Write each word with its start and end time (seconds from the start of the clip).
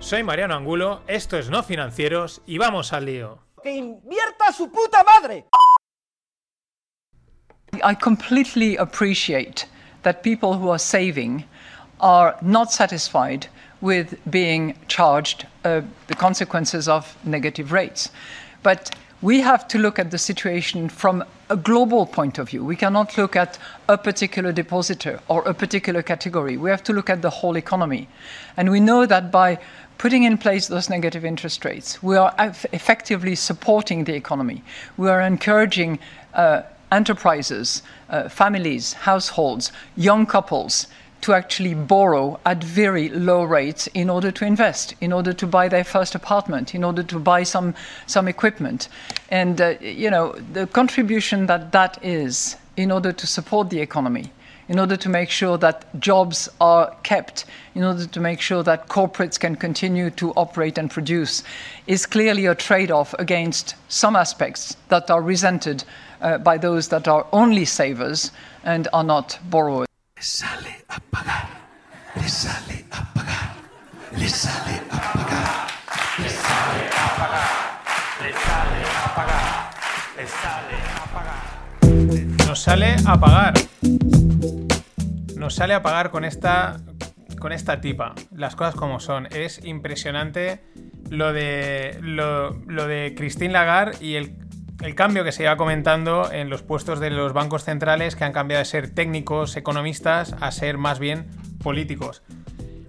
Soy 0.00 0.22
Mariano 0.22 0.54
Angulo, 0.54 1.00
esto 1.08 1.36
es 1.36 1.50
No 1.50 1.62
Financieros 1.64 2.40
y 2.46 2.56
vamos 2.56 2.92
al 2.92 3.04
lío. 3.04 3.38
¡Que 3.62 3.72
invierta 3.72 4.52
su 4.52 4.70
puta 4.70 5.02
madre! 5.02 5.44
I 7.82 7.94
completely 7.96 8.76
appreciate 8.76 9.66
that 10.04 10.22
people 10.22 10.54
who 10.54 10.70
are 10.70 10.78
saving 10.78 11.44
are 12.00 12.36
not 12.40 12.70
satisfied 12.70 13.48
with 13.80 14.14
being 14.30 14.76
charged 14.86 15.46
uh, 15.64 15.82
the 16.06 16.14
consequences 16.14 16.88
of 16.88 17.16
negative 17.24 17.72
rates. 17.72 18.10
But 18.62 18.94
we 19.20 19.40
have 19.40 19.66
to 19.66 19.78
look 19.78 19.98
at 19.98 20.12
the 20.12 20.18
situation 20.18 20.88
from 20.88 21.24
a 21.50 21.56
global 21.56 22.06
point 22.06 22.38
of 22.38 22.50
view. 22.50 22.64
We 22.64 22.76
cannot 22.76 23.18
look 23.18 23.34
at 23.34 23.58
a 23.88 23.98
particular 23.98 24.52
depositor 24.52 25.18
or 25.26 25.42
a 25.42 25.54
particular 25.54 26.02
category. 26.02 26.56
We 26.56 26.70
have 26.70 26.84
to 26.84 26.92
look 26.92 27.10
at 27.10 27.20
the 27.20 27.30
whole 27.30 27.56
economy. 27.56 28.08
And 28.56 28.70
we 28.70 28.78
know 28.78 29.06
that 29.06 29.32
by 29.32 29.58
putting 29.98 30.22
in 30.22 30.38
place 30.38 30.68
those 30.68 30.88
negative 30.88 31.24
interest 31.24 31.64
rates, 31.64 32.02
we 32.02 32.16
are 32.16 32.32
effectively 32.72 33.34
supporting 33.34 34.04
the 34.04 34.14
economy. 34.14 34.62
We 34.96 35.08
are 35.08 35.20
encouraging 35.20 35.98
uh, 36.34 36.62
enterprises, 36.90 37.82
uh, 38.08 38.28
families, 38.28 38.92
households, 38.92 39.72
young 39.96 40.24
couples 40.24 40.86
to 41.20 41.32
actually 41.32 41.74
borrow 41.74 42.38
at 42.46 42.62
very 42.62 43.08
low 43.08 43.42
rates 43.42 43.88
in 43.88 44.08
order 44.08 44.30
to 44.30 44.44
invest, 44.44 44.94
in 45.00 45.12
order 45.12 45.32
to 45.32 45.46
buy 45.46 45.68
their 45.68 45.82
first 45.82 46.14
apartment, 46.14 46.74
in 46.74 46.84
order 46.84 47.02
to 47.02 47.18
buy 47.18 47.42
some, 47.42 47.74
some 48.06 48.28
equipment. 48.28 48.88
And, 49.30 49.60
uh, 49.60 49.74
you 49.80 50.10
know, 50.10 50.32
the 50.52 50.68
contribution 50.68 51.46
that 51.46 51.72
that 51.72 51.98
is 52.04 52.56
in 52.76 52.92
order 52.92 53.12
to 53.12 53.26
support 53.26 53.70
the 53.70 53.80
economy, 53.80 54.30
in 54.68 54.78
order 54.78 54.96
to 54.96 55.08
make 55.08 55.30
sure 55.30 55.58
that 55.58 55.84
jobs 55.98 56.48
are 56.60 56.94
kept, 57.02 57.44
in 57.74 57.82
order 57.82 58.06
to 58.06 58.20
make 58.20 58.40
sure 58.40 58.62
that 58.62 58.88
corporates 58.88 59.40
can 59.40 59.56
continue 59.56 60.10
to 60.10 60.32
operate 60.32 60.78
and 60.78 60.90
produce, 60.90 61.42
is 61.86 62.06
clearly 62.06 62.46
a 62.46 62.54
trade 62.54 62.90
off 62.90 63.14
against 63.18 63.74
some 63.88 64.14
aspects 64.14 64.76
that 64.88 65.10
are 65.10 65.22
resented 65.22 65.84
uh, 66.20 66.38
by 66.38 66.58
those 66.58 66.88
that 66.88 67.08
are 67.08 67.26
only 67.32 67.64
savers 67.64 68.30
and 68.64 68.88
are 68.92 69.04
not 69.04 69.38
borrowers. 69.44 69.86
Le 70.16 70.22
sale 70.22 70.82
a 70.90 71.00
pagar, 71.12 71.48
le 72.16 72.28
sale 72.28 72.84
a 72.90 73.02
pagar, 73.14 73.54
le 74.18 74.28
sale 74.28 74.80
a 74.80 74.98
pagar, 74.98 75.68
Nos 82.48 82.60
sale 82.60 82.96
a 83.04 83.20
pagar. 83.20 83.52
Nos 85.36 85.54
sale 85.54 85.74
a 85.74 85.82
pagar 85.82 86.10
con 86.10 86.24
esta 86.24 86.78
con 87.38 87.52
esta 87.52 87.82
tipa. 87.82 88.14
Las 88.34 88.56
cosas 88.56 88.74
como 88.74 89.00
son. 89.00 89.26
Es 89.26 89.62
impresionante 89.66 90.62
lo 91.10 91.34
de 91.34 91.98
lo 92.00 92.86
de 92.86 93.14
Christine 93.14 93.52
Lagarde 93.52 94.02
y 94.02 94.14
el 94.14 94.34
el 94.80 94.94
cambio 94.94 95.24
que 95.24 95.32
se 95.32 95.42
iba 95.42 95.58
comentando 95.58 96.32
en 96.32 96.48
los 96.48 96.62
puestos 96.62 97.00
de 97.00 97.10
los 97.10 97.34
bancos 97.34 97.64
centrales 97.64 98.16
que 98.16 98.24
han 98.24 98.32
cambiado 98.32 98.60
de 98.60 98.64
ser 98.64 98.94
técnicos, 98.94 99.54
economistas, 99.58 100.34
a 100.40 100.50
ser 100.50 100.78
más 100.78 100.98
bien 100.98 101.26
políticos. 101.62 102.22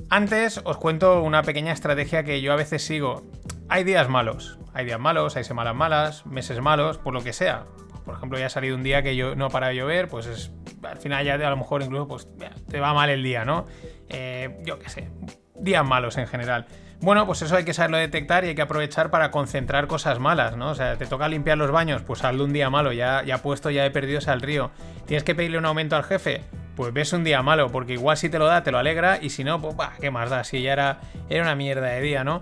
Antes 0.09 0.61
os 0.63 0.77
cuento 0.77 1.21
una 1.21 1.43
pequeña 1.43 1.73
estrategia 1.73 2.23
que 2.23 2.39
yo 2.39 2.53
a 2.53 2.55
veces 2.55 2.85
sigo. 2.85 3.23
Hay 3.67 3.83
días 3.83 4.07
malos, 4.07 4.57
hay 4.73 4.85
días 4.85 5.01
malos, 5.01 5.35
hay 5.35 5.43
semanas 5.43 5.75
malas, 5.75 6.25
meses 6.25 6.61
malos, 6.61 6.97
por 6.97 7.13
lo 7.13 7.21
que 7.21 7.33
sea. 7.33 7.65
Por 8.09 8.17
ejemplo, 8.17 8.39
ya 8.39 8.47
ha 8.47 8.49
salido 8.49 8.75
un 8.75 8.81
día 8.81 9.03
que 9.03 9.15
yo 9.15 9.35
no 9.35 9.49
para 9.49 9.67
de 9.67 9.75
llover, 9.75 10.07
pues 10.07 10.25
es, 10.25 10.51
al 10.81 10.97
final 10.97 11.23
ya 11.23 11.35
a 11.35 11.49
lo 11.51 11.57
mejor 11.57 11.83
incluso 11.83 12.07
pues, 12.07 12.27
te 12.67 12.79
va 12.79 12.91
mal 12.91 13.07
el 13.11 13.21
día, 13.21 13.45
¿no? 13.45 13.67
Eh, 14.07 14.57
yo 14.65 14.79
qué 14.79 14.89
sé, 14.89 15.11
días 15.53 15.85
malos 15.85 16.17
en 16.17 16.25
general. 16.25 16.65
Bueno, 17.01 17.27
pues 17.27 17.43
eso 17.43 17.55
hay 17.55 17.65
que 17.65 17.73
saberlo 17.75 17.97
detectar 17.97 18.45
y 18.45 18.47
hay 18.47 18.55
que 18.55 18.63
aprovechar 18.63 19.11
para 19.11 19.29
concentrar 19.29 19.85
cosas 19.85 20.17
malas, 20.17 20.57
¿no? 20.57 20.71
O 20.71 20.75
sea, 20.75 20.97
te 20.97 21.05
toca 21.05 21.27
limpiar 21.27 21.59
los 21.59 21.69
baños, 21.69 22.01
pues 22.01 22.23
hazlo 22.23 22.45
un 22.45 22.51
día 22.51 22.71
malo, 22.71 22.91
ya, 22.93 23.21
ya 23.23 23.43
puesto, 23.43 23.69
ya 23.69 23.85
he 23.85 23.91
perdido 23.91 24.19
al 24.25 24.41
río. 24.41 24.71
Tienes 25.05 25.23
que 25.23 25.35
pedirle 25.35 25.59
un 25.59 25.67
aumento 25.67 25.95
al 25.95 26.03
jefe, 26.03 26.41
pues 26.75 26.91
ves 26.91 27.13
un 27.13 27.23
día 27.23 27.43
malo, 27.43 27.71
porque 27.71 27.93
igual 27.93 28.17
si 28.17 28.27
te 28.27 28.39
lo 28.39 28.47
da, 28.47 28.63
te 28.63 28.71
lo 28.71 28.79
alegra, 28.79 29.19
y 29.21 29.29
si 29.29 29.43
no, 29.43 29.61
pues, 29.61 29.75
¿qué 30.01 30.09
más 30.09 30.31
da? 30.31 30.43
Si 30.43 30.63
ya 30.63 30.73
era, 30.73 30.99
era 31.29 31.43
una 31.43 31.53
mierda 31.53 31.89
de 31.89 32.01
día, 32.01 32.23
¿no? 32.23 32.41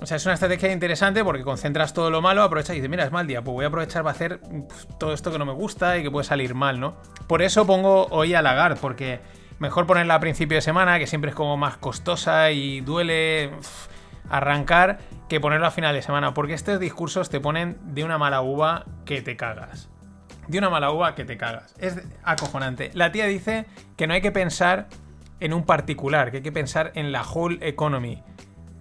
O 0.00 0.06
sea, 0.06 0.16
es 0.16 0.24
una 0.26 0.34
estrategia 0.34 0.72
interesante 0.72 1.22
porque 1.22 1.42
concentras 1.42 1.94
todo 1.94 2.10
lo 2.10 2.20
malo, 2.20 2.42
aprovechas 2.42 2.74
y 2.74 2.76
dices, 2.76 2.90
mira, 2.90 3.04
es 3.04 3.12
mal 3.12 3.26
día, 3.26 3.42
pues 3.42 3.54
voy 3.54 3.64
a 3.64 3.68
aprovechar 3.68 4.02
para 4.02 4.14
hacer 4.14 4.40
pues, 4.40 4.88
todo 4.98 5.12
esto 5.14 5.30
que 5.30 5.38
no 5.38 5.46
me 5.46 5.52
gusta 5.52 5.96
y 5.96 6.02
que 6.02 6.10
puede 6.10 6.24
salir 6.24 6.54
mal, 6.54 6.80
¿no? 6.80 6.96
Por 7.26 7.42
eso 7.42 7.66
pongo 7.66 8.06
hoy 8.10 8.34
a 8.34 8.42
Lagarde, 8.42 8.78
porque 8.80 9.20
mejor 9.58 9.86
ponerla 9.86 10.16
a 10.16 10.20
principio 10.20 10.56
de 10.56 10.62
semana, 10.62 10.98
que 10.98 11.06
siempre 11.06 11.30
es 11.30 11.36
como 11.36 11.56
más 11.56 11.76
costosa 11.76 12.50
y 12.50 12.80
duele 12.80 13.50
arrancar 14.28 14.98
que 15.28 15.40
ponerlo 15.40 15.66
a 15.66 15.70
final 15.70 15.94
de 15.94 16.02
semana, 16.02 16.34
porque 16.34 16.54
estos 16.54 16.80
discursos 16.80 17.30
te 17.30 17.40
ponen 17.40 17.78
de 17.94 18.04
una 18.04 18.18
mala 18.18 18.42
uva 18.42 18.84
que 19.04 19.22
te 19.22 19.36
cagas. 19.36 19.88
De 20.48 20.58
una 20.58 20.68
mala 20.70 20.90
uva 20.90 21.14
que 21.14 21.24
te 21.24 21.38
cagas. 21.38 21.74
Es 21.78 22.02
acojonante. 22.22 22.90
La 22.94 23.12
tía 23.12 23.26
dice 23.26 23.66
que 23.96 24.06
no 24.06 24.14
hay 24.14 24.20
que 24.20 24.32
pensar 24.32 24.88
en 25.40 25.54
un 25.54 25.64
particular, 25.64 26.30
que 26.30 26.38
hay 26.38 26.42
que 26.42 26.52
pensar 26.52 26.92
en 26.94 27.12
la 27.12 27.22
whole 27.22 27.58
economy. 27.66 28.22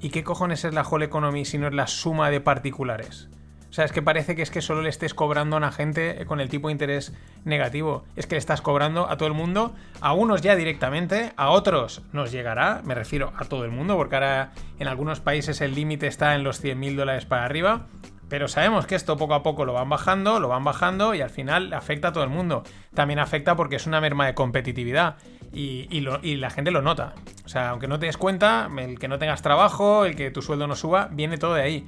¿Y 0.03 0.09
qué 0.09 0.21
cojones 0.25 0.65
es 0.65 0.73
la 0.73 0.81
whole 0.81 1.05
economy 1.05 1.45
si 1.45 1.57
no 1.57 1.69
es 1.69 1.73
la 1.73 1.87
suma 1.87 2.29
de 2.29 2.41
particulares? 2.41 3.29
O 3.69 3.73
sea, 3.73 3.85
es 3.85 3.93
que 3.93 4.01
parece 4.01 4.35
que 4.35 4.41
es 4.41 4.51
que 4.51 4.61
solo 4.61 4.81
le 4.81 4.89
estés 4.89 5.13
cobrando 5.13 5.55
a 5.55 5.59
una 5.59 5.71
gente 5.71 6.25
con 6.25 6.41
el 6.41 6.49
tipo 6.49 6.67
de 6.67 6.73
interés 6.73 7.13
negativo. 7.45 8.03
Es 8.17 8.27
que 8.27 8.35
le 8.35 8.39
estás 8.39 8.59
cobrando 8.59 9.09
a 9.09 9.15
todo 9.15 9.29
el 9.29 9.33
mundo, 9.33 9.73
a 10.01 10.11
unos 10.11 10.41
ya 10.41 10.57
directamente, 10.57 11.31
a 11.37 11.51
otros 11.51 12.01
nos 12.11 12.33
llegará, 12.33 12.81
me 12.83 12.95
refiero 12.95 13.31
a 13.37 13.45
todo 13.45 13.63
el 13.63 13.71
mundo, 13.71 13.95
porque 13.95 14.15
ahora 14.15 14.51
en 14.77 14.89
algunos 14.89 15.21
países 15.21 15.61
el 15.61 15.73
límite 15.73 16.07
está 16.07 16.35
en 16.35 16.43
los 16.43 16.61
100.000 16.61 16.97
dólares 16.97 17.25
para 17.25 17.45
arriba. 17.45 17.87
Pero 18.27 18.47
sabemos 18.49 18.87
que 18.87 18.95
esto 18.95 19.15
poco 19.15 19.35
a 19.35 19.43
poco 19.43 19.63
lo 19.63 19.73
van 19.73 19.89
bajando, 19.89 20.39
lo 20.41 20.49
van 20.49 20.63
bajando 20.65 21.13
y 21.13 21.21
al 21.21 21.29
final 21.29 21.71
afecta 21.71 22.09
a 22.09 22.11
todo 22.13 22.25
el 22.25 22.29
mundo. 22.29 22.63
También 22.93 23.19
afecta 23.19 23.55
porque 23.55 23.77
es 23.77 23.87
una 23.87 24.01
merma 24.01 24.25
de 24.25 24.33
competitividad 24.33 25.15
y, 25.53 26.37
la 26.37 26.49
gente 26.49 26.71
lo 26.71 26.81
nota. 26.81 27.13
O 27.45 27.49
sea, 27.49 27.69
aunque 27.69 27.87
no 27.87 27.99
te 27.99 28.07
des 28.07 28.17
cuenta, 28.17 28.69
el 28.77 28.97
que 28.97 29.07
no 29.07 29.19
tengas 29.19 29.41
trabajo, 29.41 30.05
el 30.05 30.15
que 30.15 30.31
tu 30.31 30.41
sueldo 30.41 30.67
no 30.67 30.75
suba, 30.75 31.09
viene 31.11 31.37
todo 31.37 31.53
de 31.53 31.61
ahí. 31.61 31.85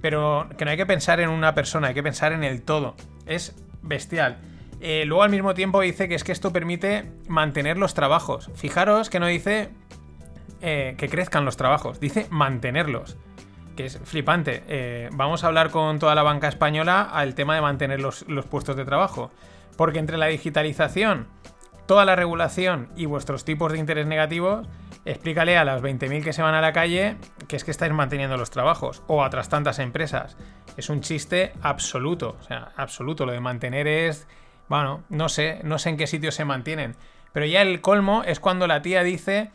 Pero 0.00 0.48
que 0.56 0.64
no 0.64 0.70
hay 0.70 0.76
que 0.76 0.86
pensar 0.86 1.18
en 1.20 1.28
una 1.28 1.54
persona, 1.54 1.88
hay 1.88 1.94
que 1.94 2.02
pensar 2.02 2.32
en 2.32 2.44
el 2.44 2.62
todo. 2.62 2.94
Es 3.26 3.56
bestial. 3.82 4.38
Eh, 4.80 5.04
luego 5.06 5.24
al 5.24 5.30
mismo 5.30 5.54
tiempo 5.54 5.80
dice 5.80 6.08
que 6.08 6.14
es 6.14 6.22
que 6.22 6.30
esto 6.30 6.52
permite 6.52 7.10
mantener 7.26 7.78
los 7.78 7.94
trabajos. 7.94 8.50
Fijaros 8.54 9.10
que 9.10 9.18
no 9.18 9.26
dice 9.26 9.70
eh, 10.60 10.94
que 10.96 11.08
crezcan 11.08 11.44
los 11.44 11.56
trabajos, 11.56 11.98
dice 11.98 12.28
mantenerlos. 12.30 13.16
Que 13.76 13.86
es 13.86 13.98
flipante. 14.04 14.62
Eh, 14.68 15.08
vamos 15.12 15.42
a 15.42 15.48
hablar 15.48 15.70
con 15.70 15.98
toda 15.98 16.14
la 16.14 16.22
banca 16.22 16.46
española 16.46 17.02
al 17.02 17.34
tema 17.34 17.56
de 17.56 17.60
mantener 17.60 18.00
los 18.00 18.24
puestos 18.48 18.76
de 18.76 18.84
trabajo. 18.84 19.32
Porque 19.76 20.00
entre 20.00 20.16
la 20.16 20.26
digitalización, 20.26 21.28
toda 21.88 22.04
la 22.04 22.14
regulación 22.14 22.90
y 22.96 23.06
vuestros 23.06 23.46
tipos 23.46 23.72
de 23.72 23.78
interés 23.78 24.06
negativos, 24.06 24.68
explícale 25.06 25.56
a 25.56 25.64
las 25.64 25.80
20.000 25.82 26.22
que 26.22 26.34
se 26.34 26.42
van 26.42 26.54
a 26.54 26.60
la 26.60 26.74
calle 26.74 27.16
que 27.48 27.56
es 27.56 27.64
que 27.64 27.70
estáis 27.70 27.94
manteniendo 27.94 28.36
los 28.36 28.50
trabajos 28.50 29.02
o 29.06 29.24
a 29.24 29.30
tantas 29.30 29.78
empresas. 29.78 30.36
Es 30.76 30.90
un 30.90 31.00
chiste 31.00 31.54
absoluto, 31.62 32.36
o 32.38 32.42
sea, 32.42 32.72
absoluto. 32.76 33.24
Lo 33.24 33.32
de 33.32 33.40
mantener 33.40 33.88
es, 33.88 34.28
bueno, 34.68 35.02
no 35.08 35.30
sé, 35.30 35.60
no 35.64 35.78
sé 35.78 35.88
en 35.88 35.96
qué 35.96 36.06
sitio 36.06 36.30
se 36.30 36.44
mantienen. 36.44 36.94
Pero 37.32 37.46
ya 37.46 37.62
el 37.62 37.80
colmo 37.80 38.22
es 38.22 38.38
cuando 38.38 38.66
la 38.66 38.82
tía 38.82 39.02
dice 39.02 39.50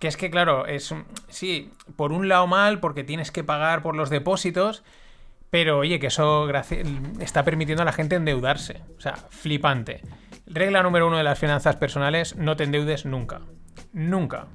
que 0.00 0.08
es 0.08 0.16
que, 0.16 0.28
claro, 0.28 0.66
es, 0.66 0.92
sí, 1.28 1.70
por 1.94 2.10
un 2.10 2.28
lado 2.28 2.48
mal 2.48 2.80
porque 2.80 3.04
tienes 3.04 3.30
que 3.30 3.44
pagar 3.44 3.80
por 3.80 3.94
los 3.94 4.10
depósitos, 4.10 4.82
pero 5.50 5.78
oye, 5.78 5.98
que 5.98 6.08
eso 6.08 6.48
está 7.20 7.44
permitiendo 7.44 7.82
a 7.82 7.86
la 7.86 7.92
gente 7.92 8.16
endeudarse. 8.16 8.82
O 8.96 9.00
sea, 9.00 9.16
flipante. 9.16 10.02
Regla 10.46 10.82
número 10.82 11.06
uno 11.06 11.18
de 11.18 11.24
las 11.24 11.38
finanzas 11.38 11.76
personales, 11.76 12.36
no 12.36 12.56
te 12.56 12.64
endeudes 12.64 13.04
nunca. 13.04 13.40
Nunca. 13.92 14.48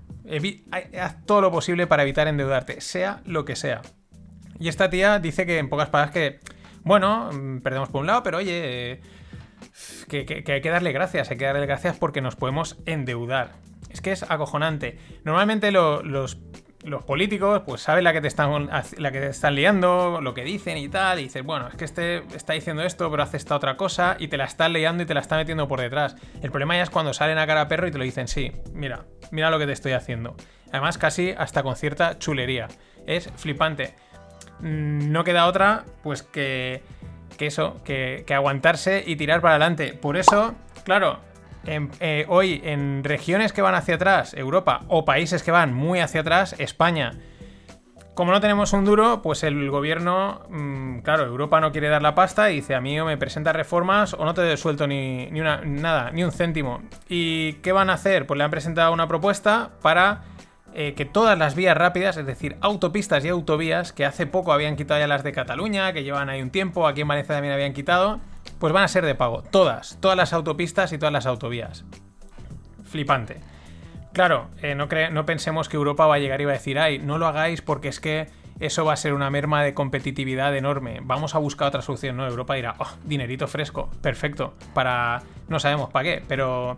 haz 1.00 1.26
todo 1.26 1.42
lo 1.42 1.52
posible 1.52 1.88
para 1.88 2.04
evitar 2.04 2.28
endeudarte, 2.28 2.82
sea 2.82 3.22
lo 3.26 3.46
que 3.46 3.56
sea. 3.56 3.82
Y 4.60 4.68
esta 4.68 4.90
tía 4.90 5.20
dice 5.20 5.46
que 5.46 5.58
en 5.58 5.70
pocas 5.70 5.90
palabras 5.90 6.14
que, 6.14 6.40
bueno, 6.84 7.32
mm, 7.32 7.62
perdemos 7.62 7.90
por 7.90 8.02
un 8.02 8.08
lado, 8.08 8.22
pero 8.24 8.38
oye, 8.38 9.02
que, 10.08 10.44
hay 10.48 10.62
que 10.62 10.70
darle 10.70 10.92
gracias, 10.92 11.32
hay 11.32 11.38
que 11.38 11.46
darle 11.46 11.66
gracias 11.66 11.98
porque 11.98 12.22
nos 12.22 12.36
podemos 12.36 12.78
endeudar. 12.86 13.54
Es 13.90 14.02
que 14.02 14.12
es 14.12 14.24
acojonante. 14.24 15.00
Normalmente 15.24 15.72
los 15.72 16.38
los 16.83 17.04
políticos, 17.04 17.62
pues 17.66 17.81
saben 17.81 18.04
la 18.04 18.13
que 18.13 18.22
te 18.22 18.28
están 18.28 18.68
la 18.68 19.12
que 19.12 19.19
te 19.19 19.28
están 19.28 19.56
liando, 19.56 20.19
lo 20.22 20.33
que 20.33 20.44
dicen 20.44 20.78
y 20.78 20.89
tal, 20.89 21.19
y 21.19 21.24
dices, 21.24 21.44
bueno, 21.44 21.68
es 21.68 21.75
que 21.75 21.86
este 21.86 22.24
está 22.36 22.54
diciendo 22.54 22.81
esto, 22.83 23.10
pero 23.12 23.22
hace 23.24 23.38
esta 23.38 23.56
otra 23.56 23.78
cosa, 23.78 24.16
y 24.19 24.28
te 24.30 24.38
la 24.38 24.45
están 24.45 24.74
liando 24.74 25.04
y 25.04 25.06
te 25.06 25.13
la 25.13 25.19
está 25.19 25.38
metiendo 25.38 25.68
por 25.68 25.80
detrás. 25.80 26.16
El 26.42 26.50
problema 26.50 26.75
ya 26.75 26.83
es 26.83 26.89
cuando 26.89 27.13
salen 27.13 27.38
a 27.38 27.45
cara 27.45 27.62
a 27.62 27.68
perro 27.68 27.88
y 27.88 27.92
te 27.92 27.98
lo 27.98 28.04
dicen, 28.04 28.28
sí, 28.28 28.51
mira, 28.74 29.06
mira 29.31 29.50
lo 29.51 29.60
que 29.60 29.68
te 29.68 29.74
estoy 29.74 29.92
haciendo. 29.94 30.36
Además, 30.72 30.98
casi 30.98 31.31
hasta 31.38 31.63
con 31.63 31.75
cierta 31.75 32.18
chulería. 32.18 32.68
Es 33.06 33.30
flipante. 33.36 33.94
Mm, 34.60 35.12
No 35.12 35.24
queda 35.24 35.45
otra, 35.48 35.86
pues 36.01 36.24
que, 36.24 36.81
que 37.38 37.48
eso, 37.48 37.81
que, 37.83 38.24
que 38.25 38.33
aguantarse 38.33 39.04
y 39.06 39.16
tirar 39.18 39.42
para 39.42 39.56
adelante. 39.56 39.94
Por 39.94 40.18
eso, 40.18 40.56
claro, 40.83 41.19
eh, 41.66 42.25
hoy 42.28 42.62
en 42.63 43.04
regiones 43.04 43.54
que 43.54 43.62
van 43.62 43.75
hacia 43.75 43.96
atrás, 43.96 44.34
Europa, 44.34 44.81
o 44.88 45.06
países 45.06 45.44
que 45.44 45.52
van 45.52 45.74
muy 45.74 46.00
hacia 46.00 46.22
atrás, 46.22 46.56
España, 46.58 47.13
como 48.13 48.34
no 48.34 48.42
tenemos 48.42 48.74
un 48.74 48.84
duro, 48.84 49.22
pues 49.22 49.44
el 49.44 49.69
gobierno, 49.69 50.42
mm, 50.50 51.00
claro, 51.00 51.25
Europa 51.25 51.62
no 51.62 51.72
quiere 51.72 51.88
dar 51.88 52.02
la 52.02 52.13
pasta 52.13 52.52
y 52.52 52.56
dice, 52.56 52.75
a 52.75 52.81
mí 52.81 53.00
o 53.00 53.06
me 53.06 53.18
presenta 53.18 53.54
reformas 53.54 54.13
o 54.13 54.25
no 54.25 54.34
te 54.34 54.58
suelto 54.58 54.86
ni, 54.86 55.31
ni 55.31 55.40
una, 55.40 55.62
nada, 55.62 56.12
ni 56.12 56.24
un 56.24 56.31
céntimo. 56.31 56.81
¿Y 57.08 57.54
qué 57.64 57.72
van 57.72 57.90
a 57.90 57.94
hacer? 57.94 58.28
Pues 58.28 58.38
le 58.38 58.44
han 58.44 58.52
presentado 58.52 58.92
una 58.92 59.07
propuesta 59.07 59.72
para 59.81 60.24
eh, 60.74 60.94
que 60.94 61.06
todas 61.06 61.38
las 61.38 61.56
vías 61.56 61.75
rápidas, 61.75 62.18
es 62.18 62.25
decir, 62.25 62.57
autopistas 62.62 63.24
y 63.24 63.30
autovías, 63.30 63.94
que 63.94 64.06
hace 64.06 64.28
poco 64.28 64.52
habían 64.52 64.75
quitado 64.75 65.00
ya 65.00 65.07
las 65.07 65.24
de 65.24 65.31
Cataluña, 65.31 65.94
que 65.94 66.04
llevan 66.04 66.30
ahí 66.30 66.42
un 66.42 66.50
tiempo, 66.50 66.88
aquí 66.88 67.02
en 67.02 67.07
Valencia 67.07 67.36
también 67.36 67.54
habían 67.54 67.74
quitado, 67.74 68.19
pues 68.62 68.74
van 68.74 68.84
a 68.84 68.88
ser 68.88 69.04
de 69.04 69.16
pago. 69.16 69.42
Todas, 69.42 69.98
todas 70.00 70.16
las 70.16 70.34
autopistas 70.34 70.94
y 70.94 71.00
todas 71.00 71.12
las 71.12 71.25
autovías. 71.25 71.84
Flipante. 72.86 73.42
Claro, 74.13 74.50
eh, 74.62 74.75
no, 74.75 74.88
no 75.12 75.25
pensemos 75.25 75.68
que 75.68 75.78
Europa 75.78 76.06
va 76.06 76.16
a 76.16 76.19
llegar 76.19 76.42
y 76.42 76.46
va 76.46 76.52
a 76.52 76.54
decir, 76.54 76.78
ay, 76.78 77.00
no 77.00 77.18
lo 77.18 77.25
hagáis 77.25 77.63
porque 77.63 77.88
es 77.88 78.00
que 78.00 78.30
eso 78.60 78.86
va 78.86 78.94
a 78.94 78.98
ser 78.98 79.16
una 79.16 79.31
merma 79.31 79.63
de 79.63 79.74
competitividad 79.74 80.56
enorme. 80.56 81.00
Vamos 81.02 81.34
a 81.34 81.40
buscar 81.40 81.69
otra 81.69 81.81
solución. 81.81 82.18
No, 82.18 82.28
Europa 82.28 82.54
dirá, 82.54 82.75
oh, 82.78 82.92
dinerito 83.04 83.48
fresco, 83.48 83.90
perfecto. 84.00 84.54
Para. 84.75 85.24
No 85.50 85.60
sabemos 85.60 85.90
para 85.90 86.04
qué, 86.04 86.24
pero. 86.28 86.78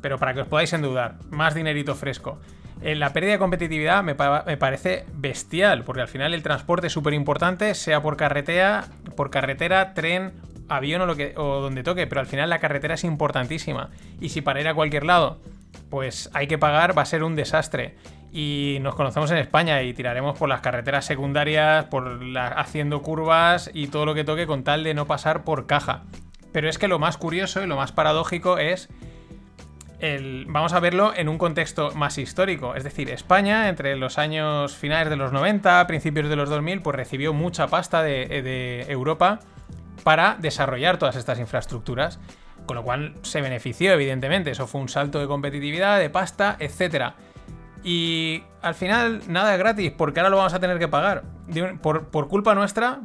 Pero 0.00 0.16
para 0.18 0.32
que 0.32 0.40
os 0.40 0.48
podáis 0.48 0.72
endeudar, 0.72 1.16
más 1.28 1.54
dinerito 1.54 1.94
fresco. 1.94 2.38
Eh, 2.80 2.94
la 2.94 3.12
pérdida 3.12 3.32
de 3.32 3.38
competitividad 3.38 4.02
me, 4.04 4.14
me 4.46 4.56
parece 4.56 5.04
bestial, 5.12 5.82
porque 5.84 6.00
al 6.00 6.08
final 6.08 6.32
el 6.32 6.42
transporte 6.42 6.86
es 6.86 6.92
súper 6.92 7.12
importante, 7.12 7.74
sea 7.74 8.00
por 8.00 8.16
carretera, 8.16 8.86
por 9.16 9.30
carretera, 9.30 9.94
tren, 9.94 10.32
avión 10.68 11.00
o, 11.02 11.06
lo 11.06 11.16
que, 11.16 11.34
o 11.36 11.60
donde 11.60 11.82
toque, 11.82 12.06
pero 12.06 12.20
al 12.20 12.26
final 12.26 12.50
la 12.50 12.58
carretera 12.58 12.94
es 12.94 13.04
importantísima. 13.04 13.90
Y 14.20 14.28
si 14.30 14.40
para 14.42 14.60
ir 14.60 14.68
a 14.68 14.74
cualquier 14.74 15.04
lado 15.04 15.38
pues 15.90 16.30
hay 16.34 16.46
que 16.46 16.58
pagar, 16.58 16.96
va 16.96 17.02
a 17.02 17.06
ser 17.06 17.22
un 17.22 17.36
desastre. 17.36 17.94
Y 18.32 18.78
nos 18.82 18.94
conocemos 18.94 19.30
en 19.30 19.38
España 19.38 19.82
y 19.82 19.94
tiraremos 19.94 20.38
por 20.38 20.48
las 20.48 20.60
carreteras 20.60 21.04
secundarias, 21.06 21.86
por 21.86 22.22
la- 22.22 22.48
haciendo 22.48 23.00
curvas 23.02 23.70
y 23.72 23.86
todo 23.88 24.04
lo 24.04 24.14
que 24.14 24.24
toque 24.24 24.46
con 24.46 24.64
tal 24.64 24.84
de 24.84 24.92
no 24.94 25.06
pasar 25.06 25.44
por 25.44 25.66
caja. 25.66 26.02
Pero 26.52 26.68
es 26.68 26.78
que 26.78 26.88
lo 26.88 26.98
más 26.98 27.16
curioso 27.16 27.62
y 27.62 27.66
lo 27.66 27.76
más 27.76 27.92
paradójico 27.92 28.58
es 28.58 28.88
el- 30.00 30.44
vamos 30.48 30.72
a 30.74 30.80
verlo 30.80 31.12
en 31.16 31.28
un 31.28 31.38
contexto 31.38 31.90
más 31.94 32.18
histórico. 32.18 32.74
Es 32.74 32.84
decir, 32.84 33.10
España, 33.10 33.68
entre 33.68 33.96
los 33.96 34.18
años 34.18 34.74
finales 34.76 35.08
de 35.10 35.16
los 35.16 35.32
90, 35.32 35.86
principios 35.86 36.28
de 36.28 36.36
los 36.36 36.48
2000, 36.48 36.82
pues 36.82 36.96
recibió 36.96 37.32
mucha 37.32 37.66
pasta 37.68 38.02
de, 38.02 38.26
de 38.42 38.86
Europa 38.88 39.40
para 40.08 40.36
desarrollar 40.40 40.96
todas 40.96 41.16
estas 41.16 41.38
infraestructuras. 41.38 42.18
Con 42.64 42.76
lo 42.76 42.82
cual 42.82 43.12
se 43.20 43.42
benefició, 43.42 43.92
evidentemente. 43.92 44.50
Eso 44.50 44.66
fue 44.66 44.80
un 44.80 44.88
salto 44.88 45.20
de 45.20 45.26
competitividad, 45.26 45.98
de 45.98 46.08
pasta, 46.08 46.56
etc. 46.60 47.12
Y 47.84 48.42
al 48.62 48.74
final, 48.74 49.20
nada 49.28 49.52
es 49.52 49.58
gratis, 49.58 49.92
porque 49.94 50.20
ahora 50.20 50.30
lo 50.30 50.38
vamos 50.38 50.54
a 50.54 50.60
tener 50.60 50.78
que 50.78 50.88
pagar. 50.88 51.24
Por 51.82 52.28
culpa 52.28 52.54
nuestra, 52.54 53.00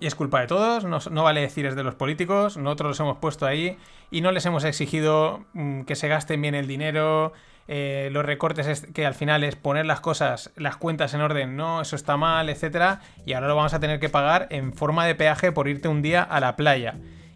y 0.00 0.08
es 0.08 0.16
culpa 0.16 0.40
de 0.40 0.48
todos, 0.48 0.84
no, 0.84 0.98
no 1.12 1.22
vale 1.22 1.42
decir 1.42 1.64
es 1.64 1.76
de 1.76 1.84
los 1.84 1.94
políticos, 1.94 2.56
nosotros 2.56 2.88
los 2.88 2.98
hemos 2.98 3.18
puesto 3.18 3.46
ahí 3.46 3.78
y 4.10 4.20
no 4.20 4.32
les 4.32 4.44
hemos 4.44 4.64
exigido 4.64 5.44
mm, 5.52 5.82
que 5.82 5.94
se 5.94 6.08
gasten 6.08 6.42
bien 6.42 6.56
el 6.56 6.66
dinero, 6.66 7.34
eh, 7.68 8.08
los 8.12 8.24
recortes 8.24 8.66
es- 8.66 8.86
que 8.92 9.06
al 9.06 9.14
final 9.14 9.44
es 9.44 9.56
poner 9.56 9.86
las 9.86 10.00
cosas, 10.00 10.50
las 10.56 10.76
cuentas 10.76 11.14
en 11.14 11.20
orden, 11.20 11.56
no, 11.56 11.80
eso 11.82 11.96
está 11.96 12.16
mal, 12.16 12.48
etcétera, 12.48 13.00
y 13.26 13.32
ahora 13.32 13.48
lo 13.48 13.56
vamos 13.56 13.74
a 13.74 13.80
tener 13.80 14.00
que 14.00 14.08
pagar 14.08 14.46
en 14.50 14.72
forma 14.72 15.06
de 15.06 15.14
peaje 15.14 15.52
por 15.52 15.68
irte 15.68 15.88
un 15.88 16.02
día 16.02 16.22
a 16.22 16.40
la 16.40 16.56
playa. 16.56 16.94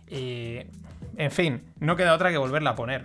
Y, 0.08 0.61
en 1.17 1.31
fin, 1.31 1.62
no 1.81 1.96
queda 1.96 2.14
otra 2.14 2.31
que 2.31 2.38
volverla 2.38 2.70
a 2.70 2.75
poner. 2.76 3.05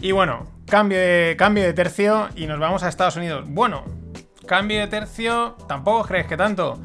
Y 0.00 0.12
bueno, 0.12 0.46
cambio 0.66 0.98
de, 0.98 1.34
cambio 1.38 1.64
de 1.64 1.72
tercio 1.72 2.28
y 2.36 2.46
nos 2.46 2.58
vamos 2.58 2.82
a 2.82 2.88
Estados 2.88 3.16
Unidos. 3.16 3.44
Bueno, 3.48 3.84
cambio 4.46 4.80
de 4.80 4.86
tercio, 4.86 5.56
tampoco 5.68 6.06
crees 6.06 6.26
que 6.26 6.36
tanto. 6.36 6.78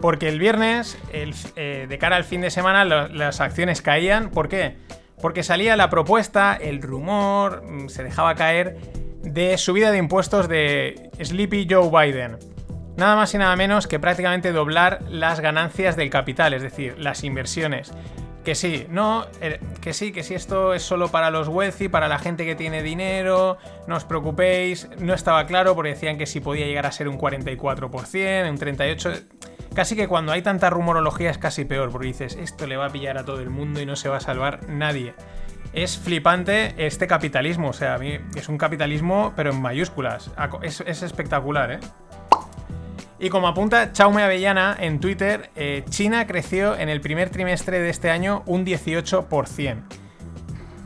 Porque 0.00 0.28
el 0.28 0.38
viernes, 0.38 0.98
eh, 1.12 1.86
de 1.88 1.98
cara 1.98 2.16
al 2.16 2.24
fin 2.24 2.40
de 2.40 2.50
semana, 2.50 2.84
las 2.84 3.40
acciones 3.40 3.82
caían. 3.82 4.30
¿Por 4.30 4.48
qué? 4.48 4.76
Porque 5.20 5.44
salía 5.44 5.76
la 5.76 5.90
propuesta, 5.90 6.58
el 6.60 6.82
rumor, 6.82 7.62
mm, 7.64 7.88
se 7.88 8.02
dejaba 8.02 8.34
caer 8.34 8.78
de 9.22 9.56
subida 9.58 9.92
de 9.92 9.98
impuestos 9.98 10.48
de 10.48 11.10
Sleepy 11.22 11.68
Joe 11.70 11.88
Biden. 11.88 12.38
Nada 12.96 13.16
más 13.16 13.32
y 13.34 13.38
nada 13.38 13.54
menos 13.56 13.86
que 13.86 13.98
prácticamente 13.98 14.52
doblar 14.52 15.00
las 15.08 15.40
ganancias 15.40 15.96
del 15.96 16.10
capital, 16.10 16.52
es 16.52 16.62
decir, 16.62 16.98
las 16.98 17.24
inversiones. 17.24 17.92
Que 18.44 18.56
sí, 18.56 18.86
no, 18.90 19.26
eh, 19.40 19.60
que 19.80 19.92
sí, 19.92 20.10
que 20.10 20.24
sí, 20.24 20.34
esto 20.34 20.74
es 20.74 20.82
solo 20.82 21.08
para 21.08 21.30
los 21.30 21.46
wealthy, 21.46 21.88
para 21.88 22.08
la 22.08 22.18
gente 22.18 22.44
que 22.44 22.56
tiene 22.56 22.82
dinero, 22.82 23.56
no 23.86 23.96
os 23.96 24.04
preocupéis, 24.04 24.88
no 24.98 25.14
estaba 25.14 25.46
claro 25.46 25.76
porque 25.76 25.90
decían 25.90 26.18
que 26.18 26.26
sí 26.26 26.40
podía 26.40 26.66
llegar 26.66 26.84
a 26.86 26.90
ser 26.90 27.08
un 27.08 27.18
44%, 27.18 28.50
un 28.50 28.58
38%, 28.58 29.22
casi 29.74 29.94
que 29.94 30.08
cuando 30.08 30.32
hay 30.32 30.42
tanta 30.42 30.70
rumorología 30.70 31.30
es 31.30 31.38
casi 31.38 31.64
peor, 31.64 31.92
porque 31.92 32.08
dices, 32.08 32.34
esto 32.34 32.66
le 32.66 32.76
va 32.76 32.86
a 32.86 32.90
pillar 32.90 33.16
a 33.16 33.24
todo 33.24 33.40
el 33.40 33.50
mundo 33.50 33.80
y 33.80 33.86
no 33.86 33.94
se 33.94 34.08
va 34.08 34.16
a 34.16 34.20
salvar 34.20 34.68
nadie. 34.68 35.14
Es 35.72 35.96
flipante 35.96 36.74
este 36.84 37.06
capitalismo, 37.06 37.68
o 37.68 37.72
sea, 37.72 37.94
a 37.94 37.98
mí 37.98 38.18
es 38.34 38.48
un 38.48 38.58
capitalismo 38.58 39.32
pero 39.36 39.50
en 39.50 39.62
mayúsculas, 39.62 40.32
es, 40.62 40.80
es 40.80 41.02
espectacular, 41.02 41.70
¿eh? 41.70 41.80
Y 43.22 43.30
como 43.30 43.46
apunta 43.46 43.92
Chaume 43.92 44.24
Avellana 44.24 44.76
en 44.80 44.98
Twitter, 44.98 45.50
eh, 45.54 45.84
China 45.88 46.26
creció 46.26 46.76
en 46.76 46.88
el 46.88 47.00
primer 47.00 47.30
trimestre 47.30 47.78
de 47.78 47.88
este 47.88 48.10
año 48.10 48.42
un 48.46 48.66
18%. 48.66 49.84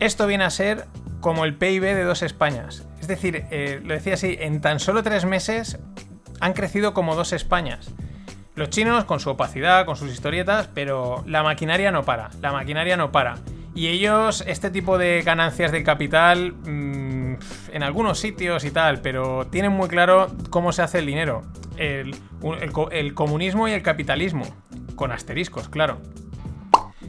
Esto 0.00 0.26
viene 0.26 0.44
a 0.44 0.50
ser 0.50 0.84
como 1.20 1.46
el 1.46 1.54
PIB 1.56 1.80
de 1.80 2.04
dos 2.04 2.20
Españas. 2.20 2.86
Es 3.00 3.08
decir, 3.08 3.46
eh, 3.50 3.80
lo 3.82 3.94
decía 3.94 4.12
así, 4.14 4.36
en 4.38 4.60
tan 4.60 4.80
solo 4.80 5.02
tres 5.02 5.24
meses 5.24 5.78
han 6.38 6.52
crecido 6.52 6.92
como 6.92 7.16
dos 7.16 7.32
Españas. 7.32 7.94
Los 8.54 8.68
chinos 8.68 9.06
con 9.06 9.18
su 9.18 9.30
opacidad, 9.30 9.86
con 9.86 9.96
sus 9.96 10.12
historietas, 10.12 10.68
pero 10.74 11.24
la 11.26 11.42
maquinaria 11.42 11.90
no 11.90 12.04
para, 12.04 12.28
la 12.42 12.52
maquinaria 12.52 12.98
no 12.98 13.12
para. 13.12 13.36
Y 13.76 13.88
ellos, 13.88 14.42
este 14.46 14.70
tipo 14.70 14.96
de 14.98 15.20
ganancias 15.22 15.70
del 15.70 15.84
capital, 15.84 16.54
mm, 16.54 17.34
en 17.72 17.82
algunos 17.82 18.18
sitios 18.18 18.64
y 18.64 18.70
tal, 18.70 19.02
pero 19.02 19.46
tienen 19.48 19.70
muy 19.70 19.86
claro 19.88 20.28
cómo 20.50 20.72
se 20.72 20.80
hace 20.82 20.98
el 21.00 21.06
dinero. 21.06 21.42
El, 21.76 22.16
un- 22.40 22.60
el 22.62 22.72
co- 22.72 22.90
el 22.90 23.12
comunismo 23.12 23.68
y 23.68 23.72
el 23.72 23.82
capitalismo, 23.82 24.44
con 24.94 25.12
asteriscos, 25.12 25.68
claro. 25.68 26.00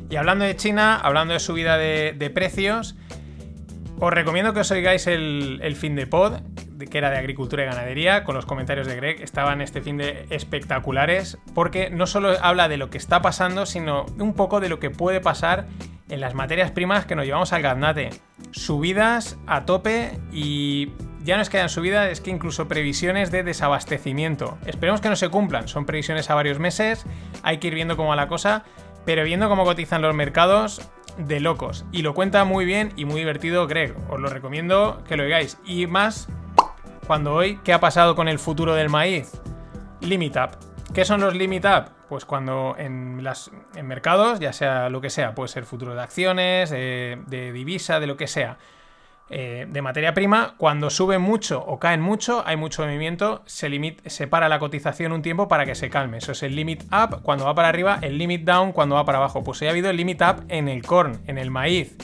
Y 0.10 0.18
hablando 0.18 0.44
de 0.44 0.58
China, 0.58 1.00
hablando 1.02 1.34
de 1.34 1.40
subida 1.40 1.78
de, 1.78 2.14
de 2.18 2.30
precios, 2.30 2.96
os 4.00 4.12
recomiendo 4.14 4.54
que 4.54 4.60
os 4.60 4.70
oigáis 4.72 5.08
el, 5.08 5.76
fin 5.80 5.96
de 5.96 6.06
pod, 6.06 6.34
de- 6.72 6.88
que 6.88 6.98
era 6.98 7.10
de 7.12 7.18
agricultura 7.18 7.64
y 7.64 7.66
ganadería, 7.68 8.26
con 8.26 8.36
los 8.36 8.46
comentarios 8.46 8.88
de 8.88 8.96
Greg. 8.98 9.22
Estaban 9.22 9.62
este 9.62 9.82
fin 9.82 9.96
de 9.96 10.26
espectaculares, 10.32 11.38
porque 11.56 11.90
no 11.90 12.08
solo 12.08 12.34
habla 12.42 12.68
de 12.68 12.76
lo 12.76 12.90
que 12.90 12.98
está 12.98 13.22
pasando, 13.22 13.66
sino 13.66 14.06
un 14.20 14.34
poco 14.34 14.60
de 14.60 14.68
lo 14.68 14.80
que 14.80 14.90
puede 14.90 15.22
pasar 15.22 15.68
en 16.10 16.22
las 16.22 16.34
materias 16.34 16.72
primas 16.72 17.06
que 17.06 17.16
nos 17.16 17.26
llevamos 17.26 17.54
al 17.54 17.62
gaznate. 17.62 18.10
Subidas 18.52 19.38
a 19.48 19.66
tope 19.66 20.20
y 20.32 20.92
ya 21.24 21.36
no 21.36 21.42
es 21.42 21.50
que 21.50 21.58
hayan 21.58 21.70
subidas, 21.70 22.10
es 22.10 22.22
que 22.22 22.32
incluso 22.32 22.68
previsiones 22.68 23.32
de 23.32 23.44
desabastecimiento. 23.44 24.58
Esperemos 24.66 25.02
que 25.02 25.10
no 25.10 25.16
se 25.16 25.30
cumplan, 25.30 25.68
son 25.68 25.86
previsiones 25.86 26.30
a 26.30 26.36
varios 26.36 26.60
meses, 26.60 27.06
hay 27.44 27.58
que 27.58 27.68
ir 27.68 27.76
viendo 27.76 27.98
cómo 27.98 28.10
va 28.10 28.16
la 28.16 28.28
cosa, 28.28 28.64
pero 29.06 29.24
viendo 29.24 29.50
cómo 29.50 29.66
cotizan 29.66 30.02
los 30.02 30.16
mercados, 30.16 30.82
de 31.18 31.40
locos. 31.40 31.86
Y 31.92 32.02
lo 32.02 32.14
cuenta 32.14 32.46
muy 32.46 32.66
bien 32.66 32.94
y 32.96 33.06
muy 33.06 33.20
divertido 33.22 33.68
Greg. 33.68 33.96
Os 34.10 34.20
lo 34.20 34.30
recomiendo 34.30 35.04
que 35.08 35.18
lo 35.18 35.24
oigáis. 35.24 35.58
Y 35.66 35.88
más 35.88 36.28
cuando 37.08 37.34
hoy, 37.34 37.60
¿qué 37.64 37.74
ha 37.74 37.80
pasado 37.80 38.16
con 38.16 38.28
el 38.28 38.40
futuro 38.40 38.76
del 38.76 38.90
maíz? 38.90 39.32
Limit 40.02 40.36
Up. 40.38 40.67
¿Qué 40.98 41.06
son 41.06 41.22
los 41.22 41.36
Limit 41.36 41.64
Up? 41.66 41.92
Pues 42.10 42.26
cuando 42.26 42.74
en, 42.76 43.24
las, 43.24 43.52
mercados, 43.84 44.40
ya 44.40 44.52
sea 44.52 44.90
lo 44.90 45.00
que 45.00 45.12
sea, 45.12 45.36
puede 45.36 45.48
ser 45.48 45.64
futuro 45.66 45.94
de 45.94 46.02
acciones, 46.02 46.72
de, 46.72 47.20
de 47.28 47.52
divisa, 47.52 48.00
de 48.00 48.08
lo 48.08 48.18
que 48.18 48.26
sea, 48.26 48.58
eh, 49.30 49.68
de 49.70 49.82
materia 49.84 50.16
prima, 50.16 50.56
cuando 50.58 50.90
suben 50.90 51.22
mucho 51.22 51.64
o 51.64 51.78
caen 51.78 52.02
mucho, 52.02 52.42
hay 52.48 52.58
mucho 52.58 52.84
movimiento, 52.84 53.44
se, 53.46 53.70
limit- 53.70 54.00
se 54.08 54.26
para 54.26 54.50
la 54.50 54.58
cotización 54.58 55.12
un 55.12 55.22
tiempo 55.22 55.48
para 55.48 55.68
que 55.68 55.76
se 55.76 55.92
calme. 55.92 56.18
Eso 56.18 56.32
es 56.32 56.42
el 56.42 56.56
limit 56.56 56.86
up 56.86 57.22
cuando 57.22 57.46
va 57.46 57.54
para 57.54 57.70
arriba, 57.70 58.00
el 58.02 58.18
limit 58.18 58.44
down 58.44 58.72
cuando 58.72 58.96
va 58.96 59.06
para 59.06 59.20
abajo. 59.20 59.44
Pues 59.44 59.62
hoy 59.62 59.68
ha 59.68 59.70
habido 59.70 59.92
el 59.92 59.98
limit 59.98 60.24
up 60.24 60.46
en 60.50 60.68
el 60.68 60.82
corn, 60.82 61.22
en 61.28 61.38
el 61.38 61.52
maíz. 61.52 61.96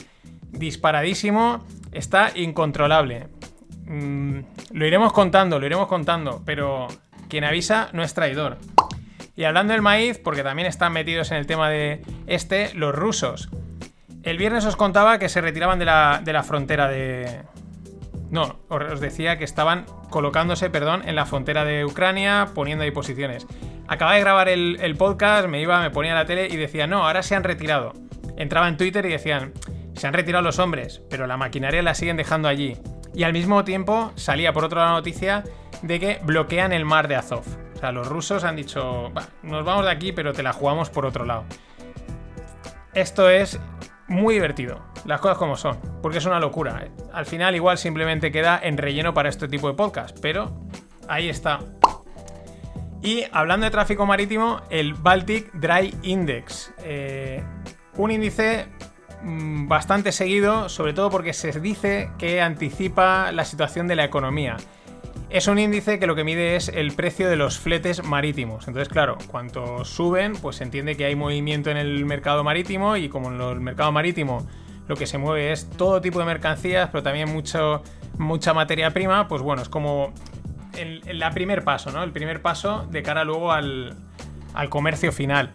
Disparadísimo, 0.52 1.64
está 1.90 2.30
incontrolable. 2.36 3.26
Mm, 3.86 4.38
lo 4.70 4.86
iremos 4.86 5.12
contando, 5.12 5.58
lo 5.58 5.66
iremos 5.66 5.88
contando, 5.88 6.42
pero 6.46 6.86
quien 7.28 7.44
avisa 7.44 7.88
no 7.92 8.02
es 8.02 8.14
traidor. 8.14 8.58
Y 9.36 9.44
hablando 9.44 9.72
del 9.72 9.82
maíz, 9.82 10.18
porque 10.18 10.42
también 10.42 10.68
están 10.68 10.92
metidos 10.92 11.30
en 11.32 11.38
el 11.38 11.46
tema 11.46 11.68
de 11.68 12.02
este, 12.26 12.72
los 12.74 12.94
rusos. 12.94 13.48
El 14.22 14.38
viernes 14.38 14.64
os 14.64 14.76
contaba 14.76 15.18
que 15.18 15.28
se 15.28 15.40
retiraban 15.40 15.78
de 15.78 15.84
la, 15.84 16.20
de 16.24 16.32
la 16.32 16.42
frontera 16.42 16.88
de... 16.88 17.42
No, 18.30 18.60
os 18.68 19.00
decía 19.00 19.36
que 19.38 19.44
estaban 19.44 19.86
colocándose, 20.08 20.70
perdón, 20.70 21.02
en 21.06 21.14
la 21.14 21.26
frontera 21.26 21.64
de 21.64 21.84
Ucrania, 21.84 22.48
poniendo 22.54 22.84
ahí 22.84 22.90
posiciones. 22.90 23.46
Acababa 23.86 24.14
de 24.14 24.20
grabar 24.22 24.48
el, 24.48 24.78
el 24.80 24.96
podcast, 24.96 25.46
me 25.46 25.60
iba, 25.60 25.80
me 25.80 25.90
ponía 25.90 26.14
la 26.14 26.24
tele 26.24 26.48
y 26.50 26.56
decía, 26.56 26.86
no, 26.86 27.06
ahora 27.06 27.22
se 27.22 27.34
han 27.34 27.44
retirado. 27.44 27.92
Entraba 28.36 28.68
en 28.68 28.76
Twitter 28.76 29.04
y 29.06 29.10
decían, 29.10 29.52
se 29.94 30.06
han 30.06 30.14
retirado 30.14 30.42
los 30.42 30.58
hombres, 30.58 31.02
pero 31.10 31.26
la 31.26 31.36
maquinaria 31.36 31.82
la 31.82 31.94
siguen 31.94 32.16
dejando 32.16 32.48
allí. 32.48 32.76
Y 33.14 33.22
al 33.22 33.32
mismo 33.32 33.62
tiempo 33.64 34.12
salía 34.16 34.52
por 34.52 34.64
otro 34.64 34.78
lado 34.78 34.90
la 34.90 34.98
noticia 34.98 35.44
de 35.82 36.00
que 36.00 36.20
bloquean 36.24 36.72
el 36.72 36.84
mar 36.84 37.08
de 37.08 37.16
Azov. 37.16 37.44
O 37.74 37.78
sea, 37.78 37.92
los 37.92 38.06
rusos 38.08 38.44
han 38.44 38.56
dicho, 38.56 39.12
"Va, 39.16 39.28
nos 39.42 39.64
vamos 39.64 39.84
de 39.84 39.90
aquí, 39.90 40.12
pero 40.12 40.32
te 40.32 40.42
la 40.42 40.52
jugamos 40.52 40.90
por 40.90 41.06
otro 41.06 41.24
lado. 41.24 41.44
Esto 42.94 43.28
es 43.28 43.58
muy 44.06 44.34
divertido, 44.34 44.80
las 45.04 45.20
cosas 45.20 45.38
como 45.38 45.56
son, 45.56 45.78
porque 46.02 46.18
es 46.18 46.26
una 46.26 46.38
locura. 46.38 46.82
¿eh? 46.84 46.90
Al 47.12 47.26
final 47.26 47.54
igual 47.54 47.78
simplemente 47.78 48.30
queda 48.30 48.60
en 48.62 48.76
relleno 48.76 49.14
para 49.14 49.28
este 49.28 49.48
tipo 49.48 49.68
de 49.68 49.74
podcast, 49.74 50.18
pero 50.20 50.52
ahí 51.08 51.28
está. 51.28 51.60
Y 53.02 53.24
hablando 53.32 53.64
de 53.64 53.70
tráfico 53.70 54.06
marítimo, 54.06 54.62
el 54.70 54.94
Baltic 54.94 55.52
Dry 55.52 55.94
Index. 56.02 56.72
Eh, 56.84 57.44
un 57.96 58.10
índice 58.10 58.66
mm, 59.22 59.68
bastante 59.68 60.10
seguido, 60.10 60.68
sobre 60.68 60.94
todo 60.94 61.10
porque 61.10 61.34
se 61.34 61.58
dice 61.60 62.10
que 62.18 62.40
anticipa 62.40 63.30
la 63.32 63.44
situación 63.44 63.88
de 63.88 63.96
la 63.96 64.04
economía. 64.04 64.56
Es 65.34 65.48
un 65.48 65.58
índice 65.58 65.98
que 65.98 66.06
lo 66.06 66.14
que 66.14 66.22
mide 66.22 66.54
es 66.54 66.68
el 66.68 66.92
precio 66.92 67.28
de 67.28 67.34
los 67.34 67.58
fletes 67.58 68.04
marítimos. 68.04 68.68
Entonces, 68.68 68.88
claro, 68.88 69.18
cuanto 69.26 69.84
suben, 69.84 70.34
pues 70.34 70.54
se 70.54 70.62
entiende 70.62 70.96
que 70.96 71.06
hay 71.06 71.16
movimiento 71.16 71.72
en 71.72 71.76
el 71.76 72.04
mercado 72.04 72.44
marítimo 72.44 72.96
y 72.96 73.08
como 73.08 73.32
en 73.32 73.40
el 73.40 73.60
mercado 73.60 73.90
marítimo 73.90 74.46
lo 74.86 74.94
que 74.94 75.08
se 75.08 75.18
mueve 75.18 75.50
es 75.50 75.68
todo 75.70 76.00
tipo 76.00 76.20
de 76.20 76.24
mercancías, 76.26 76.88
pero 76.92 77.02
también 77.02 77.32
mucho, 77.32 77.82
mucha 78.16 78.54
materia 78.54 78.92
prima, 78.92 79.26
pues 79.26 79.42
bueno, 79.42 79.60
es 79.60 79.68
como 79.68 80.14
el, 80.78 81.02
la 81.18 81.32
primer 81.32 81.64
paso, 81.64 81.90
¿no? 81.90 82.04
El 82.04 82.12
primer 82.12 82.40
paso 82.40 82.86
de 82.92 83.02
cara 83.02 83.24
luego 83.24 83.50
al, 83.50 83.96
al 84.54 84.68
comercio 84.68 85.10
final. 85.10 85.50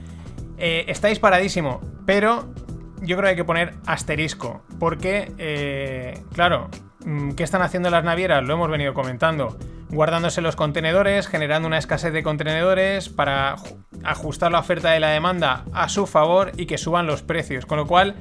Eh, 0.57 0.83
está 0.89 1.07
disparadísimo, 1.07 1.79
pero 2.05 2.53
yo 3.01 3.15
creo 3.15 3.21
que 3.21 3.29
hay 3.29 3.35
que 3.37 3.45
poner 3.45 3.75
asterisco, 3.85 4.61
porque, 4.77 5.31
eh, 5.37 6.21
claro, 6.33 6.69
¿qué 7.35 7.43
están 7.43 7.61
haciendo 7.61 7.89
las 7.89 8.03
navieras? 8.03 8.43
Lo 8.43 8.53
hemos 8.53 8.69
venido 8.69 8.93
comentando. 8.93 9.57
Guardándose 9.89 10.41
los 10.41 10.55
contenedores, 10.55 11.27
generando 11.27 11.67
una 11.67 11.77
escasez 11.77 12.13
de 12.13 12.21
contenedores 12.23 13.09
para 13.09 13.57
ju- 13.57 13.77
ajustar 14.03 14.51
la 14.51 14.59
oferta 14.59 14.95
y 14.95 14.99
la 14.99 15.09
demanda 15.09 15.65
a 15.73 15.89
su 15.89 16.05
favor 16.05 16.51
y 16.57 16.67
que 16.67 16.77
suban 16.77 17.07
los 17.07 17.23
precios. 17.23 17.65
Con 17.65 17.79
lo 17.79 17.87
cual, 17.87 18.15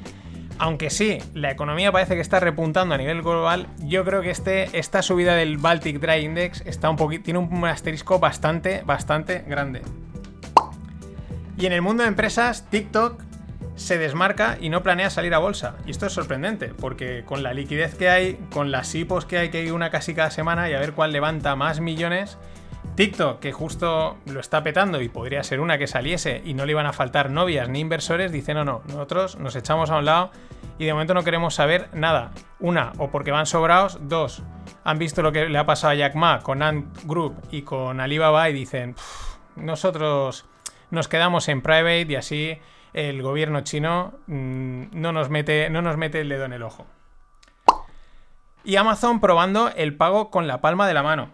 aunque 0.59 0.89
sí, 0.89 1.19
la 1.35 1.51
economía 1.51 1.93
parece 1.93 2.15
que 2.15 2.23
está 2.23 2.41
repuntando 2.41 2.95
a 2.95 2.99
nivel 2.99 3.21
global, 3.21 3.67
yo 3.81 4.03
creo 4.05 4.23
que 4.23 4.31
este, 4.31 4.79
esta 4.79 5.03
subida 5.03 5.35
del 5.35 5.59
Baltic 5.59 6.01
Dry 6.01 6.25
Index 6.25 6.63
está 6.65 6.89
un 6.89 6.97
poquito, 6.97 7.25
tiene 7.25 7.39
un 7.41 7.65
asterisco 7.67 8.19
bastante, 8.19 8.83
bastante 8.87 9.45
grande. 9.47 9.83
Y 11.59 11.67
en 11.67 11.73
el 11.73 11.83
mundo 11.83 12.03
de 12.05 12.09
empresas, 12.09 12.65
TikTok 12.71 13.23
se 13.79 13.97
desmarca 13.97 14.59
y 14.61 14.69
no 14.71 14.83
planea 14.83 15.09
salir 15.09 15.35
a 15.35 15.39
bolsa. 15.39 15.77
Y 15.87 15.93
esto 15.93 16.07
es 16.07 16.13
sorprendente, 16.13 16.75
porque 16.75 17.23
con 17.25 17.43
la 17.43 17.55
liquidez 17.55 17.95
que 17.95 18.11
hay, 18.11 18.39
con 18.51 18.71
las 18.71 18.95
IPOs 18.95 19.25
que 19.25 19.39
hay, 19.39 19.51
que 19.51 19.59
hay 19.59 19.71
una 19.71 19.91
casi 19.91 20.15
cada 20.15 20.31
semana 20.31 20.69
y 20.69 20.75
a 20.75 20.81
ver 20.81 20.93
cuál 20.93 21.13
levanta 21.13 21.55
más 21.57 21.81
millones, 21.81 22.39
TikTok, 22.97 23.39
que 23.39 23.53
justo 23.53 24.19
lo 24.27 24.41
está 24.41 24.65
petando 24.65 25.01
y 25.01 25.09
podría 25.09 25.45
ser 25.45 25.61
una 25.61 25.79
que 25.79 25.87
saliese 25.87 26.43
y 26.45 26.55
no 26.55 26.67
le 26.67 26.73
iban 26.73 26.87
a 26.87 26.93
faltar 26.93 27.31
novias 27.31 27.69
ni 27.69 27.79
inversores, 27.79 28.33
dice 28.33 28.55
no, 28.55 28.65
no, 28.65 28.83
nosotros 28.89 29.39
nos 29.39 29.55
echamos 29.55 29.91
a 29.91 29.99
un 29.99 30.05
lado 30.05 30.33
y 30.79 30.85
de 30.85 30.93
momento 30.93 31.15
no 31.15 31.23
queremos 31.23 31.55
saber 31.55 31.89
nada. 31.93 32.33
Una, 32.59 32.93
o 32.99 33.11
porque 33.11 33.31
van 33.31 33.47
sobrados, 33.47 33.99
dos, 34.03 34.43
han 34.83 34.99
visto 34.99 35.23
lo 35.23 35.31
que 35.31 35.49
le 35.49 35.59
ha 35.59 35.67
pasado 35.67 35.93
a 35.93 35.95
Jack 35.95 36.17
Ma 36.17 36.41
con 36.41 36.63
Ant 36.63 37.05
Group 37.05 37.37
y 37.53 37.63
con 37.63 38.01
Alibaba 38.01 38.51
y 38.51 38.53
dicen, 38.53 38.95
"Pff, 38.95 39.37
nosotros 39.57 40.47
nos 40.91 41.07
quedamos 41.07 41.49
en 41.49 41.63
private 41.63 42.07
y 42.09 42.17
así 42.17 42.59
el 42.93 43.23
gobierno 43.23 43.61
chino 43.63 44.15
mm, 44.27 44.85
no, 44.93 45.13
nos 45.13 45.31
mete, 45.31 45.71
no 45.71 45.83
nos 45.83 45.97
mete 45.97 46.21
el 46.21 46.29
dedo 46.29 46.45
en 46.45 46.53
el 46.53 46.63
ojo. 46.63 46.87
Y 48.65 48.77
Amazon 48.77 49.21
probando 49.21 49.71
el 49.77 49.95
pago 49.95 50.31
con 50.31 50.47
la 50.47 50.61
palma 50.61 50.87
de 50.87 50.95
la 50.95 51.03
mano. 51.03 51.31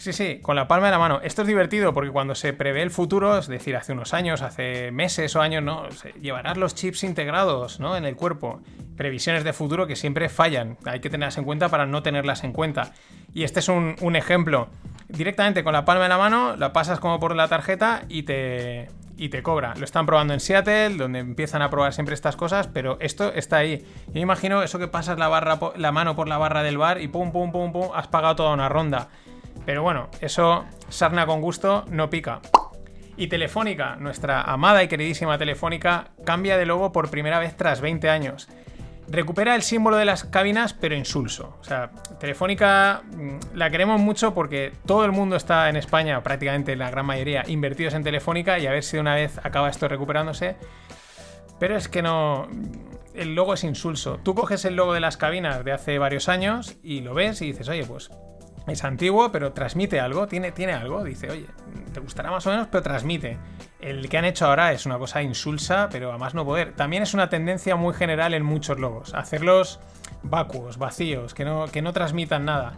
Sí, 0.00 0.14
sí, 0.14 0.38
con 0.40 0.56
la 0.56 0.66
palma 0.66 0.86
de 0.86 0.92
la 0.92 0.98
mano. 0.98 1.20
Esto 1.22 1.42
es 1.42 1.48
divertido 1.48 1.92
porque 1.92 2.10
cuando 2.10 2.34
se 2.34 2.54
prevé 2.54 2.80
el 2.80 2.90
futuro, 2.90 3.36
es 3.36 3.48
decir, 3.48 3.76
hace 3.76 3.92
unos 3.92 4.14
años, 4.14 4.40
hace 4.40 4.90
meses 4.92 5.36
o 5.36 5.42
años, 5.42 5.62
¿no? 5.62 5.86
Llevarás 6.22 6.56
los 6.56 6.74
chips 6.74 7.04
integrados. 7.04 7.80
En 7.80 8.06
el 8.06 8.16
cuerpo. 8.16 8.62
Previsiones 8.96 9.44
de 9.44 9.52
futuro 9.52 9.86
que 9.86 9.96
siempre 9.96 10.30
fallan. 10.30 10.78
Hay 10.86 11.00
que 11.00 11.10
tenerlas 11.10 11.36
en 11.36 11.44
cuenta 11.44 11.68
para 11.68 11.84
no 11.84 12.02
tenerlas 12.02 12.44
en 12.44 12.52
cuenta. 12.52 12.92
Y 13.34 13.44
este 13.44 13.60
es 13.60 13.68
un 13.68 14.16
ejemplo. 14.16 14.68
Directamente 15.08 15.62
con 15.64 15.74
la 15.74 15.84
palma 15.84 16.04
de 16.04 16.08
la 16.08 16.18
mano, 16.18 16.56
la 16.56 16.72
pasas 16.72 16.98
como 16.98 17.20
por 17.20 17.36
la 17.36 17.48
tarjeta 17.48 18.04
y 18.08 18.22
te, 18.22 18.88
y 19.20 19.28
te 19.28 19.42
cobra. 19.42 19.74
Lo 19.76 19.84
están 19.84 20.06
probando 20.06 20.32
en 20.32 20.40
Seattle, 20.40 20.96
donde 20.96 21.18
empiezan 21.18 21.60
a 21.60 21.68
probar 21.68 21.92
siempre 21.92 22.14
estas 22.14 22.36
cosas, 22.36 22.68
pero 22.68 22.96
esto 23.00 23.30
está 23.34 23.58
ahí. 23.58 23.84
Yo 24.06 24.14
me 24.14 24.20
imagino 24.20 24.62
eso 24.62 24.78
que 24.78 24.88
pasas 24.88 25.18
la, 25.18 25.58
la 25.76 25.92
mano 25.92 26.16
por 26.16 26.26
la 26.26 26.38
barra 26.38 26.62
del 26.62 26.78
bar 26.78 27.02
y 27.02 27.08
pum, 27.08 27.30
pum, 27.30 27.52
pum, 27.52 27.70
pum, 27.70 27.90
has 27.94 28.08
pagado 28.08 28.36
toda 28.36 28.54
una 28.54 28.70
ronda. 28.70 29.08
Pero 29.66 29.82
bueno, 29.82 30.08
eso, 30.22 30.64
sarna 30.88 31.26
con 31.26 31.42
gusto, 31.42 31.84
no 31.90 32.08
pica. 32.08 32.40
Y 33.18 33.26
Telefónica, 33.26 33.96
nuestra 33.96 34.40
amada 34.40 34.82
y 34.82 34.88
queridísima 34.88 35.36
Telefónica, 35.36 36.12
cambia 36.24 36.56
de 36.56 36.64
logo 36.64 36.90
por 36.90 37.10
primera 37.10 37.38
vez 37.38 37.54
tras 37.58 37.82
20 37.82 38.08
años. 38.08 38.48
Recupera 39.10 39.56
el 39.56 39.62
símbolo 39.62 39.96
de 39.96 40.04
las 40.04 40.22
cabinas, 40.22 40.72
pero 40.72 40.94
insulso. 40.94 41.56
O 41.60 41.64
sea, 41.64 41.90
Telefónica 42.20 43.02
mm, 43.04 43.56
la 43.56 43.68
queremos 43.68 44.00
mucho 44.00 44.34
porque 44.34 44.72
todo 44.86 45.04
el 45.04 45.10
mundo 45.10 45.34
está 45.34 45.68
en 45.68 45.76
España, 45.76 46.22
prácticamente 46.22 46.76
la 46.76 46.90
gran 46.90 47.06
mayoría, 47.06 47.42
invertidos 47.48 47.94
en 47.94 48.04
Telefónica 48.04 48.60
y 48.60 48.68
a 48.68 48.70
ver 48.70 48.84
si 48.84 48.96
de 48.96 49.00
una 49.00 49.16
vez 49.16 49.38
acaba 49.42 49.68
esto 49.68 49.88
recuperándose. 49.88 50.56
Pero 51.58 51.76
es 51.76 51.88
que 51.88 52.02
no. 52.02 52.48
El 53.12 53.34
logo 53.34 53.54
es 53.54 53.64
insulso. 53.64 54.20
Tú 54.22 54.36
coges 54.36 54.64
el 54.64 54.76
logo 54.76 54.94
de 54.94 55.00
las 55.00 55.16
cabinas 55.16 55.64
de 55.64 55.72
hace 55.72 55.98
varios 55.98 56.28
años 56.28 56.76
y 56.82 57.00
lo 57.00 57.12
ves 57.12 57.42
y 57.42 57.46
dices, 57.46 57.68
oye, 57.68 57.84
pues 57.84 58.10
es 58.66 58.84
antiguo, 58.84 59.32
pero 59.32 59.52
transmite 59.52 60.00
algo, 60.00 60.26
tiene, 60.26 60.52
tiene 60.52 60.72
algo. 60.72 61.02
Dice, 61.04 61.30
oye, 61.30 61.46
te 61.92 62.00
gustará 62.00 62.30
más 62.30 62.46
o 62.46 62.50
menos, 62.50 62.68
pero 62.70 62.82
transmite. 62.82 63.38
El 63.80 64.08
que 64.08 64.18
han 64.18 64.24
hecho 64.24 64.46
ahora 64.46 64.72
es 64.72 64.86
una 64.86 64.98
cosa 64.98 65.22
insulsa, 65.22 65.88
pero 65.90 66.12
a 66.12 66.18
más 66.18 66.34
no 66.34 66.44
poder. 66.44 66.72
También 66.74 67.02
es 67.02 67.14
una 67.14 67.28
tendencia 67.28 67.76
muy 67.76 67.94
general 67.94 68.34
en 68.34 68.44
muchos 68.44 68.78
logos. 68.78 69.14
Hacerlos 69.14 69.80
vacuos, 70.22 70.78
vacíos, 70.78 71.34
que 71.34 71.44
no, 71.44 71.66
que 71.66 71.82
no 71.82 71.92
transmitan 71.92 72.44
nada. 72.44 72.74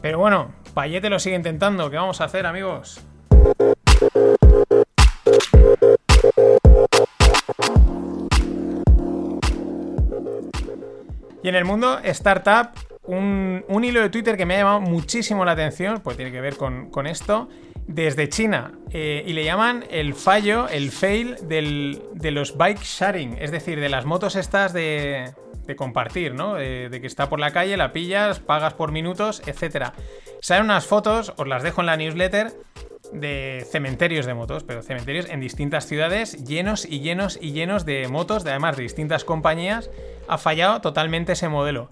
Pero 0.00 0.18
bueno, 0.18 0.52
Payete 0.74 1.10
lo 1.10 1.18
sigue 1.18 1.36
intentando. 1.36 1.90
¿Qué 1.90 1.96
vamos 1.96 2.20
a 2.20 2.24
hacer, 2.24 2.46
amigos? 2.46 3.00
Y 11.42 11.48
en 11.48 11.54
el 11.54 11.64
mundo 11.64 11.98
startup, 12.04 12.70
un, 13.08 13.84
hilo 13.84 14.00
de 14.02 14.10
Twitter 14.10 14.36
que 14.36 14.46
me 14.46 14.54
ha 14.54 14.58
llamado 14.58 14.80
muchísimo 14.80 15.44
la 15.44 15.52
atención, 15.52 16.00
pues 16.02 16.16
tiene 16.16 16.30
que 16.30 16.40
ver 16.40 16.56
con, 16.56 17.06
esto, 17.06 17.48
desde 17.86 18.28
China. 18.28 18.72
eh, 18.92 19.24
y 19.26 19.32
le 19.32 19.44
llaman 19.44 19.84
el 19.90 20.14
fallo, 20.14 20.68
el 20.68 20.90
fail 20.90 21.36
del- 21.48 22.02
de 22.12 22.30
los 22.30 22.56
bike 22.56 22.82
sharing, 22.82 23.36
es 23.40 23.50
decir, 23.50 23.80
de 23.80 23.88
las 23.88 24.04
motos 24.04 24.36
estas 24.36 24.72
de, 24.72 25.32
de 25.66 25.76
compartir, 25.76 26.34
¿no? 26.34 26.54
De, 26.54 26.88
de 26.90 27.00
que 27.00 27.06
está 27.06 27.28
por 27.28 27.40
la 27.40 27.50
calle, 27.50 27.76
la 27.76 27.92
pillas, 27.92 28.40
pagas 28.40 28.74
por 28.74 28.92
minutos, 28.92 29.42
etc. 29.46 29.92
Salen 30.40 30.64
unas 30.64 30.86
fotos, 30.86 31.32
os 31.36 31.46
las 31.48 31.62
dejo 31.62 31.80
en 31.80 31.86
la 31.86 31.96
newsletter, 31.96 32.52
de 33.12 33.66
cementerios 33.70 34.26
de 34.26 34.34
motos, 34.34 34.64
pero 34.64 34.82
cementerios 34.82 35.30
en 35.30 35.40
distintas 35.40 35.86
ciudades, 35.86 36.44
llenos 36.44 36.84
y 36.84 37.00
llenos 37.00 37.38
y 37.40 37.52
llenos 37.52 37.86
de 37.86 38.06
motos, 38.08 38.44
de 38.44 38.50
además 38.50 38.76
de 38.76 38.82
distintas 38.82 39.24
compañías. 39.24 39.88
Ha 40.28 40.36
fallado 40.36 40.82
totalmente 40.82 41.32
ese 41.32 41.48
modelo. 41.48 41.88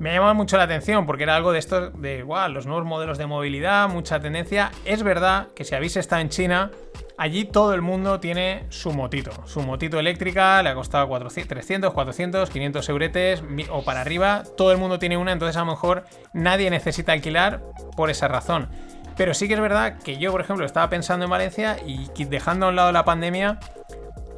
Me 0.00 0.10
ha 0.10 0.14
llamado 0.14 0.34
mucho 0.34 0.56
la 0.56 0.62
atención 0.62 1.04
porque 1.04 1.24
era 1.24 1.36
algo 1.36 1.52
de 1.52 1.58
esto 1.58 1.90
de 1.90 2.22
wow, 2.22 2.48
los 2.48 2.64
nuevos 2.64 2.86
modelos 2.86 3.18
de 3.18 3.26
movilidad, 3.26 3.86
mucha 3.90 4.18
tendencia. 4.18 4.72
Es 4.86 5.02
verdad 5.02 5.48
que 5.54 5.64
si 5.64 5.74
habéis 5.74 5.96
estado 5.96 6.22
en 6.22 6.30
China, 6.30 6.70
Allí 7.18 7.44
todo 7.44 7.74
el 7.74 7.82
mundo 7.82 8.18
tiene 8.18 8.64
su 8.70 8.92
motito. 8.92 9.30
Su 9.44 9.60
motito 9.60 9.98
eléctrica 9.98 10.62
le 10.62 10.70
ha 10.70 10.74
costado 10.74 11.06
400, 11.06 11.50
300, 11.50 11.92
400, 11.92 12.48
500 12.48 12.88
euretes 12.88 13.44
o 13.68 13.84
para 13.84 14.00
arriba. 14.00 14.44
Todo 14.56 14.72
el 14.72 14.78
mundo 14.78 14.98
tiene 14.98 15.18
una, 15.18 15.32
entonces 15.32 15.54
a 15.58 15.60
lo 15.60 15.66
mejor 15.66 16.06
nadie 16.32 16.70
necesita 16.70 17.12
alquilar 17.12 17.60
por 17.94 18.08
esa 18.08 18.26
razón. 18.26 18.70
Pero 19.18 19.34
sí 19.34 19.48
que 19.48 19.52
es 19.52 19.60
verdad 19.60 19.98
que 19.98 20.16
yo, 20.16 20.32
por 20.32 20.40
ejemplo, 20.40 20.64
estaba 20.64 20.88
pensando 20.88 21.26
en 21.26 21.30
Valencia 21.30 21.76
y 21.86 22.08
dejando 22.24 22.64
a 22.64 22.68
un 22.70 22.76
lado 22.76 22.90
la 22.90 23.04
pandemia, 23.04 23.60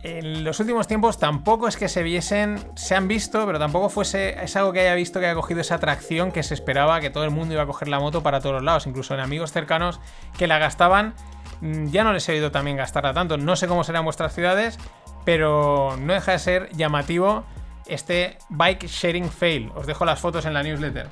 en 0.03 0.43
los 0.43 0.59
últimos 0.59 0.89
tiempos 0.89 1.19
tampoco 1.19 1.69
es 1.69 1.77
que 1.77 1.89
se 1.89 2.03
viesen, 2.03 2.59
se 2.75 2.97
han 2.97 3.07
visto, 3.07 3.47
pero 3.47 3.61
tampoco 3.61 3.89
fuese, 3.89 4.43
es 4.43 4.57
algo 4.57 4.73
que 4.73 4.81
haya 4.81 4.95
visto 4.95 5.21
que 5.21 5.27
haya 5.27 5.35
cogido 5.35 5.61
esa 5.61 5.77
atracción 5.77 6.33
que 6.33 6.43
se 6.43 6.55
esperaba 6.55 7.01
que 7.01 7.11
todo 7.11 7.23
el 7.23 7.31
mundo 7.31 7.55
iba 7.55 7.63
a 7.63 7.67
coger 7.67 7.87
la 7.87 8.01
moto 8.01 8.23
para 8.23 8.41
todos 8.41 8.55
los 8.57 8.65
lados, 8.65 8.87
incluso 8.89 9.15
en 9.15 9.21
amigos 9.21 9.53
cercanos 9.53 10.01
que 10.37 10.49
la 10.49 10.59
gastaban, 10.59 11.15
mm, 11.61 11.87
ya 11.87 12.03
no 12.03 12.13
les 12.13 12.29
he 12.29 12.33
oído 12.33 12.51
también 12.51 12.77
gastarla 12.77 13.15
tanto, 13.15 13.37
no 13.37 13.55
sé 13.55 13.69
cómo 13.69 13.85
será 13.85 14.01
en 14.01 14.05
vuestras 14.05 14.35
ciudades, 14.35 14.77
pero 15.25 15.97
no 15.97 16.13
deja 16.13 16.33
de 16.33 16.39
ser 16.41 16.69
llamativo 16.73 17.45
este 17.87 18.39
bike 18.49 18.87
sharing 18.89 19.31
fail, 19.31 19.71
os 19.77 19.87
dejo 19.87 20.05
las 20.05 20.19
fotos 20.19 20.47
en 20.47 20.55
la 20.55 20.65
newsletter. 20.65 21.07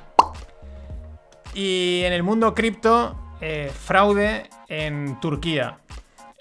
Y 1.53 2.01
en 2.03 2.11
el 2.13 2.23
mundo 2.23 2.53
cripto, 2.53 3.17
eh, 3.39 3.71
fraude 3.73 4.49
en 4.67 5.19
Turquía. 5.19 5.79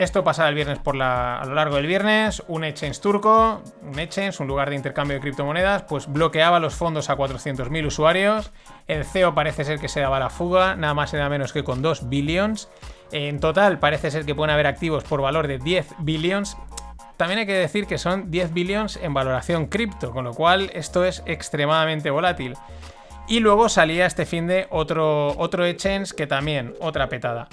Esto 0.01 0.25
pasaba 0.25 0.49
el 0.49 0.55
viernes 0.55 0.79
por 0.79 0.97
la, 0.97 1.39
a 1.39 1.45
lo 1.45 1.55
largo 1.55 1.77
del 1.77 1.87
viernes. 1.87 2.43
Un 2.49 2.65
exchange 2.65 3.01
turco, 3.01 3.61
un 3.83 3.99
exchange, 3.99 4.41
un 4.41 4.47
lugar 4.47 4.71
de 4.71 4.77
intercambio 4.77 5.17
de 5.17 5.21
criptomonedas, 5.21 5.83
pues 5.83 6.11
bloqueaba 6.11 6.59
los 6.59 6.75
fondos 6.75 7.11
a 7.11 7.19
400.000 7.19 7.87
usuarios. 7.87 8.51
El 8.89 9.05
CEO 9.05 9.35
parece 9.35 9.63
ser 9.63 9.79
que 9.79 9.89
se 9.89 10.01
daba 10.01 10.19
la 10.19 10.31
fuga, 10.31 10.75
nada 10.75 10.95
más 10.95 11.13
y 11.13 11.17
nada 11.17 11.29
menos 11.29 11.53
que 11.53 11.65
con 11.65 11.83
2 11.83 12.09
billions. 12.09 12.71
En 13.13 13.41
total 13.41 13.79
parece 13.79 14.11
ser 14.11 14.25
que 14.25 14.35
pueden 14.35 14.55
haber 14.55 14.69
activos 14.69 15.05
por 15.05 15.21
valor 15.21 15.47
de 15.47 15.59
10 15.59 15.89
billions. 15.99 16.57
También 17.19 17.41
hay 17.41 17.47
que 17.47 17.53
decir 17.53 17.87
que 17.87 17.99
son 17.99 18.31
10 18.31 18.55
billions 18.55 18.97
en 18.97 19.13
valoración 19.13 19.67
cripto, 19.67 20.13
con 20.13 20.25
lo 20.25 20.33
cual 20.33 20.71
esto 20.73 21.05
es 21.05 21.23
extremadamente 21.27 22.09
volátil. 22.09 22.55
Y 23.29 23.41
luego 23.41 23.69
salía 23.69 24.07
este 24.07 24.25
fin 24.25 24.47
de 24.47 24.67
otro, 24.71 25.37
otro 25.37 25.67
exchange 25.67 26.15
que 26.15 26.27
también, 26.27 26.73
otra 26.81 27.11
petada. 27.11 27.49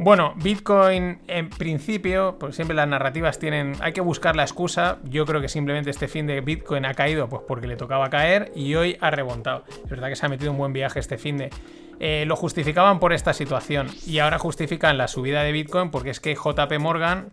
Bueno, 0.00 0.34
Bitcoin 0.36 1.18
en 1.26 1.50
principio, 1.50 2.36
pues 2.38 2.54
siempre 2.54 2.76
las 2.76 2.86
narrativas 2.86 3.40
tienen, 3.40 3.74
hay 3.80 3.92
que 3.92 4.00
buscar 4.00 4.36
la 4.36 4.44
excusa. 4.44 4.98
Yo 5.02 5.26
creo 5.26 5.40
que 5.40 5.48
simplemente 5.48 5.90
este 5.90 6.06
fin 6.06 6.24
de 6.28 6.40
Bitcoin 6.40 6.84
ha 6.84 6.94
caído 6.94 7.28
pues 7.28 7.42
porque 7.48 7.66
le 7.66 7.74
tocaba 7.74 8.08
caer 8.08 8.52
y 8.54 8.76
hoy 8.76 8.96
ha 9.00 9.10
remontado. 9.10 9.64
Es 9.68 9.90
verdad 9.90 10.08
que 10.08 10.14
se 10.14 10.24
ha 10.24 10.28
metido 10.28 10.52
un 10.52 10.58
buen 10.58 10.72
viaje 10.72 11.00
este 11.00 11.18
fin 11.18 11.36
de. 11.38 11.50
Eh, 11.98 12.24
lo 12.26 12.36
justificaban 12.36 13.00
por 13.00 13.12
esta 13.12 13.32
situación 13.32 13.88
y 14.06 14.20
ahora 14.20 14.38
justifican 14.38 14.98
la 14.98 15.08
subida 15.08 15.42
de 15.42 15.50
Bitcoin 15.50 15.90
porque 15.90 16.10
es 16.10 16.20
que 16.20 16.36
JP 16.36 16.78
Morgan 16.78 17.32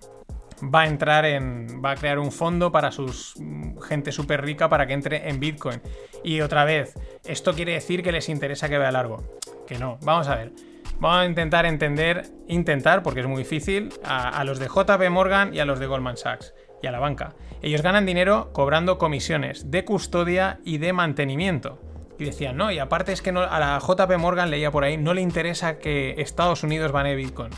va 0.64 0.82
a 0.82 0.88
entrar 0.88 1.26
en. 1.26 1.84
va 1.86 1.92
a 1.92 1.96
crear 1.96 2.18
un 2.18 2.32
fondo 2.32 2.72
para 2.72 2.92
sus 2.92 3.36
mm, 3.38 3.80
gente 3.82 4.12
súper 4.12 4.44
rica 4.44 4.70
para 4.70 4.88
que 4.88 4.94
entre 4.94 5.30
en 5.30 5.40
Bitcoin. 5.40 5.82
Y 6.24 6.42
otra 6.42 6.66
vez, 6.66 6.96
esto 7.26 7.54
quiere 7.54 7.74
decir 7.74 8.02
que 8.02 8.12
les 8.12 8.28
interesa 8.28 8.70
que 8.70 8.80
vea 8.80 8.92
largo. 8.92 9.24
Que 9.68 9.78
no, 9.78 10.00
vamos 10.02 10.28
a 10.30 10.36
ver. 10.36 10.75
Vamos 11.00 11.20
a 11.20 11.26
intentar 11.26 11.66
entender, 11.66 12.26
intentar, 12.48 13.04
porque 13.04 13.20
es 13.20 13.28
muy 13.28 13.40
difícil, 13.40 13.90
a, 14.04 14.44
los 14.46 14.60
de 14.60 14.68
JP 14.68 15.10
Morgan 15.10 15.54
y 15.54 15.60
a 15.60 15.66
los 15.66 15.80
de 15.80 15.88
Goldman 15.88 16.18
Sachs 16.18 16.54
y 16.82 16.88
a 16.88 16.92
la 16.92 17.00
banca. 17.00 17.36
Ellos 17.62 17.82
ganan 17.82 18.06
dinero 18.06 18.52
cobrando 18.54 18.98
comisiones 18.98 19.70
de 19.72 19.84
custodia 19.84 20.60
y 20.64 20.78
de 20.78 20.94
mantenimiento. 20.94 21.80
Y 22.18 22.24
decían, 22.24 22.56
no, 22.56 22.72
y 22.72 22.80
aparte 22.80 23.12
es 23.12 23.22
que 23.22 23.32
a 23.32 23.60
la 23.60 23.80
JP 23.80 24.18
Morgan 24.18 24.50
leía 24.50 24.72
por 24.72 24.86
ahí, 24.86 24.96
no 24.98 25.14
le 25.14 25.22
interesa 25.22 25.80
que 25.80 26.16
Estados 26.18 26.64
Unidos 26.64 26.94
banee 26.94 27.16
Bitcoin. 27.16 27.52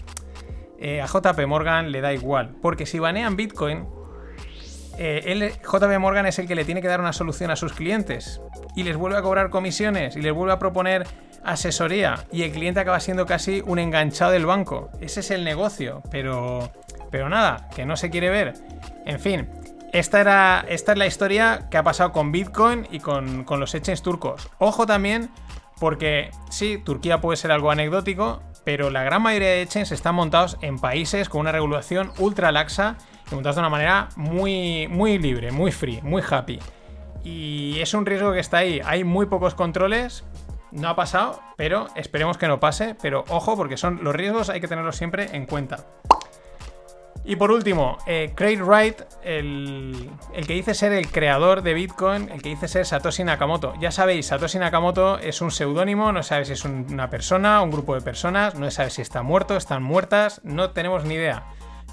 Eh, 0.80 1.00
a 1.02 1.06
JP 1.06 1.46
Morgan 1.48 1.92
le 1.92 2.02
da 2.02 2.14
igual, 2.14 2.56
porque 2.62 2.88
si 2.88 2.98
banean 2.98 3.36
Bitcoin, 3.36 3.86
eh, 4.98 5.22
él- 5.26 5.52
JP 5.62 6.00
Morgan 6.00 6.26
es 6.26 6.40
el 6.40 6.48
que 6.48 6.56
le 6.56 6.66
tiene 6.66 6.82
que 6.82 6.88
dar 6.88 7.00
una 7.00 7.14
solución 7.14 7.52
a 7.52 7.56
sus 7.56 7.74
clientes 7.74 8.42
y 8.76 8.82
les 8.84 8.98
vuelve 8.98 9.18
a 9.18 9.22
cobrar 9.22 9.52
comisiones 9.52 10.16
y 10.16 10.22
les 10.22 10.34
vuelve 10.34 10.54
a 10.54 10.60
proponer 10.60 11.06
asesoría 11.44 12.26
y 12.32 12.44
el 12.44 12.52
cliente 12.52 12.80
acaba 12.80 13.00
siendo 13.00 13.26
casi 13.26 13.62
un 13.66 13.80
enganchado 13.80 14.32
del 14.32 14.46
banco. 14.46 14.90
Ese 15.02 15.22
es 15.22 15.32
el 15.32 15.44
negocio, 15.44 16.02
pero, 16.12 16.72
pero 17.12 17.30
nada, 17.30 17.70
que 17.76 17.86
no 17.86 17.98
se 17.98 18.10
quiere 18.10 18.30
ver. 18.30 18.54
En 19.06 19.20
fin, 19.20 19.50
esta, 19.94 20.22
era, 20.22 20.66
esta 20.68 20.92
es 20.92 20.98
la 20.98 21.08
historia 21.08 21.68
que 21.72 21.78
ha 21.78 21.84
pasado 21.84 22.12
con 22.12 22.32
Bitcoin 22.32 22.88
y 22.92 23.00
con, 23.00 23.44
con 23.44 23.60
los 23.60 23.74
exchanges 23.74 24.02
turcos. 24.02 24.50
Ojo 24.58 24.86
también, 24.86 25.30
porque 25.80 26.32
sí, 26.50 26.78
Turquía 26.78 27.22
puede 27.22 27.38
ser 27.38 27.52
algo 27.52 27.72
anecdótico, 27.72 28.42
pero 28.64 28.90
la 28.90 29.04
gran 29.04 29.22
mayoría 29.22 29.50
de 29.50 29.62
exchanges 29.62 29.94
están 29.94 30.16
montados 30.16 30.58
en 30.62 30.78
países 30.78 31.30
con 31.30 31.42
una 31.42 31.54
regulación 31.54 32.12
ultra 32.18 32.52
laxa 32.52 32.98
y 33.32 33.36
montados 33.36 33.56
de 33.56 33.62
una 33.62 33.70
manera 33.70 34.10
muy, 34.16 34.88
muy 34.90 35.18
libre, 35.18 35.52
muy 35.52 35.72
free, 35.72 36.02
muy 36.02 36.22
happy. 36.30 36.60
Y 37.24 37.80
es 37.80 37.94
un 37.94 38.06
riesgo 38.06 38.32
que 38.34 38.40
está 38.40 38.58
ahí. 38.58 38.82
Hay 38.86 39.04
muy 39.04 39.26
pocos 39.26 39.54
controles. 39.54 40.24
No 40.72 40.90
ha 40.90 40.96
pasado, 40.96 41.40
pero 41.56 41.88
esperemos 41.96 42.38
que 42.38 42.48
no 42.48 42.60
pase. 42.60 42.96
Pero 43.02 43.24
ojo, 43.30 43.56
porque 43.56 43.78
son 43.78 44.04
los 44.04 44.16
riesgos 44.16 44.50
hay 44.50 44.60
que 44.62 44.68
tenerlos 44.68 44.96
siempre 44.98 45.30
en 45.36 45.46
cuenta. 45.46 45.86
Y 47.26 47.36
por 47.36 47.52
último, 47.52 47.98
eh, 48.06 48.32
Craig 48.36 48.62
Wright, 48.64 49.02
el, 49.22 50.10
que 50.48 50.54
dice 50.54 50.74
ser 50.74 50.94
el 50.94 51.12
creador 51.12 51.62
de 51.62 51.74
Bitcoin, 51.74 52.30
el 52.30 52.42
que 52.42 52.48
dice 52.50 52.70
ser 52.70 52.86
Satoshi 52.86 53.26
Nakamoto. 53.26 53.74
Ya 53.82 53.92
sabéis, 53.92 54.28
Satoshi 54.28 54.60
Nakamoto 54.60 55.20
es 55.20 55.42
un 55.42 55.52
seudónimo, 55.52 56.14
no 56.14 56.24
sabe 56.24 56.46
si 56.46 56.54
es 56.54 56.64
un- 56.64 56.88
una 56.90 57.10
persona, 57.10 57.62
un 57.62 57.72
grupo 57.72 57.96
de 57.96 58.02
personas, 58.02 58.56
no 58.56 58.72
sabe 58.72 58.92
si 58.92 59.02
está 59.02 59.24
muerto, 59.24 59.58
están 59.58 59.84
muertas, 59.84 60.40
no 60.46 60.72
tenemos 60.72 61.04
ni 61.04 61.16
idea. 61.16 61.44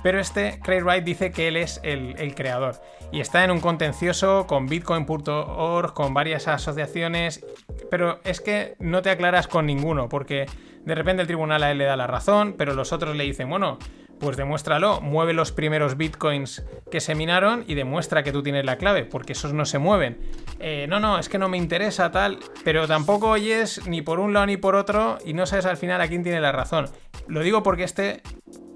Pero 0.05 0.21
este 0.21 0.61
Craig 0.63 0.83
Wright 0.83 1.03
dice 1.03 1.33
que 1.33 1.49
él 1.49 1.57
es 1.57 1.81
el, 1.83 2.35
creador 2.35 2.75
y 3.11 3.21
está 3.21 3.43
en 3.43 3.51
un 3.51 3.61
contencioso 3.61 4.47
con 4.47 4.67
Bitcoin.org, 4.67 5.95
con 5.95 6.13
varias 6.13 6.47
asociaciones, 6.47 7.43
pero 7.91 8.21
es 8.23 8.43
que 8.43 8.77
no 8.79 9.01
te 9.01 9.09
aclaras 9.09 9.49
con 9.49 9.65
ninguno, 9.65 10.11
porque 10.11 10.45
de 10.85 10.95
repente 10.95 11.23
el 11.23 11.27
tribunal 11.27 11.63
a 11.63 11.71
él 11.71 11.79
le 11.79 11.87
da 11.87 11.97
la 11.97 12.07
razón, 12.07 12.55
pero 12.59 12.75
los 12.75 12.93
otros 12.93 13.17
le 13.17 13.25
dicen, 13.25 13.49
bueno, 13.49 13.79
pues 14.21 14.37
demuéstralo, 14.37 15.01
mueve 15.01 15.33
los 15.33 15.53
primeros 15.53 15.97
bitcoins 15.97 16.67
que 16.91 17.01
se 17.01 17.15
minaron 17.15 17.65
y 17.67 17.73
demuestra 17.73 18.23
que 18.23 18.31
tú 18.31 18.43
tienes 18.43 18.67
la 18.67 18.77
clave, 18.77 19.07
porque 19.07 19.33
esos 19.33 19.55
no 19.55 19.65
se 19.65 19.79
mueven. 19.79 20.19
Eh, 20.59 20.85
no, 20.87 21.01
no, 21.01 21.19
es 21.19 21.31
que 21.31 21.39
no 21.39 21.49
me 21.49 21.57
interesa 21.57 22.11
tal, 22.11 22.41
pero 22.63 22.87
tampoco 22.87 23.31
oyes 23.31 23.87
ni 23.87 24.03
por 24.03 24.21
un 24.21 24.35
lado 24.35 24.45
ni 24.45 24.59
por 24.59 24.75
otro 24.75 25.17
y 25.25 25.33
no 25.33 25.47
sabes 25.47 25.65
al 25.65 25.79
final 25.79 26.03
a 26.03 26.09
quién 26.09 26.23
tiene 26.23 26.43
la 26.43 26.53
razón. 26.53 26.91
Lo 27.27 27.41
digo 27.41 27.63
porque 27.63 27.85
este 27.85 28.23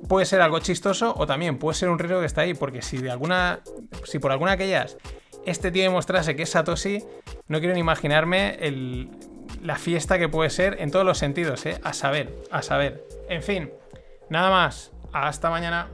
puede 0.08 0.26
ser 0.26 0.40
algo 0.40 0.58
chistoso 0.58 1.14
o 1.16 1.26
también 1.26 1.58
puede 1.58 1.76
ser 1.76 1.90
un 1.90 1.98
riesgo 1.98 2.20
que 2.20 2.26
está 2.26 2.40
ahí, 2.40 2.54
porque 2.54 2.82
si 2.82 2.98
de 2.98 3.10
alguna, 3.10 3.60
si 4.04 4.18
por 4.18 4.32
alguna 4.32 4.52
de 4.52 4.64
aquellas 4.64 4.96
este 5.46 5.70
tío 5.70 5.82
demostrase 5.82 6.34
que 6.34 6.42
es 6.42 6.50
Satoshi, 6.50 7.04
no 7.46 7.60
quiero 7.60 7.74
ni 7.74 7.80
imaginarme 7.80 8.58
la 9.62 9.76
fiesta 9.76 10.18
que 10.18 10.28
puede 10.28 10.50
ser 10.50 10.76
en 10.80 10.90
todos 10.90 11.06
los 11.06 11.18
sentidos, 11.18 11.64
¿eh? 11.66 11.80
A 11.84 11.92
saber, 11.92 12.34
a 12.50 12.62
saber. 12.62 13.04
En 13.28 13.42
fin, 13.42 13.70
nada 14.28 14.50
más. 14.50 14.92
Hasta 15.12 15.48
mañana. 15.48 15.88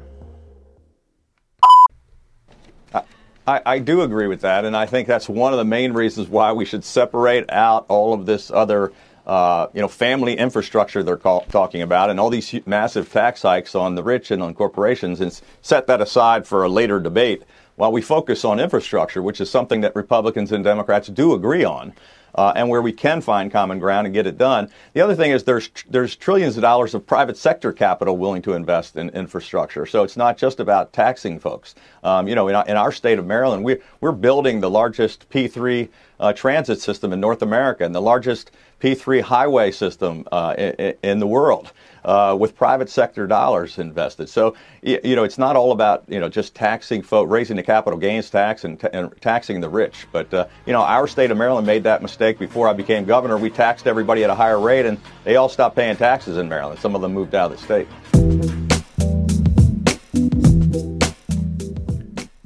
I 3.46 3.78
do 3.78 4.00
agree 4.00 4.26
with 4.26 4.40
that, 4.40 4.64
and 4.64 4.74
I 4.74 4.86
think 4.86 5.06
that's 5.06 5.28
one 5.28 5.52
of 5.52 5.58
the 5.58 5.66
main 5.66 5.92
reasons 5.92 6.30
why 6.30 6.50
we 6.50 6.64
should 6.64 6.82
separate 6.82 7.44
out 7.50 7.84
all 7.88 8.14
of 8.14 8.24
this 8.24 8.50
other, 8.50 8.90
uh, 9.26 9.68
you 9.72 9.80
know, 9.80 9.88
family 9.88 10.36
infrastructure 10.36 11.02
they're 11.02 11.16
call, 11.16 11.42
talking 11.42 11.82
about, 11.82 12.10
and 12.10 12.20
all 12.20 12.30
these 12.30 12.54
massive 12.66 13.10
tax 13.10 13.42
hikes 13.42 13.74
on 13.74 13.94
the 13.94 14.02
rich 14.02 14.30
and 14.30 14.42
on 14.42 14.54
corporations, 14.54 15.20
and 15.20 15.40
set 15.62 15.86
that 15.86 16.00
aside 16.00 16.46
for 16.46 16.64
a 16.64 16.68
later 16.68 17.00
debate 17.00 17.42
while 17.76 17.90
we 17.90 18.02
focus 18.02 18.44
on 18.44 18.60
infrastructure, 18.60 19.22
which 19.22 19.40
is 19.40 19.50
something 19.50 19.80
that 19.80 19.96
Republicans 19.96 20.52
and 20.52 20.62
Democrats 20.62 21.08
do 21.08 21.34
agree 21.34 21.64
on. 21.64 21.92
Uh, 22.36 22.52
and 22.56 22.68
where 22.68 22.82
we 22.82 22.90
can 22.90 23.20
find 23.20 23.52
common 23.52 23.78
ground 23.78 24.08
and 24.08 24.12
get 24.12 24.26
it 24.26 24.36
done. 24.36 24.68
The 24.92 25.00
other 25.00 25.14
thing 25.14 25.30
is 25.30 25.44
there's 25.44 25.70
there's 25.88 26.16
trillions 26.16 26.56
of 26.56 26.62
dollars 26.62 26.92
of 26.92 27.06
private 27.06 27.36
sector 27.36 27.72
capital 27.72 28.16
willing 28.16 28.42
to 28.42 28.54
invest 28.54 28.96
in 28.96 29.08
infrastructure. 29.10 29.86
So 29.86 30.02
it's 30.02 30.16
not 30.16 30.36
just 30.36 30.58
about 30.58 30.92
taxing 30.92 31.38
folks. 31.38 31.76
Um, 32.02 32.26
you 32.26 32.34
know, 32.34 32.48
in 32.48 32.56
our, 32.56 32.66
in 32.66 32.76
our 32.76 32.90
state 32.90 33.20
of 33.20 33.26
Maryland, 33.26 33.62
we 33.62 33.76
we're 34.00 34.10
building 34.10 34.58
the 34.58 34.68
largest 34.68 35.30
P3 35.30 35.88
uh, 36.20 36.32
transit 36.32 36.80
system 36.80 37.12
in 37.12 37.20
North 37.20 37.42
America 37.42 37.84
and 37.84 37.94
the 37.94 38.00
largest 38.00 38.50
P3 38.80 39.22
highway 39.22 39.70
system 39.70 40.26
uh, 40.32 40.54
in, 40.56 40.94
in 41.02 41.18
the 41.18 41.26
world. 41.26 41.72
Uh, 42.04 42.36
with 42.38 42.54
private 42.54 42.90
sector 42.90 43.26
dollars 43.26 43.78
invested. 43.78 44.28
So, 44.28 44.54
you 44.82 45.16
know, 45.16 45.24
it's 45.24 45.38
not 45.38 45.56
all 45.56 45.72
about, 45.72 46.04
you 46.06 46.20
know, 46.20 46.28
just 46.28 46.54
taxing 46.54 47.00
folk, 47.00 47.30
raising 47.30 47.56
the 47.56 47.62
capital 47.62 47.98
gains 47.98 48.28
tax 48.28 48.64
and, 48.64 48.78
ta- 48.78 48.90
and 48.92 49.10
taxing 49.22 49.62
the 49.62 49.70
rich. 49.70 50.06
But, 50.12 50.34
uh, 50.34 50.46
you 50.66 50.74
know, 50.74 50.82
our 50.82 51.08
state 51.08 51.30
of 51.30 51.38
Maryland 51.38 51.66
made 51.66 51.82
that 51.84 52.02
mistake 52.02 52.38
before 52.38 52.68
I 52.68 52.74
became 52.74 53.06
governor. 53.06 53.38
We 53.38 53.48
taxed 53.48 53.86
everybody 53.86 54.22
at 54.22 54.28
a 54.28 54.34
higher 54.34 54.60
rate 54.60 54.84
and 54.84 54.98
they 55.24 55.36
all 55.36 55.48
stopped 55.48 55.76
paying 55.76 55.96
taxes 55.96 56.36
in 56.36 56.46
Maryland. 56.46 56.78
Some 56.78 56.94
of 56.94 57.00
them 57.00 57.14
moved 57.14 57.34
out 57.34 57.50
of 57.50 57.58
the 57.58 57.64
state. 57.64 57.88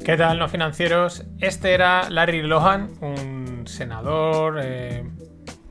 ¿Qué 0.04 0.16
tal, 0.16 0.38
no 0.38 0.48
financieros? 0.48 1.24
Este 1.40 1.66
era 1.66 2.08
Larry 2.08 2.42
Lohan, 2.42 2.96
un 3.02 3.37
senador, 3.68 4.58
eh, 4.62 5.04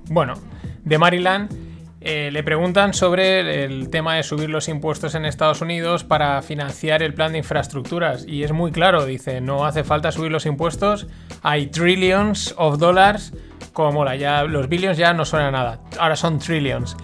bueno, 0.10 0.36
de 0.84 0.98
Maryland, 0.98 1.68
eh, 2.00 2.30
le 2.32 2.44
preguntan 2.44 2.94
sobre 2.94 3.66
el 3.66 3.90
tema 3.90 4.16
de 4.16 4.24
subir 4.24 4.50
los 4.50 4.70
impuestos 4.70 5.16
en 5.16 5.26
Estados 5.26 5.62
Unidos 5.62 6.04
para 6.04 6.42
financiar 6.42 7.04
el 7.04 7.14
plan 7.14 7.32
de 7.34 7.40
infraestructuras. 7.40 8.26
Y 8.26 8.44
es 8.44 8.52
muy 8.52 8.72
claro, 8.72 9.06
dice, 9.06 9.42
no 9.42 9.66
hace 9.66 9.84
falta 9.84 10.12
subir 10.12 10.32
los 10.32 10.46
impuestos, 10.46 11.08
hay 11.42 11.68
trillions 11.68 12.54
of 12.58 12.78
dollars, 12.78 13.34
como 13.74 13.92
mola, 13.92 14.16
ya 14.16 14.44
los 14.44 14.70
billions 14.70 14.98
ya 14.98 15.14
no 15.14 15.24
a 15.32 15.52
nada, 15.52 15.82
ahora 16.00 16.16
son 16.16 16.40
trillions. 16.40 16.96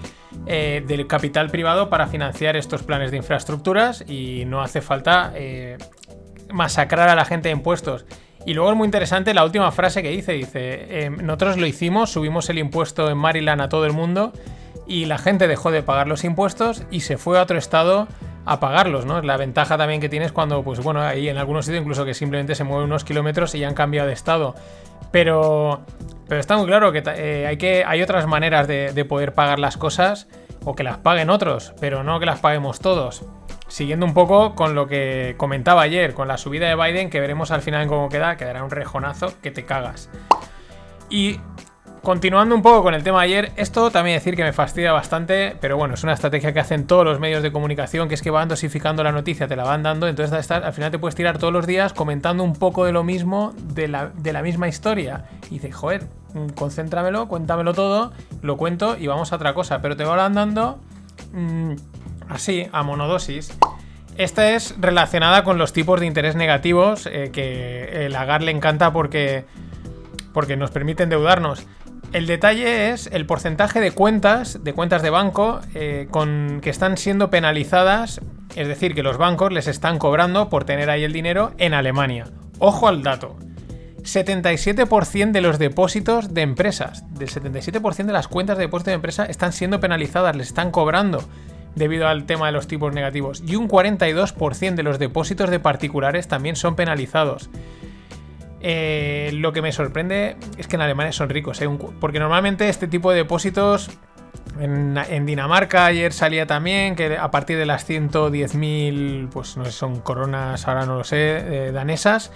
eh, 0.45 0.83
del 0.85 1.07
capital 1.07 1.49
privado 1.49 1.89
para 1.89 2.07
financiar 2.07 2.55
estos 2.55 2.83
planes 2.83 3.11
de 3.11 3.17
infraestructuras 3.17 4.03
y 4.07 4.45
no 4.45 4.61
hace 4.61 4.81
falta 4.81 5.31
eh, 5.35 5.77
masacrar 6.51 7.09
a 7.09 7.15
la 7.15 7.25
gente 7.25 7.49
de 7.49 7.53
impuestos. 7.53 8.05
Y 8.45 8.53
luego 8.53 8.71
es 8.71 8.77
muy 8.77 8.85
interesante 8.85 9.33
la 9.33 9.45
última 9.45 9.71
frase 9.71 10.03
que 10.03 10.09
dice, 10.09 10.33
dice, 10.33 11.05
eh, 11.05 11.09
nosotros 11.09 11.57
lo 11.57 11.65
hicimos, 11.65 12.11
subimos 12.11 12.49
el 12.49 12.57
impuesto 12.57 13.09
en 13.09 13.17
Maryland 13.17 13.61
a 13.61 13.69
todo 13.69 13.85
el 13.85 13.93
mundo 13.93 14.33
y 14.85 15.05
la 15.05 15.17
gente 15.17 15.47
dejó 15.47 15.71
de 15.71 15.81
pagar 15.81 16.07
los 16.07 16.23
impuestos 16.23 16.83
y 16.91 17.01
se 17.01 17.17
fue 17.17 17.39
a 17.39 17.43
otro 17.43 17.57
estado 17.57 18.07
a 18.45 18.59
pagarlos, 18.59 19.05
¿no? 19.05 19.21
La 19.21 19.37
ventaja 19.37 19.77
también 19.77 20.01
que 20.01 20.09
tienes 20.09 20.33
cuando, 20.33 20.63
pues 20.63 20.81
bueno, 20.81 21.01
hay 21.01 21.29
en 21.29 21.37
algunos 21.37 21.65
sitios 21.65 21.81
incluso 21.81 22.03
que 22.03 22.13
simplemente 22.13 22.55
se 22.55 22.65
mueven 22.65 22.85
unos 22.85 23.05
kilómetros 23.05 23.55
y 23.55 23.59
ya 23.59 23.69
han 23.69 23.73
cambiado 23.73 24.07
de 24.07 24.13
estado. 24.13 24.55
Pero, 25.11 25.85
pero 26.27 26.41
está 26.41 26.57
muy 26.57 26.65
claro 26.65 26.91
que 26.91 27.01
eh, 27.05 27.47
hay, 27.47 27.55
que 27.55 27.85
hay 27.85 28.01
otras 28.01 28.27
maneras 28.27 28.67
de, 28.67 28.91
de 28.91 29.05
poder 29.05 29.33
pagar 29.33 29.59
las 29.59 29.77
cosas 29.77 30.27
o 30.65 30.75
que 30.75 30.83
las 30.83 30.97
paguen 30.97 31.29
otros, 31.29 31.73
pero 31.79 32.03
no 32.03 32.19
que 32.19 32.25
las 32.25 32.39
paguemos 32.39 32.79
todos. 32.79 33.23
Siguiendo 33.73 34.05
un 34.05 34.13
poco 34.13 34.53
con 34.53 34.75
lo 34.75 34.85
que 34.85 35.33
comentaba 35.35 35.81
ayer, 35.81 36.13
con 36.13 36.27
la 36.27 36.37
subida 36.37 36.67
de 36.67 36.75
Biden, 36.75 37.09
que 37.09 37.19
veremos 37.19 37.49
al 37.49 37.63
final 37.63 37.87
cómo 37.87 38.07
queda, 38.07 38.37
quedará 38.37 38.63
un 38.63 38.69
rejonazo 38.69 39.33
que 39.41 39.49
te 39.49 39.65
cagas. 39.65 40.11
Y 41.09 41.39
continuando 42.03 42.53
un 42.53 42.61
poco 42.61 42.83
con 42.83 42.93
el 42.93 43.01
tema 43.01 43.21
de 43.21 43.25
ayer, 43.25 43.51
esto 43.55 43.89
también 43.89 44.17
decir 44.17 44.35
que 44.35 44.43
me 44.43 44.53
fastidia 44.53 44.91
bastante, 44.91 45.57
pero 45.59 45.75
bueno, 45.75 45.95
es 45.95 46.03
una 46.03 46.13
estrategia 46.13 46.53
que 46.53 46.59
hacen 46.59 46.85
todos 46.85 47.03
los 47.03 47.19
medios 47.19 47.41
de 47.41 47.51
comunicación, 47.51 48.07
que 48.07 48.13
es 48.13 48.21
que 48.21 48.29
van 48.29 48.47
dosificando 48.47 49.03
la 49.03 49.11
noticia, 49.11 49.47
te 49.47 49.55
la 49.55 49.63
van 49.63 49.81
dando, 49.81 50.07
entonces 50.07 50.51
al 50.51 50.73
final 50.73 50.91
te 50.91 50.99
puedes 50.99 51.15
tirar 51.15 51.39
todos 51.39 51.51
los 51.51 51.65
días 51.65 51.93
comentando 51.93 52.43
un 52.43 52.53
poco 52.53 52.85
de 52.85 52.91
lo 52.91 53.03
mismo, 53.03 53.55
de 53.73 53.87
la, 53.87 54.09
de 54.09 54.33
la 54.33 54.43
misma 54.43 54.67
historia. 54.67 55.25
Y 55.49 55.55
dices, 55.55 55.73
joder, 55.73 56.03
mm, 56.35 56.49
concéntramelo, 56.49 57.27
cuéntamelo 57.27 57.73
todo, 57.73 58.13
lo 58.43 58.55
cuento 58.55 58.97
y 58.99 59.07
vamos 59.07 59.33
a 59.33 59.37
otra 59.37 59.55
cosa, 59.55 59.81
pero 59.81 59.97
te 59.97 60.03
van 60.03 60.35
dando 60.35 60.77
mm, 61.33 61.73
así, 62.29 62.67
a 62.71 62.83
monodosis. 62.83 63.53
Esta 64.17 64.51
es 64.51 64.75
relacionada 64.79 65.43
con 65.43 65.57
los 65.57 65.73
tipos 65.73 65.99
de 65.99 66.05
interés 66.05 66.35
negativos 66.35 67.07
eh, 67.07 67.31
que 67.33 68.05
el 68.05 68.15
Agar 68.15 68.43
le 68.43 68.51
encanta 68.51 68.93
porque, 68.93 69.45
porque 70.33 70.55
nos 70.55 70.71
permite 70.71 71.03
endeudarnos. 71.03 71.65
El 72.11 72.27
detalle 72.27 72.91
es 72.91 73.09
el 73.11 73.25
porcentaje 73.25 73.79
de 73.79 73.91
cuentas, 73.91 74.63
de 74.63 74.73
cuentas 74.73 75.01
de 75.01 75.09
banco, 75.09 75.61
eh, 75.73 76.07
con, 76.11 76.59
que 76.61 76.69
están 76.69 76.95
siendo 76.97 77.31
penalizadas, 77.31 78.21
es 78.55 78.67
decir, 78.67 78.93
que 78.93 79.01
los 79.01 79.17
bancos 79.17 79.51
les 79.51 79.67
están 79.67 79.97
cobrando 79.97 80.47
por 80.49 80.63
tener 80.63 80.91
ahí 80.91 81.03
el 81.03 81.11
dinero 81.11 81.53
en 81.57 81.73
Alemania. 81.73 82.25
Ojo 82.59 82.87
al 82.87 83.01
dato. 83.01 83.35
77% 84.03 85.31
de 85.31 85.41
los 85.41 85.57
depósitos 85.57 86.35
de 86.35 86.41
empresas, 86.41 87.03
del 87.15 87.29
77% 87.29 88.05
de 88.05 88.13
las 88.13 88.27
cuentas 88.27 88.57
de 88.57 88.65
depósito 88.65 88.91
de 88.91 88.95
empresa 88.95 89.25
están 89.25 89.53
siendo 89.53 89.79
penalizadas, 89.79 90.35
les 90.35 90.49
están 90.49 90.69
cobrando 90.69 91.23
debido 91.75 92.07
al 92.07 92.25
tema 92.25 92.47
de 92.47 92.51
los 92.51 92.67
tipos 92.67 92.93
negativos. 92.93 93.43
Y 93.45 93.55
un 93.55 93.67
42% 93.67 94.75
de 94.75 94.83
los 94.83 94.99
depósitos 94.99 95.49
de 95.49 95.59
particulares 95.59 96.27
también 96.27 96.55
son 96.55 96.75
penalizados. 96.75 97.49
Eh, 98.61 99.31
lo 99.33 99.51
que 99.51 99.61
me 99.61 99.71
sorprende 99.71 100.37
es 100.57 100.67
que 100.67 100.77
en 100.77 100.81
Alemania 100.81 101.11
son 101.11 101.29
ricos, 101.29 101.61
¿eh? 101.61 101.69
Porque 101.99 102.19
normalmente 102.19 102.69
este 102.69 102.87
tipo 102.87 103.11
de 103.11 103.17
depósitos 103.17 103.89
en, 104.57 105.25
Dinamarca 105.25 105.85
ayer 105.85 106.13
salía 106.13 106.47
también 106.47 106.95
que 106.95 107.17
a 107.17 107.29
partir 107.29 107.57
de 107.57 107.65
las 107.65 107.89
110.000, 107.89 109.29
pues 109.29 109.57
no 109.57 109.65
sé, 109.65 109.71
son 109.71 109.99
coronas, 109.99 110.65
ahora 110.67 110.85
no 110.85 110.95
lo 110.95 111.03
sé, 111.03 111.17
eh, 111.67 111.71
danesas, 111.73 112.31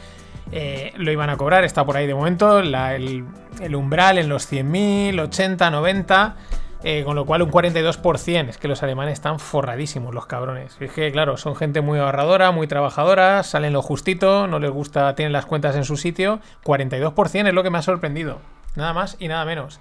lo 0.98 1.12
iban 1.12 1.30
a 1.30 1.38
cobrar, 1.38 1.64
está 1.64 1.86
por 1.86 1.96
ahí 1.96 2.08
de 2.08 2.16
momento, 2.16 2.60
el 2.60 3.76
umbral 3.76 4.18
en 4.18 4.28
los 4.28 4.52
100.000, 4.52 5.22
80, 5.22 5.70
90, 5.70 6.36
eh, 6.84 7.04
con 7.04 7.16
lo 7.16 7.26
cual 7.26 7.42
un 7.42 7.52
42%, 7.52 8.50
es 8.50 8.58
que 8.58 8.68
los 8.68 8.84
alemanes 8.84 9.14
están 9.14 9.40
forradísimos, 9.40 10.14
los 10.14 10.28
cabrones. 10.28 10.78
Es 10.80 10.92
que, 10.92 11.12
claro, 11.12 11.38
son 11.38 11.56
gente 11.56 11.82
muy 11.82 12.00
ahorradora, 12.00 12.52
muy 12.52 12.68
trabajadora, 12.68 13.44
salen 13.44 13.74
lo 13.74 13.82
justito, 13.82 14.48
no 14.48 14.60
les 14.60 14.72
gusta, 14.72 15.16
tienen 15.16 15.34
las 15.34 15.46
cuentas 15.46 15.76
en 15.76 15.86
su 15.86 15.98
sitio, 15.98 16.40
42% 16.64 17.48
es 17.48 17.54
lo 17.54 17.64
que 17.64 17.70
me 17.70 17.80
ha 17.80 17.82
sorprendido, 17.82 18.40
nada 18.76 18.94
más 18.94 19.18
y 19.20 19.28
nada 19.28 19.44
menos. 19.46 19.80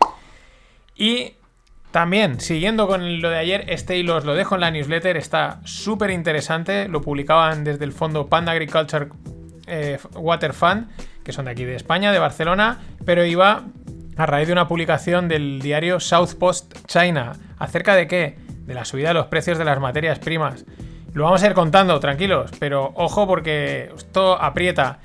Y 0.94 1.34
también, 1.90 2.40
siguiendo 2.40 2.86
con 2.86 3.20
lo 3.20 3.30
de 3.30 3.38
ayer, 3.38 3.64
este 3.68 3.96
hilo 3.96 4.16
os 4.16 4.24
lo 4.24 4.34
dejo 4.34 4.54
en 4.54 4.62
la 4.62 4.70
newsletter, 4.70 5.16
está 5.16 5.60
súper 5.64 6.10
interesante, 6.10 6.88
lo 6.88 7.02
publicaban 7.02 7.64
desde 7.64 7.84
el 7.84 7.92
fondo 7.92 8.26
Panda 8.26 8.52
Agriculture 8.52 9.08
eh, 9.66 9.98
Water 10.14 10.52
Fund, 10.52 10.88
que 11.24 11.32
son 11.32 11.46
de 11.46 11.50
aquí 11.50 11.64
de 11.64 11.74
España, 11.74 12.12
de 12.12 12.18
Barcelona, 12.18 12.80
pero 13.04 13.24
iba 13.24 13.64
a 14.16 14.26
raíz 14.26 14.46
de 14.46 14.52
una 14.52 14.68
publicación 14.68 15.28
del 15.28 15.60
diario 15.60 16.00
South 16.00 16.34
Post 16.38 16.74
China. 16.86 17.34
¿Acerca 17.58 17.94
de 17.94 18.06
qué? 18.06 18.38
De 18.66 18.74
la 18.74 18.84
subida 18.84 19.08
de 19.08 19.14
los 19.14 19.26
precios 19.26 19.58
de 19.58 19.64
las 19.64 19.78
materias 19.78 20.18
primas. 20.18 20.64
Lo 21.12 21.24
vamos 21.24 21.42
a 21.42 21.46
ir 21.46 21.54
contando, 21.54 21.98
tranquilos, 22.00 22.50
pero 22.58 22.92
ojo 22.94 23.26
porque 23.26 23.90
esto 23.96 24.40
aprieta. 24.40 24.98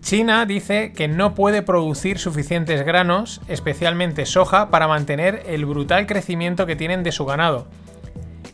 China 0.00 0.46
dice 0.46 0.92
que 0.92 1.08
no 1.08 1.34
puede 1.34 1.62
producir 1.62 2.18
suficientes 2.18 2.84
granos, 2.84 3.40
especialmente 3.48 4.26
soja, 4.26 4.70
para 4.70 4.86
mantener 4.86 5.42
el 5.46 5.64
brutal 5.64 6.06
crecimiento 6.06 6.66
que 6.66 6.76
tienen 6.76 7.02
de 7.02 7.12
su 7.12 7.24
ganado. 7.24 7.66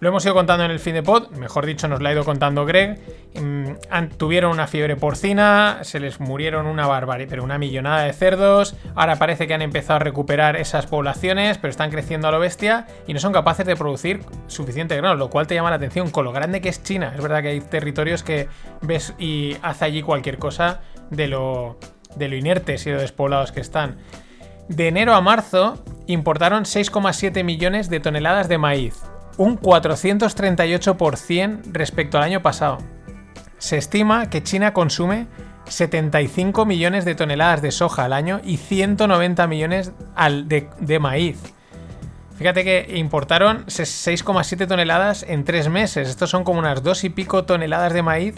Lo 0.00 0.08
hemos 0.08 0.24
ido 0.24 0.32
contando 0.32 0.64
en 0.64 0.70
el 0.70 0.78
fin 0.78 0.94
de 0.94 1.02
pod, 1.02 1.28
mejor 1.32 1.66
dicho, 1.66 1.86
nos 1.86 2.00
lo 2.00 2.08
ha 2.08 2.12
ido 2.12 2.24
contando 2.24 2.64
Greg. 2.64 2.98
Mm, 3.34 4.06
tuvieron 4.16 4.50
una 4.50 4.66
fiebre 4.66 4.96
porcina, 4.96 5.80
se 5.82 6.00
les 6.00 6.20
murieron 6.20 6.64
una 6.64 6.86
barbarie, 6.86 7.26
pero 7.26 7.44
una 7.44 7.58
millonada 7.58 8.04
de 8.04 8.14
cerdos. 8.14 8.74
Ahora 8.94 9.16
parece 9.16 9.46
que 9.46 9.52
han 9.52 9.60
empezado 9.60 9.96
a 9.96 9.98
recuperar 9.98 10.56
esas 10.56 10.86
poblaciones, 10.86 11.58
pero 11.58 11.70
están 11.70 11.90
creciendo 11.90 12.28
a 12.28 12.30
lo 12.30 12.40
bestia 12.40 12.86
y 13.06 13.12
no 13.12 13.20
son 13.20 13.34
capaces 13.34 13.66
de 13.66 13.76
producir 13.76 14.22
suficiente 14.46 14.96
grano, 14.96 15.16
lo 15.16 15.28
cual 15.28 15.46
te 15.46 15.54
llama 15.54 15.68
la 15.68 15.76
atención 15.76 16.08
con 16.10 16.24
lo 16.24 16.32
grande 16.32 16.62
que 16.62 16.70
es 16.70 16.82
China. 16.82 17.12
Es 17.14 17.22
verdad 17.22 17.42
que 17.42 17.48
hay 17.48 17.60
territorios 17.60 18.22
que 18.22 18.48
ves 18.80 19.12
y 19.18 19.58
hace 19.60 19.84
allí 19.84 20.00
cualquier 20.00 20.38
cosa 20.38 20.80
de 21.10 21.28
lo, 21.28 21.78
de 22.16 22.28
lo 22.28 22.36
inertes 22.36 22.86
y 22.86 22.90
lo 22.90 23.02
despoblados 23.02 23.52
que 23.52 23.60
están. 23.60 23.98
De 24.68 24.88
enero 24.88 25.14
a 25.14 25.20
marzo 25.20 25.84
importaron 26.06 26.64
6,7 26.64 27.44
millones 27.44 27.90
de 27.90 28.00
toneladas 28.00 28.48
de 28.48 28.56
maíz, 28.56 29.02
un 29.37 29.59
438% 29.59 31.73
respecto 31.73 32.19
al 32.19 32.25
año 32.25 32.43
pasado. 32.43 32.79
Se 33.59 33.77
estima 33.77 34.31
que 34.31 34.43
China 34.43 34.73
consume 34.73 35.27
75 35.66 36.64
millones 36.66 37.05
de 37.05 37.14
toneladas 37.14 37.62
de 37.62 37.71
soja 37.71 38.05
al 38.05 38.12
año 38.12 38.40
y 38.45 38.57
190 38.57 39.47
millones 39.47 39.93
de, 40.47 40.99
maíz. 40.99 41.38
Fíjate 42.37 42.64
que 42.64 42.97
importaron 42.97 43.64
6,7 43.66 44.66
toneladas 44.66 45.25
en 45.29 45.45
tres 45.45 45.69
meses. 45.69 46.09
Estos 46.09 46.31
son 46.31 46.43
como 46.45 46.59
unas 46.59 46.83
dos 46.83 47.05
y 47.05 47.11
pico 47.11 47.45
toneladas 47.45 47.93
de 47.93 48.03
maíz. 48.03 48.35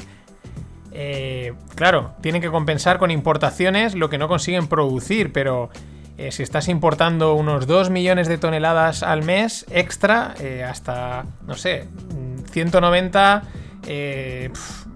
Eh, 0.91 1.55
claro, 1.75 2.13
tienen 2.21 2.43
que 2.43 2.51
compensar 2.51 2.99
con 2.99 3.11
importaciones 3.11 3.95
lo 3.95 4.11
que 4.11 4.19
no 4.19 4.29
consiguen 4.29 4.67
producir, 4.67 5.33
pero 5.33 5.71
eh, 6.19 6.31
si 6.31 6.43
estás 6.43 6.69
importando 6.69 7.35
unos 7.35 7.67
2 7.67 7.91
millones 7.91 8.29
de 8.29 8.37
toneladas 8.37 9.03
al 9.03 9.23
mes 9.23 9.65
extra, 9.71 10.35
eh, 10.41 10.63
hasta, 10.63 11.25
no 11.47 11.55
sé, 11.55 11.89
mm, 12.15 12.45
190... 12.51 13.43
eh, 13.87 14.51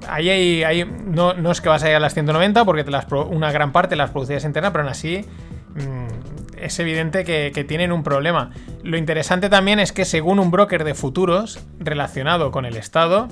ahí 0.09 0.31
hay, 0.63 0.85
no, 0.85 1.33
no 1.33 1.51
es 1.51 1.61
que 1.61 1.69
vas 1.69 1.83
a 1.83 1.87
llegar 1.87 2.01
a 2.01 2.05
las 2.05 2.15
190 2.15 2.65
porque 2.65 2.85
una 3.31 3.51
gran 3.51 3.73
parte 3.73 3.97
las 3.97 4.11
producías 4.11 4.45
internas, 4.45 4.73
pero 4.73 4.85
aún 4.85 4.91
así 4.91 5.25
mm, 5.75 6.59
es 6.59 6.79
evidente 6.79 7.25
que, 7.25 7.65
tienen 7.67 7.93
un 7.93 8.03
problema. 8.03 8.51
Lo 8.83 8.99
interesante 8.99 9.49
también 9.49 9.81
es 9.81 9.93
que 9.93 10.05
según 10.05 10.39
un 10.39 10.51
broker 10.51 10.85
de 10.85 10.95
futuros 10.95 11.61
relacionado 11.79 12.51
con 12.51 12.67
el 12.67 12.77
Estado, 12.77 13.29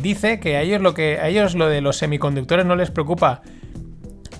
dice 0.00 0.40
que 0.40 0.60
ellos 0.60 0.80
lo 0.80 0.94
que 0.94 1.18
a 1.18 1.28
ellos 1.28 1.54
lo 1.54 1.68
de 1.68 1.80
los 1.80 1.96
semiconductores 1.96 2.66
no 2.66 2.76
les 2.76 2.90
preocupa. 2.90 3.42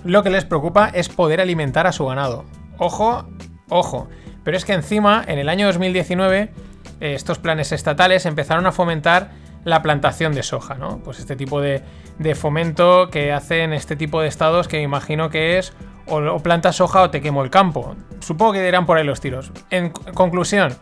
Lo 0.03 0.23
que 0.23 0.29
les 0.29 0.45
preocupa 0.45 0.89
es 0.89 1.09
poder 1.09 1.41
alimentar 1.41 1.87
a 1.87 1.91
su 1.91 2.05
ganado. 2.05 2.45
Ojo, 2.77 3.25
ojo. 3.69 4.07
Pero 4.43 4.57
es 4.57 4.65
que 4.65 4.73
encima, 4.73 5.23
en 5.27 5.37
el 5.37 5.49
año 5.49 5.67
2019, 5.67 6.41
eh, 6.41 7.13
estos 7.13 7.37
planes 7.37 7.71
estatales 7.71 8.25
empezaron 8.25 8.65
a 8.65 8.71
fomentar 8.71 9.31
la 9.63 9.83
plantación 9.83 10.33
de 10.33 10.41
soja, 10.41 10.75
¿no? 10.75 10.97
Pues 11.03 11.19
este 11.19 11.35
tipo 11.35 11.61
de, 11.61 11.83
de 12.17 12.33
fomento 12.33 13.09
que 13.11 13.31
hacen 13.31 13.73
este 13.73 13.95
tipo 13.95 14.21
de 14.21 14.27
estados 14.27 14.67
que 14.67 14.77
me 14.77 14.83
imagino 14.83 15.29
que 15.29 15.59
es 15.59 15.73
o, 16.07 16.17
o 16.17 16.39
plantas 16.39 16.77
soja 16.77 17.03
o 17.03 17.11
te 17.11 17.21
quemo 17.21 17.43
el 17.43 17.51
campo. 17.51 17.95
Supongo 18.21 18.53
que 18.53 18.63
dirán 18.63 18.87
por 18.87 18.97
ahí 18.97 19.03
los 19.03 19.21
tiros. 19.21 19.51
En 19.69 19.91
conclusión, 19.91 20.73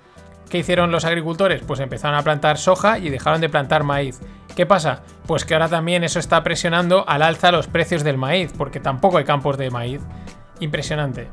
¿Qué 0.50 0.58
hicieron 0.58 0.92
los 0.92 1.06
agricultores? 1.06 1.62
Pues 1.66 1.80
empezaron 1.80 2.18
a 2.18 2.24
plantar 2.24 2.58
soja 2.58 2.98
y 2.98 3.10
dejaron 3.10 3.40
de 3.40 3.50
plantar 3.50 3.84
maíz. 3.84 4.20
¿Qué 4.56 4.66
pasa? 4.66 5.04
Pues 5.28 5.46
que 5.46 5.54
ahora 5.54 5.70
también 5.70 6.04
eso 6.04 6.20
está 6.20 6.44
presionando 6.44 7.08
al 7.08 7.22
alza 7.22 7.52
los 7.52 7.68
precios 7.68 8.04
del 8.04 8.18
maíz, 8.18 8.52
porque 8.58 8.80
tampoco 8.80 9.20
hay 9.20 9.26
campos 9.26 9.58
de 9.58 9.70
maíz. 9.70 10.02
Impresionante, 10.60 11.28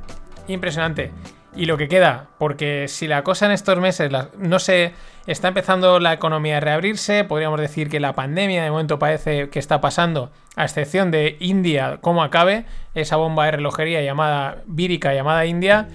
impresionante. 0.48 1.12
y 1.56 1.64
lo 1.64 1.78
que 1.78 1.88
queda, 1.88 2.26
porque 2.38 2.86
si 2.86 3.08
la 3.08 3.24
cosa 3.24 3.46
en 3.46 3.52
estos 3.52 3.80
meses 3.80 4.12
no 4.38 4.58
se 4.58 4.92
está 5.26 5.48
empezando 5.48 5.98
la 5.98 6.12
economía 6.12 6.58
a 6.58 6.60
reabrirse, 6.60 7.24
podríamos 7.24 7.58
decir 7.60 7.88
que 7.88 7.98
la 7.98 8.12
pandemia 8.12 8.62
de 8.62 8.70
momento 8.70 8.98
parece 8.98 9.48
que 9.48 9.58
está 9.58 9.80
pasando, 9.80 10.30
a 10.54 10.64
excepción 10.64 11.10
de 11.10 11.36
India, 11.40 11.98
cómo 12.02 12.22
acabe, 12.22 12.66
esa 12.94 13.16
bomba 13.16 13.46
de 13.46 13.52
relojería 13.52 14.02
llamada 14.02 14.62
vírica 14.66 15.14
llamada 15.14 15.46
India. 15.46 15.88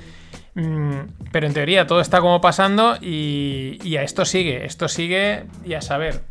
Mm, 0.55 0.99
pero 1.31 1.47
en 1.47 1.53
teoría 1.53 1.87
todo 1.87 2.01
está 2.01 2.19
como 2.19 2.41
pasando 2.41 2.97
y, 3.01 3.79
y 3.83 3.97
a 3.97 4.03
esto 4.03 4.25
sigue, 4.25 4.65
esto 4.65 4.87
sigue 4.87 5.45
y 5.65 5.73
a 5.73 5.81
saber. 5.81 6.21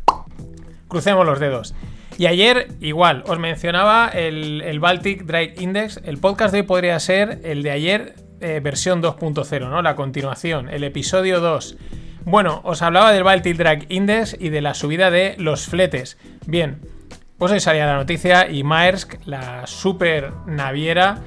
Crucemos 0.87 1.25
los 1.25 1.39
dedos. 1.39 1.73
Y 2.17 2.27
ayer, 2.27 2.67
igual, 2.81 3.23
os 3.25 3.39
mencionaba 3.39 4.07
el, 4.09 4.79
Baltic 4.79 5.23
Dry 5.23 5.53
Index. 5.57 5.99
El 6.03 6.19
podcast 6.19 6.53
de 6.53 6.59
hoy 6.59 6.67
podría 6.67 6.99
ser 6.99 7.39
el 7.43 7.63
de 7.63 7.71
ayer, 7.71 8.15
eh, 8.41 8.59
versión 8.61 9.01
2.0, 9.01 9.69
¿no? 9.69 9.81
La 9.81 9.95
continuación, 9.95 10.69
el 10.69 10.83
episodio 10.83 11.39
2. 11.39 11.77
Bueno, 12.25 12.61
os 12.63 12.83
hablaba 12.83 13.11
del 13.11 13.23
Baltic 13.23 13.57
Dry 13.57 13.85
Index 13.89 14.37
y 14.39 14.49
de 14.49 14.61
la 14.61 14.75
subida 14.75 15.09
de 15.09 15.35
los 15.39 15.65
fletes. 15.65 16.19
Bien, 16.45 16.81
pues 17.39 17.51
hoy 17.51 17.59
salía 17.59 17.87
la 17.87 17.95
noticia 17.95 18.49
y 18.51 18.63
Maersk, 18.63 19.15
la 19.25 19.65
super 19.65 20.31
naviera, 20.45 21.21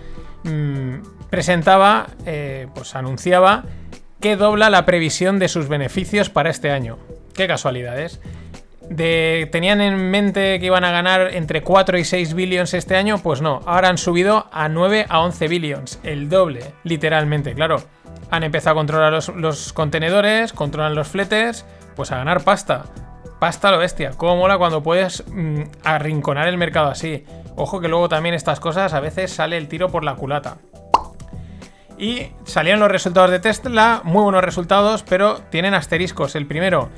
mm, 0.45 1.14
presentaba, 1.35 2.07
eh, 2.27 2.69
pues 2.77 2.95
anunciaba 2.95 3.65
que 4.21 4.37
dobla 4.37 4.71
la 4.71 4.87
previsión 4.87 5.41
de 5.41 5.49
sus 5.49 5.67
beneficios 5.67 6.31
para 6.31 6.49
este 6.49 6.71
año. 6.71 6.97
Qué 7.35 7.49
casualidades. 7.49 8.21
De, 8.89 9.49
¿Tenían 9.51 9.81
en 9.81 10.13
mente 10.13 10.61
que 10.61 10.67
iban 10.67 10.85
a 10.85 10.93
ganar 10.93 11.35
entre 11.35 11.65
4 11.65 11.99
y 11.99 12.05
6 12.05 12.35
billions 12.35 12.73
este 12.73 12.95
año? 12.95 13.19
Pues 13.19 13.43
no, 13.43 13.63
ahora 13.67 13.89
han 13.89 13.99
subido 13.99 14.47
a 14.53 14.69
9 14.69 15.07
a 15.09 15.23
11 15.23 15.49
billions, 15.49 15.99
el 16.05 16.29
doble, 16.29 16.61
literalmente, 16.85 17.53
claro. 17.55 17.83
Han 18.31 18.45
empezado 18.45 18.75
a 18.75 18.79
controlar 18.79 19.13
los, 19.13 19.73
contenedores, 19.73 20.53
controlan 20.53 20.95
los 20.95 21.09
fletes, 21.09 21.67
pues 21.97 22.13
a 22.13 22.19
ganar 22.19 22.45
pasta. 22.45 22.85
Pasta 23.41 23.73
lo 23.73 23.79
bestia. 23.79 24.13
Cómo 24.17 24.37
mola 24.37 24.57
cuando 24.57 24.85
puedes 24.85 25.25
mm, 25.27 25.63
arrinconar 25.83 26.47
el 26.47 26.59
mercado 26.59 26.91
así. 26.91 27.25
Ojo 27.57 27.81
que 27.81 27.89
luego 27.89 28.09
también 28.09 28.37
estas 28.37 28.61
cosas 28.61 28.95
a 28.95 29.01
veces 29.01 29.33
sale 29.33 29.57
el 29.57 29.67
tiro 29.67 29.91
por 29.91 30.05
la 30.05 30.15
culata. 30.15 30.59
Y 31.99 32.29
salieron 32.45 32.81
los 32.81 32.91
resultados 32.91 33.31
de 33.31 33.39
Tesla, 33.39 34.01
muy 34.05 34.23
buenos 34.23 34.43
resultados, 34.43 35.05
pero 35.09 35.41
tienen 35.51 35.75
asteriscos. 35.75 36.35
El 36.35 36.47
primero, 36.47 36.91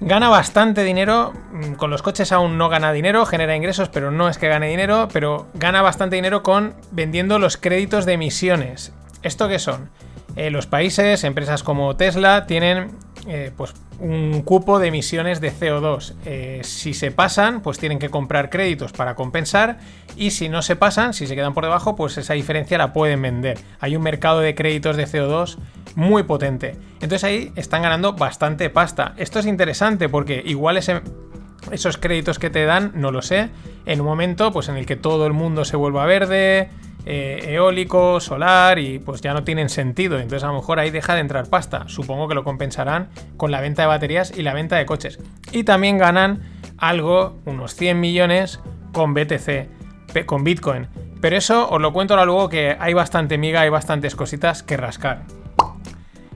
gana 0.00 0.28
bastante 0.28 0.84
dinero, 0.84 1.32
mm, 1.52 1.72
con 1.74 1.90
los 1.90 2.02
coches 2.02 2.32
aún 2.32 2.58
no 2.58 2.68
gana 2.68 2.92
dinero, 2.92 3.26
genera 3.26 3.56
ingresos, 3.56 3.88
pero 3.88 4.10
no 4.10 4.28
es 4.28 4.38
que 4.38 4.48
gane 4.48 4.68
dinero, 4.68 5.08
pero 5.12 5.46
gana 5.54 5.82
bastante 5.82 6.16
dinero 6.16 6.42
con 6.42 6.74
vendiendo 6.90 7.38
los 7.38 7.56
créditos 7.56 8.04
de 8.04 8.14
emisiones. 8.14 8.92
¿Esto 9.22 9.48
qué 9.48 9.58
son? 9.58 9.90
Eh, 10.36 10.50
los 10.50 10.66
países, 10.66 11.24
empresas 11.24 11.62
como 11.62 11.96
Tesla, 11.96 12.46
tienen 12.46 12.92
eh, 13.28 13.52
pues 13.56 13.74
un 14.00 14.42
cupo 14.42 14.78
de 14.78 14.88
emisiones 14.88 15.40
de 15.40 15.52
CO2. 15.52 16.14
Eh, 16.24 16.60
si 16.64 16.94
se 16.94 17.10
pasan, 17.10 17.60
pues 17.60 17.78
tienen 17.78 17.98
que 17.98 18.08
comprar 18.08 18.48
créditos 18.48 18.92
para 18.92 19.14
compensar 19.14 19.78
y 20.16 20.30
si 20.30 20.48
no 20.48 20.62
se 20.62 20.76
pasan, 20.76 21.12
si 21.12 21.26
se 21.26 21.34
quedan 21.34 21.52
por 21.52 21.64
debajo, 21.64 21.94
pues 21.94 22.16
esa 22.16 22.34
diferencia 22.34 22.78
la 22.78 22.92
pueden 22.92 23.20
vender. 23.20 23.58
Hay 23.80 23.96
un 23.96 24.02
mercado 24.02 24.40
de 24.40 24.54
créditos 24.54 24.96
de 24.96 25.06
CO2 25.06 25.58
muy 25.94 26.22
potente. 26.22 26.76
Entonces 26.94 27.24
ahí 27.24 27.52
están 27.56 27.82
ganando 27.82 28.14
bastante 28.14 28.70
pasta. 28.70 29.14
Esto 29.16 29.40
es 29.40 29.46
interesante 29.46 30.08
porque 30.08 30.42
igual 30.44 30.78
esos 30.78 31.98
créditos 31.98 32.38
que 32.38 32.50
te 32.50 32.64
dan, 32.64 32.92
no 32.94 33.10
lo 33.10 33.20
sé, 33.20 33.50
en 33.84 34.00
un 34.00 34.06
momento 34.06 34.52
pues 34.52 34.68
en 34.68 34.76
el 34.76 34.86
que 34.86 34.96
todo 34.96 35.26
el 35.26 35.32
mundo 35.32 35.64
se 35.64 35.76
vuelva 35.76 36.06
verde, 36.06 36.70
eh, 37.10 37.54
eólico, 37.54 38.20
solar 38.20 38.78
y 38.78 38.98
pues 38.98 39.22
ya 39.22 39.32
no 39.32 39.42
tienen 39.42 39.70
sentido. 39.70 40.18
Entonces 40.18 40.44
a 40.44 40.48
lo 40.48 40.52
mejor 40.52 40.78
ahí 40.78 40.90
deja 40.90 41.14
de 41.14 41.20
entrar 41.20 41.48
pasta. 41.48 41.84
Supongo 41.88 42.28
que 42.28 42.34
lo 42.34 42.44
compensarán 42.44 43.08
con 43.38 43.50
la 43.50 43.62
venta 43.62 43.80
de 43.80 43.88
baterías 43.88 44.36
y 44.36 44.42
la 44.42 44.52
venta 44.52 44.76
de 44.76 44.84
coches. 44.84 45.18
Y 45.50 45.64
también 45.64 45.96
ganan 45.96 46.42
algo, 46.76 47.38
unos 47.46 47.74
100 47.74 47.98
millones 47.98 48.60
con 48.92 49.14
BTC, 49.14 50.26
con 50.26 50.44
Bitcoin. 50.44 50.88
Pero 51.22 51.36
eso 51.38 51.70
os 51.70 51.80
lo 51.80 51.94
cuento 51.94 52.12
ahora 52.12 52.26
luego 52.26 52.50
que 52.50 52.76
hay 52.78 52.92
bastante 52.92 53.38
miga, 53.38 53.62
hay 53.62 53.70
bastantes 53.70 54.14
cositas 54.14 54.62
que 54.62 54.76
rascar. 54.76 55.22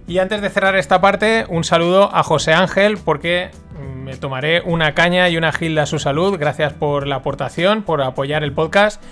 Y 0.06 0.20
antes 0.20 0.40
de 0.40 0.48
cerrar 0.48 0.74
esta 0.76 1.02
parte, 1.02 1.44
un 1.50 1.64
saludo 1.64 2.08
a 2.14 2.22
José 2.22 2.54
Ángel 2.54 2.96
porque 2.96 3.50
mm, 3.78 4.04
me 4.04 4.16
tomaré 4.16 4.62
una 4.62 4.94
caña 4.94 5.28
y 5.28 5.36
una 5.36 5.52
gilda 5.52 5.82
a 5.82 5.86
su 5.86 5.98
salud. 5.98 6.38
Gracias 6.38 6.72
por 6.72 7.06
la 7.06 7.16
aportación, 7.16 7.82
por 7.82 8.00
apoyar 8.00 8.42
el 8.42 8.52
podcast. 8.52 9.02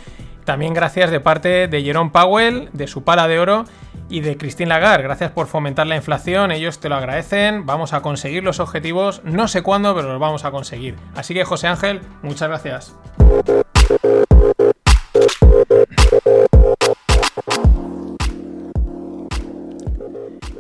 También 0.51 0.75
gracias 0.75 1.13
de 1.13 1.21
parte 1.21 1.69
de 1.69 1.81
Jerome 1.81 2.11
Powell, 2.11 2.71
de 2.73 2.89
su 2.89 3.05
pala 3.05 3.29
de 3.29 3.39
oro 3.39 3.67
y 4.09 4.21
de 4.21 4.37
Christine 4.37 4.69
Lagarde. 4.69 5.05
Gracias 5.05 5.31
por 5.31 5.47
fomentar 5.47 5.87
la 5.87 5.95
inflación, 5.95 6.51
ellos 6.51 6.81
te 6.81 6.89
lo 6.89 6.97
agradecen. 6.97 7.67
Vamos 7.67 7.93
a 7.93 8.03
conseguir 8.03 8.43
los 8.43 8.59
objetivos, 8.59 9.23
no 9.23 9.47
sé 9.47 9.63
cuándo, 9.63 9.95
pero 9.95 10.09
los 10.09 10.19
vamos 10.19 10.45
a 10.45 10.51
conseguir. 10.51 10.97
Así 11.15 11.35
que 11.35 11.45
José 11.45 11.69
Ángel, 11.69 12.01
muchas 12.23 12.49
gracias. 12.49 12.97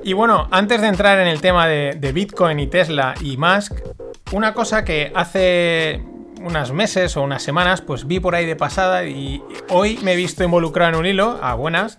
Y 0.05 0.13
bueno, 0.13 0.47
antes 0.53 0.81
de 0.83 0.87
entrar 0.87 1.19
en 1.19 1.27
el 1.27 1.41
tema 1.41 1.67
de, 1.67 1.97
de 1.99 2.13
Bitcoin 2.13 2.61
y 2.61 2.69
Tesla 2.69 3.17
y 3.21 3.37
Musk, 3.37 3.73
una 4.31 4.55
cosa 4.55 4.85
que 4.85 5.11
hace 5.17 6.01
unos 6.43 6.73
meses 6.73 7.17
o 7.17 7.23
unas 7.23 7.43
semanas, 7.43 7.83
pues 7.83 8.07
vi 8.07 8.21
por 8.21 8.35
ahí 8.35 8.47
de 8.47 8.57
pasada 8.57 9.05
y 9.05 9.43
hoy 9.69 9.99
me 10.03 10.13
he 10.13 10.17
visto 10.17 10.43
involucrado 10.43 10.91
en 10.91 10.97
un 10.97 11.07
hilo, 11.07 11.39
a 11.43 11.55
buenas, 11.55 11.99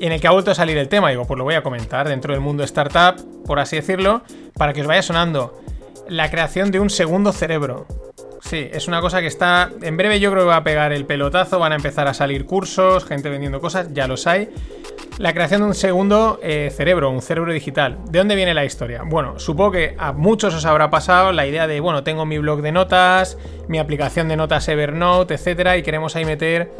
en 0.00 0.12
el 0.12 0.20
que 0.20 0.26
ha 0.26 0.30
vuelto 0.30 0.50
a 0.50 0.54
salir 0.54 0.78
el 0.78 0.88
tema. 0.88 1.10
Digo, 1.10 1.26
pues 1.26 1.38
lo 1.38 1.44
voy 1.44 1.54
a 1.54 1.62
comentar 1.62 2.08
dentro 2.08 2.32
del 2.32 2.40
mundo 2.40 2.64
startup, 2.64 3.22
por 3.46 3.60
así 3.60 3.76
decirlo, 3.76 4.22
para 4.54 4.72
que 4.72 4.80
os 4.80 4.86
vaya 4.86 5.02
sonando. 5.02 5.60
La 6.08 6.30
creación 6.30 6.70
de 6.70 6.80
un 6.80 6.90
segundo 6.90 7.32
cerebro. 7.32 7.86
Sí, 8.42 8.68
es 8.72 8.88
una 8.88 9.00
cosa 9.00 9.20
que 9.20 9.28
está. 9.28 9.70
En 9.82 9.96
breve 9.96 10.18
yo 10.18 10.30
creo 10.30 10.42
que 10.42 10.48
va 10.48 10.56
a 10.56 10.64
pegar 10.64 10.92
el 10.92 11.06
pelotazo, 11.06 11.58
van 11.58 11.72
a 11.72 11.76
empezar 11.76 12.08
a 12.08 12.14
salir 12.14 12.44
cursos, 12.44 13.04
gente 13.04 13.30
vendiendo 13.30 13.60
cosas, 13.60 13.92
ya 13.92 14.08
los 14.08 14.26
hay. 14.26 14.50
La 15.18 15.32
creación 15.32 15.60
de 15.60 15.68
un 15.68 15.74
segundo 15.74 16.40
eh, 16.42 16.72
cerebro, 16.74 17.10
un 17.10 17.22
cerebro 17.22 17.52
digital. 17.52 17.98
¿De 18.10 18.18
dónde 18.18 18.34
viene 18.34 18.52
la 18.52 18.64
historia? 18.64 19.02
Bueno, 19.06 19.38
supongo 19.38 19.72
que 19.72 19.94
a 19.96 20.12
muchos 20.12 20.54
os 20.54 20.64
habrá 20.64 20.90
pasado 20.90 21.32
la 21.32 21.46
idea 21.46 21.66
de, 21.66 21.78
bueno, 21.80 22.02
tengo 22.02 22.26
mi 22.26 22.38
blog 22.38 22.62
de 22.62 22.72
notas, 22.72 23.38
mi 23.68 23.78
aplicación 23.78 24.28
de 24.28 24.36
notas 24.36 24.68
Evernote, 24.68 25.34
etcétera, 25.34 25.76
y 25.76 25.82
queremos 25.82 26.16
ahí 26.16 26.24
meter 26.24 26.72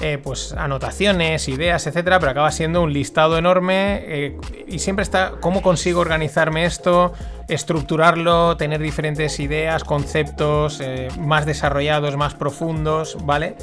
eh, 0.00 0.18
pues 0.22 0.52
anotaciones, 0.52 1.48
ideas, 1.48 1.86
etcétera, 1.86 2.18
pero 2.18 2.32
acaba 2.32 2.50
siendo 2.50 2.82
un 2.82 2.92
listado 2.92 3.38
enorme 3.38 4.02
eh, 4.04 4.38
y 4.66 4.78
siempre 4.78 5.02
está 5.02 5.32
cómo 5.40 5.62
consigo 5.62 6.00
organizarme 6.00 6.66
esto, 6.66 7.14
estructurarlo, 7.48 8.56
tener 8.56 8.80
diferentes 8.80 9.40
ideas, 9.40 9.84
conceptos 9.84 10.80
eh, 10.82 11.08
más 11.18 11.46
desarrollados, 11.46 12.16
más 12.16 12.34
profundos, 12.34 13.16
¿vale? 13.24 13.56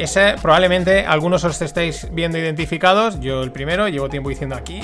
Ese 0.00 0.36
probablemente 0.40 1.04
algunos 1.04 1.44
os 1.44 1.60
estáis 1.60 2.08
viendo 2.10 2.38
identificados, 2.38 3.20
yo 3.20 3.42
el 3.42 3.52
primero, 3.52 3.86
llevo 3.86 4.08
tiempo 4.08 4.30
diciendo 4.30 4.56
aquí, 4.56 4.80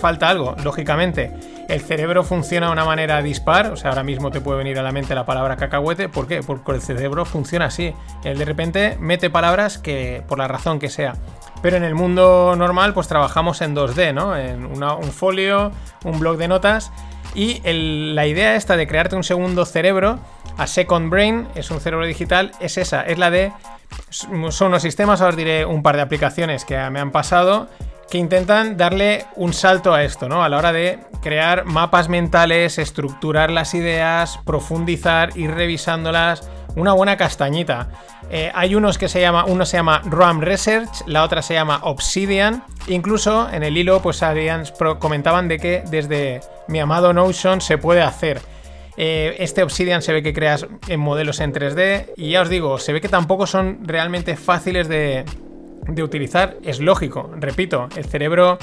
falta 0.00 0.28
algo, 0.28 0.56
lógicamente. 0.64 1.32
El 1.68 1.80
cerebro 1.82 2.24
funciona 2.24 2.66
de 2.66 2.72
una 2.72 2.84
manera 2.84 3.22
dispar, 3.22 3.70
o 3.70 3.76
sea, 3.76 3.90
ahora 3.90 4.02
mismo 4.02 4.32
te 4.32 4.40
puede 4.40 4.58
venir 4.58 4.76
a 4.80 4.82
la 4.82 4.90
mente 4.90 5.14
la 5.14 5.24
palabra 5.24 5.56
cacahuete, 5.56 6.08
¿por 6.08 6.26
qué? 6.26 6.42
Porque 6.42 6.72
el 6.72 6.82
cerebro 6.82 7.24
funciona 7.24 7.66
así. 7.66 7.94
Él 8.24 8.38
de 8.38 8.44
repente 8.44 8.96
mete 8.98 9.30
palabras 9.30 9.78
que, 9.78 10.24
por 10.26 10.38
la 10.38 10.48
razón 10.48 10.80
que 10.80 10.88
sea. 10.88 11.14
Pero 11.62 11.76
en 11.76 11.84
el 11.84 11.94
mundo 11.94 12.56
normal, 12.56 12.92
pues 12.92 13.06
trabajamos 13.06 13.60
en 13.60 13.76
2D, 13.76 14.14
¿no? 14.14 14.36
En 14.36 14.66
un 14.66 15.12
folio, 15.12 15.70
un 16.02 16.18
blog 16.18 16.38
de 16.38 16.48
notas. 16.48 16.90
Y 17.36 17.60
la 17.64 18.26
idea 18.26 18.56
esta 18.56 18.76
de 18.76 18.88
crearte 18.88 19.14
un 19.14 19.22
segundo 19.22 19.64
cerebro, 19.64 20.18
a 20.58 20.66
Second 20.66 21.08
Brain, 21.08 21.46
es 21.54 21.70
un 21.70 21.80
cerebro 21.80 22.04
digital, 22.04 22.50
es 22.58 22.78
esa, 22.78 23.02
es 23.02 23.18
la 23.18 23.30
de 23.30 23.52
son 24.10 24.68
unos 24.68 24.82
sistemas, 24.82 25.20
ahora 25.20 25.30
os 25.30 25.36
diré 25.36 25.64
un 25.64 25.82
par 25.82 25.96
de 25.96 26.02
aplicaciones 26.02 26.64
que 26.64 26.76
me 26.90 27.00
han 27.00 27.10
pasado 27.10 27.68
que 28.10 28.18
intentan 28.18 28.76
darle 28.76 29.24
un 29.34 29.52
salto 29.52 29.92
a 29.92 30.04
esto, 30.04 30.28
¿no? 30.28 30.44
A 30.44 30.48
la 30.48 30.58
hora 30.58 30.72
de 30.72 31.00
crear 31.22 31.64
mapas 31.64 32.08
mentales, 32.08 32.78
estructurar 32.78 33.50
las 33.50 33.74
ideas, 33.74 34.38
profundizar, 34.44 35.36
ir 35.36 35.50
revisándolas, 35.50 36.48
una 36.76 36.92
buena 36.92 37.16
castañita. 37.16 37.88
Eh, 38.30 38.50
hay 38.54 38.74
unos 38.74 38.98
que 38.98 39.08
se 39.08 39.20
llama, 39.20 39.44
uno 39.44 39.64
se 39.64 39.76
llama 39.76 40.02
RAM 40.04 40.40
Research, 40.40 41.02
la 41.06 41.24
otra 41.24 41.42
se 41.42 41.54
llama 41.54 41.80
Obsidian. 41.82 42.64
Incluso 42.86 43.48
en 43.50 43.62
el 43.62 43.76
hilo, 43.76 44.00
pues 44.02 44.20
comentaban 44.98 45.48
de 45.48 45.58
que 45.58 45.82
desde 45.88 46.40
mi 46.68 46.78
amado 46.78 47.12
Notion 47.12 47.60
se 47.60 47.78
puede 47.78 48.02
hacer. 48.02 48.40
Eh, 48.96 49.36
este 49.40 49.62
Obsidian 49.62 50.02
se 50.02 50.12
ve 50.12 50.22
que 50.22 50.32
creas 50.32 50.66
en 50.88 51.00
modelos 51.00 51.40
en 51.40 51.52
3D 51.52 52.12
y 52.16 52.30
ya 52.30 52.42
os 52.42 52.48
digo, 52.48 52.78
se 52.78 52.92
ve 52.92 53.00
que 53.00 53.08
tampoco 53.08 53.46
son 53.46 53.80
realmente 53.82 54.36
fáciles 54.36 54.88
de, 54.88 55.24
de 55.88 56.02
utilizar. 56.02 56.56
Es 56.62 56.80
lógico, 56.80 57.30
repito, 57.38 57.88
el 57.96 58.04
cerebro 58.04 58.58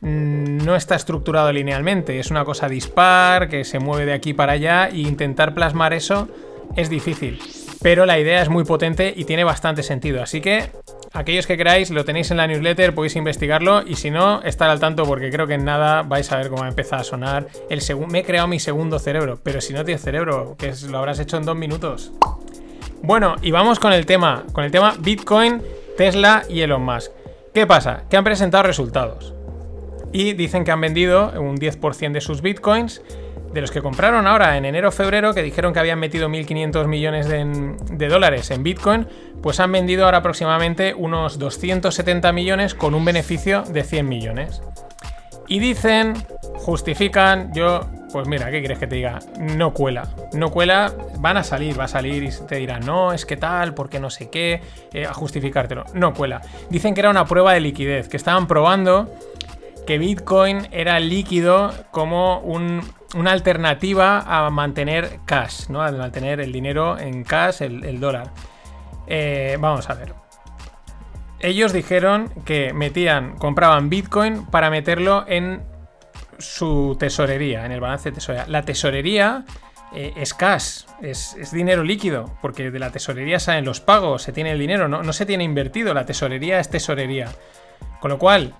mm, 0.00 0.64
no 0.64 0.76
está 0.76 0.94
estructurado 0.94 1.52
linealmente, 1.52 2.18
es 2.18 2.30
una 2.30 2.44
cosa 2.44 2.68
dispar 2.68 3.48
que 3.48 3.64
se 3.64 3.78
mueve 3.78 4.06
de 4.06 4.12
aquí 4.14 4.32
para 4.32 4.52
allá 4.52 4.88
e 4.88 4.98
intentar 4.98 5.54
plasmar 5.54 5.92
eso 5.92 6.28
es 6.76 6.88
difícil. 6.88 7.38
Pero 7.84 8.06
la 8.06 8.18
idea 8.18 8.40
es 8.40 8.48
muy 8.48 8.64
potente 8.64 9.12
y 9.14 9.26
tiene 9.26 9.44
bastante 9.44 9.82
sentido. 9.82 10.22
Así 10.22 10.40
que 10.40 10.70
aquellos 11.12 11.46
que 11.46 11.58
queráis, 11.58 11.90
lo 11.90 12.06
tenéis 12.06 12.30
en 12.30 12.38
la 12.38 12.46
newsletter, 12.46 12.94
podéis 12.94 13.14
investigarlo 13.14 13.82
y 13.86 13.96
si 13.96 14.10
no, 14.10 14.40
estar 14.40 14.70
al 14.70 14.80
tanto 14.80 15.04
porque 15.04 15.28
creo 15.28 15.46
que 15.46 15.52
en 15.52 15.66
nada 15.66 16.00
vais 16.00 16.32
a 16.32 16.38
ver 16.38 16.48
cómo 16.48 16.64
empieza 16.64 16.96
a 16.96 17.04
sonar 17.04 17.46
el. 17.68 17.82
Me 18.08 18.20
he 18.20 18.24
creado 18.24 18.48
mi 18.48 18.58
segundo 18.58 18.98
cerebro, 18.98 19.38
pero 19.42 19.60
si 19.60 19.74
no 19.74 19.84
tienes 19.84 20.00
cerebro, 20.00 20.56
que 20.58 20.72
lo 20.88 20.96
habrás 20.96 21.18
hecho 21.18 21.36
en 21.36 21.44
dos 21.44 21.56
minutos. 21.56 22.12
Bueno, 23.02 23.36
y 23.42 23.50
vamos 23.50 23.78
con 23.78 23.92
el 23.92 24.06
tema, 24.06 24.44
con 24.54 24.64
el 24.64 24.70
tema 24.70 24.94
Bitcoin, 24.98 25.60
Tesla 25.98 26.44
y 26.48 26.62
Elon 26.62 26.82
Musk. 26.82 27.12
¿Qué 27.52 27.66
pasa? 27.66 28.04
Que 28.08 28.16
han 28.16 28.24
presentado 28.24 28.62
resultados. 28.62 29.34
Y 30.10 30.32
dicen 30.32 30.64
que 30.64 30.70
han 30.70 30.80
vendido 30.80 31.38
un 31.38 31.58
10% 31.58 32.12
de 32.12 32.22
sus 32.22 32.40
bitcoins 32.40 33.02
de 33.54 33.60
los 33.60 33.70
que 33.70 33.80
compraron 33.80 34.26
ahora 34.26 34.58
en 34.58 34.64
enero-febrero, 34.64 35.32
que 35.32 35.42
dijeron 35.42 35.72
que 35.72 35.78
habían 35.78 36.00
metido 36.00 36.28
1.500 36.28 36.86
millones 36.88 37.28
de, 37.28 38.08
dólares 38.08 38.50
en 38.50 38.64
Bitcoin, 38.64 39.06
pues 39.40 39.60
han 39.60 39.70
vendido 39.70 40.04
ahora 40.04 40.18
aproximadamente 40.18 40.92
unos 40.92 41.38
270 41.38 42.32
millones 42.32 42.74
con 42.74 42.94
un 42.94 43.04
beneficio 43.04 43.62
de 43.62 43.84
100 43.84 44.08
millones. 44.08 44.60
Y 45.46 45.60
dicen, 45.60 46.14
justifican, 46.56 47.52
yo, 47.54 47.88
pues 48.12 48.26
mira, 48.26 48.50
¿qué 48.50 48.58
quieres 48.58 48.78
que 48.78 48.88
te 48.88 48.96
diga? 48.96 49.20
No 49.38 49.72
cuela, 49.72 50.08
no 50.32 50.50
cuela, 50.50 50.92
van 51.18 51.36
a 51.36 51.44
salir, 51.44 51.78
va 51.78 51.84
a 51.84 51.88
salir 51.88 52.24
y 52.24 52.30
te 52.48 52.56
dirán, 52.56 52.84
no, 52.84 53.12
es 53.12 53.24
que 53.24 53.36
tal, 53.36 53.72
porque 53.72 54.00
no 54.00 54.10
sé 54.10 54.30
qué, 54.30 54.62
eh, 54.92 55.06
a 55.06 55.14
justificártelo. 55.14 55.84
No 55.94 56.12
cuela. 56.12 56.40
Dicen 56.70 56.94
que 56.94 57.00
era 57.00 57.10
una 57.10 57.26
prueba 57.26 57.52
de 57.52 57.60
liquidez, 57.60 58.08
que 58.08 58.16
estaban 58.16 58.48
probando 58.48 59.14
que 59.86 59.98
Bitcoin 59.98 60.66
era 60.72 60.98
líquido 60.98 61.72
como 61.90 62.40
una 63.14 63.32
alternativa 63.32 64.20
a 64.20 64.50
mantener 64.50 65.20
cash, 65.24 65.68
¿no? 65.68 65.82
A 65.82 65.90
mantener 65.92 66.40
el 66.40 66.52
dinero 66.52 66.98
en 66.98 67.24
cash, 67.24 67.62
el, 67.62 68.00
dólar. 68.00 68.30
Eh, 69.06 69.56
vamos 69.60 69.88
a 69.90 69.94
ver. 69.94 70.14
Ellos 71.40 71.72
dijeron 71.72 72.30
que 72.44 72.72
metían, 72.72 73.36
compraban 73.36 73.90
Bitcoin 73.90 74.46
para 74.46 74.70
meterlo 74.70 75.24
en 75.28 75.62
su 76.38 76.96
tesorería, 76.98 77.66
en 77.66 77.72
el 77.72 77.80
balance 77.80 78.10
de 78.10 78.14
tesorería. 78.14 78.46
La 78.48 78.62
tesorería 78.62 79.44
eh, 79.94 80.12
es 80.16 80.34
cash, 80.34 80.84
es, 81.02 81.36
dinero 81.52 81.84
líquido, 81.84 82.34
porque 82.40 82.70
de 82.70 82.78
la 82.78 82.90
tesorería 82.90 83.38
salen 83.38 83.64
los 83.64 83.80
pagos, 83.80 84.22
se 84.22 84.32
tiene 84.32 84.52
el 84.52 84.58
dinero, 84.58 84.88
no, 84.88 85.02
no 85.02 85.12
se 85.12 85.26
tiene 85.26 85.44
invertido, 85.44 85.94
la 85.94 86.06
tesorería 86.06 86.58
es 86.60 86.70
tesorería. 86.70 87.28
Con 88.00 88.10
lo 88.10 88.18
cual, 88.18 88.54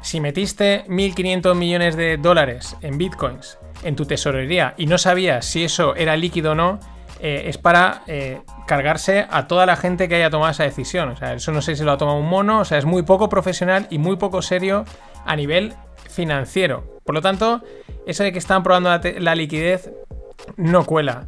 si 0.00 0.20
metiste 0.20 0.84
1.500 0.86 1.54
millones 1.54 1.96
de 1.96 2.16
dólares 2.16 2.76
en 2.82 2.98
bitcoins 2.98 3.58
en 3.82 3.96
tu 3.96 4.06
tesorería 4.06 4.74
y 4.76 4.86
no 4.86 4.98
sabías 4.98 5.46
si 5.46 5.64
eso 5.64 5.94
era 5.94 6.16
líquido 6.16 6.52
o 6.52 6.54
no, 6.54 6.80
eh, 7.20 7.44
es 7.46 7.58
para 7.58 8.02
eh, 8.06 8.40
cargarse 8.66 9.26
a 9.28 9.46
toda 9.48 9.66
la 9.66 9.76
gente 9.76 10.08
que 10.08 10.14
haya 10.16 10.30
tomado 10.30 10.52
esa 10.52 10.64
decisión. 10.64 11.08
O 11.10 11.16
sea, 11.16 11.34
eso 11.34 11.52
no 11.52 11.62
sé 11.62 11.74
si 11.74 11.82
lo 11.82 11.92
ha 11.92 11.98
tomado 11.98 12.18
un 12.18 12.28
mono, 12.28 12.60
o 12.60 12.64
sea, 12.64 12.78
es 12.78 12.84
muy 12.84 13.02
poco 13.02 13.28
profesional 13.28 13.86
y 13.90 13.98
muy 13.98 14.16
poco 14.16 14.42
serio 14.42 14.84
a 15.24 15.34
nivel 15.34 15.74
financiero. 16.08 17.00
Por 17.04 17.14
lo 17.14 17.22
tanto, 17.22 17.62
eso 18.06 18.22
de 18.22 18.32
que 18.32 18.38
están 18.38 18.62
probando 18.62 18.90
la 19.18 19.34
liquidez 19.34 19.90
no 20.56 20.84
cuela. 20.84 21.26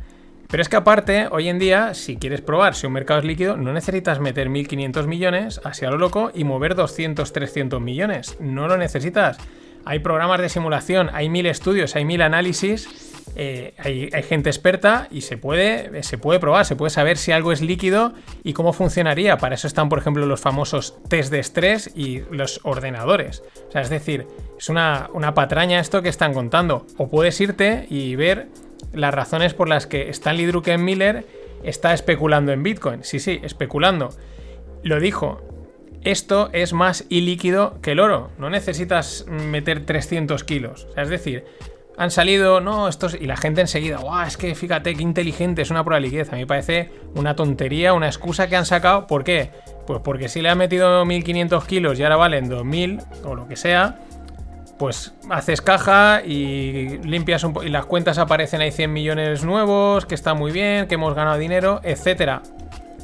Pero 0.51 0.63
es 0.63 0.69
que 0.69 0.77
aparte, 0.77 1.29
hoy 1.31 1.49
en 1.49 1.61
día, 1.61 1.95
si 1.95 2.17
quieres 2.17 2.41
probar 2.41 2.75
si 2.75 2.87
un 2.87 2.93
mercado 2.93 3.21
es 3.21 3.27
líquido, 3.27 3.57
no 3.57 3.73
necesitas 3.73 4.19
meter 4.19 4.49
1.500 4.49 5.07
millones 5.07 5.61
hacia 5.65 5.91
lo 5.91 5.99
loco 5.99 6.33
y 6.35 6.43
mover 6.43 6.75
200, 6.75 7.33
300 7.33 7.81
millones. 7.81 8.37
No 8.41 8.67
lo 8.67 8.77
necesitas. 8.77 9.39
Hay 9.85 10.01
programas 10.01 10.41
de 10.41 10.49
simulación, 10.49 11.09
hay 11.13 11.29
mil 11.29 11.47
estudios, 11.47 11.95
hay 11.95 12.05
mil 12.05 12.21
análisis, 12.21 13.13
eh, 13.37 13.75
hay, 13.79 14.11
gente 14.25 14.51
experta 14.51 15.07
y 15.11 15.21
se 15.21 15.39
puede, 15.39 16.03
se 16.03 16.19
puede 16.19 16.41
probar, 16.41 16.67
se 16.67 16.75
puede 16.75 16.91
saber 16.91 17.17
si 17.17 17.31
algo 17.31 17.53
es 17.53 17.61
líquido 17.61 18.13
y 18.43 18.53
cómo 18.53 18.73
funcionaría. 18.73 19.39
Para 19.39 19.55
eso 19.55 19.69
están, 19.69 19.89
por 19.89 20.01
ejemplo, 20.01 20.27
los 20.27 20.41
famosos 20.41 20.99
test 21.09 21.31
de 21.31 21.39
estrés 21.39 21.93
y 21.95 22.23
los 22.33 22.61
ordenadores. 22.65 23.45
O 23.69 23.73
sea, 23.73 23.83
es 23.83 23.89
decir, 23.89 24.27
es 24.59 24.69
una, 24.69 25.11
una 25.15 25.33
patraña 25.33 25.79
esto 25.79 26.03
que 26.03 26.09
están 26.09 26.35
contando. 26.35 26.87
O 26.97 27.09
puedes 27.09 27.41
irte 27.41 27.87
y 27.89 28.17
ver 28.17 28.49
las 28.93 29.15
razones 29.15 29.55
por 29.55 29.69
las 29.69 29.87
que 29.87 30.09
Stanley 30.11 30.47
Druckenmiller 30.47 31.27
está 31.63 31.93
especulando 31.93 32.53
en 32.53 32.63
Bitcoin. 32.63 33.05
Sí, 33.05 33.19
sí, 33.19 33.41
especulando. 33.43 34.11
Lo 34.83 35.01
dijo. 35.01 35.43
Esto 36.03 36.49
es 36.55 36.73
más 36.73 37.05
ilíquido 37.11 37.79
que 37.83 37.93
el 37.93 38.01
oro. 38.01 38.31
No 38.39 38.49
necesitas 38.49 39.27
meter 39.29 39.85
300 39.85 40.45
kilos. 40.45 40.89
es 40.97 41.11
decir, 41.11 41.45
han 42.01 42.11
salido, 42.11 42.63
no, 42.63 42.89
estos. 42.89 43.15
Y 43.21 43.27
la 43.27 43.37
gente 43.37 43.61
enseguida, 43.61 43.99
guau, 43.99 44.27
es 44.27 44.39
que 44.39 44.55
fíjate 44.55 44.95
qué 44.95 45.03
inteligente, 45.03 45.61
es 45.61 45.71
una 45.71 45.85
prueba 45.85 46.01
de 46.01 46.07
liquidez. 46.07 46.33
A 46.33 46.37
mí 46.37 46.41
me 46.41 46.47
parece 46.47 46.91
una 47.15 47.37
tontería, 47.37 47.93
una 47.93 48.07
excusa 48.07 48.49
que 48.49 48.57
han 48.57 48.65
sacado. 48.65 49.07
¿Por 49.07 49.23
qué? 49.23 49.51
Pues 49.87 50.01
porque 50.03 50.31
si 50.31 50.41
le 50.41 50.49
han 50.49 50.57
metido 50.57 51.05
1500 51.05 51.65
kilos 51.67 51.99
y 51.99 52.03
ahora 52.03 52.17
valen 52.17 52.49
2000 52.49 53.01
o 53.25 53.35
lo 53.35 53.47
que 53.47 53.57
sea, 53.57 53.99
pues 54.81 55.13
haces 55.29 55.61
caja 55.61 56.23
y 56.25 56.97
limpias 57.05 57.45
un 57.45 57.55
y 57.63 57.69
las 57.69 57.85
cuentas 57.85 58.17
aparecen 58.17 58.63
ahí 58.63 58.73
100 58.73 58.91
millones 58.91 59.45
nuevos, 59.45 60.07
que 60.07 60.15
está 60.15 60.33
muy 60.33 60.53
bien, 60.53 60.89
que 60.89 60.95
hemos 60.95 61.13
ganado 61.15 61.37
dinero, 61.37 61.83
etcétera. 61.85 62.41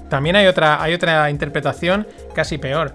También 0.09 0.37
hay 0.37 0.47
otra, 0.47 0.83
hay 0.83 0.95
otra 0.95 1.29
interpretación 1.29 2.07
casi 2.35 2.57
peor. 2.57 2.95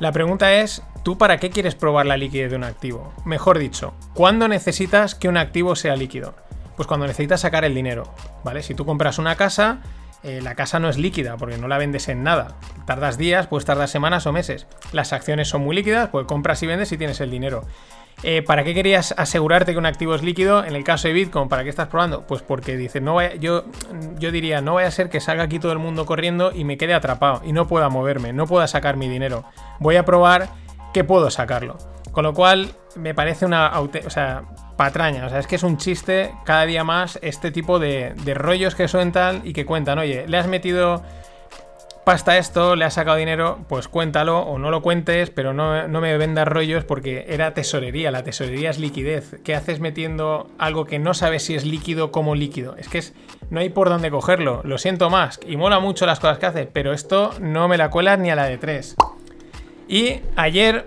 La 0.00 0.12
pregunta 0.12 0.52
es, 0.52 0.82
¿tú 1.02 1.16
para 1.16 1.38
qué 1.38 1.48
quieres 1.48 1.76
probar 1.76 2.04
la 2.04 2.18
liquidez 2.18 2.50
de 2.50 2.56
un 2.56 2.64
activo? 2.64 3.14
Mejor 3.24 3.58
dicho, 3.58 3.94
¿cuándo 4.12 4.48
necesitas 4.48 5.14
que 5.14 5.30
un 5.30 5.38
activo 5.38 5.74
sea 5.74 5.96
líquido? 5.96 6.34
Pues 6.76 6.86
cuando 6.86 7.06
necesitas 7.06 7.40
sacar 7.40 7.64
el 7.64 7.74
dinero, 7.74 8.12
¿vale? 8.44 8.62
Si 8.62 8.74
tú 8.74 8.84
compras 8.84 9.18
una 9.18 9.36
casa, 9.36 9.78
eh, 10.24 10.40
la 10.42 10.54
casa 10.54 10.78
no 10.78 10.88
es 10.88 10.96
líquida 10.96 11.36
porque 11.36 11.58
no 11.58 11.68
la 11.68 11.78
vendes 11.78 12.08
en 12.08 12.22
nada. 12.22 12.56
Tardas 12.86 13.18
días, 13.18 13.46
puedes 13.46 13.66
tardar 13.66 13.88
semanas 13.88 14.26
o 14.26 14.32
meses. 14.32 14.66
Las 14.92 15.12
acciones 15.12 15.48
son 15.48 15.62
muy 15.62 15.76
líquidas, 15.76 16.08
pues 16.08 16.26
compras 16.26 16.62
y 16.62 16.66
vendes 16.66 16.90
y 16.92 16.98
tienes 16.98 17.20
el 17.20 17.30
dinero. 17.30 17.64
Eh, 18.22 18.42
¿Para 18.42 18.64
qué 18.64 18.72
querías 18.72 19.14
asegurarte 19.18 19.72
que 19.72 19.78
un 19.78 19.84
activo 19.84 20.14
es 20.14 20.22
líquido? 20.22 20.64
En 20.64 20.74
el 20.74 20.82
caso 20.82 21.08
de 21.08 21.14
Bitcoin, 21.14 21.48
¿para 21.48 21.62
qué 21.62 21.68
estás 21.68 21.88
probando? 21.88 22.26
Pues 22.26 22.40
porque 22.40 22.76
dices, 22.76 23.02
no 23.02 23.20
yo, 23.34 23.64
yo 24.18 24.30
diría, 24.30 24.62
no 24.62 24.74
vaya 24.74 24.88
a 24.88 24.92
ser 24.92 25.10
que 25.10 25.20
salga 25.20 25.42
aquí 25.42 25.58
todo 25.58 25.72
el 25.72 25.78
mundo 25.78 26.06
corriendo 26.06 26.50
y 26.54 26.64
me 26.64 26.78
quede 26.78 26.94
atrapado 26.94 27.42
y 27.44 27.52
no 27.52 27.68
pueda 27.68 27.90
moverme, 27.90 28.32
no 28.32 28.46
pueda 28.46 28.66
sacar 28.66 28.96
mi 28.96 29.08
dinero. 29.08 29.44
Voy 29.78 29.96
a 29.96 30.06
probar 30.06 30.48
que 30.94 31.04
puedo 31.04 31.30
sacarlo. 31.30 31.76
Con 32.14 32.24
lo 32.24 32.32
cual, 32.32 32.70
me 32.96 33.12
parece 33.12 33.44
una 33.44 33.72
patraña. 34.76 35.26
O 35.26 35.28
sea, 35.28 35.40
es 35.40 35.46
que 35.46 35.56
es 35.56 35.62
un 35.62 35.76
chiste 35.76 36.32
cada 36.44 36.64
día 36.64 36.84
más 36.84 37.18
este 37.20 37.50
tipo 37.50 37.78
de, 37.78 38.14
de 38.24 38.34
rollos 38.34 38.74
que 38.74 38.88
sueltan 38.88 39.42
y 39.44 39.52
que 39.52 39.66
cuentan, 39.66 39.98
oye, 39.98 40.24
le 40.26 40.38
has 40.38 40.46
metido 40.46 41.02
pasta 42.04 42.36
esto, 42.36 42.76
le 42.76 42.84
has 42.84 42.94
sacado 42.94 43.16
dinero, 43.16 43.64
pues 43.66 43.88
cuéntalo 43.88 44.40
o 44.40 44.58
no 44.58 44.70
lo 44.70 44.82
cuentes, 44.82 45.30
pero 45.30 45.54
no, 45.54 45.88
me 46.00 46.18
vendas 46.18 46.46
rollos 46.46 46.84
porque 46.84 47.24
era 47.28 47.54
tesorería, 47.54 48.10
la 48.10 48.22
tesorería 48.22 48.70
es 48.70 48.78
liquidez. 48.78 49.36
¿Qué 49.42 49.54
haces 49.54 49.80
metiendo 49.80 50.48
algo 50.58 50.84
que 50.84 50.98
no 50.98 51.14
sabes 51.14 51.44
si 51.44 51.54
es 51.54 51.64
líquido 51.64 52.12
como 52.12 52.34
líquido? 52.34 52.76
Es 52.76 52.88
que 52.88 52.98
es, 52.98 53.14
no 53.50 53.60
hay 53.60 53.70
por 53.70 53.88
dónde 53.88 54.10
cogerlo, 54.10 54.60
lo 54.64 54.78
siento 54.78 55.08
más, 55.10 55.40
y 55.46 55.56
mola 55.56 55.80
mucho 55.80 56.06
las 56.06 56.20
cosas 56.20 56.38
que 56.38 56.46
hace, 56.46 56.66
pero 56.66 56.92
esto 56.92 57.32
no 57.40 57.68
me 57.68 57.78
la 57.78 57.90
cuelas 57.90 58.18
ni 58.18 58.30
a 58.30 58.36
la 58.36 58.44
de 58.44 58.58
tres. 58.58 58.96
Y 59.88 60.20
ayer, 60.36 60.86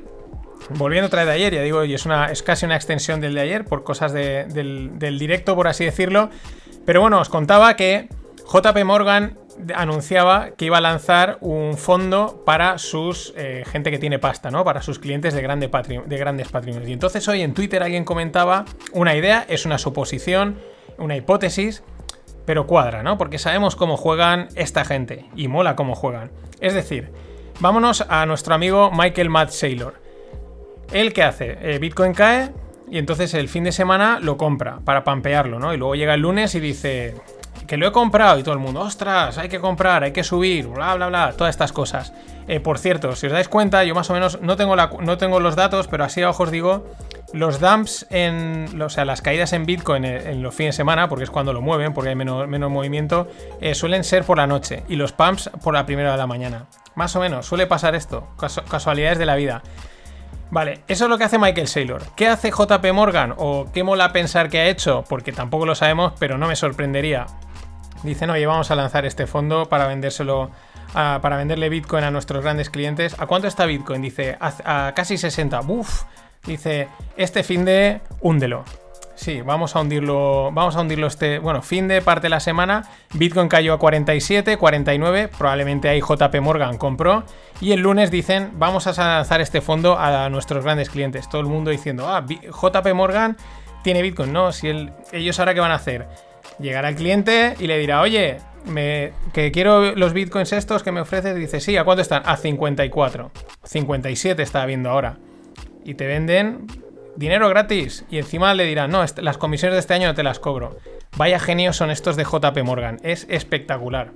volviendo 0.70 1.08
otra 1.08 1.22
vez 1.22 1.28
de 1.28 1.34
ayer, 1.36 1.54
ya 1.54 1.62
digo, 1.62 1.84
y 1.84 1.94
es, 1.94 2.06
una, 2.06 2.28
es 2.28 2.44
casi 2.44 2.66
una 2.66 2.76
extensión 2.76 3.22
del 3.22 3.34
de 3.34 3.42
ayer, 3.42 3.66
por 3.66 3.84
cosas 3.84 4.14
del, 4.14 4.98
directo, 5.00 5.56
por 5.56 5.68
así 5.68 5.86
decirlo, 5.86 6.30
pero 6.86 7.02
bueno, 7.02 7.20
os 7.20 7.30
contaba 7.30 7.76
que 7.76 8.10
JP 8.52 8.84
Morgan 8.86 9.38
anunciaba 9.76 10.52
que 10.52 10.66
iba 10.66 10.78
a 10.78 10.82
lanzar 10.82 11.38
un 11.42 11.78
fondo 11.78 12.44
para 12.46 12.78
sus 12.78 13.34
eh, 13.36 13.64
gente 13.66 13.92
que 13.92 13.98
tiene 13.98 14.20
pasta, 14.20 14.52
¿no? 14.52 14.64
Para 14.64 14.82
sus 14.82 15.00
clientes 15.00 15.34
de, 15.34 15.42
grande 15.42 15.70
de 16.06 16.18
grandes 16.18 16.50
patrimonios. 16.50 16.90
Y 16.90 16.94
entonces 16.94 17.28
hoy 17.28 17.42
en 17.42 17.54
Twitter 17.54 17.82
alguien 17.82 18.06
comentaba 18.06 18.66
una 18.94 19.16
idea, 19.16 19.46
es 19.50 19.66
una 19.66 19.80
suposición, 19.80 20.60
una 20.98 21.16
hipótesis, 21.16 21.84
pero 22.46 22.68
cuadra, 22.68 23.04
¿no? 23.04 23.18
Porque 23.18 23.40
sabemos 23.40 23.76
cómo 23.76 23.98
juegan 23.98 24.48
esta 24.56 24.86
gente 24.86 25.26
y 25.36 25.48
mola 25.48 25.76
cómo 25.76 25.96
juegan. 25.96 26.32
Es 26.62 26.74
decir, 26.74 27.12
vámonos 27.60 28.06
a 28.08 28.26
nuestro 28.26 28.56
amigo 28.56 28.92
Michael 28.92 29.30
Matt 29.30 29.50
Saylor. 29.50 30.07
¿Él 30.92 31.14
qué 31.14 31.24
hace? 31.24 31.58
Eh, 31.62 31.80
Bitcoin 31.80 32.14
cae 32.14 32.52
y 32.90 32.98
entonces 32.98 33.34
el 33.34 33.50
fin 33.50 33.64
de 33.64 33.72
semana 33.72 34.20
lo 34.22 34.38
compra 34.38 34.80
para 34.84 35.04
pampearlo, 35.04 35.60
¿no? 35.60 35.74
Y 35.74 35.78
luego 35.78 35.96
llega 35.96 36.14
el 36.14 36.22
lunes 36.22 36.56
y 36.56 36.60
dice, 36.60 37.16
que 37.68 37.78
lo 37.78 37.88
he 37.88 37.92
comprado 37.92 38.40
y 38.40 38.44
todo 38.44 38.54
el 38.54 38.60
mundo, 38.60 38.80
ostras, 38.80 39.38
hay 39.38 39.50
que 39.50 39.60
comprar, 39.60 40.04
hay 40.04 40.14
que 40.14 40.24
subir, 40.24 40.68
bla, 40.68 40.96
bla, 40.96 41.08
bla, 41.08 41.34
todas 41.34 41.54
estas 41.54 41.74
cosas. 41.74 42.14
Eh, 42.48 42.62
por 42.62 42.80
cierto, 42.80 43.14
si 43.16 43.28
os 43.28 43.34
dais 43.34 43.50
cuenta, 43.50 43.84
yo 43.84 43.94
más 43.94 44.10
o 44.10 44.14
menos 44.14 44.42
no 44.42 44.56
tengo, 44.56 44.76
la, 44.78 44.90
no 45.02 45.18
tengo 45.18 45.42
los 45.42 45.56
datos, 45.58 45.88
pero 45.88 46.06
así 46.06 46.22
a 46.22 46.30
ojos 46.30 46.50
digo, 46.50 46.86
los 47.34 47.60
dumps 47.60 48.08
en, 48.10 48.82
o 48.82 48.90
sea, 48.90 49.04
las 49.04 49.22
caídas 49.22 49.52
en 49.52 49.66
Bitcoin 49.66 50.06
en, 50.06 50.42
los 50.42 50.56
fines 50.56 50.76
de 50.76 50.78
semana, 50.78 51.10
porque 51.10 51.26
es 51.26 51.30
cuando 51.30 51.52
lo 51.52 51.62
mueven, 51.62 51.94
porque 51.94 52.10
hay 52.10 52.16
menos, 52.16 52.48
menos 52.48 52.72
movimiento, 52.72 53.28
eh, 53.60 53.76
suelen 53.76 54.06
ser 54.06 54.24
por 54.24 54.38
la 54.38 54.48
noche 54.48 54.84
y 54.88 54.96
los 54.96 55.12
pumps 55.12 55.50
por 55.62 55.74
la 55.74 55.86
primera 55.86 56.12
de 56.12 56.18
la 56.18 56.28
mañana. 56.28 56.68
Más 56.96 57.16
o 57.18 57.20
menos, 57.20 57.46
suele 57.46 57.68
pasar 57.68 57.96
esto, 57.96 58.28
casualidades 58.70 59.18
de 59.18 59.26
la 59.26 59.36
vida. 59.36 59.62
Vale, 60.50 60.82
eso 60.88 61.06
es 61.06 61.10
lo 61.10 61.18
que 61.18 61.26
hace 61.26 61.38
Michael 61.38 61.68
Saylor. 61.68 62.04
¿Qué 62.16 62.28
hace 62.28 62.52
JP 62.52 62.94
Morgan? 62.94 63.34
¿O 63.38 63.68
qué 63.74 63.84
mola 63.84 64.14
pensar 64.14 64.50
que 64.50 64.60
ha 64.60 64.66
hecho? 64.68 65.04
Porque 65.08 65.32
tampoco 65.32 65.66
lo 65.66 65.76
sabemos, 65.76 66.14
pero 66.20 66.38
no 66.38 66.48
me 66.48 66.56
sorprendería. 66.56 67.26
Dicen, 68.04 68.30
oye, 68.30 68.46
vamos 68.46 68.72
a 68.72 68.76
lanzar 68.76 69.06
este 69.06 69.28
fondo 69.28 69.68
para 69.68 69.88
vendérselo, 69.88 70.52
para 70.94 71.36
venderle 71.36 71.68
Bitcoin 71.70 72.04
a 72.04 72.12
nuestros 72.12 72.44
grandes 72.44 72.70
clientes. 72.70 73.16
¿A 73.20 73.26
cuánto 73.26 73.48
está 73.48 73.66
Bitcoin? 73.66 74.02
Dice, 74.02 74.38
a, 74.40 74.88
a 74.88 74.94
casi 74.94 75.18
60. 75.18 75.62
Uf. 75.62 76.04
Dice, 76.46 76.88
este 77.18 77.44
fin 77.44 77.66
de, 77.66 78.00
húndelo. 78.22 78.64
Sí, 79.20 79.42
vamos 79.42 79.76
a 79.76 79.82
hundirlo, 79.82 80.52
vamos 80.54 80.76
a 80.76 80.82
hundirlo 80.82 81.08
este, 81.08 81.40
bueno, 81.40 81.64
fin 81.64 81.88
de 81.88 82.04
parte 82.04 82.26
de 82.26 82.30
la 82.30 82.40
semana, 82.40 82.84
Bitcoin 83.16 83.48
cayó 83.50 83.74
a 83.74 83.80
47, 83.80 84.58
49, 84.58 85.28
probablemente 85.36 85.90
ahí 85.90 86.02
JP 86.02 86.36
Morgan 86.40 86.78
compró. 86.78 87.24
Y 87.60 87.72
el 87.72 87.80
lunes 87.80 88.12
dicen, 88.12 88.52
vamos 88.54 88.86
a 88.86 88.92
lanzar 89.16 89.42
este 89.42 89.60
fondo 89.60 89.98
a 89.98 90.30
nuestros 90.30 90.64
grandes 90.64 90.92
clientes, 90.92 91.28
todo 91.30 91.42
el 91.42 91.48
mundo 91.48 91.72
diciendo, 91.72 92.08
ah, 92.08 92.24
JP 92.28 92.94
Morgan 92.94 93.36
tiene 93.84 94.04
Bitcoin, 94.04 94.32
no, 94.32 94.52
si 94.52 94.68
el- 94.68 94.94
ellos 95.12 95.40
ahora 95.40 95.56
qué 95.56 95.62
van 95.62 95.72
a 95.72 95.76
hacer, 95.76 96.08
llegará 96.60 96.90
el 96.90 96.96
cliente 96.96 97.56
y 97.60 97.66
le 97.66 97.80
dirá, 97.80 98.02
oye, 98.02 98.38
me, 98.66 99.14
que 99.34 99.52
quiero 99.52 99.96
los 99.96 100.14
Bitcoins 100.14 100.54
estos 100.54 100.84
que 100.84 100.92
me 100.92 101.02
ofreces, 101.02 101.36
dice, 101.36 101.60
sí, 101.60 101.76
¿a 101.76 101.84
cuánto 101.84 102.04
están? 102.04 102.22
A 102.24 102.38
54, 102.38 103.32
57 103.64 104.44
está 104.44 104.64
viendo 104.68 104.92
ahora 104.92 105.18
y 105.84 105.96
te 105.96 106.06
venden 106.06 106.68
dinero 107.18 107.50
gratis 107.50 108.06
y 108.10 108.20
encima 108.20 108.54
le 108.54 108.64
dirán, 108.66 108.92
no, 108.92 109.04
las 109.18 109.38
comisiones 109.38 109.76
de 109.76 109.80
este 109.80 109.94
año 109.94 110.08
no 110.08 110.16
te 110.16 110.24
las 110.24 110.40
cobro. 110.40 110.78
Vaya 111.18 111.40
genios 111.40 111.76
son 111.76 111.90
estos 111.90 112.16
de 112.16 112.24
JP 112.24 112.64
Morgan, 112.64 113.00
es 113.04 113.26
espectacular. 113.30 114.12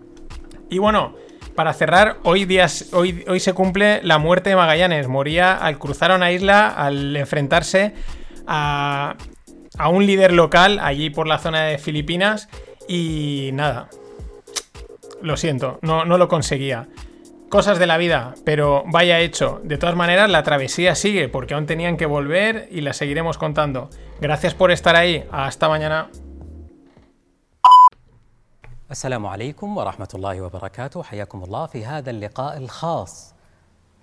Y 0.70 0.78
bueno, 0.78 1.16
para 1.56 1.74
cerrar, 1.74 2.18
hoy, 2.24 2.46
días, 2.46 2.94
hoy, 2.94 3.26
hoy 3.28 3.40
se 3.40 3.54
cumple 3.54 4.02
la 4.04 4.20
muerte 4.20 4.52
de 4.52 4.56
Magallanes. 4.56 5.08
Moría 5.08 5.58
al 5.58 5.78
cruzar 5.80 6.12
una 6.12 6.32
isla, 6.32 6.70
al 6.70 7.16
enfrentarse 7.18 7.94
a, 8.48 9.16
a 9.78 9.90
un 9.90 10.06
líder 10.06 10.32
local 10.32 10.80
allí 10.82 11.10
por 11.10 11.28
la 11.28 11.40
zona 11.40 11.64
de 11.64 11.78
Filipinas 11.78 12.48
y 12.88 13.50
nada. 13.54 13.90
Lo 15.22 15.38
siento, 15.38 15.80
no, 15.82 16.06
no 16.06 16.18
lo 16.18 16.28
conseguía. 16.28 16.88
Cosas 17.52 17.80
de 17.80 17.86
la 17.86 17.98
vida, 17.98 18.34
pero 18.46 18.86
vaya 18.88 19.20
hecho. 19.20 19.60
De 19.66 19.78
todas 19.78 19.94
maneras, 19.94 20.30
la 20.30 20.42
travesía 20.42 20.96
sigue 20.96 21.28
porque 21.28 21.54
aún 21.54 21.66
tenían 21.66 21.98
que 21.98 22.06
volver 22.06 22.70
y 22.72 22.80
la 22.80 22.94
seguiremos 22.94 23.38
contando. 23.38 23.90
Gracias 24.22 24.54
por 24.54 24.72
estar 24.72 24.96
ahí. 24.96 25.28
Hasta 25.32 25.68
mañana. 25.68 26.10
السلام 28.92 29.26
عليكم 29.26 29.78
ورحمة 29.78 30.08
الله 30.16 30.42
وبركاته 30.42 31.04
حياكم 31.04 31.44
الله 31.44 31.66
في 31.66 31.86
هذا 31.86 32.10
اللقاء 32.12 32.58
الخاص 32.58 33.34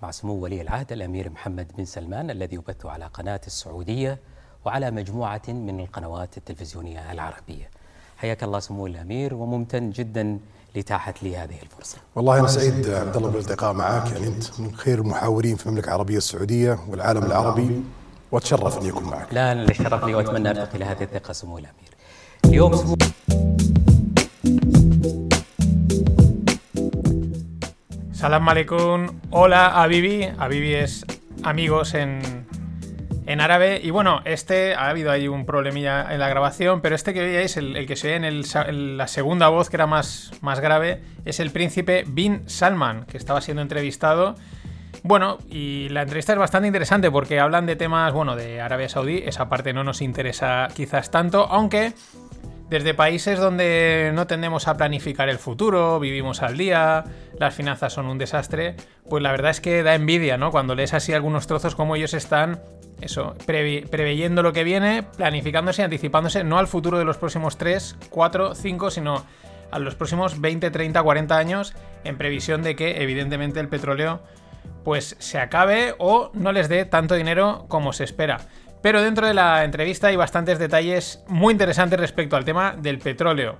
مع 0.01 0.11
سمو 0.11 0.33
ولي 0.33 0.61
العهد 0.61 0.91
الأمير 0.91 1.29
محمد 1.29 1.67
بن 1.77 1.85
سلمان 1.85 2.29
الذي 2.29 2.55
يبث 2.55 2.85
على 2.85 3.05
قناة 3.05 3.41
السعودية 3.47 4.19
وعلى 4.65 4.91
مجموعة 4.91 5.41
من 5.47 5.79
القنوات 5.79 6.37
التلفزيونية 6.37 7.11
العربية 7.11 7.69
حياك 8.17 8.43
الله 8.43 8.59
سمو 8.59 8.87
الأمير 8.87 9.33
وممتن 9.33 9.89
جدا 9.89 10.39
لتاحت 10.75 11.23
لي 11.23 11.37
هذه 11.37 11.55
الفرصة 11.63 11.97
والله 12.15 12.39
أنا 12.39 12.47
سعيد 12.47 12.89
عبد 12.89 13.15
الله 13.15 13.29
بالالتقاء 13.29 13.73
معك 13.73 14.11
يعني 14.11 14.27
أنت 14.27 14.59
من 14.59 14.75
خير 14.75 14.99
المحاورين 14.99 15.55
في 15.55 15.65
المملكة 15.65 15.87
العربية 15.87 16.17
السعودية 16.17 16.79
والعالم 16.89 17.23
العربي 17.25 17.81
وأتشرف 18.31 18.77
اني 18.77 18.89
اكون 18.89 19.03
معك. 19.03 19.27
لا 19.33 19.51
أنا 19.51 19.63
الشرف 19.63 20.03
لي 20.05 20.15
وأتمنى 20.15 20.49
أرتقي 20.49 20.77
لهذه 20.79 21.03
الثقة 21.03 21.33
سمو 21.33 21.57
الأمير 21.57 21.89
اليوم 22.45 22.75
سمو 22.75 22.95
Salam 28.19 28.43
alaikum. 28.49 29.07
Hola 29.31 29.81
a 29.81 29.87
Bibi. 29.87 30.27
A 30.37 30.47
Bibi 30.49 30.73
es 30.75 31.05
amigos 31.43 31.93
en, 31.93 32.45
en 33.29 33.41
árabe. 33.41 33.79
Y 33.83 33.91
bueno, 33.91 34.21
este 34.25 34.73
ha 34.73 34.89
habido 34.89 35.11
ahí 35.11 35.27
un 35.27 35.45
problemilla 35.45 36.11
en 36.11 36.19
la 36.19 36.27
grabación, 36.27 36.81
pero 36.81 36.95
este 36.95 37.13
que 37.13 37.21
veíais, 37.21 37.55
el, 37.57 37.85
que 37.85 37.95
se 37.95 38.19
sa- 38.43 38.63
en 38.63 38.97
la 38.97 39.07
segunda 39.07 39.49
voz, 39.49 39.69
que 39.69 39.77
era 39.77 39.85
más, 39.85 40.31
más 40.41 40.59
grave, 40.59 41.01
es 41.25 41.39
el 41.39 41.51
príncipe 41.51 42.03
Bin 42.07 42.41
Salman, 42.49 43.05
que 43.05 43.17
estaba 43.17 43.39
siendo 43.39 43.61
entrevistado. 43.61 44.33
Bueno, 45.03 45.37
y 45.47 45.89
la 45.89 46.01
entrevista 46.01 46.33
es 46.33 46.39
bastante 46.39 46.67
interesante 46.67 47.11
porque 47.11 47.39
hablan 47.39 47.67
de 47.67 47.75
temas, 47.75 48.11
bueno, 48.13 48.35
de 48.35 48.61
Arabia 48.61 48.89
Saudí. 48.89 49.21
Esa 49.23 49.47
parte 49.47 49.73
no 49.73 49.83
nos 49.83 50.01
interesa 50.01 50.67
quizás 50.75 51.11
tanto, 51.11 51.45
aunque 51.51 51.93
desde 52.69 52.93
países 52.95 53.39
donde 53.39 54.11
no 54.13 54.25
tendemos 54.27 54.67
a 54.67 54.75
planificar 54.75 55.29
el 55.29 55.37
futuro, 55.37 55.99
vivimos 55.99 56.41
al 56.41 56.57
día, 56.57 57.03
las 57.39 57.55
finanzas 57.55 57.93
son 57.93 58.07
un 58.07 58.17
desastre, 58.17 58.75
pues 59.09 59.23
la 59.23 59.31
verdad 59.31 59.51
es 59.51 59.61
que 59.61 59.81
da 59.81 59.95
envidia, 59.95 60.37
¿no? 60.37 60.51
Cuando 60.51 60.75
lees 60.75 60.93
así 60.93 61.13
algunos 61.13 61.47
trozos 61.47 61.73
como 61.73 61.95
ellos 61.95 62.13
están, 62.13 62.61
eso, 63.01 63.35
preveyendo 63.45 64.43
lo 64.43 64.51
que 64.51 64.63
viene, 64.63 65.03
planificándose 65.03 65.83
anticipándose 65.83 66.43
no 66.43 66.59
al 66.59 66.67
futuro 66.67 66.99
de 66.99 67.05
los 67.05 67.17
próximos 67.17 67.57
3, 67.57 67.95
4, 68.09 68.55
5, 68.55 68.91
sino 68.91 69.25
a 69.71 69.79
los 69.79 69.95
próximos 69.95 70.41
20, 70.41 70.69
30, 70.69 71.01
40 71.01 71.37
años, 71.37 71.73
en 72.03 72.17
previsión 72.17 72.61
de 72.61 72.75
que 72.75 73.01
evidentemente 73.01 73.59
el 73.59 73.69
petróleo 73.69 74.21
pues 74.83 75.15
se 75.19 75.39
acabe 75.39 75.95
o 75.97 76.31
no 76.33 76.51
les 76.51 76.69
dé 76.69 76.85
tanto 76.85 77.15
dinero 77.15 77.65
como 77.67 77.93
se 77.93 78.03
espera. 78.03 78.39
Pero 78.81 79.01
dentro 79.01 79.27
de 79.27 79.33
la 79.33 79.63
entrevista 79.63 80.07
hay 80.07 80.15
bastantes 80.15 80.57
detalles 80.57 81.23
muy 81.27 81.51
interesantes 81.51 81.99
respecto 81.99 82.35
al 82.35 82.45
tema 82.45 82.75
del 82.77 82.99
petróleo. 82.99 83.57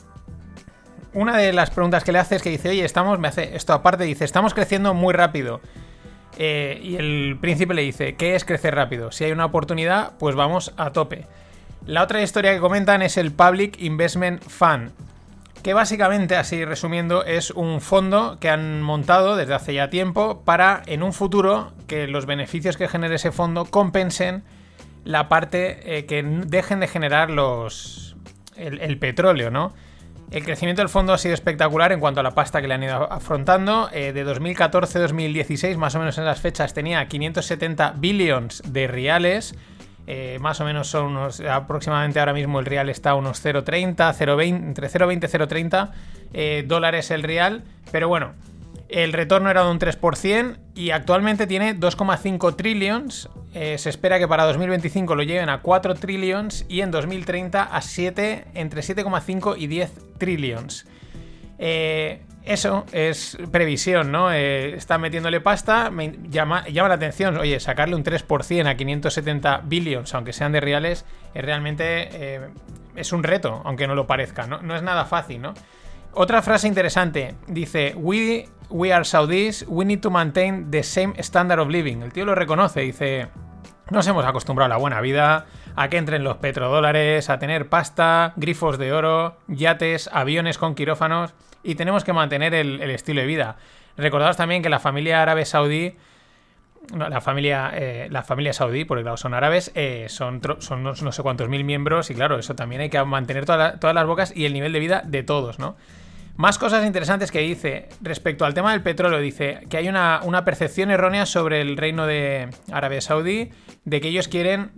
Una 1.13 1.37
de 1.37 1.53
las 1.53 1.71
preguntas 1.71 2.03
que 2.03 2.11
le 2.11 2.19
hace 2.19 2.35
es 2.35 2.43
que 2.43 2.51
dice, 2.51 2.69
oye, 2.69 2.85
estamos, 2.85 3.17
me 3.19 3.27
hace 3.27 3.55
esto 3.55 3.73
aparte, 3.73 4.03
dice, 4.03 4.25
estamos 4.25 4.53
creciendo 4.53 4.93
muy 4.93 5.13
rápido. 5.13 5.59
Eh, 6.37 6.79
y 6.83 6.95
el 6.95 7.37
príncipe 7.41 7.73
le 7.73 7.81
dice, 7.81 8.15
¿qué 8.15 8.35
es 8.35 8.45
crecer 8.45 8.75
rápido? 8.75 9.11
Si 9.11 9.23
hay 9.23 9.31
una 9.31 9.45
oportunidad, 9.45 10.13
pues 10.19 10.35
vamos 10.35 10.73
a 10.77 10.91
tope. 10.91 11.25
La 11.85 12.03
otra 12.03 12.21
historia 12.21 12.53
que 12.53 12.59
comentan 12.59 13.01
es 13.01 13.17
el 13.17 13.31
Public 13.31 13.81
Investment 13.81 14.43
Fund, 14.43 14.91
que 15.63 15.73
básicamente, 15.73 16.35
así 16.35 16.63
resumiendo, 16.63 17.25
es 17.25 17.49
un 17.51 17.81
fondo 17.81 18.37
que 18.39 18.49
han 18.49 18.81
montado 18.81 19.35
desde 19.35 19.55
hace 19.55 19.73
ya 19.73 19.89
tiempo 19.89 20.43
para, 20.45 20.83
en 20.85 21.01
un 21.01 21.11
futuro, 21.11 21.73
que 21.87 22.07
los 22.07 22.27
beneficios 22.27 22.77
que 22.77 22.87
genere 22.87 23.15
ese 23.15 23.31
fondo 23.31 23.65
compensen 23.65 24.43
la 25.05 25.27
parte 25.27 25.97
eh, 25.97 26.05
que 26.05 26.21
dejen 26.21 26.79
de 26.79 26.87
generar 26.87 27.31
los 27.31 28.15
el 28.55 28.99
petróleo, 28.99 29.49
¿no? 29.49 29.73
El 30.31 30.43
crecimiento 30.43 30.83
del 30.83 30.89
fondo 30.89 31.11
ha 31.11 31.17
sido 31.17 31.33
espectacular 31.33 31.91
en 31.91 31.99
cuanto 31.99 32.19
a 32.19 32.23
la 32.23 32.35
pasta 32.35 32.61
que 32.61 32.67
le 32.67 32.75
han 32.75 32.83
ido 32.83 33.11
afrontando. 33.11 33.89
Eh, 33.91 34.13
de 34.13 34.25
2014-2016, 34.27 35.75
más 35.75 35.95
o 35.95 35.99
menos 35.99 36.19
en 36.19 36.25
las 36.25 36.39
fechas, 36.39 36.75
tenía 36.75 37.07
570 37.07 37.95
billions 37.97 38.61
de 38.67 38.87
reales. 38.87 39.55
Eh, 40.05 40.37
más 40.39 40.61
o 40.61 40.65
menos 40.65 40.87
son 40.87 41.07
unos. 41.07 41.39
Aproximadamente 41.39 42.19
ahora 42.19 42.33
mismo 42.33 42.59
el 42.59 42.67
real 42.67 42.89
está 42.89 43.11
a 43.11 43.15
unos 43.15 43.43
0,30, 43.43 43.95
0,20, 44.13 44.55
entre 44.67 44.87
0,20 44.87 45.15
y 45.15 45.65
0,30 45.67 45.91
eh, 46.33 46.63
dólares 46.67 47.09
el 47.09 47.23
real. 47.23 47.63
Pero 47.91 48.07
bueno, 48.07 48.33
el 48.89 49.13
retorno 49.13 49.49
era 49.49 49.63
de 49.63 49.71
un 49.71 49.79
3% 49.79 50.57
y 50.75 50.91
actualmente 50.91 51.47
tiene 51.47 51.75
2,5 51.75 52.55
trillions. 52.55 53.29
Eh, 53.53 53.77
se 53.77 53.89
espera 53.89 54.19
que 54.19 54.27
para 54.27 54.45
2025 54.45 55.15
lo 55.15 55.23
lleven 55.23 55.49
a 55.49 55.61
4 55.61 55.95
trillions 55.95 56.65
y 56.67 56.81
en 56.81 56.91
2030 56.91 57.63
a 57.63 57.81
7, 57.81 58.45
entre 58.55 58.81
7,5 58.81 59.55
y 59.57 59.67
10 59.67 60.17
trillions. 60.17 60.85
Eh, 61.59 62.21
eso 62.43 62.85
es 62.93 63.37
previsión, 63.51 64.11
¿no? 64.11 64.31
Eh, 64.33 64.75
están 64.75 65.01
metiéndole 65.01 65.41
pasta, 65.41 65.91
llama 66.29 66.63
la 66.65 66.93
atención, 66.93 67.37
oye, 67.37 67.59
sacarle 67.59 67.95
un 67.95 68.03
3% 68.03 68.67
a 68.67 68.75
570 68.75 69.61
billions, 69.65 70.13
aunque 70.15 70.33
sean 70.33 70.51
de 70.51 70.59
reales, 70.59 71.05
es 71.33 71.45
realmente 71.45 72.09
eh, 72.11 72.47
es 72.95 73.11
un 73.11 73.23
reto, 73.23 73.61
aunque 73.65 73.87
no 73.87 73.93
lo 73.93 74.07
parezca, 74.07 74.47
¿no? 74.47 74.61
No 74.61 74.75
es 74.75 74.81
nada 74.81 75.05
fácil, 75.05 75.41
¿no? 75.41 75.53
Otra 76.21 76.41
frase 76.41 76.67
interesante, 76.67 77.35
dice, 77.47 77.93
we, 77.95 78.49
we 78.69 78.91
are 78.91 79.05
Saudis, 79.05 79.63
we 79.69 79.85
need 79.85 80.01
to 80.01 80.09
maintain 80.09 80.69
the 80.69 80.83
same 80.83 81.13
standard 81.19 81.59
of 81.59 81.69
living. 81.69 82.01
El 82.01 82.11
tío 82.11 82.25
lo 82.25 82.35
reconoce, 82.35 82.81
dice, 82.81 83.29
nos 83.89 84.05
hemos 84.05 84.25
acostumbrado 84.25 84.65
a 84.65 84.67
la 84.67 84.75
buena 84.75 84.99
vida, 84.99 85.45
a 85.77 85.87
que 85.87 85.95
entren 85.95 86.25
los 86.25 86.35
petrodólares, 86.35 87.29
a 87.29 87.39
tener 87.39 87.69
pasta, 87.69 88.33
grifos 88.35 88.77
de 88.77 88.91
oro, 88.91 89.37
yates, 89.47 90.09
aviones 90.11 90.57
con 90.57 90.75
quirófanos 90.75 91.33
y 91.63 91.75
tenemos 91.75 92.03
que 92.03 92.11
mantener 92.11 92.53
el, 92.53 92.81
estilo 92.81 93.21
de 93.21 93.27
vida. 93.27 93.55
Recordaos 93.95 94.35
también 94.35 94.61
que 94.61 94.67
la 94.67 94.81
familia 94.81 95.21
árabe 95.21 95.45
saudí, 95.45 95.95
la 96.93 97.21
familia, 97.21 97.71
eh, 97.73 98.09
la 98.11 98.23
familia 98.23 98.51
saudí, 98.51 98.83
porque 98.83 99.03
claro, 99.03 99.15
son 99.15 99.33
árabes, 99.33 99.71
eh, 99.73 100.07
son, 100.09 100.41
son 100.59 100.83
no, 100.83 100.95
sé 100.95 101.23
cuántos 101.23 101.47
mil 101.47 101.63
miembros 101.63 102.09
y 102.09 102.13
claro, 102.13 102.37
eso 102.37 102.55
también 102.55 102.81
hay 102.81 102.89
que 102.89 103.01
mantener 103.05 103.45
todas 103.45 103.95
las 103.95 104.05
bocas 104.05 104.35
y 104.35 104.45
el 104.45 104.51
nivel 104.51 104.73
de 104.73 104.79
vida 104.79 105.01
de 105.05 105.23
todos, 105.23 105.59
¿no? 105.59 105.77
Más 106.39 106.57
cosas 106.57 106.85
interesantes 106.85 107.33
que 107.33 107.39
dice 107.39 107.89
respecto 107.99 108.45
al 108.45 108.53
tema 108.53 108.71
del 108.71 108.81
petróleo. 108.81 109.19
Dice 109.19 109.59
que 109.69 109.75
hay 109.75 109.89
una, 109.89 110.45
percepción 110.45 110.89
errónea 110.89 111.25
sobre 111.25 111.59
el 111.59 111.75
reino 111.75 112.07
de 112.07 112.47
Arabia 112.71 113.01
Saudí 113.01 113.49
de 113.83 113.99
que 113.99 114.07
ellos 114.07 114.29
quieren 114.29 114.71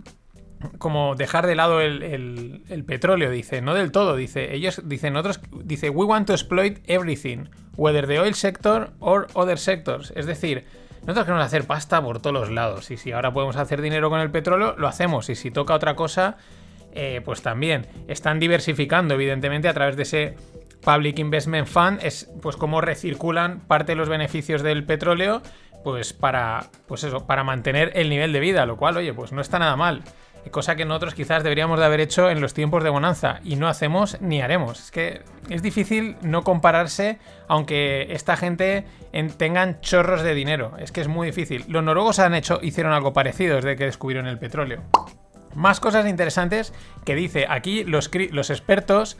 como 0.78 1.14
dejar 1.14 1.46
de 1.46 1.54
lado 1.54 1.80
el 1.80 2.84
petróleo, 2.84 3.30
dice, 3.30 3.62
no 3.62 3.74
del 3.74 3.92
todo, 3.92 4.16
dice, 4.16 4.56
ellos 4.56 4.80
dicen 4.86 5.14
otros, 5.14 5.38
dice, 5.52 5.88
we 5.88 6.04
want 6.04 6.26
to 6.26 6.32
exploit 6.32 6.78
everything, 6.88 7.44
whether 7.76 8.08
the 8.08 8.18
oil 8.18 8.34
sector 8.34 8.90
or 8.98 9.28
other 9.34 9.56
sectors, 9.56 10.12
es 10.16 10.26
decir, 10.26 10.64
nosotros 11.02 11.26
queremos 11.26 11.46
hacer 11.46 11.64
pasta 11.64 12.02
por 12.02 12.20
todos 12.20 12.34
los 12.34 12.50
lados, 12.50 12.90
y 12.90 12.96
si 12.96 13.12
ahora 13.12 13.32
podemos 13.32 13.56
hacer 13.56 13.82
dinero 13.82 14.08
con 14.08 14.20
el 14.20 14.30
petróleo, 14.30 14.74
lo 14.78 14.86
hacemos, 14.86 15.28
y 15.30 15.34
si 15.34 15.50
toca 15.50 15.74
otra 15.74 15.96
cosa, 15.96 16.36
eh, 16.94 17.22
pues 17.24 17.42
también, 17.42 17.86
están 18.06 18.38
diversificando, 18.38 19.14
evidentemente, 19.14 19.68
a 19.68 19.74
través 19.74 19.96
de 19.96 20.02
ese 20.02 20.36
Public 20.84 21.18
Investment 21.18 21.66
Fund 21.68 22.00
es 22.02 22.30
pues 22.42 22.56
cómo 22.56 22.80
recirculan 22.80 23.60
parte 23.60 23.92
de 23.92 23.96
los 23.96 24.08
beneficios 24.08 24.62
del 24.62 24.84
petróleo 24.84 25.42
pues 25.84 26.12
para 26.12 26.66
pues 26.86 27.02
eso, 27.04 27.26
para 27.26 27.42
mantener 27.44 27.92
el 27.94 28.08
nivel 28.08 28.32
de 28.32 28.40
vida, 28.40 28.66
lo 28.66 28.76
cual, 28.76 28.96
oye, 28.96 29.12
pues 29.12 29.32
no 29.32 29.40
está 29.40 29.58
nada 29.58 29.74
mal. 29.76 30.02
Cosa 30.50 30.74
que 30.74 30.84
nosotros 30.84 31.14
quizás 31.14 31.44
deberíamos 31.44 31.78
de 31.78 31.84
haber 31.84 32.00
hecho 32.00 32.28
en 32.28 32.40
los 32.40 32.52
tiempos 32.52 32.82
de 32.82 32.90
bonanza 32.90 33.38
y 33.44 33.54
no 33.54 33.68
hacemos 33.68 34.20
ni 34.20 34.42
haremos. 34.42 34.80
Es 34.80 34.90
que 34.90 35.22
es 35.48 35.62
difícil 35.62 36.16
no 36.22 36.42
compararse 36.42 37.18
aunque 37.46 38.08
esta 38.12 38.36
gente 38.36 38.84
en- 39.12 39.30
tengan 39.30 39.80
chorros 39.80 40.22
de 40.22 40.34
dinero. 40.34 40.72
Es 40.78 40.90
que 40.90 41.00
es 41.00 41.06
muy 41.08 41.28
difícil. 41.28 41.64
Los 41.68 41.84
noruegos 41.84 42.18
han 42.18 42.34
hecho, 42.34 42.58
hicieron 42.60 42.92
algo 42.92 43.12
parecido 43.12 43.54
desde 43.56 43.76
que 43.76 43.84
descubrieron 43.84 44.26
el 44.26 44.38
petróleo. 44.38 44.82
Más 45.54 45.80
cosas 45.80 46.08
interesantes 46.08 46.72
que 47.04 47.14
dice 47.14 47.46
aquí 47.48 47.84
los, 47.84 48.08
expertos 48.50 49.16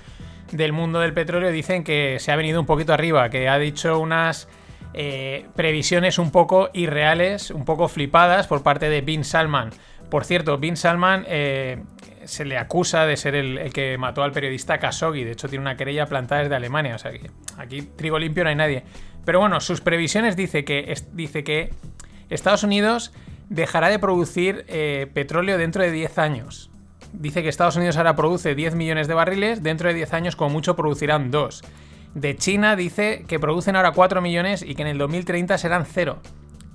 del 0.52 0.72
mundo 0.72 1.00
del 1.00 1.12
petróleo 1.12 1.50
dicen 1.50 1.82
que 1.82 2.18
se 2.20 2.30
ha 2.30 2.36
venido 2.36 2.60
un 2.60 2.66
poquito 2.66 2.92
arriba, 2.92 3.28
que 3.30 3.48
ha 3.48 3.58
dicho 3.58 3.98
unas 3.98 4.48
eh, 4.94 5.46
previsiones 5.56 6.18
un 6.18 6.30
poco 6.30 6.70
irreales, 6.74 7.50
un 7.50 7.64
poco 7.64 7.88
flipadas 7.88 8.46
por 8.46 8.62
parte 8.62 8.88
de 8.88 9.00
Bin 9.00 9.24
Salman. 9.24 9.70
Por 10.10 10.24
cierto, 10.24 10.58
Bin 10.58 10.76
Salman 10.76 11.24
eh, 11.26 11.82
se 12.24 12.44
le 12.44 12.58
acusa 12.58 13.06
de 13.06 13.16
ser 13.16 13.34
el, 13.34 13.72
que 13.72 13.96
mató 13.96 14.22
al 14.22 14.32
periodista 14.32 14.78
Khashoggi. 14.78 15.24
De 15.24 15.32
hecho, 15.32 15.48
tiene 15.48 15.62
una 15.62 15.76
querella 15.76 16.06
plantada 16.06 16.42
desde 16.42 16.54
Alemania. 16.54 16.94
O 16.94 16.98
sea 16.98 17.12
que 17.12 17.30
aquí 17.56 17.82
trigo 17.82 18.18
limpio 18.18 18.44
no 18.44 18.50
hay 18.50 18.56
nadie. 18.56 18.84
Pero 19.24 19.40
bueno, 19.40 19.60
sus 19.60 19.80
previsiones 19.80 20.36
dice 20.36 20.64
que, 20.64 20.94
dice 21.12 21.44
que 21.44 21.70
Estados 22.28 22.62
Unidos 22.62 23.12
dejará 23.48 23.88
de 23.88 23.98
producir 23.98 24.64
eh, 24.68 25.06
petróleo 25.14 25.56
dentro 25.56 25.82
de 25.82 25.90
10 25.90 26.18
años. 26.18 26.71
Dice 27.12 27.42
que 27.42 27.48
Estados 27.48 27.76
Unidos 27.76 27.96
ahora 27.96 28.16
produce 28.16 28.54
10 28.54 28.74
millones 28.74 29.06
de 29.06 29.14
barriles, 29.14 29.62
dentro 29.62 29.88
de 29.88 29.94
10 29.94 30.14
años 30.14 30.36
como 30.36 30.50
mucho 30.50 30.76
producirán 30.76 31.30
2. 31.30 31.62
De 32.14 32.36
China 32.36 32.76
dice 32.76 33.24
que 33.26 33.38
producen 33.38 33.76
ahora 33.76 33.92
4 33.92 34.20
millones 34.20 34.62
y 34.62 34.74
que 34.74 34.82
en 34.82 34.88
el 34.88 34.98
2030 34.98 35.56
serán 35.58 35.86
0. 35.86 36.18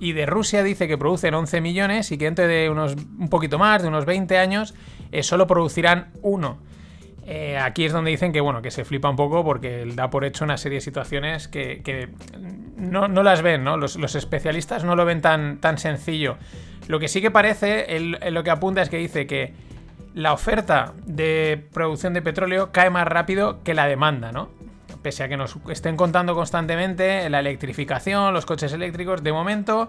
Y 0.00 0.12
de 0.12 0.26
Rusia 0.26 0.62
dice 0.62 0.86
que 0.86 0.96
producen 0.96 1.34
11 1.34 1.60
millones 1.60 2.12
y 2.12 2.18
que 2.18 2.26
dentro 2.26 2.46
de 2.46 2.70
unos 2.70 2.94
un 3.18 3.28
poquito 3.28 3.58
más, 3.58 3.82
de 3.82 3.88
unos 3.88 4.04
20 4.04 4.38
años, 4.38 4.74
eh, 5.10 5.22
solo 5.22 5.46
producirán 5.46 6.12
1. 6.22 6.58
Eh, 7.30 7.58
aquí 7.58 7.84
es 7.84 7.92
donde 7.92 8.10
dicen 8.10 8.32
que 8.32 8.40
bueno, 8.40 8.62
que 8.62 8.70
se 8.70 8.84
flipa 8.84 9.10
un 9.10 9.16
poco 9.16 9.44
porque 9.44 9.84
da 9.94 10.08
por 10.08 10.24
hecho 10.24 10.44
una 10.44 10.56
serie 10.56 10.76
de 10.76 10.80
situaciones 10.80 11.46
que, 11.46 11.82
que 11.82 12.08
no, 12.76 13.06
no 13.06 13.22
las 13.22 13.42
ven, 13.42 13.64
¿no? 13.64 13.76
Los, 13.76 13.96
los 13.96 14.14
especialistas 14.14 14.82
no 14.84 14.96
lo 14.96 15.04
ven 15.04 15.20
tan, 15.20 15.58
tan 15.58 15.78
sencillo. 15.78 16.38
Lo 16.86 16.98
que 16.98 17.08
sí 17.08 17.20
que 17.20 17.30
parece, 17.30 17.96
él 17.96 18.18
lo 18.30 18.42
que 18.42 18.50
apunta 18.50 18.80
es 18.80 18.88
que 18.88 18.96
dice 18.96 19.26
que 19.26 19.52
la 20.18 20.32
oferta 20.32 20.94
de 21.06 21.68
producción 21.72 22.12
de 22.12 22.22
petróleo 22.22 22.72
cae 22.72 22.90
más 22.90 23.06
rápido 23.06 23.62
que 23.62 23.72
la 23.72 23.86
demanda, 23.86 24.32
¿no? 24.32 24.48
Pese 25.00 25.22
a 25.22 25.28
que 25.28 25.36
nos 25.36 25.56
estén 25.70 25.96
contando 25.96 26.34
constantemente 26.34 27.30
la 27.30 27.38
electrificación, 27.38 28.34
los 28.34 28.44
coches 28.44 28.72
eléctricos, 28.72 29.22
de 29.22 29.32
momento 29.32 29.88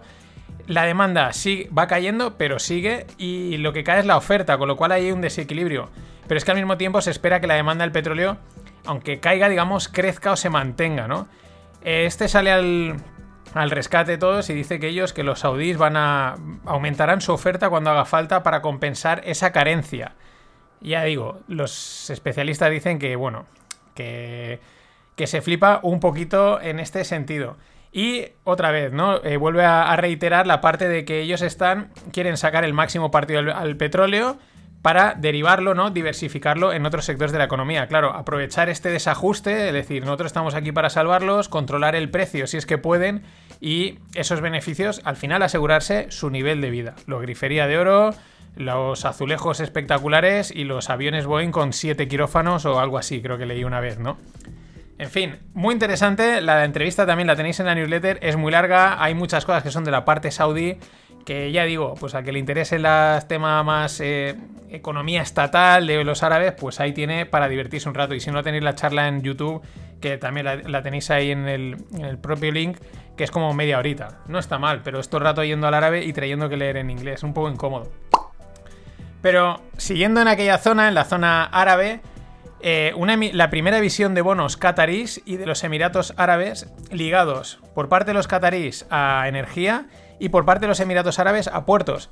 la 0.67 0.83
demanda 0.83 1.33
sí 1.33 1.67
va 1.75 1.87
cayendo, 1.87 2.37
pero 2.37 2.59
sigue 2.59 3.07
y 3.17 3.57
lo 3.57 3.73
que 3.73 3.83
cae 3.83 4.01
es 4.01 4.05
la 4.05 4.17
oferta, 4.17 4.59
con 4.59 4.67
lo 4.67 4.77
cual 4.77 4.91
hay 4.91 5.11
un 5.11 5.21
desequilibrio. 5.21 5.89
Pero 6.27 6.37
es 6.37 6.45
que 6.45 6.51
al 6.51 6.57
mismo 6.57 6.77
tiempo 6.77 7.01
se 7.01 7.09
espera 7.09 7.41
que 7.41 7.47
la 7.47 7.55
demanda 7.55 7.83
del 7.83 7.91
petróleo, 7.91 8.37
aunque 8.85 9.19
caiga, 9.19 9.49
digamos, 9.49 9.87
crezca 9.87 10.33
o 10.33 10.35
se 10.35 10.51
mantenga, 10.51 11.07
¿no? 11.07 11.27
Este 11.81 12.27
sale 12.27 12.51
al, 12.51 12.97
al 13.53 13.71
rescate 13.71 14.17
todos 14.17 14.49
y 14.49 14.53
dice 14.53 14.79
que 14.79 14.87
ellos, 14.87 15.13
que 15.13 15.23
los 15.23 15.39
saudíes 15.39 15.77
van 15.77 15.97
a 15.97 16.35
aumentarán 16.65 17.21
su 17.21 17.33
oferta 17.33 17.69
cuando 17.69 17.89
haga 17.89 18.05
falta 18.05 18.43
para 18.43 18.61
compensar 18.61 19.21
esa 19.25 19.51
carencia. 19.51 20.13
Ya 20.81 21.03
digo, 21.03 21.39
los 21.47 22.09
especialistas 22.09 22.71
dicen 22.71 22.99
que, 22.99 23.15
bueno, 23.15 23.45
que, 23.95 24.59
que 25.15 25.27
se 25.27 25.41
flipa 25.41 25.79
un 25.83 25.99
poquito 25.99 26.61
en 26.61 26.79
este 26.79 27.03
sentido. 27.03 27.57
Y 27.91 28.27
otra 28.43 28.71
vez, 28.71 28.91
¿no? 28.91 29.23
Eh, 29.23 29.37
vuelve 29.37 29.65
a, 29.65 29.95
reiterar 29.95 30.45
la 30.45 30.61
parte 30.61 30.87
de 30.87 31.05
que 31.05 31.21
ellos 31.21 31.41
están, 31.41 31.91
quieren 32.13 32.37
sacar 32.37 32.63
el 32.63 32.73
máximo 32.73 33.09
partido 33.09 33.39
al 33.53 33.77
petróleo 33.77 34.37
para 34.81 35.13
derivarlo, 35.15 35.73
¿no? 35.73 35.89
Diversificarlo 35.91 36.73
en 36.73 36.85
otros 36.85 37.05
sectores 37.05 37.31
de 37.31 37.37
la 37.37 37.45
economía. 37.45 37.87
Claro, 37.87 38.13
aprovechar 38.13 38.69
este 38.69 38.89
desajuste, 38.89 39.67
es 39.67 39.73
decir, 39.73 40.03
nosotros 40.03 40.27
estamos 40.27 40.55
aquí 40.55 40.71
para 40.71 40.89
salvarlos, 40.89 41.49
controlar 41.49 41.95
el 41.95 42.09
precio 42.09 42.47
si 42.47 42.57
es 42.57 42.65
que 42.65 42.77
pueden 42.77 43.23
y 43.59 43.99
esos 44.13 44.41
beneficios 44.41 45.01
al 45.03 45.17
final 45.17 45.41
asegurarse 45.41 46.07
su 46.09 46.29
nivel 46.29 46.61
de 46.61 46.69
vida. 46.69 46.95
Los 47.07 47.21
grifería 47.21 47.67
de 47.67 47.77
oro, 47.77 48.13
los 48.55 49.05
azulejos 49.05 49.59
espectaculares 49.59 50.51
y 50.51 50.63
los 50.63 50.89
aviones 50.89 51.25
Boeing 51.25 51.51
con 51.51 51.73
7 51.73 52.07
quirófanos 52.07 52.65
o 52.65 52.79
algo 52.79 52.97
así, 52.97 53.21
creo 53.21 53.37
que 53.37 53.45
leí 53.45 53.63
una 53.63 53.79
vez, 53.81 53.99
¿no? 53.99 54.17
En 54.99 55.09
fin, 55.09 55.37
muy 55.53 55.73
interesante. 55.73 56.41
La 56.41 56.65
entrevista 56.65 57.05
también 57.05 57.27
la 57.27 57.37
tenéis 57.37 57.57
en 57.61 57.67
la 57.67 57.73
newsletter. 57.73 58.19
Es 58.21 58.35
muy 58.35 58.51
larga. 58.51 59.01
Hay 59.01 59.15
muchas 59.15 59.45
cosas 59.45 59.63
que 59.63 59.71
son 59.71 59.85
de 59.85 59.91
la 59.91 60.03
parte 60.03 60.29
saudí. 60.29 60.77
Que 61.29 61.51
ya 61.51 61.63
digo, 61.65 61.93
pues 61.93 62.15
a 62.15 62.23
que 62.23 62.31
le 62.31 62.39
interese 62.39 62.77
el 62.77 62.87
tema 63.27 63.61
más 63.61 64.01
eh, 64.01 64.35
economía 64.67 65.21
estatal 65.21 65.85
de 65.85 66.03
los 66.03 66.23
árabes, 66.23 66.53
pues 66.53 66.79
ahí 66.79 66.91
tiene 66.91 67.27
para 67.27 67.47
divertirse 67.47 67.87
un 67.87 67.93
rato. 67.93 68.15
Y 68.15 68.19
si 68.19 68.31
no 68.31 68.41
tenéis 68.41 68.63
la 68.63 68.73
charla 68.73 69.07
en 69.07 69.21
YouTube, 69.21 69.61
que 70.01 70.17
también 70.17 70.47
la, 70.65 70.81
tenéis 70.81 71.11
ahí 71.11 71.29
en 71.29 71.47
el, 71.47 71.77
el 72.01 72.17
propio 72.17 72.51
link, 72.51 72.79
que 73.15 73.25
es 73.25 73.29
como 73.29 73.53
media 73.53 73.77
horita. 73.77 74.21
No 74.27 74.39
está 74.39 74.57
mal, 74.57 74.81
pero 74.83 74.99
esto 74.99 75.19
rato 75.19 75.43
yendo 75.43 75.67
al 75.67 75.75
árabe 75.75 76.03
y 76.03 76.13
trayendo 76.13 76.49
que 76.49 76.57
leer 76.57 76.77
en 76.77 76.89
inglés. 76.89 77.21
Un 77.21 77.35
poco 77.35 77.47
incómodo. 77.51 77.91
Pero 79.21 79.61
siguiendo 79.77 80.23
en 80.23 80.29
aquella 80.29 80.57
zona, 80.57 80.87
en 80.87 80.95
la 80.95 81.05
zona 81.05 81.43
árabe, 81.43 82.01
eh, 82.61 82.91
una 82.95 83.15
la 83.33 83.51
primera 83.51 83.79
visión 83.79 84.15
de 84.15 84.21
bonos 84.21 84.57
catarís 84.57 85.21
y 85.25 85.37
de 85.37 85.45
los 85.45 85.63
Emiratos 85.63 86.15
Árabes 86.17 86.73
ligados 86.91 87.59
por 87.75 87.87
parte 87.87 88.09
de 88.09 88.13
los 88.15 88.27
catarís 88.27 88.87
a 88.89 89.25
energía 89.27 89.85
y 90.19 90.29
por 90.29 90.45
parte 90.45 90.61
de 90.61 90.67
los 90.67 90.79
Emiratos 90.79 91.19
Árabes 91.19 91.47
a 91.47 91.65
puertos. 91.65 92.09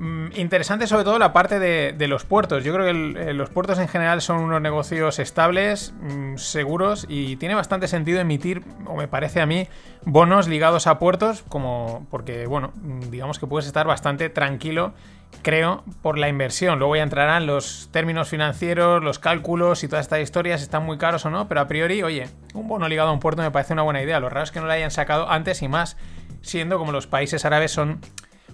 Mm, 0.00 0.28
interesante 0.36 0.86
sobre 0.86 1.04
todo 1.04 1.18
la 1.18 1.34
parte 1.34 1.58
de, 1.58 2.08
los 2.08 2.24
puertos. 2.24 2.64
Yo 2.64 2.72
creo 2.72 2.86
que 2.86 3.30
eh, 3.30 3.34
los 3.34 3.50
puertos 3.50 3.78
en 3.78 3.86
general 3.86 4.22
son 4.22 4.38
unos 4.38 4.62
negocios 4.62 5.18
estables, 5.18 5.92
mm, 6.00 6.36
seguros 6.36 7.04
y 7.06 7.36
tiene 7.36 7.54
bastante 7.54 7.86
sentido 7.86 8.18
emitir, 8.18 8.62
o 8.86 8.96
me 8.96 9.08
parece 9.08 9.42
a 9.42 9.46
mí, 9.46 9.68
bonos 10.06 10.48
ligados 10.48 10.86
a 10.86 10.98
puertos, 10.98 11.44
como 11.50 12.06
porque, 12.10 12.46
bueno, 12.46 12.72
mm, 12.76 13.10
digamos 13.10 13.38
que 13.38 13.46
puedes 13.46 13.66
estar 13.66 13.86
bastante 13.86 14.30
tranquilo, 14.30 14.94
creo, 15.42 15.84
por 16.00 16.16
la 16.16 16.30
inversión. 16.30 16.78
Luego 16.78 16.96
ya 16.96 17.02
entrarán 17.02 17.46
los 17.46 17.90
términos 17.92 18.30
financieros, 18.30 19.02
los 19.02 19.18
cálculos 19.18 19.84
y 19.84 19.88
todas 19.88 20.06
estas 20.06 20.20
historias, 20.20 20.62
están 20.62 20.84
muy 20.86 20.96
caros 20.96 21.26
o 21.26 21.30
no, 21.30 21.46
pero 21.46 21.60
a 21.60 21.68
priori, 21.68 22.02
oye, 22.02 22.26
un 22.54 22.68
bono 22.68 22.88
ligado 22.88 23.10
a 23.10 23.12
un 23.12 23.20
puerto 23.20 23.42
me 23.42 23.50
parece 23.50 23.74
una 23.74 23.82
buena 23.82 24.00
idea. 24.00 24.18
Lo 24.18 24.30
raro 24.30 24.44
es 24.44 24.50
que 24.50 24.60
no 24.60 24.66
lo 24.66 24.72
hayan 24.72 24.90
sacado 24.90 25.30
antes 25.30 25.60
y 25.60 25.68
más, 25.68 25.98
siendo 26.42 26.78
como 26.78 26.92
los 26.92 27.06
países 27.06 27.44
árabes 27.44 27.70
son 27.72 28.00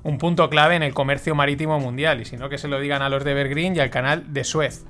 un 0.03 0.19
punto 0.19 0.49
clave 0.51 0.77
en 0.77 0.83
el 0.83 0.95
comercio 0.95 1.35
marítimo 1.35 1.81
mundial, 1.81 2.21
y 2.21 2.25
si 2.25 2.37
no 2.37 2.49
que 2.49 2.59
se 2.59 2.69
lo 2.69 2.79
digan 2.81 3.03
a 3.03 3.09
los 3.09 3.25
de 3.25 3.33
Evergreen 3.33 3.75
y 3.77 3.81
al 3.81 3.91
canal 3.91 4.33
de 4.33 4.45
Suez. 4.45 4.85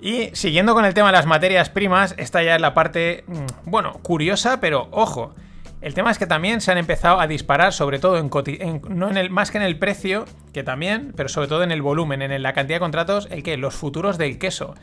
Y 0.00 0.30
siguiendo 0.34 0.74
con 0.74 0.84
el 0.84 0.92
tema 0.92 1.08
de 1.08 1.12
las 1.12 1.26
materias 1.26 1.70
primas, 1.70 2.14
esta 2.18 2.42
ya 2.42 2.56
es 2.56 2.60
la 2.60 2.74
parte, 2.74 3.24
mm, 3.26 3.70
bueno, 3.70 3.94
curiosa, 4.02 4.60
pero 4.60 4.88
ojo. 4.90 5.34
El 5.80 5.92
tema 5.94 6.10
es 6.10 6.18
que 6.18 6.26
también 6.26 6.60
se 6.60 6.72
han 6.72 6.78
empezado 6.78 7.20
a 7.20 7.26
disparar, 7.26 7.72
sobre 7.72 7.98
todo 7.98 8.16
en, 8.18 8.30
en- 8.60 8.82
no 8.88 9.10
en 9.10 9.16
el, 9.18 9.30
más 9.30 9.50
que 9.50 9.58
en 9.58 9.64
el 9.64 9.78
precio, 9.78 10.24
que 10.52 10.62
también, 10.62 11.12
pero 11.16 11.28
sobre 11.28 11.46
todo 11.48 11.62
en 11.62 11.70
el 11.70 11.82
volumen, 11.82 12.22
en 12.22 12.42
la 12.42 12.52
cantidad 12.54 12.76
de 12.76 12.80
contratos, 12.80 13.28
el 13.30 13.42
que 13.42 13.56
los 13.56 13.74
futuros 13.74 14.18
del 14.18 14.38
queso. 14.38 14.74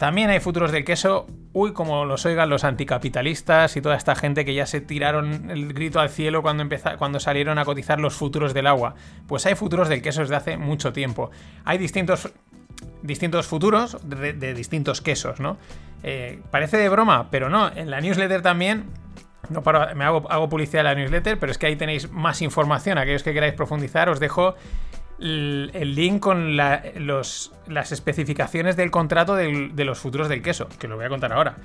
También 0.00 0.30
hay 0.30 0.40
futuros 0.40 0.72
del 0.72 0.82
queso, 0.82 1.26
uy, 1.52 1.74
como 1.74 2.06
los 2.06 2.24
oigan 2.24 2.48
los 2.48 2.64
anticapitalistas 2.64 3.76
y 3.76 3.82
toda 3.82 3.96
esta 3.96 4.16
gente 4.16 4.46
que 4.46 4.54
ya 4.54 4.64
se 4.64 4.80
tiraron 4.80 5.50
el 5.50 5.74
grito 5.74 6.00
al 6.00 6.08
cielo 6.08 6.40
cuando, 6.40 6.64
cuando 6.96 7.20
salieron 7.20 7.58
a 7.58 7.66
cotizar 7.66 8.00
los 8.00 8.14
futuros 8.14 8.54
del 8.54 8.66
agua. 8.66 8.94
Pues 9.26 9.44
hay 9.44 9.56
futuros 9.56 9.90
del 9.90 10.00
queso 10.00 10.22
desde 10.22 10.36
hace 10.36 10.56
mucho 10.56 10.94
tiempo. 10.94 11.30
Hay 11.66 11.76
distintos, 11.76 12.32
distintos 13.02 13.46
futuros 13.46 13.98
de, 14.02 14.54
distintos 14.54 15.02
quesos, 15.02 15.38
¿no? 15.38 15.58
Eh, 16.02 16.40
parece 16.50 16.78
de 16.78 16.88
broma, 16.88 17.30
pero 17.30 17.50
no. 17.50 17.70
En 17.70 17.90
la 17.90 18.00
newsletter 18.00 18.40
también 18.40 18.86
no 19.50 19.62
me 19.94 20.04
hago, 20.04 20.30
hago 20.30 20.48
publicidad 20.48 20.78
de 20.78 20.84
la 20.84 20.94
newsletter, 20.94 21.38
pero 21.38 21.52
es 21.52 21.58
que 21.58 21.66
ahí 21.66 21.76
tenéis 21.76 22.10
más 22.10 22.40
información. 22.40 22.96
Aquellos 22.96 23.22
que 23.22 23.34
queráis 23.34 23.52
profundizar, 23.52 24.08
os 24.08 24.18
dejo 24.18 24.54
el, 25.20 25.94
link 25.94 26.20
con 26.20 26.56
los- 26.56 27.52
las 27.68 27.92
especificaciones 27.92 28.76
del 28.76 28.90
contrato 28.90 29.36
de 29.36 29.84
los 29.84 29.98
futuros 29.98 30.28
del 30.28 30.42
queso, 30.42 30.68
que 30.78 30.88
lo 30.88 30.96
voy 30.96 31.04
a 31.04 31.08
contar 31.08 31.32
ahora. 31.32 31.56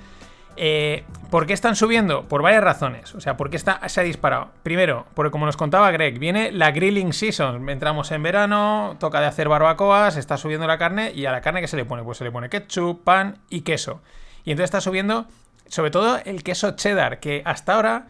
Eh, 0.58 1.04
¿Por 1.30 1.46
qué 1.46 1.52
están 1.52 1.76
subiendo? 1.76 2.22
Por 2.24 2.40
varias 2.40 2.64
razones. 2.64 3.14
O 3.14 3.20
sea, 3.20 3.36
¿por 3.36 3.50
qué 3.50 3.56
está, 3.56 3.86
se 3.90 4.00
ha 4.00 4.04
disparado? 4.04 4.48
Primero, 4.62 5.04
porque 5.14 5.30
como 5.30 5.44
nos 5.44 5.56
contaba 5.58 5.90
Greg, 5.90 6.18
viene 6.18 6.50
la 6.50 6.70
grilling 6.70 7.12
season. 7.12 7.68
Entramos 7.68 8.10
en 8.10 8.22
verano, 8.22 8.96
toca 8.98 9.20
de 9.20 9.26
hacer 9.26 9.48
barbacoas, 9.50 10.16
está 10.16 10.38
subiendo 10.38 10.66
la 10.66 10.78
carne 10.78 11.12
y 11.14 11.26
a 11.26 11.32
la 11.32 11.42
carne 11.42 11.60
que 11.60 11.68
se 11.68 11.76
le 11.76 11.84
pone, 11.84 12.02
pues 12.04 12.16
se 12.18 12.24
le 12.24 12.30
pone 12.30 12.48
ketchup, 12.48 13.04
pan 13.04 13.36
y 13.50 13.60
queso. 13.62 14.00
Y 14.44 14.52
entonces 14.52 14.68
está 14.68 14.80
subiendo, 14.80 15.26
sobre 15.68 15.90
todo 15.90 16.18
el 16.24 16.42
queso 16.42 16.70
cheddar, 16.70 17.20
que 17.20 17.42
hasta 17.44 17.74
ahora 17.74 18.06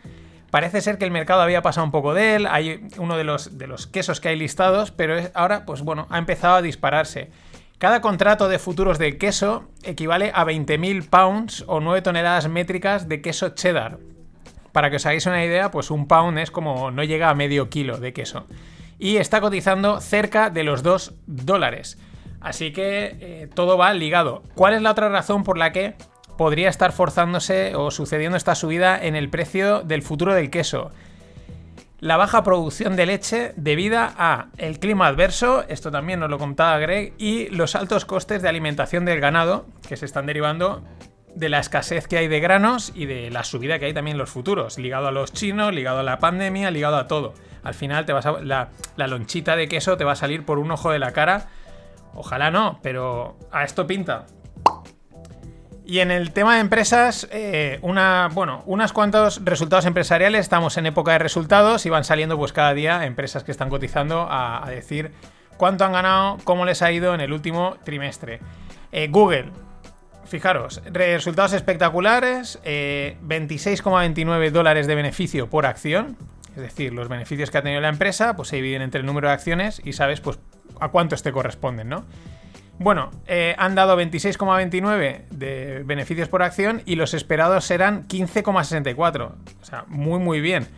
parece 0.57 0.81
ser 0.81 0.97
que 0.97 1.05
el 1.05 1.11
mercado 1.11 1.43
había 1.43 1.61
pasado 1.61 1.85
un 1.85 1.91
poco 1.91 2.15
de 2.15 2.35
él. 2.35 2.47
Hay 2.51 2.89
uno 2.97 3.19
de 3.19 3.25
los, 3.25 3.59
de 3.59 3.67
los 3.67 3.87
quesos 3.87 4.23
que 4.23 4.31
hay 4.31 4.37
listados, 4.37 4.91
pero 4.91 5.15
ahora, 5.35 5.67
pues 5.67 5.83
bueno, 5.83 6.07
ha 6.09 6.17
empezado 6.17 6.55
a 6.55 6.63
dispararse. 6.63 7.29
Cada 7.77 8.01
contrato 8.01 8.49
de 8.49 8.59
futuros 8.59 8.99
de 8.99 9.19
queso 9.19 9.69
equivale 9.83 10.33
a 10.35 10.47
20.000 10.47 11.11
pounds 11.11 11.65
o 11.67 11.81
9 11.81 12.01
toneladas 12.01 12.49
métricas 12.49 13.07
de 13.07 13.21
queso 13.21 13.51
cheddar. 13.51 13.99
Para 14.73 14.89
que 14.89 14.97
os 14.97 15.05
hagáis 15.05 15.27
una 15.27 15.45
idea, 15.45 15.71
pues 15.71 15.91
un 15.91 16.09
pound 16.09 16.39
es 16.39 16.51
como 16.51 16.91
no 16.91 17.05
llega 17.05 17.29
a 17.29 17.35
medio 17.35 17.69
kilo 17.69 17.99
de 17.99 18.15
queso. 18.15 18.47
Y 18.99 19.19
está 19.19 19.43
cotizando 19.43 20.01
cerca 20.01 20.49
de 20.49 20.65
los 20.65 20.83
2 20.83 21.17
dólares. 21.27 21.99
Así 22.41 22.73
que 22.73 23.19
eh, 23.21 23.51
todo 23.53 23.77
va 23.77 23.93
ligado. 23.93 24.43
¿Cuál 24.55 24.73
es 24.73 24.81
la 24.81 24.93
otra 24.93 25.11
razón 25.11 25.45
por 25.45 25.59
la 25.59 25.73
que 25.73 25.97
podría 26.37 26.69
estar 26.69 26.93
forzándose 26.93 27.75
o 27.75 27.91
sucediendo 27.91 28.37
esta 28.37 28.55
subida 28.55 28.99
en 29.03 29.17
el 29.17 29.29
precio 29.29 29.83
del 29.83 30.03
futuro 30.03 30.35
del 30.35 30.51
queso? 30.51 30.91
La 31.99 32.19
baja 32.19 32.45
producción 32.45 32.95
de 32.95 33.07
leche 33.07 33.55
debida 33.57 34.15
a 34.19 34.49
el 34.59 34.79
clima 34.79 35.07
adverso, 35.07 35.65
esto 35.69 35.91
también 35.91 36.21
nos 36.21 36.29
lo 36.29 36.39
contaba 36.39 36.79
Greg, 36.79 37.15
y 37.17 37.49
los 37.49 37.75
altos 37.75 38.05
costes 38.05 38.43
de 38.43 38.51
alimentación 38.51 39.07
del 39.07 39.19
ganado 39.19 39.65
que 39.89 39.97
se 39.97 40.05
están 40.05 40.27
derivando 40.27 40.83
de 41.35 41.49
la 41.49 41.59
escasez 41.59 42.07
que 42.07 42.19
hay 42.19 42.29
de 42.29 42.41
granos 42.41 42.93
y 42.95 43.07
de 43.07 43.31
la 43.31 43.45
subida 43.45 43.79
que 43.79 43.87
hay 43.87 43.95
también 43.95 44.17
en 44.17 44.19
los 44.19 44.31
futuros, 44.31 44.79
ligado 44.79 45.07
a 45.07 45.11
los 45.11 45.33
chinos, 45.33 45.73
ligado 45.73 46.01
a 46.01 46.03
la 46.03 46.19
pandemia, 46.19 46.71
ligado 46.71 46.97
a 46.97 47.07
todo. 47.07 47.35
Al 47.63 47.75
final 47.75 48.05
te 48.07 48.13
vas 48.13 48.27
a, 48.27 48.41
la, 48.41 48.69
la 48.97 49.07
lonchita 49.07 49.57
de 49.57 49.69
queso 49.69 49.97
te 49.97 50.05
va 50.05 50.13
a 50.13 50.17
salir 50.17 50.45
por 50.45 50.59
un 50.59 50.71
ojo 50.71 50.91
de 50.91 50.99
la 50.99 51.13
cara. 51.13 51.49
Ojalá 52.15 52.51
no, 52.51 52.79
pero 52.83 53.37
a 53.53 53.65
esto 53.65 53.87
pinta. 53.87 54.27
Y 55.89 56.01
en 56.01 56.11
el 56.11 56.33
tema 56.33 56.57
de 56.57 56.63
empresas, 56.63 57.29
eh, 57.31 57.79
una, 57.81 58.29
bueno, 58.35 58.65
unos 58.67 58.93
cuantos 58.93 59.41
resultados 59.45 59.87
empresariales. 59.87 60.41
Estamos 60.41 60.77
en 60.79 60.87
época 60.87 61.13
de 61.13 61.21
resultados 61.21 61.87
y 61.87 61.91
van 61.91 62.03
saliendo 62.03 62.37
pues 62.37 62.53
cada 62.53 62.75
día 62.75 63.07
empresas 63.07 63.45
que 63.45 63.53
están 63.53 63.71
cotizando 63.71 64.23
a, 64.23 64.67
a 64.67 64.71
decir 64.71 65.13
cuánto 65.57 65.85
han 65.85 65.93
ganado, 65.93 66.39
cómo 66.43 66.65
les 66.65 66.83
ha 66.83 66.91
ido 66.91 67.15
en 67.15 67.21
el 67.21 67.33
último 67.33 67.77
trimestre. 67.85 68.41
Eh, 68.91 69.07
Google, 69.07 69.53
fijaros, 70.25 70.83
resultados 70.87 71.53
espectaculares, 71.53 72.59
eh, 72.65 73.17
26,29 73.23 74.51
dólares 74.51 74.89
de 74.89 74.95
beneficio 74.97 75.49
por 75.49 75.67
acción. 75.67 76.17
Es 76.57 76.63
decir, 76.63 76.93
los 76.95 77.09
beneficios 77.09 77.53
que 77.53 77.59
ha 77.59 77.63
tenido 77.63 77.81
la 77.81 77.91
empresa 77.91 78.35
pues 78.35 78.49
se 78.49 78.57
dividen 78.57 78.83
entre 78.83 79.01
el 79.01 79.07
número 79.07 79.29
de 79.29 79.35
acciones 79.35 79.81
y 79.85 79.93
sabes 79.93 80.21
pues 80.21 80.41
a 80.81 80.89
cuántos 80.89 81.23
te 81.23 81.31
corresponden, 81.31 81.89
¿no? 81.89 82.05
Bueno, 82.79 83.11
eh, 83.27 83.55
han 83.59 83.75
dado 83.75 83.99
26,29 83.99 85.29
de 85.31 85.83
beneficios 85.85 86.29
por 86.29 86.43
acción 86.43 86.83
y 86.85 86.97
los 86.97 87.15
esperados 87.15 87.65
serán 87.65 88.07
15,64. 88.07 89.33
O 89.61 89.65
sea, 89.65 89.85
muy 89.89 90.19
muy 90.19 90.41
bien. 90.41 90.69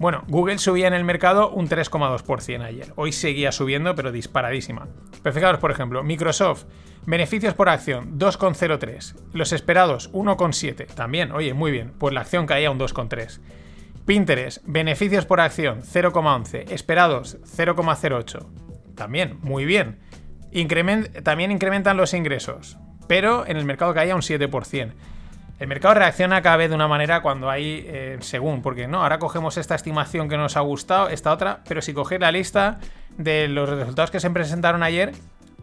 Bueno, 0.00 0.24
Google 0.28 0.56
subía 0.56 0.86
en 0.86 0.94
el 0.94 1.04
mercado 1.04 1.50
un 1.50 1.68
3,2% 1.68 2.64
ayer. 2.64 2.92
Hoy 2.96 3.12
seguía 3.12 3.52
subiendo, 3.52 3.94
pero 3.94 4.12
disparadísima. 4.12 4.88
Pero 5.22 5.34
fijaros, 5.34 5.60
por 5.60 5.70
ejemplo, 5.70 6.02
Microsoft, 6.02 6.64
beneficios 7.04 7.52
por 7.52 7.68
acción 7.68 8.18
2,03. 8.18 9.14
Los 9.34 9.52
esperados 9.52 10.10
1,7. 10.12 10.86
También, 10.86 11.32
oye, 11.32 11.52
muy 11.52 11.70
bien. 11.70 11.92
Pues 11.98 12.14
la 12.14 12.22
acción 12.22 12.46
caía 12.46 12.70
un 12.70 12.78
2,3. 12.78 13.40
Pinterest, 14.06 14.62
beneficios 14.64 15.26
por 15.26 15.40
acción 15.40 15.82
0,11. 15.82 16.70
Esperados 16.70 17.36
0,08. 17.42 18.46
También, 18.94 19.38
muy 19.42 19.66
bien. 19.66 19.98
También 21.22 21.50
incrementan 21.50 21.96
los 21.96 22.14
ingresos, 22.14 22.76
pero 23.06 23.46
en 23.46 23.56
el 23.56 23.64
mercado 23.64 23.94
caía 23.94 24.14
un 24.14 24.22
7%. 24.22 24.92
El 25.60 25.68
mercado 25.68 25.92
reacciona 25.94 26.40
cada 26.40 26.56
vez 26.56 26.70
de 26.70 26.74
una 26.74 26.88
manera 26.88 27.20
cuando 27.20 27.50
hay 27.50 27.84
eh, 27.86 28.16
según, 28.20 28.62
porque 28.62 28.88
no, 28.88 29.02
ahora 29.02 29.18
cogemos 29.18 29.58
esta 29.58 29.74
estimación 29.74 30.28
que 30.30 30.38
nos 30.38 30.56
ha 30.56 30.60
gustado, 30.60 31.10
esta 31.10 31.30
otra, 31.32 31.60
pero 31.68 31.82
si 31.82 31.92
cogéis 31.92 32.20
la 32.20 32.32
lista 32.32 32.78
de 33.18 33.46
los 33.46 33.68
resultados 33.68 34.10
que 34.10 34.20
se 34.20 34.30
presentaron 34.30 34.82
ayer, 34.82 35.12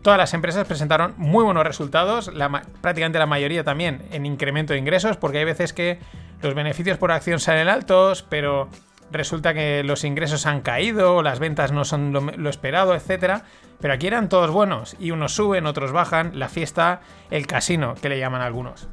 todas 0.03 0.19
las 0.19 0.35
empresas 0.35 0.67
presentaron 0.67 1.15
muy 1.17 1.43
buenos 1.43 1.65
resultados, 1.65 2.31
la, 2.31 2.61
prácticamente 2.81 3.17
la 3.17 3.25
mayoría 3.25 3.63
también 3.63 4.03
en 4.11 4.27
incremento 4.27 4.73
de 4.73 4.79
ingresos, 4.79 5.17
porque 5.17 5.39
hay 5.39 5.45
veces 5.45 5.73
que 5.73 5.97
los 6.43 6.53
beneficios 6.53 6.99
por 6.99 7.11
acción 7.11 7.39
salen 7.39 7.67
altos, 7.67 8.23
pero 8.29 8.69
resulta 9.11 9.53
que 9.53 9.83
los 9.83 10.03
ingresos 10.03 10.45
han 10.45 10.61
caído, 10.61 11.21
las 11.21 11.39
ventas 11.39 11.71
no 11.71 11.85
son 11.85 12.13
lo, 12.13 12.49
esperado, 12.49 12.95
etcétera. 12.95 13.43
Pero 13.79 13.93
aquí 13.93 14.07
eran 14.07 14.29
todos 14.29 14.49
buenos, 14.49 14.95
y 14.99 15.11
unos 15.11 15.35
suben, 15.35 15.67
otros 15.67 15.91
bajan, 15.91 16.39
la 16.39 16.49
fiesta, 16.49 17.01
el 17.29 17.45
casino, 17.45 17.93
que 17.95 18.09
le 18.09 18.17
llaman 18.17 18.41
algunos. 18.41 18.87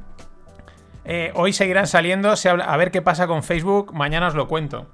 Eh, 1.05 1.31
hoy 1.35 1.53
seguirán 1.53 1.87
saliendo, 1.87 2.35
se 2.35 2.49
a 2.49 2.77
ver 2.77 2.91
qué 2.91 3.01
pasa 3.01 3.27
con 3.27 3.43
Facebook, 3.43 3.93
mañana 3.93 4.27
os 4.27 4.35
lo 4.35 4.47
cuento. 4.47 4.87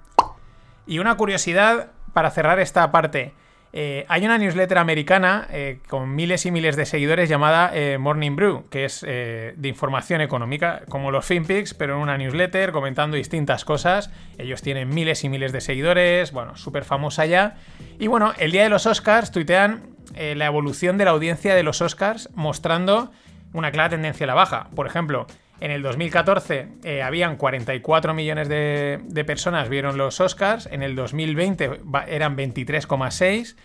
Y 0.86 1.00
una 1.00 1.16
curiosidad 1.16 1.92
para 2.14 2.32
cerrar 2.32 2.60
esta 2.60 2.92
parte. 2.92 3.34
Eh, 3.74 4.06
hay 4.10 4.26
una 4.26 4.38
newsletter 4.38 4.78
americana 4.78 5.48
eh, 5.50 5.80
con 5.88 6.14
miles 6.14 6.46
y 6.46 6.52
miles 6.52 6.76
de 6.76 6.86
seguidores 6.86 7.30
llamada 7.30 7.72
eh, 7.74 7.98
Morning 7.98 8.36
Brew, 8.36 8.66
que 8.70 8.86
es 8.86 9.02
de 9.02 9.68
información 9.68 10.22
económica, 10.22 10.82
como 10.90 11.12
los 11.12 11.26
FinPix, 11.26 11.74
pero 11.74 11.96
en 11.96 12.02
una 12.02 12.18
newsletter 12.18 12.72
comentando 12.72 13.16
distintas 13.16 13.66
cosas. 13.66 14.12
Ellos 14.38 14.62
tienen 14.62 14.90
miles 14.90 15.24
y 15.24 15.30
miles 15.30 15.52
de 15.52 15.62
seguidores, 15.62 16.32
bueno, 16.32 16.58
súper 16.58 16.84
famosa 16.84 17.26
ya. 17.26 17.56
Y 18.00 18.08
bueno, 18.08 18.34
el 18.38 18.52
día 18.52 18.64
de 18.64 18.70
los 18.70 18.86
Oscars 18.86 19.32
tuitean 19.32 19.84
la 20.16 20.46
evolución 20.46 20.98
de 20.98 21.06
la 21.06 21.12
audiencia 21.12 21.56
de 21.56 21.64
los 21.64 21.82
Oscars 21.82 22.30
mostrando 22.36 23.12
una 23.54 23.72
clara 23.72 23.90
tendencia 23.90 24.26
a 24.26 24.28
la 24.28 24.34
baja. 24.34 24.70
Por 24.76 24.88
ejemplo, 24.88 25.28
en 25.62 25.70
el 25.70 25.84
2014 25.84 26.68
eh, 26.84 27.04
habían 27.04 27.38
44 27.38 28.16
millones 28.16 28.50
de, 28.50 29.24
personas 29.26 29.70
vieron 29.70 29.96
los 29.96 30.20
Oscars, 30.20 30.68
en 30.72 30.82
el 30.82 30.96
2020 30.96 31.82
eran 32.08 32.36
23,6 32.36 33.56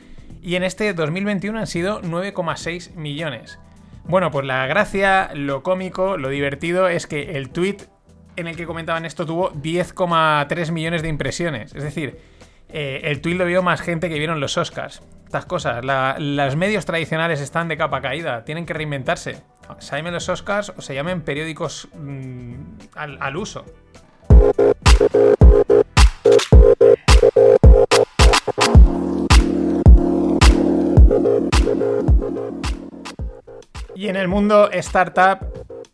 y 0.43 0.57
en 0.57 0.63
este 0.63 0.93
2021 0.93 1.59
han 1.59 1.67
sido 1.67 2.03
9,6 2.03 2.95
millones. 2.95 3.59
Bueno, 4.05 4.31
pues 4.31 4.45
la 4.45 4.67
gracia, 4.67 5.31
lo 5.35 5.63
cómico, 5.63 6.19
lo 6.19 6.29
divertido 6.29 6.87
es 6.87 7.07
que 7.07 7.37
el 7.37 7.49
tweet 7.49 7.79
en 8.37 8.47
el 8.47 8.57
que 8.57 8.67
comentaban 8.67 9.07
esto 9.07 9.25
tuvo 9.25 9.51
10,3 9.53 10.71
millones 10.73 11.01
de 11.01 11.09
impresiones. 11.09 11.75
Es 11.75 11.83
decir, 11.83 12.19
eh, 12.69 13.01
el 13.05 13.23
tweet 13.23 13.37
lo 13.37 13.47
vio 13.47 13.63
más 13.63 13.81
gente 13.81 14.11
que 14.11 14.19
vieron 14.19 14.39
los 14.39 14.59
Oscars. 14.59 15.03
Estas 15.25 15.47
cosas, 15.47 15.83
la, 15.83 16.17
los 16.19 16.57
medios 16.57 16.85
tradicionales 16.85 17.41
están 17.41 17.69
de 17.69 17.79
capa 17.79 18.03
caída, 18.03 18.45
tienen 18.45 18.67
que 18.67 18.75
reinventarse. 18.75 19.43
Se 19.79 19.97
llamen 19.97 20.15
los 20.15 20.29
Oscars 20.29 20.73
o 20.77 20.81
se 20.81 20.95
llamen 20.95 21.23
periódicos 21.23 21.89
mmm, 21.95 22.55
al, 22.95 23.37
uso. 23.37 23.65
Y 33.95 34.09
en 34.09 34.17
el 34.17 34.29
mundo 34.29 34.71
startup 34.73 35.39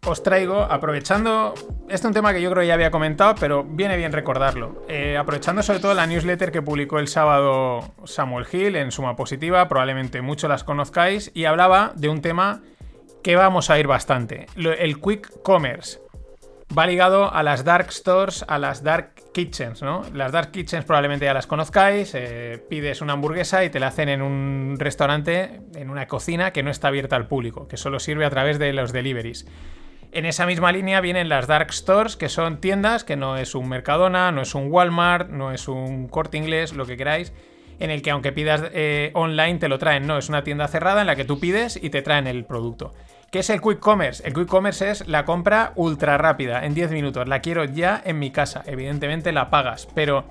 os 0.05 0.23
traigo, 0.25 0.63
aprovechando, 0.63 1.55
este 1.85 1.95
es 1.95 2.05
un 2.05 2.13
tema 2.13 2.33
que 2.33 2.43
yo 2.43 2.51
creo 2.51 2.63
que 2.63 2.67
ya 2.67 2.75
había 2.75 2.91
comentado, 2.91 3.37
pero 3.39 3.63
viene 3.63 3.97
bien 3.97 4.13
recordarlo. 4.13 4.85
Eh, 4.89 5.17
aprovechando 5.17 5.63
sobre 5.63 5.79
todo 5.79 5.95
la 5.95 6.09
newsletter 6.09 6.51
que 6.51 6.61
publicó 6.61 6.99
el 6.99 7.07
sábado 7.07 7.93
Samuel 8.05 8.47
Hill 8.51 8.75
en 8.75 8.91
Suma 8.91 9.15
Positiva, 9.15 9.69
probablemente 9.69 10.21
muchos 10.21 10.51
las 10.51 10.65
conozcáis, 10.65 11.31
y 11.35 11.45
hablaba 11.45 11.93
de 11.95 12.09
un 12.09 12.21
tema 12.21 12.63
que 13.23 13.37
vamos 13.37 13.71
a 13.71 13.79
ir 13.79 13.87
bastante, 13.87 14.47
el 14.57 15.01
Quick 15.01 15.43
Commerce. 15.43 16.01
Va 16.77 16.87
ligado 16.87 17.33
a 17.33 17.43
las 17.43 17.65
dark 17.65 17.93
stores, 17.93 18.45
a 18.49 18.59
las 18.59 18.83
dark 18.83 19.13
kitchens, 19.35 19.83
¿no? 19.83 20.03
Las 20.15 20.33
dark 20.33 20.53
kitchens 20.53 20.87
probablemente 20.87 21.27
ya 21.27 21.35
las 21.35 21.47
conozcáis, 21.47 22.15
eh, 22.15 22.65
pides 22.71 23.03
una 23.03 23.13
hamburguesa 23.13 23.63
y 23.63 23.69
te 23.71 23.79
la 23.79 23.89
hacen 23.89 24.09
en 24.09 24.23
un 24.23 24.77
restaurante, 24.79 25.61
en 25.75 25.91
una 25.91 26.07
cocina 26.07 26.53
que 26.53 26.63
no 26.63 26.71
está 26.71 26.89
abierta 26.89 27.15
al 27.17 27.29
público, 27.29 27.69
que 27.69 27.77
solo 27.77 28.01
sirve 28.01 28.25
a 28.25 28.31
través 28.31 28.59
de 28.59 28.73
los 28.73 28.93
deliveries. 28.93 29.47
En 30.13 30.25
esa 30.25 30.47
misma 30.47 30.73
línea 30.73 31.01
vienen 31.01 31.29
las 31.29 31.47
dark 31.47 31.73
stores, 31.73 32.17
que 32.17 32.29
son 32.29 32.61
tiendas, 32.61 33.05
que 33.05 33.17
no 33.17 33.37
es 33.37 33.55
un 33.55 33.69
Mercadona, 33.69 34.33
no 34.33 34.41
es 34.41 34.55
un 34.55 34.71
Walmart, 34.71 35.29
no 35.29 35.53
es 35.53 35.69
un 35.69 36.09
corte 36.09 36.39
inglés, 36.39 36.73
lo 36.73 36.87
que 36.87 36.97
queráis, 36.97 37.35
en 37.83 37.91
el 37.91 38.01
que 38.01 38.13
aunque 38.13 38.31
pidas 38.31 38.63
eh, 38.73 39.11
online 39.15 39.59
te 39.59 39.69
lo 39.69 39.77
traen. 39.77 40.07
No, 40.07 40.17
es 40.17 40.29
una 40.29 40.45
tienda 40.45 40.69
cerrada 40.69 41.01
en 41.01 41.09
la 41.09 41.17
que 41.17 41.25
tú 41.25 41.41
pides 41.41 41.79
y 41.83 41.91
te 41.91 42.01
traen 42.01 42.29
el 42.29 42.45
producto. 42.45 42.95
¿Qué 43.33 43.41
es 43.41 43.51
el 43.51 43.61
Quick 43.61 43.81
Commerce? 43.81 44.25
El 44.25 44.35
Quick 44.35 44.47
Commerce 44.47 44.89
es 44.89 45.09
la 45.09 45.25
compra 45.25 45.73
ultra 45.75 46.17
rápida, 46.17 46.65
en 46.65 46.75
10 46.75 46.93
minutos. 46.93 47.27
La 47.27 47.41
quiero 47.41 47.65
ya 47.65 48.01
en 48.05 48.21
mi 48.21 48.31
casa. 48.31 48.63
Evidentemente 48.67 49.33
la 49.33 49.51
pagas, 49.51 49.89
pero 49.97 50.27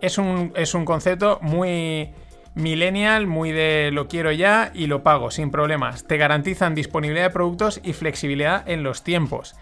es 0.00 0.16
un, 0.16 0.52
es 0.56 0.72
un 0.72 0.86
concepto 0.86 1.38
muy 1.42 2.10
millennial, 2.54 3.26
muy 3.26 3.52
de 3.52 3.90
lo 3.92 4.08
quiero 4.08 4.32
ya 4.32 4.70
y 4.72 4.86
lo 4.86 5.02
pago 5.02 5.30
sin 5.30 5.50
problemas. 5.50 6.06
Te 6.06 6.16
garantizan 6.16 6.74
disponibilidad 6.74 7.26
de 7.26 7.34
productos 7.34 7.80
y 7.84 7.92
flexibilidad 7.92 8.66
en 8.66 8.82
los 8.82 9.04
tiempos. 9.04 9.56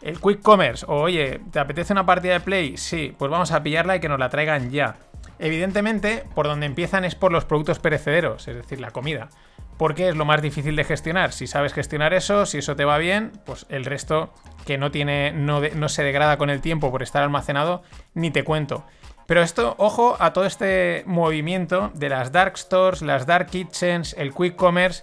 El 0.00 0.18
Quick 0.18 0.42
Commerce, 0.42 0.84
oye, 0.88 1.38
¿te 1.52 1.60
apetece 1.60 1.92
una 1.92 2.06
partida 2.06 2.32
de 2.32 2.40
Play? 2.40 2.76
Sí, 2.76 3.14
pues 3.16 3.30
vamos 3.30 3.52
a 3.52 3.62
pillarla 3.62 3.94
y 3.94 4.00
que 4.00 4.08
nos 4.08 4.18
la 4.18 4.30
traigan 4.30 4.72
ya. 4.72 4.96
Evidentemente, 5.42 6.24
por 6.34 6.46
donde 6.46 6.66
empiezan 6.66 7.04
es 7.04 7.14
por 7.14 7.32
los 7.32 7.44
productos 7.44 7.78
perecederos, 7.78 8.48
es 8.48 8.56
decir, 8.56 8.80
la 8.80 8.92
comida 8.92 9.28
porque 9.82 10.08
es 10.08 10.14
lo 10.14 10.24
más 10.24 10.42
difícil 10.42 10.76
de 10.76 10.84
gestionar. 10.84 11.32
Si 11.32 11.48
sabes 11.48 11.72
gestionar 11.72 12.14
eso, 12.14 12.46
si 12.46 12.58
eso 12.58 12.76
te 12.76 12.84
va 12.84 12.98
bien, 12.98 13.32
pues 13.44 13.66
el 13.68 13.84
resto 13.84 14.32
que 14.64 14.78
no 14.78 14.92
tiene, 14.92 15.32
no, 15.32 15.88
se 15.88 16.04
degrada 16.04 16.38
con 16.38 16.50
el 16.50 16.60
tiempo 16.60 16.92
por 16.92 17.02
estar 17.02 17.22
almacenado, 17.22 17.82
ni 18.14 18.30
te 18.30 18.44
cuento. 18.44 18.84
Pero 19.26 19.42
esto, 19.42 19.74
ojo 19.78 20.16
a 20.20 20.32
todo 20.32 20.44
este 20.44 21.02
movimiento 21.06 21.90
de 21.94 22.10
las 22.10 22.30
dark 22.30 22.56
stores, 22.58 23.02
las 23.02 23.26
dark 23.26 23.46
kitchens, 23.46 24.14
el 24.18 24.32
quick 24.32 24.54
commerce. 24.54 25.02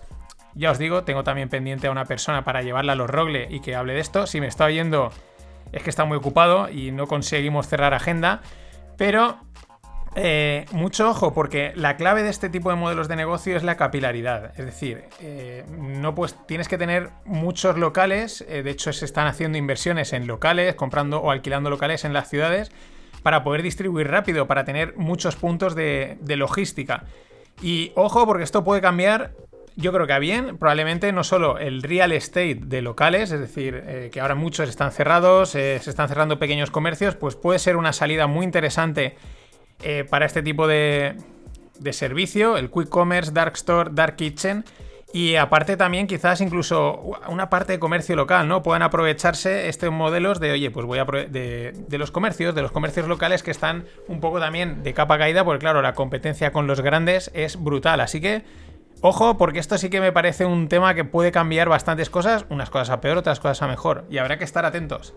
Ya 0.55 0.71
os 0.71 0.77
digo, 0.77 1.03
tengo 1.03 1.25
también 1.25 1.49
pendiente 1.49 1.87
a 1.87 1.91
una 1.91 2.05
persona 2.05 2.45
para 2.45 2.61
llevarla 2.61 2.93
a 2.93 2.95
los 2.95 3.09
Rogle 3.09 3.47
y 3.49 3.59
que 3.59 3.75
hable 3.75 3.93
de 3.93 3.99
esto. 3.99 4.27
Si 4.27 4.39
me 4.39 4.47
está 4.47 4.63
oyendo, 4.63 5.11
es 5.73 5.83
que 5.83 5.89
está 5.89 6.05
muy 6.05 6.15
ocupado 6.17 6.69
y 6.69 6.91
no 6.91 7.07
conseguimos 7.07 7.67
cerrar 7.67 7.93
agenda. 7.93 8.41
Pero 8.97 9.39
eh, 10.16 10.66
mucho 10.72 11.10
ojo, 11.10 11.34
porque 11.34 11.72
la 11.76 11.95
clave 11.95 12.24
de 12.24 12.30
este 12.30 12.49
tipo 12.49 12.70
de 12.70 12.76
modelos 12.76 13.07
de 13.07 13.16
negocio 13.16 13.55
es 13.55 13.64
la 13.64 13.78
capilaridad. 13.78 14.53
Es 14.57 14.66
decir, 14.66 15.03
eh, 15.22 15.66
no 15.78 16.16
pues, 16.16 16.36
tienes 16.47 16.68
que 16.68 16.78
tener 16.78 17.10
muchos 17.26 17.78
locales. 17.78 18.43
eh, 18.47 18.64
de 18.64 18.72
hecho, 18.72 18.91
se 18.91 19.05
están 19.05 19.28
haciendo 19.28 19.57
inversiones 19.57 20.14
en 20.14 20.28
locales, 20.28 20.76
comprando 20.76 21.20
o 21.20 21.32
alquilando 21.32 21.70
locales 21.70 22.05
en 22.05 22.14
las 22.14 22.30
ciudades 22.30 22.72
para 23.22 23.43
poder 23.43 23.62
distribuir 23.62 24.07
rápido, 24.07 24.47
para 24.47 24.64
tener 24.64 24.95
muchos 24.95 25.36
puntos 25.36 25.76
de, 25.76 26.18
logística. 26.26 27.03
Y 27.62 27.91
ojo, 27.95 28.26
porque 28.26 28.43
esto 28.43 28.64
puede 28.64 28.82
cambiar. 28.82 29.34
Yo 29.76 29.93
creo 29.93 30.07
que 30.07 30.14
a 30.14 30.20
bien, 30.20 30.57
probablemente 30.57 31.12
no 31.14 31.24
solo 31.24 31.57
el 31.57 31.84
real 31.84 32.12
estate 32.12 32.60
de 32.62 32.82
locales, 32.82 33.32
es 33.32 33.39
decir, 33.39 34.10
que 34.12 34.20
ahora 34.20 34.36
muchos 34.36 34.68
están 34.68 34.91
cerrados, 34.91 35.51
se 35.51 35.76
están 35.76 36.10
cerrando 36.10 36.38
pequeños 36.38 36.70
comercios, 36.70 37.16
pues 37.16 37.36
puede 37.36 37.60
ser 37.60 37.78
una 37.78 37.93
salida 37.93 38.28
muy 38.28 38.43
interesante 38.45 39.16
eh, 39.82 40.05
para 40.09 40.25
este 40.25 40.41
tipo 40.41 40.67
de, 40.67 41.15
de 41.80 41.93
servicio, 41.93 42.57
el 42.57 42.69
Quick 42.69 42.89
Commerce, 42.89 43.32
Dark 43.32 43.53
Store, 43.55 43.89
Dark 43.93 44.15
Kitchen. 44.15 44.65
Y 45.11 45.38
aparte 45.38 45.75
también 45.75 46.05
quizás 46.05 46.39
incluso 46.39 47.17
una 47.27 47.49
parte 47.49 47.73
de 47.73 47.80
comercio 47.80 48.15
local, 48.15 48.47
¿no? 48.47 48.61
Puedan 48.61 48.84
aprovecharse 48.84 49.67
estos 49.67 49.91
modelos 49.91 50.39
de, 50.39 50.51
oye, 50.51 50.69
pues 50.69 50.86
voy 50.86 50.99
a 50.99 51.05
de, 51.05 51.73
de 51.88 51.97
los 51.97 52.11
comercios, 52.11 52.53
de 52.53 52.61
los 52.61 52.71
comercios 52.71 53.07
locales 53.07 53.41
que 53.41 53.49
están 53.49 53.86
un 54.07 54.19
poco 54.19 54.39
también 54.39 54.84
de 54.84 54.93
capa 54.93 55.17
caída, 55.17 55.43
porque 55.43 55.61
claro, 55.61 55.82
la 55.82 55.95
competencia 55.95 56.53
con 56.53 56.67
los 56.67 56.82
grandes 56.82 57.32
es 57.34 57.59
brutal. 57.59 58.01
Así 58.01 58.21
que, 58.21 58.43
ojo, 59.01 59.39
porque 59.39 59.57
esto 59.57 59.80
sí 59.80 59.89
que 59.89 59.99
me 59.99 60.11
parece 60.11 60.45
un 60.45 60.67
tema 60.67 60.93
que 60.93 61.05
puede 61.05 61.32
cambiar 61.32 61.69
bastantes 61.69 62.11
cosas, 62.11 62.45
unas 62.49 62.69
cosas 62.69 62.91
a 62.91 63.01
peor, 63.01 63.17
otras 63.17 63.39
cosas 63.39 63.63
a 63.63 63.67
mejor. 63.67 64.05
Y 64.11 64.19
habrá 64.19 64.38
que 64.38 64.43
estar 64.43 64.63
atentos. 64.63 65.15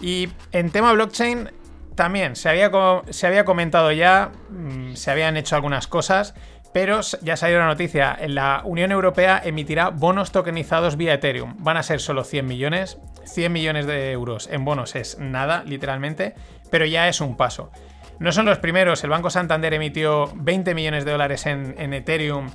Y 0.00 0.30
en 0.52 0.70
tema 0.70 0.94
blockchain, 0.94 1.50
también 1.98 2.36
se 2.36 2.48
había, 2.48 2.70
se 3.10 3.26
había 3.26 3.44
comentado 3.44 3.90
ya, 3.90 4.30
mm, 4.50 4.94
se 4.94 5.10
habían 5.10 5.36
hecho 5.36 5.56
algunas 5.56 5.88
cosas, 5.88 6.32
pero 6.72 7.00
ya 7.22 7.36
salió 7.36 7.58
la 7.58 7.66
noticia. 7.66 8.16
La 8.28 8.62
Unión 8.64 8.92
Europea 8.92 9.42
emitirá 9.44 9.90
bonos 9.90 10.30
tokenizados 10.30 10.96
vía 10.96 11.14
Ethereum. 11.14 11.56
Van 11.58 11.76
a 11.76 11.82
ser 11.82 11.98
solo 11.98 12.22
100 12.22 12.46
millones. 12.46 12.98
100 13.24 13.52
millones 13.52 13.86
de 13.86 14.12
euros 14.12 14.48
en 14.52 14.64
bonos 14.64 14.94
es 14.94 15.18
nada, 15.18 15.64
literalmente, 15.66 16.36
pero 16.70 16.86
ya 16.86 17.08
es 17.08 17.20
un 17.20 17.36
paso. 17.36 17.72
No 18.20 18.30
son 18.30 18.46
los 18.46 18.58
primeros. 18.58 19.02
El 19.02 19.10
Banco 19.10 19.28
Santander 19.28 19.74
emitió 19.74 20.30
20 20.36 20.76
millones 20.76 21.04
de 21.04 21.10
dólares 21.10 21.46
en, 21.46 21.92
Ethereum 21.92 22.48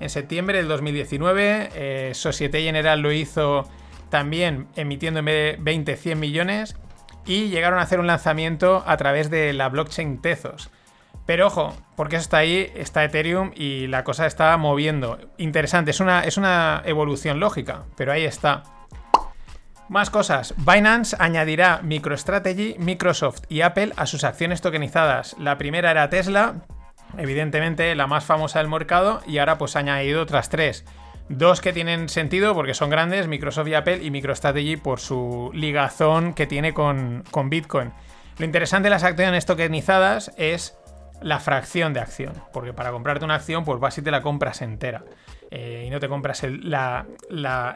en 0.00 0.10
septiembre 0.10 0.58
del 0.58 0.66
2019. 0.66 1.68
Eh, 1.72 2.10
Societe 2.14 2.62
General 2.62 2.98
lo 2.98 3.12
hizo 3.12 3.62
también 4.10 4.66
emitiendo 4.74 5.20
en 5.20 5.26
vez 5.26 5.56
de 5.56 5.62
20, 5.62 5.96
100 5.96 6.18
millones. 6.18 6.74
Y 7.28 7.50
llegaron 7.50 7.78
a 7.78 7.82
hacer 7.82 8.00
un 8.00 8.08
lanzamiento 8.08 8.82
a 8.86 8.96
través 8.96 9.30
de 9.30 9.52
la 9.52 9.68
blockchain 9.68 10.20
Tezos. 10.20 10.70
Pero 11.26 11.48
ojo, 11.48 11.76
porque 11.94 12.16
eso 12.16 12.22
está 12.22 12.38
ahí, 12.38 12.72
está 12.74 13.04
Ethereum 13.04 13.52
y 13.54 13.86
la 13.86 14.02
cosa 14.02 14.24
está 14.26 14.56
moviendo. 14.56 15.18
Interesante, 15.36 15.90
es 15.90 16.00
una, 16.00 16.24
es 16.24 16.38
una 16.38 16.82
evolución 16.86 17.38
lógica, 17.38 17.82
pero 17.96 18.12
ahí 18.12 18.24
está. 18.24 18.62
Más 19.90 20.08
cosas. 20.08 20.54
Binance 20.56 21.16
añadirá 21.18 21.80
MicroStrategy, 21.82 22.76
Microsoft 22.78 23.42
y 23.50 23.60
Apple 23.60 23.92
a 23.96 24.06
sus 24.06 24.24
acciones 24.24 24.62
tokenizadas. 24.62 25.36
La 25.38 25.58
primera 25.58 25.90
era 25.90 26.08
Tesla, 26.08 26.62
evidentemente 27.18 27.94
la 27.94 28.06
más 28.06 28.24
famosa 28.24 28.60
del 28.60 28.68
mercado, 28.68 29.20
y 29.26 29.36
ahora 29.36 29.58
pues 29.58 29.76
ha 29.76 29.80
añadido 29.80 30.22
otras 30.22 30.48
tres. 30.48 30.86
Dos 31.28 31.60
que 31.60 31.72
tienen 31.72 32.08
sentido 32.08 32.54
porque 32.54 32.72
son 32.74 32.88
grandes, 32.90 33.26
Microsoft 33.28 33.68
y 33.68 33.74
Apple, 33.74 33.98
y 34.02 34.10
MicroStrategy 34.10 34.76
por 34.76 34.98
su 35.00 35.50
ligazón 35.52 36.32
que 36.32 36.46
tiene 36.46 36.72
con, 36.72 37.22
con 37.30 37.50
Bitcoin. 37.50 37.92
Lo 38.38 38.44
interesante 38.46 38.86
de 38.86 38.90
las 38.90 39.04
acciones 39.04 39.44
tokenizadas 39.46 40.32
es 40.38 40.78
la 41.20 41.38
fracción 41.40 41.92
de 41.92 42.00
acción, 42.00 42.32
porque 42.52 42.72
para 42.72 42.92
comprarte 42.92 43.24
una 43.24 43.34
acción 43.34 43.64
pues 43.64 43.80
vas 43.80 43.98
y 43.98 44.02
te 44.02 44.10
la 44.10 44.22
compras 44.22 44.62
entera 44.62 45.04
eh, 45.50 45.84
y 45.86 45.90
no 45.90 45.98
te 46.00 46.08
compras 46.08 46.44
el, 46.44 46.70
la- 46.70 47.04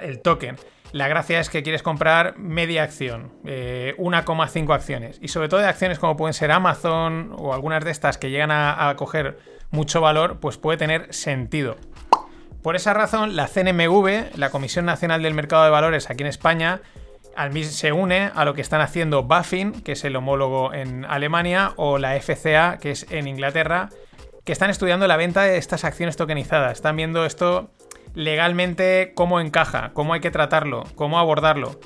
el 0.01 0.21
token. 0.23 0.57
La 0.93 1.09
gracia 1.09 1.41
es 1.41 1.49
que 1.51 1.63
quieres 1.63 1.83
comprar 1.83 2.39
media 2.39 2.83
acción, 2.85 3.33
eh, 3.47 3.95
1,5 3.99 4.75
acciones. 4.75 5.19
Y 5.23 5.29
sobre 5.29 5.49
todo 5.49 5.61
de 5.61 5.67
acciones 5.67 5.99
como 5.99 6.17
pueden 6.17 6.35
ser 6.35 6.53
Amazon 6.53 7.33
o 7.37 7.53
algunas 7.55 7.85
de 7.85 7.91
estas 7.91 8.17
que 8.19 8.31
llegan 8.31 8.51
a, 8.51 8.89
a 8.89 8.97
coger 8.97 9.39
mucho 9.71 10.01
valor, 10.03 10.39
pues 10.39 10.59
puede 10.59 10.77
tener 10.79 11.13
sentido. 11.15 11.77
Por 12.63 12.77
esa 12.77 12.95
razón, 12.95 13.35
la 13.35 13.49
CNMV, 13.49 14.37
la 14.37 14.51
Comisión 14.51 14.85
Nacional 14.85 15.23
del 15.23 15.35
Mercado 15.35 15.65
de 15.65 15.71
Valores 15.71 16.09
aquí 16.11 16.23
en 16.23 16.29
España, 16.29 16.81
se 17.63 17.93
une 17.93 18.31
a 18.35 18.45
lo 18.45 18.55
que 18.55 18.61
están 18.61 18.81
haciendo 18.81 19.25
Buffin, 19.25 19.73
que 19.83 19.93
es 19.93 20.05
el 20.05 20.15
homólogo 20.15 20.73
en 20.73 21.05
Alemania, 21.05 21.73
o 21.77 21.99
la 21.99 22.15
FCA, 22.21 22.79
que 22.79 22.93
es 22.93 23.07
en 23.11 23.27
Inglaterra, 23.27 23.89
que 24.45 24.53
están 24.53 24.71
estudiando 24.71 25.09
la 25.09 25.17
venta 25.17 25.43
de 25.43 25.57
estas 25.57 25.85
acciones 25.85 26.17
tokenizadas. 26.17 26.73
Están 26.75 26.97
viendo 26.97 27.25
esto 27.25 27.71
legalmente 28.15 29.13
cómo 29.17 29.41
encaja, 29.41 29.91
cómo 29.93 30.15
hay 30.15 30.21
que 30.21 30.31
tratarlo, 30.31 30.85
cómo 30.95 31.19
abordarlo. 31.19 31.81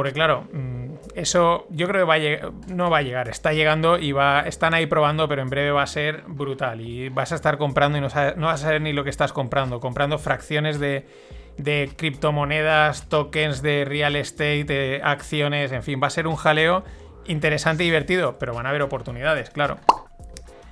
Porque 0.00 0.14
claro, 0.14 0.48
mm, 0.50 0.94
eso 1.14 1.66
yo 1.68 1.86
creo 1.86 2.06
que 2.06 2.08
va 2.08 2.14
a 2.14 2.72
no 2.72 2.88
va 2.88 2.96
a 2.96 3.02
llegar, 3.02 3.28
está 3.28 3.52
llegando 3.52 3.98
y 3.98 4.12
va, 4.12 4.40
están 4.46 4.72
ahí 4.72 4.86
probando, 4.86 5.28
pero 5.28 5.42
en 5.42 5.50
breve 5.50 5.72
va 5.72 5.82
a 5.82 5.86
ser 5.86 6.22
brutal. 6.26 6.80
Y 6.80 7.10
vas 7.10 7.32
a 7.32 7.34
estar 7.34 7.58
comprando 7.58 7.98
y 7.98 8.00
no, 8.00 8.08
vas 8.08 8.14
a 8.14 8.56
saber 8.56 8.80
ni 8.80 8.94
lo 8.94 9.04
que 9.04 9.10
estás 9.10 9.34
comprando, 9.34 9.78
comprando 9.78 10.16
fracciones 10.16 10.80
de, 10.80 11.06
de 11.58 11.90
criptomonedas, 11.94 13.10
tokens 13.10 13.60
de 13.60 13.84
real 13.84 14.16
estate, 14.16 14.64
de 14.64 15.02
acciones, 15.04 15.70
en 15.72 15.82
fin, 15.82 16.00
va 16.02 16.06
a 16.06 16.10
ser 16.10 16.26
un 16.26 16.36
jaleo 16.36 16.82
interesante 17.26 17.82
y 17.82 17.86
divertido, 17.88 18.38
pero 18.38 18.54
van 18.54 18.64
a 18.64 18.70
haber 18.70 18.80
oportunidades, 18.80 19.50
claro. 19.50 19.76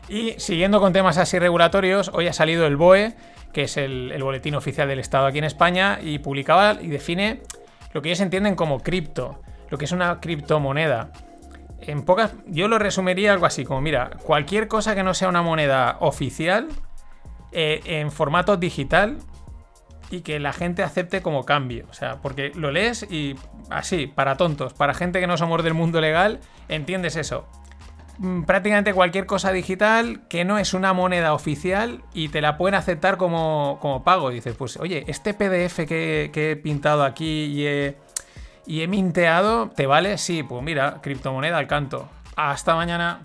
Y 0.09 0.37
siguiendo 0.39 0.81
con 0.81 0.95
temas 0.95 1.19
así 1.19 1.39
regulatorios, 1.39 2.11
hoy 2.15 2.29
ha 2.29 2.33
salido 2.33 2.67
el 2.67 2.79
BOE, 2.79 3.13
que 3.53 3.65
es 3.65 3.77
el, 3.77 4.11
el 4.11 4.23
boletín 4.23 4.55
oficial 4.55 4.89
del 4.89 5.01
Estado 5.01 5.27
aquí 5.27 5.37
en 5.37 5.45
España, 5.45 5.99
y 6.01 6.19
publicaba 6.19 6.79
y 6.81 6.87
define 6.87 7.43
lo 7.93 8.03
que 8.03 8.09
ellos 8.09 8.21
entienden 8.21 8.55
como 8.55 8.81
cripto, 8.81 9.41
lo 9.71 9.79
que 9.79 9.85
es 9.85 9.93
una 9.93 10.21
criptomoneda. 10.21 11.13
En 11.81 12.03
pocas, 12.03 12.35
yo 12.47 12.69
lo 12.69 12.79
resumiría 12.79 13.33
algo 13.33 13.47
así 13.47 13.65
como, 13.65 13.81
mira, 13.81 14.11
cualquier 14.25 14.69
cosa 14.69 14.95
que 14.95 15.03
no 15.03 15.15
sea 15.15 15.29
una 15.29 15.43
moneda 15.43 15.97
oficial, 16.01 16.69
eh, 17.53 17.81
en 17.85 18.11
formato 18.11 18.57
digital, 18.57 19.19
y 20.11 20.21
que 20.23 20.39
la 20.39 20.53
gente 20.53 20.83
acepte 20.83 21.23
como 21.23 21.45
cambio. 21.45 21.87
O 21.91 21.95
sea, 21.95 22.17
porque 22.17 22.53
lo 22.55 22.71
lees 22.71 23.07
y 23.11 23.37
así, 23.71 24.07
para 24.07 24.37
tontos, 24.37 24.73
para 24.75 24.95
gente 24.95 25.21
que 25.21 25.27
no 25.27 25.37
somos 25.37 25.63
del 25.63 25.75
mundo 25.75 26.01
legal, 26.01 26.41
entiendes 26.69 27.17
eso. 27.17 27.47
Mm, 28.19 28.43
Prácticamente 28.43 28.93
cualquier 28.95 29.27
cosa 29.27 29.53
digital 29.53 30.23
que 30.29 30.45
no 30.45 30.59
es 30.59 30.75
una 30.75 30.93
moneda 30.93 31.35
oficial 31.35 32.03
y 32.13 32.29
te 32.29 32.41
la 32.41 32.57
pueden 32.57 32.75
aceptar 32.75 33.17
como, 33.17 33.79
como 33.81 34.03
pago. 34.03 34.31
Dices, 34.31 34.55
pues 34.57 34.77
oye, 34.77 35.05
este 35.07 35.35
PDF 35.35 35.87
que, 35.87 36.31
he 36.35 36.57
pintado 36.57 37.05
aquí 37.05 37.45
y 37.45 37.67
he, 37.67 37.97
y 38.67 38.83
he 38.83 38.89
minteado, 38.89 39.71
¿te 39.71 39.87
vale? 39.87 40.19
Sí, 40.19 40.43
pues 40.43 40.63
mira, 40.63 40.99
criptomoneda 41.01 41.59
al 41.59 41.69
canto. 41.69 42.09
Hasta 42.37 42.75
mañana. 42.75 43.21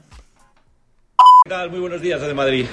Muy 1.46 1.82
buenos 1.82 2.00
días 2.00 2.22
desde 2.22 2.34
Madrid. 2.34 2.68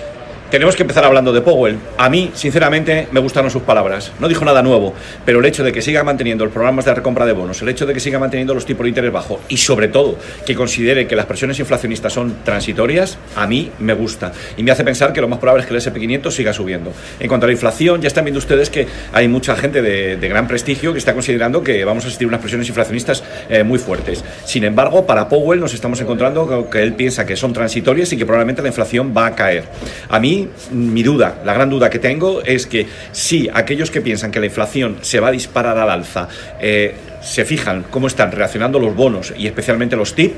Tenemos 0.50 0.74
que 0.74 0.82
empezar 0.82 1.04
hablando 1.04 1.32
de 1.32 1.42
Powell. 1.42 1.78
A 1.96 2.10
mí, 2.10 2.32
sinceramente, 2.34 3.06
me 3.12 3.20
gustaron 3.20 3.52
sus 3.52 3.62
palabras. 3.62 4.10
No 4.18 4.26
dijo 4.26 4.44
nada 4.44 4.64
nuevo, 4.64 4.94
pero 5.24 5.38
el 5.38 5.44
hecho 5.44 5.62
de 5.62 5.70
que 5.70 5.80
siga 5.80 6.02
manteniendo 6.02 6.44
los 6.44 6.52
programas 6.52 6.84
de 6.84 6.92
recompra 6.92 7.24
de 7.24 7.32
bonos, 7.32 7.62
el 7.62 7.68
hecho 7.68 7.86
de 7.86 7.94
que 7.94 8.00
siga 8.00 8.18
manteniendo 8.18 8.52
los 8.52 8.66
tipos 8.66 8.82
de 8.82 8.88
interés 8.88 9.12
bajos 9.12 9.38
y, 9.48 9.58
sobre 9.58 9.86
todo, 9.86 10.18
que 10.44 10.56
considere 10.56 11.06
que 11.06 11.14
las 11.14 11.26
presiones 11.26 11.60
inflacionistas 11.60 12.12
son 12.12 12.38
transitorias, 12.42 13.16
a 13.36 13.46
mí 13.46 13.70
me 13.78 13.94
gusta. 13.94 14.32
Y 14.56 14.64
me 14.64 14.72
hace 14.72 14.82
pensar 14.82 15.12
que 15.12 15.20
lo 15.20 15.28
más 15.28 15.38
probable 15.38 15.62
es 15.62 15.68
que 15.68 15.74
el 15.74 15.80
SP500 15.80 16.32
siga 16.32 16.52
subiendo. 16.52 16.92
En 17.20 17.28
cuanto 17.28 17.46
a 17.46 17.48
la 17.48 17.52
inflación, 17.52 18.02
ya 18.02 18.08
están 18.08 18.24
viendo 18.24 18.38
ustedes 18.38 18.70
que 18.70 18.88
hay 19.12 19.28
mucha 19.28 19.54
gente 19.54 19.82
de, 19.82 20.28
gran 20.28 20.48
prestigio 20.48 20.92
que 20.92 20.98
está 20.98 21.14
considerando 21.14 21.62
que 21.62 21.84
vamos 21.84 22.04
a 22.04 22.08
asistir 22.08 22.26
a 22.26 22.28
unas 22.28 22.40
presiones 22.40 22.66
inflacionistas 22.66 23.22
eh, 23.48 23.62
muy 23.62 23.78
fuertes. 23.78 24.24
Sin 24.44 24.64
embargo, 24.64 25.06
para 25.06 25.28
Powell 25.28 25.60
nos 25.60 25.74
estamos 25.74 26.00
encontrando 26.00 26.48
con 26.48 26.68
que 26.68 26.82
él 26.82 26.94
piensa 26.94 27.24
que 27.24 27.36
son 27.36 27.52
transitorias 27.52 28.12
y 28.12 28.16
que 28.16 28.26
probablemente 28.26 28.59
la 28.62 28.68
inflación 28.68 29.14
va 29.16 29.26
a 29.26 29.34
caer. 29.34 29.64
A 30.08 30.18
mí, 30.20 30.48
mi 30.70 31.02
duda, 31.02 31.42
la 31.44 31.54
gran 31.54 31.70
duda 31.70 31.90
que 31.90 31.98
tengo 31.98 32.42
es 32.42 32.66
que 32.66 32.86
si 33.12 33.48
aquellos 33.52 33.90
que 33.90 34.00
piensan 34.00 34.30
que 34.30 34.40
la 34.40 34.46
inflación 34.46 34.98
se 35.02 35.20
va 35.20 35.28
a 35.28 35.32
disparar 35.32 35.78
al 35.78 35.90
alza 35.90 36.28
eh, 36.60 36.94
se 37.20 37.44
fijan 37.44 37.84
cómo 37.90 38.06
están 38.06 38.32
reaccionando 38.32 38.78
los 38.78 38.94
bonos 38.94 39.32
y 39.36 39.46
especialmente 39.46 39.96
los 39.96 40.14
TIP, 40.14 40.36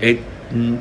eh, 0.00 0.18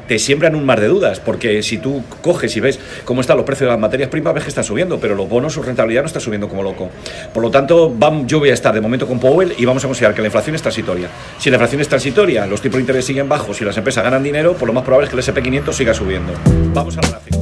te 0.08 0.20
siembran 0.20 0.56
un 0.56 0.66
mar 0.66 0.80
de 0.80 0.88
dudas, 0.88 1.20
porque 1.20 1.64
si 1.64 1.78
tú 1.78 2.04
coges 2.22 2.56
y 2.56 2.60
ves 2.60 2.80
cómo 3.06 3.22
están 3.22 3.38
los 3.38 3.46
precios 3.46 3.68
de 3.68 3.72
las 3.72 3.80
materias 3.80 4.10
primas, 4.10 4.34
ves 4.34 4.44
que 4.44 4.50
están 4.50 4.64
subiendo, 4.64 5.00
pero 5.00 5.16
los 5.16 5.28
bonos, 5.28 5.54
su 5.54 5.64
rentabilidad 5.64 6.02
no 6.02 6.08
está 6.08 6.20
subiendo 6.20 6.48
como 6.48 6.64
loco. 6.64 6.90
Por 7.34 7.42
lo 7.42 7.50
tanto, 7.50 7.96
yo 8.26 8.40
voy 8.40 8.50
a 8.50 8.54
estar 8.54 8.74
de 8.74 8.82
momento 8.82 9.08
con 9.08 9.20
Powell 9.20 9.54
y 9.58 9.66
vamos 9.66 9.84
a 9.84 9.88
considerar 9.88 10.14
que 10.16 10.22
la 10.22 10.28
inflación 10.28 10.56
es 10.56 10.62
transitoria. 10.62 11.10
Si 11.40 11.50
la 11.50 11.56
inflación 11.56 11.82
es 11.82 11.88
transitoria, 11.88 12.46
los 12.46 12.62
tipos 12.62 12.78
de 12.78 12.82
interés 12.82 13.06
siguen 13.06 13.28
bajos 13.28 13.62
y 13.62 13.66
las 13.66 13.78
empresas 13.78 14.04
ganan 14.04 14.24
dinero, 14.24 14.54
pues 14.54 14.68
lo 14.68 14.74
más 14.74 14.84
probable 14.84 15.08
es 15.08 15.14
que 15.14 15.20
el 15.20 15.44
SP500 15.44 15.74
siga 15.74 15.94
subiendo. 15.94 16.34
Vamos 16.74 16.98
al 16.98 17.08
gráfico. 17.08 17.38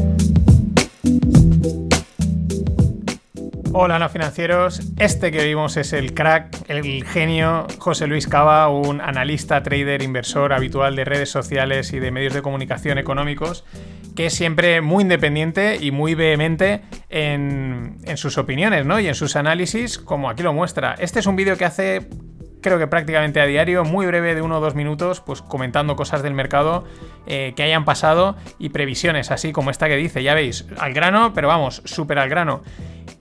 Hola, 3.73 3.97
no 3.97 4.09
financieros. 4.09 4.81
Este 4.97 5.31
que 5.31 5.45
vimos 5.45 5.77
es 5.77 5.93
el 5.93 6.13
crack, 6.13 6.69
el 6.69 7.05
genio 7.05 7.65
José 7.79 8.07
Luis 8.07 8.27
Cava, 8.27 8.67
un 8.67 8.99
analista, 8.99 9.63
trader, 9.63 10.01
inversor 10.01 10.51
habitual 10.51 10.97
de 10.97 11.05
redes 11.05 11.29
sociales 11.29 11.93
y 11.93 11.99
de 11.99 12.11
medios 12.11 12.33
de 12.33 12.41
comunicación 12.41 12.97
económicos, 12.97 13.63
que 14.15 14.25
es 14.25 14.33
siempre 14.33 14.81
muy 14.81 15.03
independiente 15.03 15.77
y 15.79 15.91
muy 15.91 16.13
vehemente 16.13 16.81
en, 17.09 17.99
sus 18.15 18.37
opiniones 18.37 18.85
¿no? 18.85 18.99
y 18.99 19.07
en 19.07 19.15
sus 19.15 19.37
análisis, 19.37 19.97
como 19.97 20.29
aquí 20.29 20.43
lo 20.43 20.51
muestra. 20.51 20.95
Este 20.99 21.19
es 21.19 21.25
un 21.25 21.37
vídeo 21.37 21.55
que 21.55 21.63
hace 21.63 22.09
creo 22.61 22.77
que 22.77 22.87
prácticamente 22.87 23.41
a 23.41 23.45
diario, 23.45 23.83
muy 23.83 24.05
breve 24.05 24.35
de 24.35 24.41
uno 24.41 24.57
o 24.57 24.61
dos 24.61 24.75
minutos, 24.75 25.21
pues 25.21 25.41
comentando 25.41 25.95
cosas 25.95 26.23
del 26.23 26.33
mercado 26.33 26.83
eh, 27.27 27.53
que 27.55 27.63
hayan 27.63 27.85
pasado 27.85 28.35
y 28.59 28.69
previsiones, 28.69 29.31
así 29.31 29.51
como 29.51 29.71
esta 29.71 29.87
que 29.87 29.95
dice, 29.95 30.23
ya 30.23 30.33
veis, 30.33 30.65
al 30.79 30.93
grano, 30.93 31.33
pero 31.33 31.47
vamos, 31.47 31.81
súper 31.85 32.19
al 32.19 32.29
grano. 32.29 32.61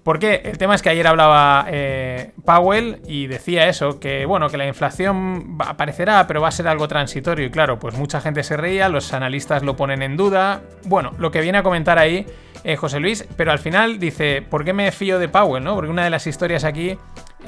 Porque 0.03 0.43
el 0.45 0.57
tema 0.57 0.74
es 0.74 0.82
que 0.82 0.88
ayer 0.88 1.07
hablaba 1.07 1.66
eh, 1.68 2.32
Powell 2.45 3.03
y 3.07 3.26
decía 3.26 3.68
eso, 3.68 4.01
que 4.01 4.24
bueno, 4.24 4.49
que 4.49 4.57
la 4.57 4.66
inflación 4.66 5.59
aparecerá, 5.59 6.26
pero 6.26 6.41
va 6.41 6.49
a 6.49 6.53
ser 6.53 6.68
algo 6.68 6.88
transitorio. 6.88 7.47
Y 7.47 7.51
claro, 7.51 7.78
pues 7.78 7.97
mucha 7.97 8.20
gente 8.20 8.43
se 8.43 8.57
reía, 8.57 8.88
los 8.88 9.12
analistas 9.12 9.62
lo 9.62 9.76
ponen 9.76 10.03
en 10.03 10.16
duda. 10.16 10.62
Bueno, 10.84 11.12
lo 11.18 11.30
que 11.30 11.41
viene 11.41 11.59
a 11.59 11.62
comentar 11.62 11.99
ahí 11.99 12.26
eh, 12.64 12.76
José 12.76 13.01
Luis, 13.01 13.26
pero 13.36 13.53
al 13.53 13.59
final 13.59 13.99
dice, 13.99 14.43
¿por 14.43 14.64
qué 14.64 14.72
me 14.72 14.91
fío 14.93 15.18
de 15.18 15.28
Powell? 15.28 15.64
¿no? 15.64 15.74
Porque 15.74 15.91
una 15.91 16.05
de 16.05 16.11
las 16.11 16.26
historias 16.26 16.64
aquí, 16.64 16.99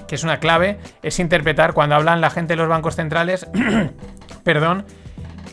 que 0.07 0.14
es 0.14 0.24
una 0.24 0.38
clave, 0.38 0.78
es 1.03 1.18
interpretar 1.18 1.74
cuando 1.74 1.95
hablan 1.95 2.20
la 2.20 2.30
gente 2.30 2.55
de 2.55 2.57
los 2.59 2.68
bancos 2.68 2.97
centrales, 2.97 3.47
perdón, 4.45 4.84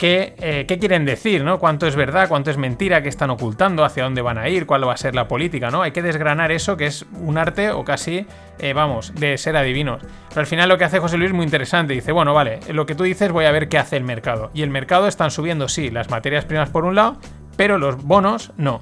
eh, 0.02 0.66
qué, 0.68 0.80
quieren 0.80 1.06
decir, 1.06 1.44
¿no? 1.44 1.60
Cuánto 1.60 1.86
es 1.86 1.96
verdad, 1.96 2.30
cuánto 2.30 2.52
es 2.52 2.58
mentira, 2.58 3.02
qué 3.04 3.10
están 3.10 3.30
ocultando, 3.30 3.84
hacia 3.84 4.04
dónde 4.04 4.22
van 4.22 4.38
a 4.38 4.48
ir, 4.48 4.66
cuál 4.66 4.88
va 4.88 4.94
a 4.94 4.98
ser 4.98 5.16
la 5.16 5.28
política, 5.28 5.72
¿no? 5.72 5.82
Hay 5.82 5.92
que 5.92 6.02
desgranar 6.02 6.52
eso, 6.52 6.78
que 6.78 6.86
es 6.86 7.06
un 7.22 7.38
arte 7.38 7.72
o 7.72 7.84
casi, 7.84 8.26
eh, 8.60 8.74
vamos, 8.74 9.14
de 9.16 9.38
ser 9.38 9.58
adivinos. 9.58 10.02
Pero 10.30 10.42
al 10.42 10.48
final 10.48 10.70
lo 10.70 10.78
que 10.78 10.86
hace 10.86 11.00
José 11.00 11.18
Luis 11.18 11.32
es 11.32 11.36
muy 11.36 11.44
interesante. 11.44 11.94
Dice, 11.94 12.12
bueno, 12.12 12.34
vale, 12.34 12.60
lo 12.72 12.86
que 12.86 12.96
tú 12.96 13.04
dices 13.04 13.32
voy 13.32 13.46
a 13.46 13.52
ver 13.52 13.68
qué 13.68 13.78
hace 13.78 13.98
el 13.98 14.04
mercado. 14.04 14.52
Y 14.54 14.62
el 14.62 14.70
mercado 14.70 15.08
están 15.08 15.32
subiendo, 15.32 15.68
sí, 15.68 15.90
las 15.90 16.10
materias 16.10 16.46
primas 16.46 16.70
por 16.70 16.86
un 16.86 16.96
lado, 16.96 17.18
pero 17.58 17.78
los 17.78 18.02
bonos 18.02 18.54
no. 18.58 18.82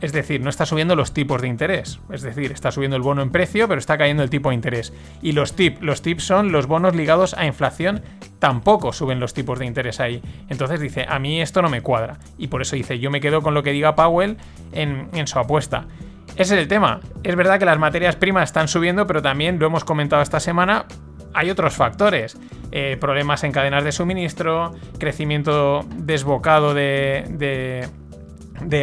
Es 0.00 0.12
decir, 0.12 0.40
no 0.40 0.50
está 0.50 0.66
subiendo 0.66 0.96
los 0.96 1.12
tipos 1.12 1.40
de 1.40 1.48
interés. 1.48 2.00
Es 2.12 2.22
decir, 2.22 2.50
está 2.52 2.72
subiendo 2.72 2.96
el 2.96 3.02
bono 3.02 3.22
en 3.22 3.30
precio, 3.30 3.68
pero 3.68 3.78
está 3.78 3.96
cayendo 3.96 4.22
el 4.22 4.30
tipo 4.30 4.48
de 4.48 4.56
interés. 4.56 4.92
Y 5.22 5.32
los 5.32 5.54
TIP, 5.54 5.82
los 5.82 6.02
TIP 6.02 6.18
son 6.20 6.52
los 6.52 6.66
bonos 6.66 6.94
ligados 6.94 7.34
a 7.34 7.46
inflación, 7.46 8.02
tampoco 8.38 8.92
suben 8.92 9.20
los 9.20 9.34
tipos 9.34 9.58
de 9.58 9.66
interés 9.66 10.00
ahí. 10.00 10.22
Entonces 10.48 10.80
dice, 10.80 11.06
a 11.08 11.18
mí 11.18 11.40
esto 11.40 11.62
no 11.62 11.70
me 11.70 11.80
cuadra. 11.80 12.18
Y 12.36 12.48
por 12.48 12.60
eso 12.62 12.76
dice, 12.76 12.98
yo 12.98 13.10
me 13.10 13.20
quedo 13.20 13.40
con 13.40 13.54
lo 13.54 13.62
que 13.62 13.72
diga 13.72 13.94
Powell 13.94 14.36
en, 14.72 15.26
su 15.26 15.38
apuesta. 15.38 15.86
Ese 16.36 16.54
es 16.54 16.60
el 16.60 16.68
tema. 16.68 17.00
Es 17.22 17.36
verdad 17.36 17.58
que 17.58 17.64
las 17.64 17.78
materias 17.78 18.16
primas 18.16 18.48
están 18.48 18.68
subiendo, 18.68 19.06
pero 19.06 19.22
también 19.22 19.58
lo 19.58 19.66
hemos 19.66 19.84
comentado 19.84 20.22
esta 20.22 20.40
semana. 20.40 20.86
Hay 21.34 21.50
otros 21.50 21.74
factores. 21.74 22.36
Eh, 22.70 22.96
problemas 23.00 23.44
en 23.44 23.52
cadenas 23.52 23.84
de 23.84 23.92
suministro, 23.92 24.74
crecimiento 24.98 25.86
desbocado 25.96 26.74
de 26.74 27.24
de 27.30 27.88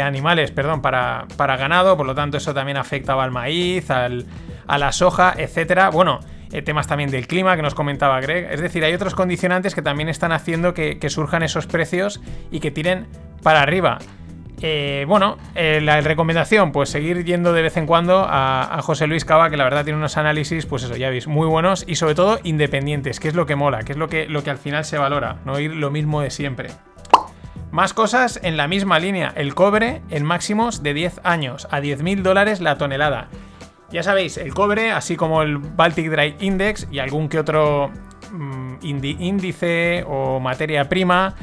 animales, 0.04 0.52
perdón, 0.52 0.82
para, 0.82 1.26
para, 1.38 1.58
ganado, 1.58 1.98
por 1.98 2.06
lo 2.06 2.16
tanto 2.16 2.38
eso 2.38 2.54
también 2.54 2.78
afectaba 2.78 3.24
al 3.24 3.32
maíz, 3.32 3.90
al, 3.92 4.26
a 4.68 4.78
la 4.78 4.92
soja, 4.92 5.34
etcétera. 5.38 5.90
Bueno, 5.90 6.20
eh, 6.52 6.62
temas 6.62 6.88
también 6.88 7.10
del 7.10 7.28
clima 7.28 7.56
que 7.56 7.62
nos 7.62 7.76
comentaba 7.76 8.20
Greg. 8.22 8.48
Es 8.52 8.62
decir, 8.62 8.84
hay 8.84 8.94
otros 8.94 9.16
condicionantes 9.16 9.76
que 9.76 9.82
también 9.82 10.10
están 10.10 10.32
haciendo 10.32 10.74
que, 10.74 10.98
surjan 11.10 11.44
esos 11.44 11.68
precios 11.68 12.22
y 12.52 12.60
que 12.60 12.72
tiren 12.72 13.08
para 13.44 13.62
arriba. 13.62 14.00
Eh, 14.62 15.04
bueno, 15.08 15.38
eh, 15.54 15.82
la 15.82 16.00
recomendación, 16.00 16.72
pues 16.72 16.90
seguir 16.90 17.26
yendo 17.26 17.52
de 17.52 17.62
vez 17.62 17.76
en 17.76 17.86
cuando 17.86 18.26
a, 18.28 18.80
José 18.82 19.06
Luis 19.06 19.26
Cava, 19.26 19.50
que 19.50 19.58
la 19.58 19.66
verdad 19.66 19.84
tiene 19.84 20.00
unos 20.00 20.16
análisis, 20.16 20.66
pues 20.66 20.84
eso, 20.84 20.96
ya 20.96 21.10
veis, 21.10 21.28
muy 21.28 21.46
buenos 21.46 21.84
y 21.88 21.96
sobre 21.96 22.16
todo 22.16 22.40
independientes, 22.44 23.20
que 23.20 23.28
es 23.28 23.36
lo 23.36 23.46
que 23.46 23.56
mola, 23.56 23.84
que 23.84 23.92
es 23.92 23.98
lo 23.98 24.08
que, 24.08 24.28
lo 24.28 24.44
que 24.44 24.50
al 24.50 24.58
final 24.58 24.86
se 24.86 24.98
valora, 24.98 25.40
no 25.46 25.60
ir 25.60 25.76
lo 25.76 25.92
mismo 25.92 26.22
de 26.22 26.32
siempre. 26.32 26.70
Más 27.76 27.94
cosas 27.94 28.40
en 28.42 28.56
la 28.56 28.70
misma 28.70 29.00
línea. 29.00 29.34
El 29.36 29.54
cobre 29.54 30.02
en 30.10 30.24
máximos 30.24 30.82
de 30.82 30.94
10 30.94 31.20
años, 31.26 31.68
a 31.72 31.82
10.000 31.82 32.22
dólares 32.22 32.62
la 32.62 32.78
tonelada. 32.78 33.28
Ya 33.92 34.02
sabéis, 34.02 34.38
el 34.38 34.54
cobre, 34.54 34.94
así 34.94 35.18
como 35.18 35.42
el 35.42 35.58
Baltic 35.58 36.10
Dry 36.10 36.38
Index 36.40 36.88
y 36.90 37.00
algún 37.00 37.28
que 37.28 37.38
otro 37.38 37.92
mm, 38.32 38.76
índice 38.82 40.06
o 40.08 40.40
materia 40.40 40.88
prima, 40.88 41.36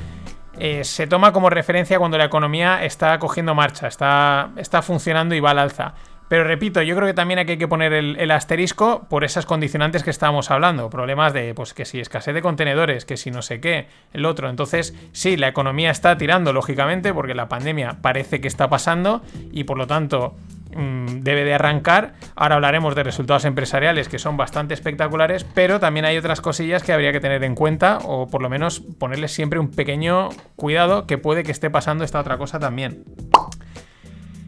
eh, 0.58 0.84
se 0.84 1.06
toma 1.06 1.34
como 1.34 1.50
referencia 1.50 1.98
cuando 1.98 2.16
la 2.16 2.24
economía 2.24 2.82
está 2.82 3.18
cogiendo 3.18 3.54
marcha, 3.54 3.86
está, 3.86 4.52
está 4.56 4.80
funcionando 4.80 5.34
y 5.34 5.40
va 5.40 5.50
al 5.50 5.58
alza. 5.58 5.92
Pero 6.32 6.44
repito, 6.44 6.80
yo 6.80 6.96
creo 6.96 7.06
que 7.06 7.12
también 7.12 7.40
hay 7.40 7.44
que 7.44 7.68
poner 7.68 7.92
el, 7.92 8.30
asterisco 8.30 9.06
por 9.10 9.22
esas 9.22 9.44
condicionantes 9.44 10.02
que 10.02 10.08
estábamos 10.08 10.50
hablando. 10.50 10.88
Problemas 10.88 11.34
de, 11.34 11.52
pues 11.52 11.74
que 11.74 11.84
si 11.84 12.00
escasez 12.00 12.32
de 12.32 12.40
contenedores, 12.40 13.04
que 13.04 13.18
si 13.18 13.30
no 13.30 13.42
sé 13.42 13.60
qué, 13.60 13.86
el 14.14 14.24
otro. 14.24 14.48
Entonces, 14.48 14.94
sí, 15.12 15.36
la 15.36 15.48
economía 15.48 15.90
está 15.90 16.16
tirando, 16.16 16.54
lógicamente, 16.54 17.12
porque 17.12 17.34
la 17.34 17.50
pandemia 17.50 17.98
parece 18.00 18.40
que 18.40 18.48
está 18.48 18.70
pasando 18.70 19.20
y 19.52 19.64
por 19.64 19.76
lo 19.76 19.86
tanto 19.86 20.34
mm, 20.74 21.20
debe 21.20 21.44
de 21.44 21.52
arrancar. 21.52 22.14
Ahora 22.34 22.54
hablaremos 22.54 22.94
de 22.94 23.02
resultados 23.02 23.44
empresariales 23.44 24.08
que 24.08 24.18
son 24.18 24.38
bastante 24.38 24.72
espectaculares, 24.72 25.44
pero 25.44 25.80
también 25.80 26.06
hay 26.06 26.16
otras 26.16 26.40
cosillas 26.40 26.82
que 26.82 26.94
habría 26.94 27.12
que 27.12 27.20
tener 27.20 27.44
en 27.44 27.54
cuenta 27.54 27.98
o 28.04 28.26
por 28.26 28.40
lo 28.40 28.48
menos 28.48 28.80
ponerles 28.80 29.32
siempre 29.32 29.58
un 29.58 29.70
pequeño 29.70 30.30
cuidado 30.56 31.06
que 31.06 31.18
puede 31.18 31.42
que 31.42 31.52
esté 31.52 31.68
pasando 31.68 32.04
esta 32.04 32.20
otra 32.20 32.38
cosa 32.38 32.58
también. 32.58 33.04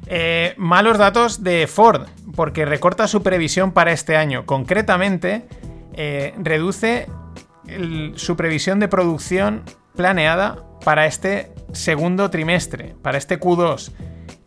Eh, 0.06 0.54
malos 0.56 0.98
datos 0.98 1.42
de 1.42 1.66
Ford, 1.66 2.08
porque 2.36 2.64
recorta 2.64 3.08
su 3.08 3.22
previsión 3.22 3.72
para 3.72 3.92
este 3.92 4.16
año. 4.16 4.44
Concretamente, 4.46 5.46
eh, 5.94 6.34
reduce 6.38 7.06
su 8.16 8.36
previsión 8.36 8.78
de 8.78 8.88
producción 8.88 9.62
planeada 9.96 10.58
para 10.84 11.06
este 11.06 11.50
segundo 11.72 12.28
trimestre, 12.30 12.94
para 13.00 13.16
este 13.16 13.40
Q2, 13.40 13.92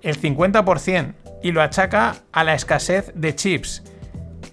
el 0.01 0.21
50%, 0.21 1.15
y 1.41 1.51
lo 1.51 1.61
achaca 1.61 2.17
a 2.31 2.43
la 2.43 2.53
escasez 2.53 3.11
de 3.15 3.35
chips 3.35 3.83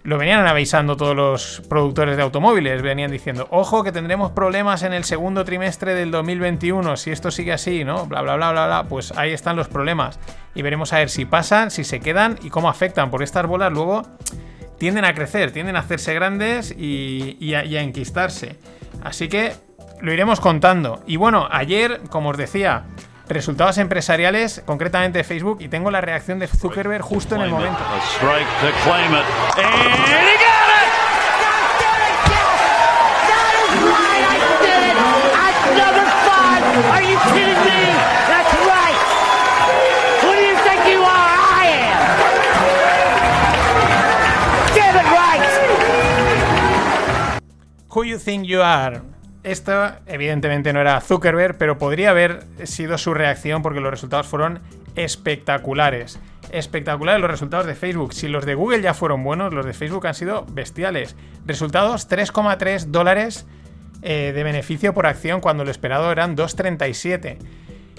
lo 0.02 0.18
venían 0.18 0.46
avisando 0.46 0.96
todos 0.96 1.16
los 1.16 1.62
productores 1.68 2.16
de 2.16 2.22
automóviles, 2.22 2.82
venían 2.82 3.10
diciendo, 3.10 3.48
ojo 3.50 3.82
que 3.82 3.92
tendremos 3.92 4.32
problemas 4.32 4.82
en 4.82 4.92
el 4.92 5.04
segundo 5.04 5.44
trimestre 5.44 5.94
del 5.94 6.10
2021, 6.10 6.96
si 6.96 7.10
esto 7.10 7.30
sigue 7.30 7.52
así, 7.52 7.84
¿no? 7.84 8.06
Bla, 8.06 8.22
bla, 8.22 8.36
bla, 8.36 8.52
bla, 8.52 8.66
bla, 8.66 8.84
pues 8.84 9.12
ahí 9.16 9.32
están 9.32 9.56
los 9.56 9.68
problemas. 9.68 10.18
Y 10.54 10.62
veremos 10.62 10.92
a 10.92 10.98
ver 10.98 11.10
si 11.10 11.24
pasan, 11.24 11.70
si 11.70 11.84
se 11.84 12.00
quedan 12.00 12.38
y 12.42 12.50
cómo 12.50 12.68
afectan, 12.68 13.10
porque 13.10 13.24
estas 13.24 13.46
bolas 13.46 13.72
luego 13.72 14.02
tienden 14.78 15.04
a 15.04 15.14
crecer, 15.14 15.52
tienden 15.52 15.76
a 15.76 15.80
hacerse 15.80 16.12
grandes 16.14 16.74
y, 16.76 17.54
a, 17.54 17.64
y 17.64 17.76
a 17.76 17.82
enquistarse. 17.82 18.58
Así 19.02 19.28
que 19.28 19.52
lo 20.00 20.12
iremos 20.12 20.40
contando. 20.40 21.02
Y 21.06 21.16
bueno, 21.16 21.48
ayer, 21.50 22.00
como 22.10 22.30
os 22.30 22.36
decía, 22.36 22.84
resultados 23.28 23.78
empresariales, 23.78 24.62
concretamente 24.64 25.18
de 25.18 25.24
Facebook, 25.24 25.58
y 25.60 25.68
tengo 25.68 25.90
la 25.90 26.00
reacción 26.00 26.38
de 26.38 26.46
Zuckerberg 26.46 27.02
justo 27.02 27.34
en 27.36 27.42
el 27.42 27.50
momento. 27.50 27.78
Who 47.94 48.02
you 48.02 48.18
think 48.18 48.44
you 48.44 48.60
are? 48.60 49.13
Esto, 49.44 49.92
evidentemente, 50.06 50.72
no 50.72 50.80
era 50.80 51.00
Zuckerberg, 51.02 51.58
pero 51.58 51.76
podría 51.76 52.10
haber 52.10 52.44
sido 52.64 52.96
su 52.96 53.12
reacción 53.12 53.60
porque 53.60 53.80
los 53.80 53.90
resultados 53.90 54.26
fueron 54.26 54.60
espectaculares. 54.96 56.18
Espectaculares 56.50 57.20
los 57.20 57.30
resultados 57.30 57.66
de 57.66 57.74
Facebook. 57.74 58.14
Si 58.14 58.26
los 58.26 58.46
de 58.46 58.54
Google 58.54 58.80
ya 58.80 58.94
fueron 58.94 59.22
buenos, 59.22 59.52
los 59.52 59.66
de 59.66 59.74
Facebook 59.74 60.06
han 60.06 60.14
sido 60.14 60.46
bestiales. 60.48 61.14
Resultados 61.44 62.08
3,3 62.08 62.86
dólares 62.86 63.46
eh, 64.00 64.32
de 64.34 64.44
beneficio 64.44 64.94
por 64.94 65.06
acción 65.06 65.42
cuando 65.42 65.62
lo 65.64 65.70
esperado 65.70 66.10
eran 66.10 66.36
2,37. 66.36 67.36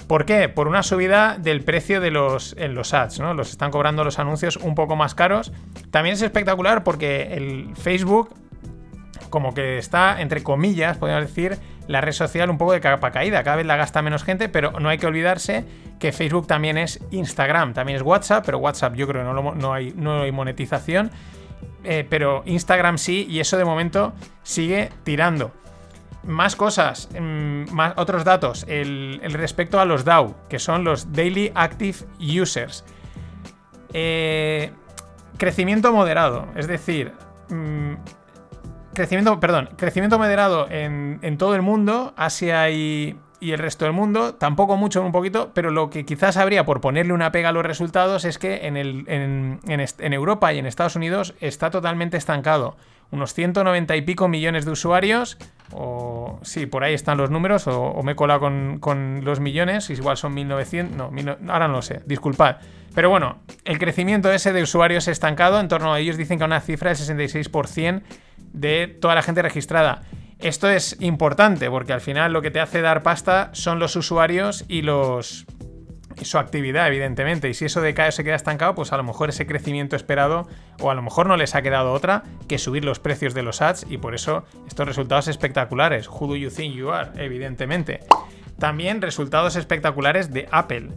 ¿Por 0.08 0.26
qué? 0.26 0.50
Por 0.50 0.68
una 0.68 0.82
subida 0.82 1.38
del 1.40 1.64
precio 1.64 2.02
de 2.02 2.10
los, 2.10 2.56
en 2.58 2.74
los 2.74 2.94
ads, 2.96 3.20
¿no? 3.20 3.36
Los 3.36 3.52
están 3.52 3.70
cobrando 3.70 4.04
los 4.04 4.18
anuncios 4.18 4.58
un 4.58 4.74
poco 4.74 4.96
más 4.96 5.14
caros. 5.14 5.52
También 5.92 6.14
es 6.14 6.24
espectacular 6.24 6.84
porque 6.84 7.34
el 7.34 7.76
Facebook 7.76 8.34
como 9.30 9.54
que 9.54 9.78
está, 9.78 10.22
entre 10.22 10.44
comillas, 10.44 10.98
podríamos 10.98 11.28
decir, 11.28 11.58
la 11.88 12.02
red 12.02 12.12
social 12.12 12.50
un 12.50 12.58
poco 12.58 12.74
de 12.74 12.82
capa 12.82 13.12
caída. 13.12 13.44
Cada 13.44 13.58
vez 13.58 13.66
la 13.66 13.76
gasta 13.76 14.02
menos 14.02 14.24
gente, 14.24 14.50
pero 14.50 14.72
no 14.80 14.90
hay 14.90 14.98
que 14.98 15.08
olvidarse 15.08 15.66
que 16.00 16.12
Facebook 16.12 16.48
también 16.48 16.78
es 16.78 17.00
Instagram, 17.12 17.74
también 17.74 17.98
es 17.98 18.02
WhatsApp, 18.02 18.46
pero 18.46 18.58
WhatsApp 18.58 18.96
yo 18.96 19.08
creo 19.08 19.24
que 19.24 19.60
no, 19.60 19.74
hay, 19.74 19.94
no 19.96 20.22
hay 20.22 20.32
monetización. 20.32 21.12
Eh, 21.84 22.06
pero 22.10 22.42
Instagram 22.46 22.98
sí, 22.98 23.28
y 23.30 23.40
eso 23.40 23.58
de 23.58 23.66
momento 23.66 24.14
sigue 24.44 24.90
tirando. 25.04 25.52
Más 26.24 26.56
cosas, 26.56 27.10
mm, 27.14 27.72
más, 27.72 27.94
otros 27.98 28.24
datos. 28.24 28.66
El, 28.68 29.20
el, 29.22 29.34
respecto 29.34 29.80
a 29.80 29.86
los 29.86 30.04
DAO, 30.04 30.36
que 30.50 30.58
son 30.58 30.84
los 30.84 31.14
Daily 31.14 31.52
Active 31.54 31.98
Users. 32.20 32.84
Eh, 33.94 34.72
crecimiento 35.38 35.94
moderado, 35.94 36.48
es 36.56 36.68
decir, 36.68 37.12
mm, 37.50 37.94
crecimiento, 38.96 39.40
perdón, 39.40 39.70
crecimiento 39.78 40.18
moderado 40.18 40.68
en, 40.72 41.20
en 41.22 41.38
todo 41.38 41.54
el 41.56 41.62
mundo, 41.62 42.14
Asia 42.18 42.70
y, 42.72 43.18
y 43.40 43.52
el 43.52 43.60
resto 43.60 43.86
del 43.86 43.94
mundo, 43.94 44.34
tampoco 44.36 44.76
mucho, 44.78 45.02
un 45.04 45.12
poquito, 45.12 45.52
pero 45.54 45.70
lo 45.70 45.90
que 45.92 46.06
quizás 46.06 46.38
habría 46.38 46.66
por 46.66 46.82
ponerle 46.82 47.14
una 47.14 47.32
pega 47.32 47.50
a 47.50 47.52
los 47.52 47.66
resultados 47.66 48.26
es 48.26 48.40
que 48.40 48.66
en, 48.68 48.78
el, 48.78 49.04
en, 49.08 49.60
en 49.68 49.80
en 50.00 50.14
Europa 50.14 50.52
y 50.54 50.58
en 50.60 50.66
Estados 50.66 50.96
Unidos 50.96 51.36
está 51.42 51.70
totalmente 51.70 52.18
estancado. 52.18 52.76
Unos 53.12 53.36
190 53.36 53.96
y 53.98 54.02
pico 54.02 54.28
millones 54.28 54.66
de 54.66 54.72
usuarios, 54.72 55.38
o 55.72 56.40
sí, 56.42 56.66
por 56.66 56.84
ahí 56.84 56.96
están 56.96 57.18
los 57.20 57.30
números, 57.30 57.68
o, 57.68 58.02
me 58.02 58.14
he 58.14 58.16
colado 58.16 58.40
con, 58.40 58.80
con 58.80 59.24
los 59.24 59.40
millones, 59.40 59.92
igual 59.92 60.18
son 60.18 60.34
1900, 60.34 60.98
no, 60.98 61.12
mil 61.12 61.26
no- 61.26 61.38
ahora 61.54 61.68
no 61.68 61.76
lo 61.76 61.82
sé, 61.84 62.02
disculpad. 62.08 62.58
Pero 62.96 63.10
bueno, 63.10 63.40
el 63.66 63.78
crecimiento 63.78 64.32
ese 64.32 64.54
de 64.54 64.64
usuarios 64.64 65.08
estancado, 65.08 65.60
en 65.60 65.68
torno 65.68 65.94
a 65.94 66.00
ellos 66.00 66.18
dicen 66.18 66.38
que 66.40 66.46
a 66.46 66.48
una 66.48 66.62
cifra 66.62 66.94
del 66.94 66.98
66% 66.98 68.02
de 68.56 68.88
toda 68.88 69.16
la 69.16 69.22
gente 69.22 69.42
registrada. 69.42 70.02
Esto 70.40 70.70
es 70.70 70.98
importante 71.00 71.70
porque 71.70 71.94
al 71.94 72.02
final 72.02 72.34
lo 72.34 72.42
que 72.42 72.52
te 72.52 72.60
hace 72.60 72.82
dar 72.82 73.04
pasta 73.04 73.50
son 73.54 73.80
los 73.80 73.96
usuarios 73.96 74.66
y 74.68 74.82
su 74.82 76.38
actividad, 76.38 76.88
evidentemente. 76.88 77.50
Y 77.50 77.54
si 77.54 77.66
eso 77.66 77.82
decae 77.82 78.10
o 78.10 78.12
se 78.12 78.24
queda 78.24 78.36
estancado, 78.36 78.76
pues 78.76 78.92
a 78.94 78.98
lo 78.98 79.04
mejor 79.04 79.30
ese 79.30 79.48
crecimiento 79.48 79.96
esperado, 79.96 80.48
o 80.80 80.92
a 80.92 80.96
lo 80.96 81.02
mejor 81.02 81.28
no 81.28 81.38
les 81.38 81.56
ha 81.56 81.62
quedado 81.62 81.94
otra 81.94 82.24
que 82.48 82.58
subir 82.58 82.86
los 82.86 83.00
precios 83.00 83.34
de 83.34 83.44
los 83.44 83.62
ads, 83.62 83.86
y 83.90 83.98
por 83.98 84.14
eso 84.14 84.46
estos 84.68 84.88
resultados 84.88 85.28
espectaculares. 85.28 86.08
Who 86.10 86.28
do 86.28 86.36
you 86.36 86.50
think 86.50 86.76
you 86.76 86.92
are? 86.92 87.12
Evidentemente. 87.24 88.02
También 88.60 89.02
resultados 89.02 89.56
espectaculares 89.56 90.32
de 90.32 90.48
Apple. 90.52 90.90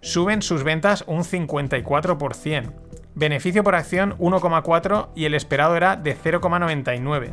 Suben 0.00 0.42
sus 0.42 0.64
ventas 0.64 1.04
un 1.06 1.24
54%. 1.24 2.72
Beneficio 3.14 3.62
por 3.62 3.74
acción 3.74 4.16
1,4 4.18 5.08
y 5.14 5.26
el 5.26 5.34
esperado 5.34 5.76
era 5.76 5.96
de 5.96 6.16
0,99. 6.16 7.30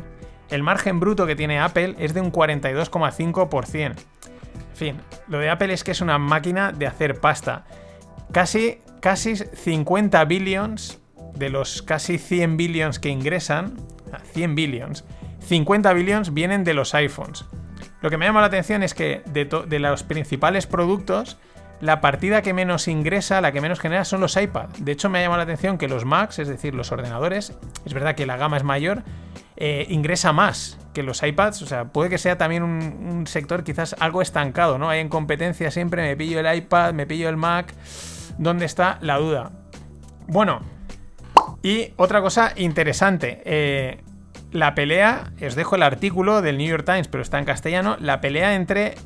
El 0.50 0.62
margen 0.62 1.00
bruto 1.00 1.26
que 1.26 1.36
tiene 1.36 1.60
Apple 1.60 1.94
es 1.98 2.12
de 2.12 2.20
un 2.20 2.32
42,5%. 2.32 3.86
En 3.86 4.76
fin, 4.76 4.96
lo 5.28 5.38
de 5.38 5.50
Apple 5.50 5.72
es 5.72 5.84
que 5.84 5.92
es 5.92 6.00
una 6.00 6.18
máquina 6.18 6.72
de 6.72 6.86
hacer 6.86 7.20
pasta. 7.20 7.64
Casi, 8.32 8.80
casi 9.00 9.36
50 9.36 10.24
billions 10.24 11.00
de 11.34 11.50
los 11.50 11.82
casi 11.82 12.18
100 12.18 12.56
billions 12.56 12.98
que 12.98 13.08
ingresan, 13.08 13.76
o 14.06 14.10
sea, 14.10 14.20
100 14.20 14.54
billions, 14.54 15.04
50 15.40 15.92
billions 15.92 16.34
vienen 16.34 16.64
de 16.64 16.74
los 16.74 16.94
iPhones. 16.94 17.44
Lo 18.02 18.10
que 18.10 18.16
me 18.16 18.26
llama 18.26 18.40
la 18.40 18.46
atención 18.46 18.82
es 18.82 18.94
que 18.94 19.22
de, 19.26 19.44
de 19.44 19.78
los 19.78 20.02
principales 20.02 20.66
productos, 20.66 21.38
la 21.80 22.00
partida 22.00 22.42
que 22.42 22.52
menos 22.52 22.88
ingresa, 22.88 23.40
la 23.40 23.52
que 23.52 23.60
menos 23.60 23.80
genera, 23.80 24.04
son 24.04 24.20
los 24.20 24.36
iPad. 24.36 24.68
De 24.78 24.92
hecho, 24.92 25.08
me 25.08 25.18
ha 25.18 25.22
llamado 25.22 25.38
la 25.38 25.44
atención 25.44 25.78
que 25.78 25.88
los 25.88 26.04
Macs, 26.04 26.38
es 26.38 26.48
decir, 26.48 26.74
los 26.74 26.92
ordenadores, 26.92 27.54
es 27.84 27.94
verdad 27.94 28.14
que 28.14 28.26
la 28.26 28.36
gama 28.36 28.56
es 28.56 28.64
mayor, 28.64 29.02
eh, 29.56 29.86
ingresa 29.88 30.32
más 30.32 30.78
que 30.92 31.02
los 31.02 31.22
iPads. 31.22 31.62
O 31.62 31.66
sea, 31.66 31.86
puede 31.86 32.10
que 32.10 32.18
sea 32.18 32.36
también 32.36 32.62
un, 32.62 33.26
sector 33.26 33.64
quizás 33.64 33.96
algo 33.98 34.22
estancado, 34.22 34.78
¿no? 34.78 34.90
Hay 34.90 35.00
en 35.00 35.08
competencia 35.08 35.70
siempre, 35.70 36.02
me 36.02 36.16
pillo 36.16 36.40
el 36.40 36.54
iPad, 36.54 36.92
me 36.92 37.06
pillo 37.06 37.28
el 37.28 37.36
Mac. 37.36 37.72
¿Dónde 38.38 38.64
está 38.64 38.98
la 39.00 39.18
duda? 39.18 39.50
Bueno, 40.26 40.60
y 41.62 41.92
otra 41.96 42.20
cosa 42.20 42.52
interesante. 42.56 43.42
eh, 43.44 44.02
la 44.52 44.74
pelea, 44.74 45.32
os 45.46 45.54
dejo 45.54 45.76
el 45.76 45.82
artículo 45.82 46.42
del 46.42 46.58
New 46.58 46.68
York 46.68 46.84
Times, 46.84 47.08
pero 47.08 47.22
está 47.22 47.38
en 47.38 47.44
castellano. 47.44 47.96
La 48.00 48.20
pelea 48.20 48.54
entre 48.54 48.96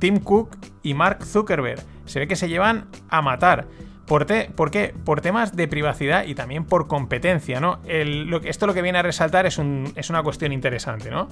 Tim 0.00 0.18
Cook 0.18 0.56
y 0.82 0.94
Mark 0.94 1.24
Zuckerberg. 1.24 1.80
Se 2.06 2.18
ve 2.18 2.26
que 2.26 2.34
se 2.34 2.48
llevan 2.48 2.88
a 3.08 3.22
matar. 3.22 3.68
¿Por, 4.06 4.26
por 4.56 4.72
qué? 4.72 4.92
Por 5.04 5.20
temas 5.20 5.54
de 5.54 5.68
privacidad 5.68 6.24
y 6.24 6.34
también 6.34 6.64
por 6.64 6.88
competencia, 6.88 7.60
¿no? 7.60 7.78
Esto 7.86 8.66
lo 8.66 8.74
que 8.74 8.82
viene 8.82 8.98
a 8.98 9.02
resaltar 9.02 9.46
es, 9.46 9.56
un- 9.58 9.92
es 9.94 10.10
una 10.10 10.24
cuestión 10.24 10.50
interesante, 10.52 11.10
¿no? 11.12 11.28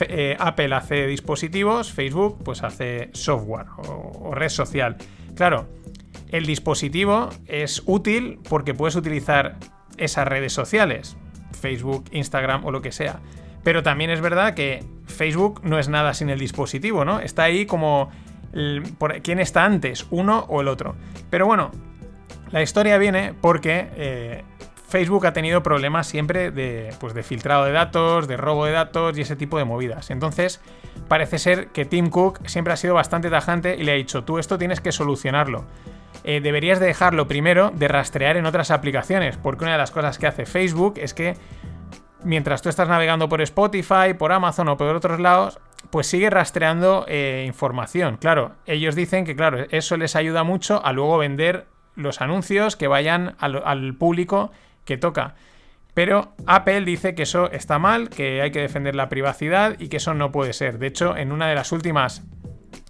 Eh, 0.00 0.34
Apple 0.40 0.74
hace 0.74 1.06
dispositivos, 1.06 1.92
Facebook 1.92 2.38
pues 2.42 2.62
hace 2.62 3.10
software 3.12 3.66
o 3.76 4.34
red 4.34 4.48
social. 4.48 4.96
Claro, 5.36 5.68
el 6.30 6.46
dispositivo 6.46 7.28
es 7.46 7.82
útil 7.84 8.38
porque 8.48 8.72
puedes 8.72 8.96
utilizar 8.96 9.56
esas 9.98 10.26
redes 10.26 10.54
sociales, 10.54 11.18
Facebook, 11.60 12.04
Instagram 12.12 12.64
o 12.64 12.70
lo 12.70 12.80
que 12.80 12.92
sea. 12.92 13.20
Pero 13.62 13.82
también 13.82 14.10
es 14.10 14.20
verdad 14.20 14.54
que 14.54 14.84
Facebook 15.06 15.60
no 15.64 15.78
es 15.78 15.88
nada 15.88 16.14
sin 16.14 16.30
el 16.30 16.38
dispositivo, 16.38 17.04
¿no? 17.04 17.20
Está 17.20 17.44
ahí 17.44 17.66
como 17.66 18.10
quién 19.22 19.38
está 19.38 19.64
antes, 19.64 20.06
uno 20.10 20.46
o 20.48 20.60
el 20.60 20.68
otro. 20.68 20.94
Pero 21.30 21.46
bueno, 21.46 21.70
la 22.50 22.62
historia 22.62 22.98
viene 22.98 23.34
porque 23.40 23.88
eh, 23.96 24.44
Facebook 24.92 25.26
ha 25.26 25.32
tenido 25.32 25.62
problemas 25.62 26.06
siempre 26.06 26.50
de, 26.50 26.94
pues, 27.00 27.14
de 27.14 27.22
filtrado 27.22 27.64
de 27.64 27.72
datos, 27.72 28.28
de 28.28 28.36
robo 28.36 28.66
de 28.66 28.72
datos 28.72 29.16
y 29.16 29.22
ese 29.22 29.36
tipo 29.36 29.56
de 29.56 29.64
movidas. 29.64 30.10
Entonces, 30.10 30.60
parece 31.08 31.38
ser 31.38 31.68
que 31.68 31.86
Tim 31.86 32.10
Cook 32.10 32.46
siempre 32.46 32.74
ha 32.74 32.76
sido 32.76 32.92
bastante 32.92 33.30
tajante 33.30 33.76
y 33.76 33.84
le 33.84 33.92
ha 33.92 33.94
dicho, 33.94 34.24
tú 34.24 34.38
esto 34.38 34.58
tienes 34.58 34.82
que 34.82 34.92
solucionarlo. 34.92 35.64
Eh, 36.24 36.42
deberías 36.42 36.78
de 36.78 36.86
dejarlo 36.86 37.26
primero 37.26 37.72
de 37.74 37.88
rastrear 37.88 38.36
en 38.36 38.44
otras 38.44 38.70
aplicaciones, 38.70 39.38
porque 39.38 39.64
una 39.64 39.72
de 39.72 39.78
las 39.78 39.90
cosas 39.90 40.18
que 40.18 40.26
hace 40.26 40.44
Facebook 40.44 40.94
es 40.98 41.14
que 41.14 41.36
mientras 42.24 42.62
tú 42.62 42.68
estás 42.68 42.88
navegando 42.88 43.28
por 43.28 43.40
Spotify, 43.42 44.14
por 44.18 44.32
Amazon 44.32 44.68
o 44.68 44.76
por 44.76 44.94
otros 44.94 45.20
lados, 45.20 45.58
pues 45.90 46.06
sigue 46.06 46.30
rastreando 46.30 47.04
eh, 47.08 47.44
información. 47.46 48.16
Claro, 48.16 48.52
ellos 48.66 48.94
dicen 48.94 49.24
que, 49.24 49.36
claro, 49.36 49.66
eso 49.70 49.96
les 49.96 50.16
ayuda 50.16 50.44
mucho 50.44 50.84
a 50.84 50.92
luego 50.92 51.18
vender 51.18 51.66
los 51.94 52.20
anuncios 52.20 52.76
que 52.76 52.88
vayan 52.88 53.36
al, 53.38 53.94
público 53.94 54.50
que 54.84 54.96
toca. 54.96 55.34
Pero 55.94 56.32
Apple 56.46 56.82
dice 56.82 57.14
que 57.14 57.24
eso 57.24 57.50
está 57.50 57.78
mal, 57.78 58.08
que 58.08 58.40
hay 58.40 58.50
que 58.50 58.60
defender 58.60 58.94
la 58.94 59.10
privacidad 59.10 59.78
y 59.78 59.88
que 59.88 59.98
eso 59.98 60.14
no 60.14 60.32
puede 60.32 60.54
ser. 60.54 60.78
De 60.78 60.86
hecho, 60.86 61.16
en 61.16 61.32
una 61.32 61.48
de 61.48 61.54
las 61.54 61.70
últimas 61.70 62.22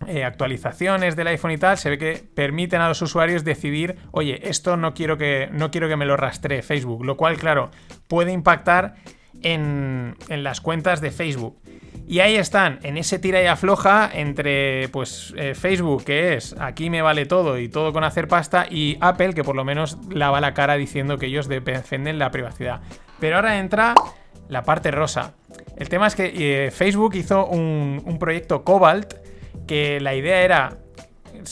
eh, 0.07 0.22
actualizaciones 0.22 1.16
del 1.16 1.26
iPhone 1.26 1.51
y 1.51 1.59
tal, 1.59 1.78
se 1.78 1.91
ve 1.91 1.99
que 1.99 2.24
permiten 2.35 2.80
a 2.80 2.89
los 2.89 3.03
usuarios 3.03 3.43
decidir, 3.43 3.97
oye, 4.12 4.49
esto 4.49 4.76
no 4.76 4.95
quiero 4.95 5.18
que, 5.18 5.49
no 5.51 5.72
quiero 5.72 5.89
que 5.89 5.97
me 5.97 6.07
lo 6.07 6.16
rastree 6.16 6.62
Facebook, 6.62 7.05
lo 7.05 7.16
cual, 7.16 7.37
claro, 7.39 7.70
puede 8.07 8.30
impactar 8.30 8.95
en, 9.43 10.16
las 10.28 10.61
cuentas 10.61 11.01
de 11.01 11.11
Facebook. 11.11 11.59
Y 12.07 12.20
ahí 12.20 12.36
están, 12.36 12.80
en 12.82 12.97
ese 12.97 13.18
tira 13.18 13.43
y 13.43 13.47
afloja 13.47 14.11
entre 14.12 14.88
pues 14.88 15.32
eh, 15.36 15.55
Facebook, 15.55 16.05
que 16.05 16.34
es 16.34 16.55
aquí 16.59 16.90
me 16.90 17.01
vale 17.01 17.26
todo 17.26 17.59
y 17.59 17.68
todo 17.68 17.93
con 17.93 18.05
hacer 18.05 18.28
pasta, 18.28 18.66
y 18.68 18.99
Apple, 19.01 19.34
que 19.34 19.45
por 19.45 19.57
lo 19.57 19.64
menos 19.64 19.99
lava 20.11 20.40
la 20.40 20.53
cara 20.53 20.74
diciendo 20.74 21.16
que 21.16 21.26
ellos 21.26 21.49
defienden 21.49 22.18
la 22.18 22.30
privacidad. 22.30 22.80
Pero 23.20 23.36
ahora 23.36 23.59
entra 23.59 23.95
la 24.49 24.64
parte 24.64 24.90
rosa. 24.90 25.34
El 25.76 25.88
tema 25.88 26.07
es 26.07 26.16
que 26.16 26.66
eh, 26.66 26.70
Facebook 26.70 27.14
hizo 27.14 27.47
un 27.47 28.16
proyecto 28.18 28.64
Cobalt 28.64 29.14
que 29.66 30.01
la 30.01 30.14
idea 30.14 30.43
era, 30.43 30.78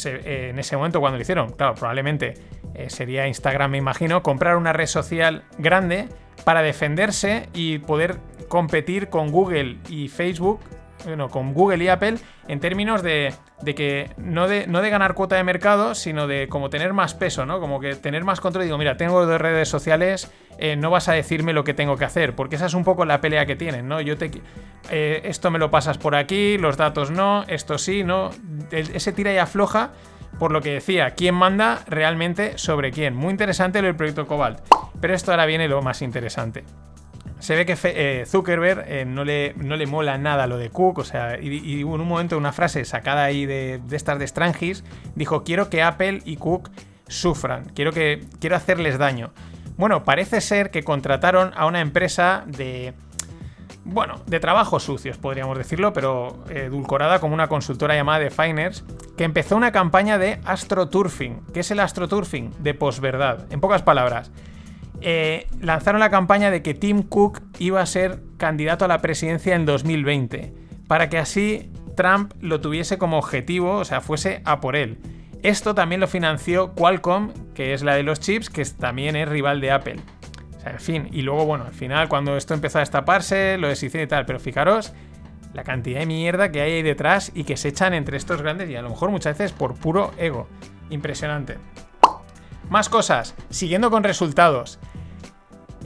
eh, 0.04 0.50
en 0.50 0.58
ese 0.58 0.76
momento 0.76 1.00
cuando 1.00 1.16
lo 1.16 1.22
hicieron, 1.22 1.52
claro, 1.52 1.74
probablemente 1.74 2.34
eh, 2.74 2.90
sería 2.90 3.26
Instagram, 3.26 3.72
me 3.72 3.78
imagino, 3.78 4.22
comprar 4.22 4.56
una 4.56 4.72
red 4.72 4.86
social 4.86 5.44
grande 5.58 6.08
para 6.44 6.62
defenderse 6.62 7.48
y 7.52 7.78
poder 7.78 8.18
competir 8.48 9.08
con 9.08 9.30
Google 9.30 9.78
y 9.88 10.08
Facebook, 10.08 10.60
bueno, 11.04 11.28
con 11.28 11.54
Google 11.54 11.84
y 11.84 11.88
Apple, 11.88 12.16
en 12.48 12.60
términos 12.60 13.02
de, 13.02 13.32
de 13.62 13.74
que 13.74 14.10
no 14.16 14.48
de, 14.48 14.66
no 14.66 14.82
de 14.82 14.90
ganar 14.90 15.14
cuota 15.14 15.36
de 15.36 15.44
mercado, 15.44 15.94
sino 15.94 16.26
de 16.26 16.48
como 16.48 16.70
tener 16.70 16.92
más 16.92 17.14
peso, 17.14 17.46
¿no? 17.46 17.60
Como 17.60 17.80
que 17.80 17.94
tener 17.94 18.24
más 18.24 18.40
control. 18.40 18.64
Digo, 18.64 18.78
mira, 18.78 18.96
tengo 18.96 19.24
dos 19.24 19.40
redes 19.40 19.68
sociales, 19.68 20.32
eh, 20.58 20.76
no 20.76 20.90
vas 20.90 21.08
a 21.08 21.12
decirme 21.12 21.52
lo 21.52 21.64
que 21.64 21.74
tengo 21.74 21.96
que 21.96 22.04
hacer, 22.04 22.34
porque 22.34 22.56
esa 22.56 22.66
es 22.66 22.74
un 22.74 22.84
poco 22.84 23.04
la 23.04 23.20
pelea 23.20 23.46
que 23.46 23.56
tienen, 23.56 23.88
¿no? 23.88 24.00
Yo 24.00 24.16
te. 24.16 24.30
eh, 24.90 25.22
esto 25.24 25.50
me 25.50 25.58
lo 25.58 25.70
pasas 25.70 25.98
por 25.98 26.14
aquí, 26.14 26.58
los 26.58 26.76
datos 26.76 27.10
no, 27.10 27.44
esto 27.48 27.78
sí, 27.78 28.04
no. 28.04 28.30
Ese 28.70 29.12
tira 29.12 29.32
y 29.32 29.38
afloja. 29.38 29.90
Por 30.38 30.52
lo 30.52 30.62
que 30.62 30.72
decía, 30.74 31.10
quién 31.10 31.34
manda 31.34 31.80
realmente 31.86 32.56
sobre 32.56 32.92
quién. 32.92 33.14
Muy 33.14 33.30
interesante 33.32 33.82
lo 33.82 33.88
del 33.88 33.96
proyecto 33.96 34.26
Cobalt. 34.26 34.60
Pero 35.00 35.12
esto 35.12 35.32
ahora 35.32 35.44
viene 35.44 35.68
lo 35.68 35.82
más 35.82 36.00
interesante. 36.02 36.64
Se 37.40 37.56
ve 37.56 37.66
que 37.66 37.76
eh, 37.82 38.24
Zuckerberg 38.26 38.84
eh, 38.86 39.04
no, 39.04 39.24
le, 39.24 39.54
no 39.56 39.76
le 39.76 39.86
mola 39.86 40.18
nada 40.18 40.46
lo 40.46 40.56
de 40.56 40.70
Cook, 40.70 40.98
o 40.98 41.04
sea, 41.04 41.38
y, 41.40 41.48
y 41.48 41.80
en 41.80 41.88
un 41.88 42.06
momento 42.06 42.38
una 42.38 42.52
frase 42.52 42.84
sacada 42.84 43.24
ahí 43.24 43.46
de, 43.46 43.80
de 43.84 43.96
estas 43.96 44.18
de 44.18 44.26
Strangis, 44.26 44.84
dijo, 45.14 45.42
quiero 45.42 45.68
que 45.68 45.82
Apple 45.82 46.20
y 46.24 46.36
Cook 46.36 46.70
sufran, 47.08 47.64
quiero, 47.74 47.92
que, 47.92 48.24
quiero 48.40 48.56
hacerles 48.56 48.98
daño. 48.98 49.32
Bueno, 49.76 50.04
parece 50.04 50.40
ser 50.40 50.70
que 50.70 50.82
contrataron 50.82 51.52
a 51.56 51.66
una 51.66 51.80
empresa 51.80 52.44
de, 52.46 52.92
bueno, 53.84 54.20
de 54.26 54.38
trabajos 54.38 54.82
sucios, 54.82 55.16
podríamos 55.16 55.56
decirlo, 55.56 55.92
pero 55.92 56.44
eh, 56.50 56.64
edulcorada 56.66 57.18
como 57.18 57.34
una 57.34 57.48
consultora 57.48 57.94
llamada 57.94 58.18
Definers, 58.18 58.84
que 59.16 59.24
empezó 59.24 59.56
una 59.56 59.72
campaña 59.72 60.18
de 60.18 60.38
astroturfing. 60.44 61.40
¿Qué 61.52 61.60
es 61.60 61.70
el 61.70 61.80
astroturfing? 61.80 62.52
De 62.58 62.74
posverdad. 62.74 63.46
En 63.50 63.60
pocas 63.60 63.82
palabras, 63.82 64.30
eh, 65.00 65.46
lanzaron 65.60 66.00
la 66.00 66.10
campaña 66.10 66.50
de 66.50 66.62
que 66.62 66.74
Tim 66.74 67.02
Cook 67.02 67.42
iba 67.58 67.80
a 67.80 67.86
ser 67.86 68.22
candidato 68.36 68.84
a 68.84 68.88
la 68.88 69.00
presidencia 69.00 69.54
en 69.54 69.66
2020, 69.66 70.54
para 70.86 71.08
que 71.08 71.18
así 71.18 71.70
Trump 71.96 72.32
lo 72.40 72.60
tuviese 72.60 72.98
como 72.98 73.18
objetivo, 73.18 73.76
o 73.76 73.84
sea, 73.84 74.00
fuese 74.00 74.42
a 74.44 74.60
por 74.60 74.76
él. 74.76 74.98
Esto 75.42 75.74
también 75.74 76.00
lo 76.00 76.08
financió 76.08 76.74
Qualcomm, 76.74 77.32
que 77.54 77.72
es 77.72 77.82
la 77.82 77.94
de 77.94 78.02
los 78.02 78.20
chips, 78.20 78.50
que 78.50 78.64
también 78.64 79.16
es 79.16 79.28
rival 79.28 79.60
de 79.60 79.70
Apple. 79.70 79.96
O 80.58 80.60
sea, 80.60 80.72
en 80.72 80.80
fin, 80.80 81.08
y 81.12 81.22
luego, 81.22 81.46
bueno, 81.46 81.64
al 81.64 81.72
final, 81.72 82.08
cuando 82.08 82.36
esto 82.36 82.52
empezó 82.52 82.78
a 82.78 82.80
destaparse, 82.80 83.56
lo 83.56 83.68
deshice 83.68 84.02
y 84.02 84.06
tal, 84.06 84.26
pero 84.26 84.38
fijaros 84.38 84.92
la 85.54 85.64
cantidad 85.64 86.00
de 86.00 86.06
mierda 86.06 86.52
que 86.52 86.60
hay 86.60 86.72
ahí 86.72 86.82
detrás 86.82 87.32
y 87.34 87.44
que 87.44 87.56
se 87.56 87.68
echan 87.68 87.94
entre 87.94 88.16
estos 88.16 88.42
grandes 88.42 88.68
y 88.70 88.76
a 88.76 88.82
lo 88.82 88.90
mejor 88.90 89.10
muchas 89.10 89.36
veces 89.36 89.52
por 89.52 89.74
puro 89.74 90.12
ego. 90.18 90.46
Impresionante. 90.90 91.58
Más 92.68 92.88
cosas, 92.88 93.34
siguiendo 93.48 93.90
con 93.90 94.04
resultados. 94.04 94.78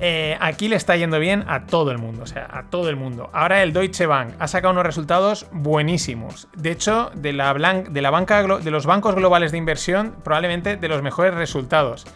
Eh, 0.01 0.36
aquí 0.40 0.68
le 0.68 0.76
está 0.76 0.97
yendo 0.97 1.18
bien 1.18 1.45
a 1.47 1.66
todo 1.66 1.92
el 1.92 1.99
mundo, 1.99 2.24
o 2.24 2.26
sea, 2.26 2.49
a 2.51 2.64
todo 2.64 2.88
el 2.88 2.97
mundo. 2.97 3.30
Ahora 3.32 3.62
el 3.62 3.72
Deutsche 3.72 4.07
Bank 4.07 4.34
ha 4.38 4.49
sacado 4.49 4.72
unos 4.72 4.84
resultados 4.84 5.47
buenísimos. 5.53 6.49
De 6.57 6.72
hecho, 6.72 7.11
de 7.14 7.32
la, 7.32 7.53
banca 8.11 8.42
de 8.42 8.70
los 8.70 8.86
bancos 8.86 9.14
globales 9.14 9.53
de 9.53 9.59
inversión, 9.59 10.16
probablemente 10.24 10.76
de 10.76 10.88
los 10.88 11.03
mejores 11.03 11.34
resultados. 11.34 12.07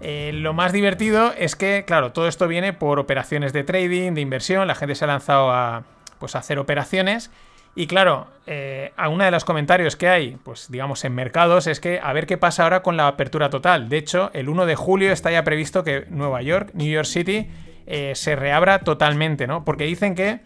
Eh, 0.00 0.32
lo 0.34 0.52
más 0.52 0.72
divertido 0.72 1.32
es 1.38 1.56
que, 1.56 1.84
claro, 1.86 2.12
todo 2.12 2.26
esto 2.26 2.48
viene 2.48 2.72
por 2.72 2.98
operaciones 2.98 3.52
de 3.52 3.62
trading, 3.64 4.12
de 4.12 4.20
inversión. 4.20 4.66
La 4.66 4.74
gente 4.74 4.94
se 4.94 5.04
ha 5.04 5.06
lanzado 5.06 5.50
a, 5.52 5.84
pues, 6.18 6.34
a 6.34 6.40
hacer 6.40 6.58
operaciones 6.58 7.30
y 7.74 7.86
claro, 7.86 8.26
eh, 8.46 8.92
a 8.96 9.08
uno 9.08 9.24
de 9.24 9.30
los 9.30 9.44
comentarios 9.44 9.96
que 9.96 10.08
hay, 10.08 10.36
pues 10.42 10.70
digamos 10.70 11.04
en 11.04 11.14
mercados, 11.14 11.66
es 11.66 11.80
que 11.80 12.00
a 12.02 12.12
ver 12.12 12.26
qué 12.26 12.36
pasa 12.36 12.64
ahora 12.64 12.82
con 12.82 12.96
la 12.96 13.06
apertura 13.06 13.50
total. 13.50 13.88
De 13.88 13.98
hecho, 13.98 14.30
el 14.34 14.48
1 14.48 14.66
de 14.66 14.76
julio 14.76 15.12
está 15.12 15.30
ya 15.30 15.44
previsto 15.44 15.84
que 15.84 16.06
Nueva 16.10 16.42
York, 16.42 16.70
New 16.74 16.90
York 16.90 17.06
City, 17.06 17.48
eh, 17.86 18.12
se 18.14 18.36
reabra 18.36 18.80
totalmente, 18.80 19.46
¿no? 19.46 19.64
Porque 19.64 19.84
dicen 19.84 20.14
que, 20.14 20.40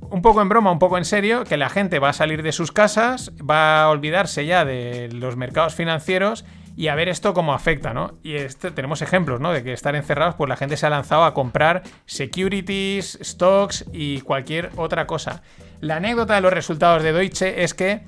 un 0.00 0.22
poco 0.22 0.42
en 0.42 0.48
broma, 0.48 0.70
un 0.70 0.78
poco 0.78 0.98
en 0.98 1.04
serio, 1.04 1.44
que 1.44 1.56
la 1.56 1.68
gente 1.68 1.98
va 1.98 2.10
a 2.10 2.12
salir 2.12 2.42
de 2.42 2.52
sus 2.52 2.70
casas, 2.70 3.32
va 3.38 3.82
a 3.82 3.90
olvidarse 3.90 4.46
ya 4.46 4.64
de 4.64 5.08
los 5.12 5.36
mercados 5.36 5.74
financieros 5.74 6.44
y 6.76 6.88
a 6.88 6.94
ver 6.94 7.08
esto 7.08 7.34
cómo 7.34 7.54
afecta, 7.54 7.92
¿no? 7.92 8.18
Y 8.22 8.34
este, 8.34 8.70
tenemos 8.70 9.02
ejemplos, 9.02 9.40
¿no? 9.40 9.52
De 9.52 9.62
que 9.62 9.72
estar 9.72 9.94
encerrados, 9.94 10.34
pues 10.36 10.48
la 10.48 10.56
gente 10.56 10.76
se 10.76 10.86
ha 10.86 10.90
lanzado 10.90 11.24
a 11.24 11.34
comprar 11.34 11.82
securities, 12.06 13.18
stocks 13.22 13.84
y 13.92 14.20
cualquier 14.20 14.70
otra 14.76 15.06
cosa. 15.06 15.42
La 15.82 15.96
anécdota 15.96 16.36
de 16.36 16.40
los 16.40 16.52
resultados 16.52 17.02
de 17.02 17.12
Deutsche 17.12 17.64
es 17.64 17.74
que 17.74 18.02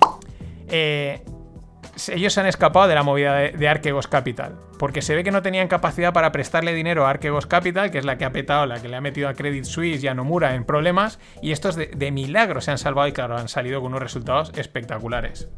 eh, 0.68 1.24
ellos 2.06 2.32
se 2.32 2.38
han 2.40 2.46
escapado 2.46 2.86
de 2.86 2.94
la 2.94 3.02
movida 3.02 3.34
de, 3.34 3.68
Archegos 3.68 4.06
Capital, 4.06 4.54
porque 4.78 5.02
se 5.02 5.16
ve 5.16 5.24
que 5.24 5.32
no 5.32 5.42
tenían 5.42 5.66
capacidad 5.66 6.12
para 6.12 6.30
prestarle 6.30 6.72
dinero 6.72 7.04
a 7.04 7.10
Archegos 7.10 7.48
Capital, 7.48 7.90
que 7.90 7.98
es 7.98 8.04
la 8.04 8.16
que 8.16 8.26
ha 8.26 8.30
petado, 8.30 8.66
la 8.66 8.80
que 8.80 8.88
le 8.88 8.94
ha 8.94 9.00
metido 9.00 9.28
a 9.28 9.34
Credit 9.34 9.64
Suisse 9.64 10.04
y 10.04 10.06
a 10.06 10.14
Nomura 10.14 10.54
en 10.54 10.62
problemas, 10.62 11.18
y 11.42 11.50
estos 11.50 11.74
de, 11.74 11.86
de 11.88 12.12
milagro 12.12 12.60
se 12.60 12.70
han 12.70 12.78
salvado 12.78 13.08
y 13.08 13.12
claro, 13.12 13.36
han 13.36 13.48
salido 13.48 13.80
con 13.80 13.88
unos 13.88 14.02
resultados 14.04 14.52
espectaculares. 14.54 15.48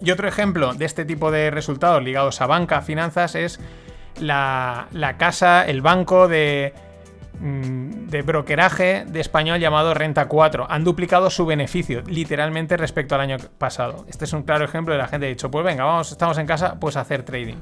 Y 0.00 0.12
otro 0.12 0.28
ejemplo 0.28 0.72
de 0.72 0.86
este 0.86 1.04
tipo 1.04 1.30
de 1.30 1.50
resultados 1.50 2.02
ligados 2.02 2.40
a 2.40 2.46
banca, 2.46 2.80
finanzas, 2.80 3.34
es 3.34 3.60
la 4.18 5.14
casa, 5.18 5.66
el 5.66 5.82
banco 5.82 6.26
de 6.26 6.72
de 7.40 8.22
brokeraje 8.22 9.04
de 9.06 9.20
español 9.20 9.58
llamado 9.58 9.94
Renta 9.94 10.28
4. 10.28 10.66
Han 10.68 10.84
duplicado 10.84 11.30
su 11.30 11.46
beneficio, 11.46 12.02
literalmente, 12.06 12.76
respecto 12.76 13.14
al 13.14 13.22
año 13.22 13.36
pasado. 13.58 14.04
Este 14.08 14.26
es 14.26 14.32
un 14.32 14.42
claro 14.42 14.64
ejemplo 14.64 14.92
de 14.92 14.98
la 14.98 15.08
gente 15.08 15.26
ha 15.26 15.28
dicho, 15.28 15.50
pues 15.50 15.64
venga, 15.64 15.84
vamos, 15.84 16.12
estamos 16.12 16.36
en 16.38 16.46
casa, 16.46 16.78
pues 16.78 16.96
hacer 16.96 17.22
trading. 17.22 17.56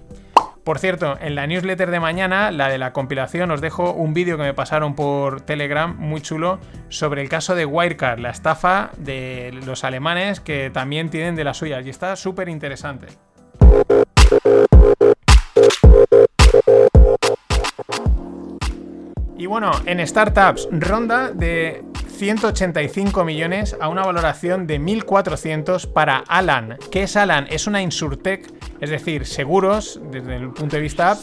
Por 0.65 0.79
cierto, 0.79 1.17
en 1.21 1.35
la 1.35 1.47
newsletter 1.47 1.91
de 1.91 1.99
mañana, 1.99 2.51
la 2.51 2.69
de 2.69 2.77
la 2.77 2.93
compilación, 2.93 3.51
os 3.51 3.63
dejo 3.63 3.93
un 3.93 4.13
vídeo 4.13 4.37
que 4.37 4.43
me 4.43 4.53
pasaron 4.53 4.95
por 4.95 5.41
Telegram 5.41 5.97
muy 5.97 6.21
chulo 6.21 6.59
sobre 6.91 7.23
el 7.23 7.31
caso 7.31 7.55
de 7.55 7.65
Wirecard, 7.65 8.19
la 8.19 8.29
estafa 8.29 8.91
de 8.99 9.59
los 9.65 9.85
alemanes 9.85 10.41
que 10.41 10.69
también 10.69 11.09
tienen 11.09 11.37
de 11.37 11.45
las 11.45 11.57
suyas. 11.57 11.87
Y 11.87 11.89
está 11.91 12.15
súper 12.17 12.51
interesante. 12.51 13.07
Bueno, 19.49 19.73
en 19.87 20.07
startups, 20.07 20.69
ronda 20.71 21.31
de 21.33 21.83
185 22.19 23.25
millones 23.25 23.77
a 23.81 23.89
una 23.89 24.03
valoración 24.03 24.67
de 24.67 24.81
1.400 24.81 25.93
para 25.93 26.19
Alan. 26.29 26.77
¿Qué 26.91 27.05
es 27.05 27.17
Alan? 27.17 27.47
Es 27.51 27.67
una 27.67 27.81
insurtech, 27.81 28.53
es 28.81 28.91
decir, 28.91 29.27
seguros 29.27 30.01
desde 30.11 30.37
el 30.37 30.51
punto 30.51 30.77
de 30.77 30.83
vista 30.83 31.17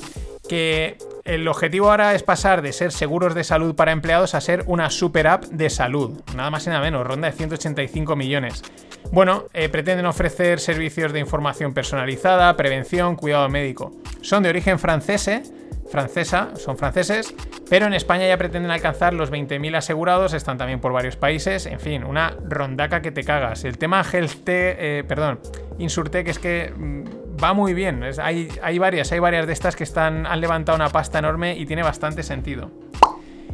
que 0.47 0.97
el 1.23 1.47
objetivo 1.47 1.89
ahora 1.89 2.13
es 2.13 2.23
pasar 2.23 2.61
de 2.61 2.71
ser 2.71 2.91
seguros 2.91 3.35
de 3.35 3.43
salud 3.43 3.75
para 3.75 3.91
empleados 3.91 4.35
a 4.35 4.41
ser 4.41 4.63
una 4.67 4.89
super 4.89 5.27
app 5.27 5.43
de 5.45 5.69
salud. 5.69 6.21
Nada 6.35 6.49
más 6.49 6.65
y 6.65 6.69
nada 6.69 6.81
menos, 6.81 7.05
ronda 7.05 7.29
de 7.29 7.35
185 7.35 8.15
millones. 8.15 8.63
Bueno, 9.11 9.45
eh, 9.53 9.69
pretenden 9.69 10.05
ofrecer 10.05 10.59
servicios 10.59 11.13
de 11.13 11.19
información 11.19 11.73
personalizada, 11.73 12.55
prevención, 12.55 13.15
cuidado 13.15 13.49
médico. 13.49 13.91
Son 14.21 14.43
de 14.43 14.49
origen 14.49 14.79
francés, 14.79 15.51
francesa, 15.89 16.49
son 16.55 16.77
franceses, 16.77 17.33
pero 17.69 17.85
en 17.85 17.93
España 17.93 18.27
ya 18.27 18.37
pretenden 18.37 18.71
alcanzar 18.71 19.13
los 19.13 19.31
20.000 19.31 19.77
asegurados, 19.77 20.33
están 20.33 20.57
también 20.57 20.79
por 20.79 20.91
varios 20.91 21.15
países, 21.15 21.65
en 21.65 21.79
fin, 21.79 22.03
una 22.03 22.35
rondaca 22.47 23.01
que 23.01 23.11
te 23.11 23.23
cagas. 23.23 23.63
El 23.63 23.77
tema 23.77 24.03
Health 24.03 24.47
eh, 24.47 25.03
perdón, 25.07 25.39
Insurtech 25.77 26.27
es 26.27 26.39
que 26.39 26.73
mm, 26.75 27.43
va 27.43 27.53
muy 27.53 27.73
bien, 27.73 28.03
hay, 28.21 28.49
hay, 28.61 28.79
varias, 28.79 29.11
hay 29.11 29.19
varias 29.19 29.47
de 29.47 29.53
estas 29.53 29.75
que 29.75 29.83
están, 29.83 30.25
han 30.25 30.41
levantado 30.41 30.75
una 30.75 30.89
pasta 30.89 31.19
enorme 31.19 31.57
y 31.57 31.65
tiene 31.65 31.83
bastante 31.83 32.23
sentido. 32.23 32.71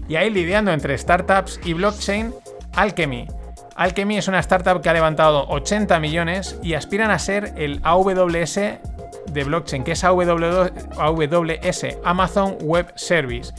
Y 0.07 0.15
ahí 0.15 0.29
lidiando 0.29 0.71
entre 0.71 0.97
startups 0.97 1.59
y 1.63 1.73
blockchain, 1.73 2.33
Alchemy. 2.75 3.27
Alchemy 3.75 4.17
es 4.17 4.27
una 4.27 4.39
startup 4.39 4.81
que 4.81 4.89
ha 4.89 4.93
levantado 4.93 5.47
80 5.47 5.99
millones 5.99 6.59
y 6.61 6.73
aspiran 6.73 7.11
a 7.11 7.19
ser 7.19 7.53
el 7.55 7.79
AWS 7.83 8.59
de 9.27 9.43
blockchain, 9.43 9.83
que 9.83 9.93
es 9.93 10.03
AWS, 10.03 10.37
Amazon 12.03 12.57
Web 12.61 12.93
Service. 12.95 13.53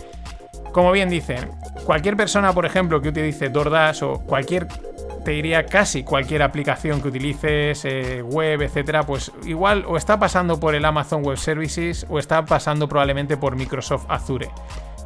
Como 0.73 0.91
bien 0.93 1.11
dicen, 1.11 1.51
cualquier 1.85 2.17
persona, 2.17 2.53
por 2.53 2.65
ejemplo, 2.65 3.01
que 3.03 3.11
utilice 3.11 3.51
DoorDash 3.51 4.03
o 4.05 4.21
cualquier, 4.21 4.67
te 5.25 5.33
diría 5.33 5.67
casi 5.67 6.03
cualquier 6.03 6.43
aplicación 6.43 7.03
que 7.03 7.09
utilices, 7.09 7.85
eh, 7.85 8.23
web, 8.23 8.63
etcétera, 8.63 9.05
pues 9.05 9.31
igual 9.45 9.85
o 9.87 9.97
está 9.97 10.19
pasando 10.19 10.59
por 10.59 10.75
el 10.75 10.85
Amazon 10.85 11.23
Web 11.23 11.37
Services 11.37 12.07
o 12.09 12.19
está 12.19 12.45
pasando 12.45 12.89
probablemente 12.89 13.37
por 13.37 13.55
Microsoft 13.55 14.07
Azure, 14.09 14.51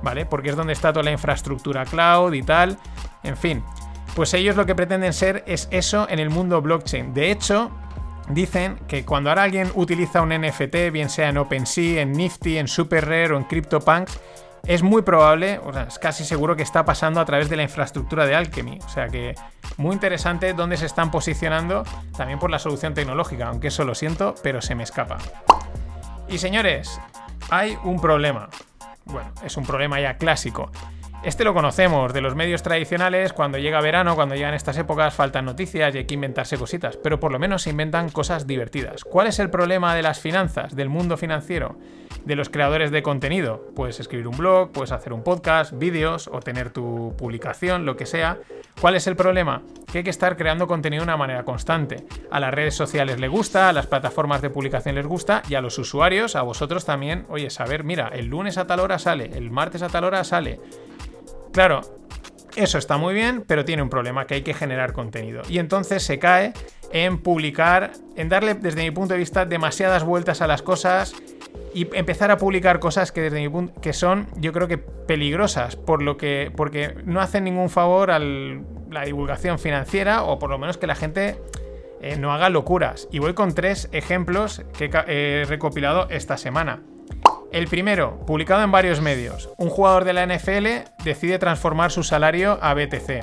¿vale? 0.02 0.24
Porque 0.24 0.50
es 0.50 0.56
donde 0.56 0.72
está 0.72 0.92
toda 0.92 1.02
la 1.02 1.12
infraestructura 1.12 1.84
cloud 1.84 2.32
y 2.32 2.42
tal. 2.42 2.78
En 3.24 3.36
fin, 3.36 3.64
pues 4.14 4.32
ellos 4.34 4.56
lo 4.56 4.66
que 4.66 4.74
pretenden 4.74 5.12
ser 5.12 5.42
es 5.46 5.68
eso 5.72 6.06
en 6.08 6.20
el 6.20 6.30
mundo 6.30 6.62
blockchain. 6.62 7.12
De 7.12 7.30
hecho, 7.30 7.70
dicen 8.28 8.78
que 8.88 9.04
cuando 9.04 9.30
ahora 9.30 9.44
alguien 9.44 9.70
utiliza 9.74 10.22
un 10.22 10.30
NFT, 10.30 10.90
bien 10.92 11.08
sea 11.08 11.28
en 11.28 11.38
OpenSea, 11.38 12.02
en 12.02 12.12
Nifty, 12.12 12.58
en 12.58 12.68
SuperRare 12.68 13.34
o 13.34 13.36
en 13.36 13.44
CryptoPunks, 13.44 14.20
es 14.66 14.82
muy 14.82 15.02
probable, 15.02 15.60
o 15.64 15.72
sea, 15.72 15.84
es 15.84 15.98
casi 15.98 16.24
seguro 16.24 16.56
que 16.56 16.62
está 16.62 16.84
pasando 16.84 17.20
a 17.20 17.24
través 17.24 17.48
de 17.48 17.56
la 17.56 17.62
infraestructura 17.62 18.26
de 18.26 18.34
Alchemy. 18.34 18.78
O 18.84 18.88
sea 18.88 19.08
que 19.08 19.34
muy 19.76 19.92
interesante 19.92 20.54
dónde 20.54 20.76
se 20.76 20.86
están 20.86 21.10
posicionando 21.10 21.84
también 22.16 22.38
por 22.38 22.50
la 22.50 22.58
solución 22.58 22.92
tecnológica, 22.92 23.46
aunque 23.48 23.68
eso 23.68 23.84
lo 23.84 23.94
siento, 23.94 24.34
pero 24.42 24.60
se 24.60 24.74
me 24.74 24.82
escapa. 24.82 25.18
Y 26.28 26.38
señores, 26.38 27.00
hay 27.50 27.78
un 27.84 28.00
problema. 28.00 28.48
Bueno, 29.04 29.30
es 29.44 29.56
un 29.56 29.64
problema 29.64 30.00
ya 30.00 30.16
clásico. 30.16 30.72
Este 31.26 31.42
lo 31.42 31.54
conocemos 31.54 32.12
de 32.12 32.20
los 32.20 32.36
medios 32.36 32.62
tradicionales, 32.62 33.32
cuando 33.32 33.58
llega 33.58 33.80
verano, 33.80 34.14
cuando 34.14 34.36
llegan 34.36 34.54
estas 34.54 34.78
épocas, 34.78 35.12
faltan 35.12 35.44
noticias 35.44 35.92
y 35.92 35.98
hay 35.98 36.04
que 36.04 36.14
inventarse 36.14 36.56
cositas, 36.56 36.96
pero 36.96 37.18
por 37.18 37.32
lo 37.32 37.40
menos 37.40 37.62
se 37.62 37.70
inventan 37.70 38.10
cosas 38.10 38.46
divertidas. 38.46 39.02
¿Cuál 39.02 39.26
es 39.26 39.40
el 39.40 39.50
problema 39.50 39.96
de 39.96 40.02
las 40.02 40.20
finanzas, 40.20 40.76
del 40.76 40.88
mundo 40.88 41.16
financiero, 41.16 41.80
de 42.24 42.36
los 42.36 42.48
creadores 42.48 42.92
de 42.92 43.02
contenido? 43.02 43.72
Puedes 43.74 43.98
escribir 43.98 44.28
un 44.28 44.36
blog, 44.36 44.70
puedes 44.70 44.92
hacer 44.92 45.12
un 45.12 45.24
podcast, 45.24 45.76
vídeos 45.76 46.30
o 46.32 46.38
tener 46.38 46.70
tu 46.70 47.12
publicación, 47.18 47.86
lo 47.86 47.96
que 47.96 48.06
sea. 48.06 48.38
¿Cuál 48.80 48.94
es 48.94 49.08
el 49.08 49.16
problema? 49.16 49.62
Que 49.90 49.98
hay 49.98 50.04
que 50.04 50.10
estar 50.10 50.36
creando 50.36 50.68
contenido 50.68 51.00
de 51.00 51.06
una 51.06 51.16
manera 51.16 51.44
constante. 51.44 52.06
A 52.30 52.38
las 52.38 52.54
redes 52.54 52.76
sociales 52.76 53.18
les 53.18 53.30
gusta, 53.30 53.68
a 53.68 53.72
las 53.72 53.88
plataformas 53.88 54.42
de 54.42 54.50
publicación 54.50 54.94
les 54.94 55.06
gusta 55.08 55.42
y 55.48 55.56
a 55.56 55.60
los 55.60 55.76
usuarios, 55.76 56.36
a 56.36 56.42
vosotros 56.42 56.84
también, 56.84 57.26
oye, 57.28 57.50
saber, 57.50 57.82
mira, 57.82 58.10
el 58.12 58.26
lunes 58.26 58.58
a 58.58 58.68
tal 58.68 58.78
hora 58.78 59.00
sale, 59.00 59.32
el 59.34 59.50
martes 59.50 59.82
a 59.82 59.88
tal 59.88 60.04
hora 60.04 60.22
sale. 60.22 60.60
Claro, 61.56 61.80
eso 62.54 62.76
está 62.76 62.98
muy 62.98 63.14
bien, 63.14 63.42
pero 63.46 63.64
tiene 63.64 63.80
un 63.80 63.88
problema, 63.88 64.26
que 64.26 64.34
hay 64.34 64.42
que 64.42 64.52
generar 64.52 64.92
contenido. 64.92 65.40
Y 65.48 65.58
entonces 65.58 66.02
se 66.02 66.18
cae 66.18 66.52
en 66.92 67.16
publicar, 67.16 67.92
en 68.14 68.28
darle, 68.28 68.52
desde 68.52 68.82
mi 68.82 68.90
punto 68.90 69.14
de 69.14 69.20
vista, 69.20 69.46
demasiadas 69.46 70.04
vueltas 70.04 70.42
a 70.42 70.46
las 70.46 70.60
cosas 70.60 71.14
y 71.72 71.88
empezar 71.96 72.30
a 72.30 72.36
publicar 72.36 72.78
cosas 72.78 73.10
que 73.10 73.22
desde 73.22 73.40
mi 73.40 73.48
punto 73.48 73.80
que 73.80 73.94
son, 73.94 74.26
yo 74.36 74.52
creo 74.52 74.68
que 74.68 74.76
peligrosas, 74.76 75.76
por 75.76 76.02
lo 76.02 76.18
que 76.18 76.52
porque 76.54 76.94
no 77.06 77.22
hacen 77.22 77.44
ningún 77.44 77.70
favor 77.70 78.10
a 78.10 78.18
la 78.18 79.06
divulgación 79.06 79.58
financiera 79.58 80.24
o 80.24 80.38
por 80.38 80.50
lo 80.50 80.58
menos 80.58 80.76
que 80.76 80.86
la 80.86 80.94
gente 80.94 81.40
eh, 82.02 82.18
no 82.18 82.34
haga 82.34 82.50
locuras. 82.50 83.08
Y 83.10 83.18
voy 83.18 83.32
con 83.32 83.54
tres 83.54 83.88
ejemplos 83.92 84.62
que 84.76 84.90
he 85.06 85.46
recopilado 85.46 86.06
esta 86.10 86.36
semana. 86.36 86.82
El 87.52 87.68
primero, 87.68 88.18
publicado 88.26 88.62
en 88.62 88.72
varios 88.72 89.00
medios. 89.00 89.50
Un 89.56 89.70
jugador 89.70 90.04
de 90.04 90.12
la 90.12 90.26
NFL 90.26 90.90
decide 91.04 91.38
transformar 91.38 91.90
su 91.90 92.02
salario 92.02 92.58
a 92.60 92.74
BTC. 92.74 93.22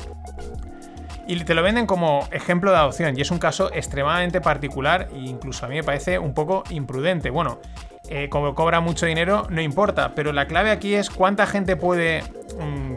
Y 1.28 1.44
te 1.44 1.54
lo 1.54 1.64
venden 1.64 1.86
como 1.86 2.28
ejemplo 2.32 2.72
de 2.72 2.78
adopción, 2.78 3.18
y 3.18 3.22
es 3.22 3.32
un 3.32 3.40
caso 3.40 3.72
extremadamente 3.74 4.42
particular 4.42 5.08
e 5.14 5.20
incluso 5.20 5.66
a 5.66 5.70
mí 5.70 5.76
me 5.76 5.84
parece 5.84 6.20
un 6.20 6.34
poco 6.34 6.64
imprudente. 6.70 7.30
Bueno, 7.30 7.60
eh, 8.10 8.28
como 8.30 8.54
cobra 8.56 8.82
mucho 8.82 9.06
dinero, 9.06 9.48
no 9.50 9.62
importa. 9.62 10.14
Pero 10.16 10.34
la 10.34 10.48
clave 10.48 10.72
aquí 10.72 10.94
es 10.96 11.10
cuánta 11.10 11.48
gente 11.48 11.76
puede 11.76 12.24
mm, 12.60 12.96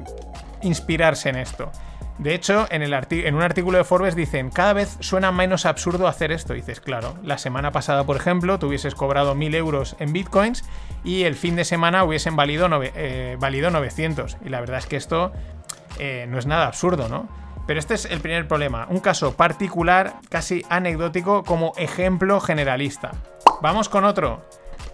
inspirarse 0.63 1.29
en 1.29 1.37
esto. 1.37 1.71
De 2.19 2.35
hecho, 2.35 2.67
en, 2.71 2.83
un 3.35 3.43
artículo 3.43 3.77
de 3.77 3.85
Forbes 3.85 4.17
dicen, 4.17 4.51
cada 4.51 4.73
vez 4.73 4.97
suena 5.01 5.33
menos 5.33 5.67
absurdo 5.67 6.09
hacer 6.09 6.33
esto. 6.33 6.55
dices, 6.55 6.81
claro, 6.81 7.19
la 7.23 7.37
semana 7.37 7.73
pasada, 7.73 8.05
por 8.05 8.17
ejemplo, 8.17 8.59
tú 8.59 8.69
hubieses 8.69 8.95
cobrado 8.95 9.35
1000 9.35 9.55
euros 9.55 9.97
en 9.99 10.13
bitcoins 10.13 10.65
y 11.05 11.25
el 11.25 11.35
fin 11.35 11.57
de 11.57 11.65
semana 11.65 12.05
hubiesen 12.05 12.35
valido, 12.35 12.69
eh, 12.95 13.37
900. 13.39 14.39
Y 14.45 14.49
la 14.49 14.61
verdad 14.61 14.79
es 14.79 14.87
que 14.87 14.97
esto 14.97 15.33
eh, 15.99 16.27
no 16.29 16.39
es 16.39 16.47
nada 16.47 16.67
absurdo, 16.67 17.09
¿no? 17.09 17.29
Pero 17.67 17.81
este 17.81 17.95
es 17.95 18.07
el 18.07 18.21
primer 18.21 18.47
problema, 18.47 18.87
un 18.89 19.01
caso 19.01 19.37
particular, 19.37 20.15
casi 20.31 20.65
anecdótico, 20.71 21.43
como 21.43 21.73
ejemplo 21.77 22.41
generalista. 22.41 23.11
Vamos 23.61 23.89
con 23.89 24.05
otro. 24.05 24.43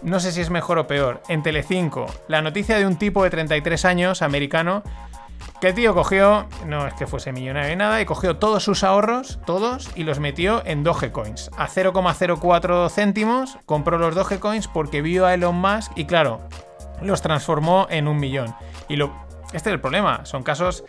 No 0.01 0.19
sé 0.19 0.33
si 0.33 0.41
es 0.41 0.51
mejor 0.51 0.79
o 0.79 0.87
peor. 0.87 1.23
En 1.29 1.43
Telecinco, 1.43 2.07
la 2.29 2.43
noticia 2.43 2.79
de 2.79 2.87
un 2.87 2.97
tipo 2.97 3.23
de 3.23 3.31
33 3.31 3.85
años, 3.85 4.23
americano, 4.23 4.83
que 5.63 5.73
tío 5.73 5.95
cogió, 5.95 6.49
no 6.67 6.89
es 6.89 6.95
que 6.95 7.07
fuese 7.07 7.31
millonario 7.31 7.71
ni 7.71 7.77
nada, 7.77 8.01
y 8.01 8.05
cogió 8.05 8.37
todos 8.37 8.65
sus 8.65 8.83
ahorros, 8.83 9.39
todos, 9.47 9.91
y 9.95 10.03
los 10.03 10.19
metió 10.19 10.61
en 10.67 10.83
Dogecoins. 10.83 11.53
A 11.57 11.69
0,04 11.69 12.91
céntimos 12.91 13.59
compró 13.65 13.97
los 13.97 14.17
Dogecoins 14.17 14.67
porque 14.67 15.03
vio 15.03 15.25
a 15.25 15.35
Elon 15.35 15.55
Musk 15.55 15.93
y 15.95 16.07
claro, 16.07 16.41
los 17.01 17.23
transformó 17.23 17.87
en 17.91 18.09
un 18.09 18.17
millón. 18.17 18.57
Y 18.89 18.97
lo, 18.97 19.15
este 19.53 19.71
es 19.71 19.75
el 19.75 19.81
problema, 19.81 20.25
son 20.25 20.43
casos 20.43 20.83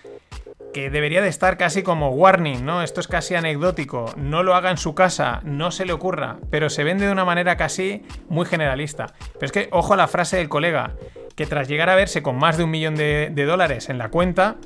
que 0.73 0.89
debería 0.89 1.21
de 1.21 1.29
estar 1.29 1.55
casi 1.55 1.83
como 1.83 2.09
warning, 2.09 2.65
¿no? 2.65 2.81
Esto 2.81 2.99
es 2.99 3.07
casi 3.07 3.35
anecdótico, 3.35 4.11
no 4.17 4.41
lo 4.41 4.55
haga 4.55 4.71
en 4.71 4.77
su 4.77 4.95
casa, 4.95 5.39
no 5.43 5.69
se 5.69 5.85
le 5.85 5.93
ocurra, 5.93 6.37
pero 6.49 6.71
se 6.71 6.83
vende 6.83 7.05
de 7.05 7.11
una 7.11 7.25
manera 7.25 7.57
casi 7.57 8.01
muy 8.27 8.47
generalista. 8.47 9.13
Pero 9.33 9.45
es 9.45 9.51
que, 9.51 9.69
ojo 9.71 9.93
a 9.93 9.97
la 9.97 10.07
frase 10.07 10.37
del 10.37 10.49
colega, 10.49 10.95
que 11.35 11.45
tras 11.45 11.67
llegar 11.67 11.89
a 11.89 11.95
verse 11.95 12.21
con 12.21 12.37
más 12.37 12.57
de 12.57 12.63
un 12.63 12.71
millón 12.71 12.95
de, 12.95 13.31
dólares 13.45 13.89
en 13.89 13.97
la 13.97 14.09
cuenta, 14.09 14.57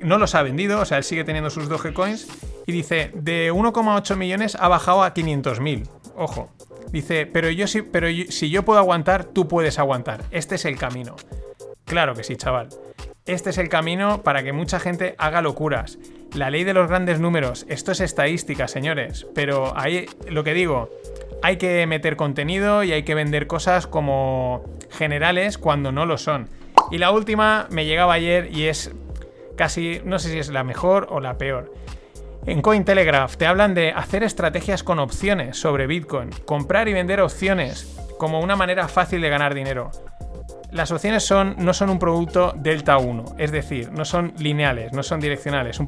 no 0.00 0.18
los 0.18 0.34
ha 0.34 0.42
vendido, 0.42 0.80
o 0.80 0.84
sea, 0.84 0.98
él 0.98 1.04
sigue 1.04 1.24
teniendo 1.24 1.50
sus 1.50 1.68
Dogecoins 1.68 2.28
y 2.66 2.72
dice, 2.72 3.10
de 3.14 3.52
1,8 3.52 4.16
millones 4.16 4.56
ha 4.58 4.68
bajado 4.68 5.02
a 5.02 5.14
500.000. 5.14 5.88
Ojo. 6.16 6.50
Dice, 6.90 7.24
pero 7.26 7.48
yo 7.48 7.66
sí, 7.66 7.80
pero 7.80 8.08
si 8.28 8.50
yo 8.50 8.64
puedo 8.64 8.78
aguantar, 8.78 9.24
tú 9.24 9.48
puedes 9.48 9.78
aguantar. 9.78 10.24
Este 10.30 10.56
es 10.56 10.66
el 10.66 10.76
camino. 10.76 11.16
Claro 11.86 12.14
que 12.14 12.22
sí, 12.22 12.36
chaval. 12.36 12.68
Este 13.24 13.50
es 13.50 13.58
el 13.58 13.68
camino 13.68 14.22
para 14.22 14.42
que 14.42 14.52
mucha 14.52 14.78
gente 14.80 15.14
haga 15.16 15.42
locuras. 15.42 15.98
La 16.34 16.50
ley 16.50 16.64
de 16.64 16.74
los 16.74 16.88
grandes 16.88 17.20
números, 17.20 17.66
esto 17.68 17.92
es 17.92 18.00
estadística, 18.00 18.66
señores, 18.66 19.26
pero 19.34 19.78
ahí 19.78 20.06
lo 20.28 20.44
que 20.44 20.54
digo, 20.54 20.90
hay 21.42 21.56
que 21.56 21.86
meter 21.86 22.16
contenido 22.16 22.82
y 22.82 22.92
hay 22.92 23.04
que 23.04 23.14
vender 23.14 23.46
cosas 23.46 23.86
como 23.86 24.64
generales 24.92 25.58
cuando 25.58 25.92
no 25.92 26.06
lo 26.06 26.18
son. 26.18 26.48
Y 26.90 26.98
la 26.98 27.10
última 27.10 27.66
me 27.70 27.86
llegaba 27.86 28.14
ayer 28.14 28.50
y 28.52 28.64
es 28.64 28.92
casi, 29.56 30.00
no 30.04 30.18
sé 30.18 30.30
si 30.30 30.38
es 30.38 30.50
la 30.50 30.64
mejor 30.64 31.08
o 31.10 31.20
la 31.20 31.38
peor. 31.38 31.72
En 32.44 32.60
Cointelegraph 32.60 33.36
te 33.36 33.46
hablan 33.46 33.72
de 33.74 33.92
hacer 33.92 34.24
estrategias 34.24 34.82
con 34.82 34.98
opciones 34.98 35.56
sobre 35.56 35.86
Bitcoin, 35.86 36.30
comprar 36.44 36.88
y 36.88 36.92
vender 36.92 37.20
opciones 37.20 37.96
como 38.18 38.40
una 38.40 38.56
manera 38.56 38.88
fácil 38.88 39.20
de 39.20 39.28
ganar 39.28 39.54
dinero. 39.54 39.90
Las 40.72 40.90
opciones 40.90 41.22
son, 41.22 41.54
no 41.58 41.74
son 41.74 41.90
un 41.90 41.98
producto 41.98 42.54
delta 42.56 42.96
1, 42.96 43.36
es 43.38 43.52
decir, 43.52 43.92
no 43.92 44.04
son 44.04 44.32
lineales, 44.38 44.92
no 44.92 45.02
son 45.02 45.20
direccionales, 45.20 45.78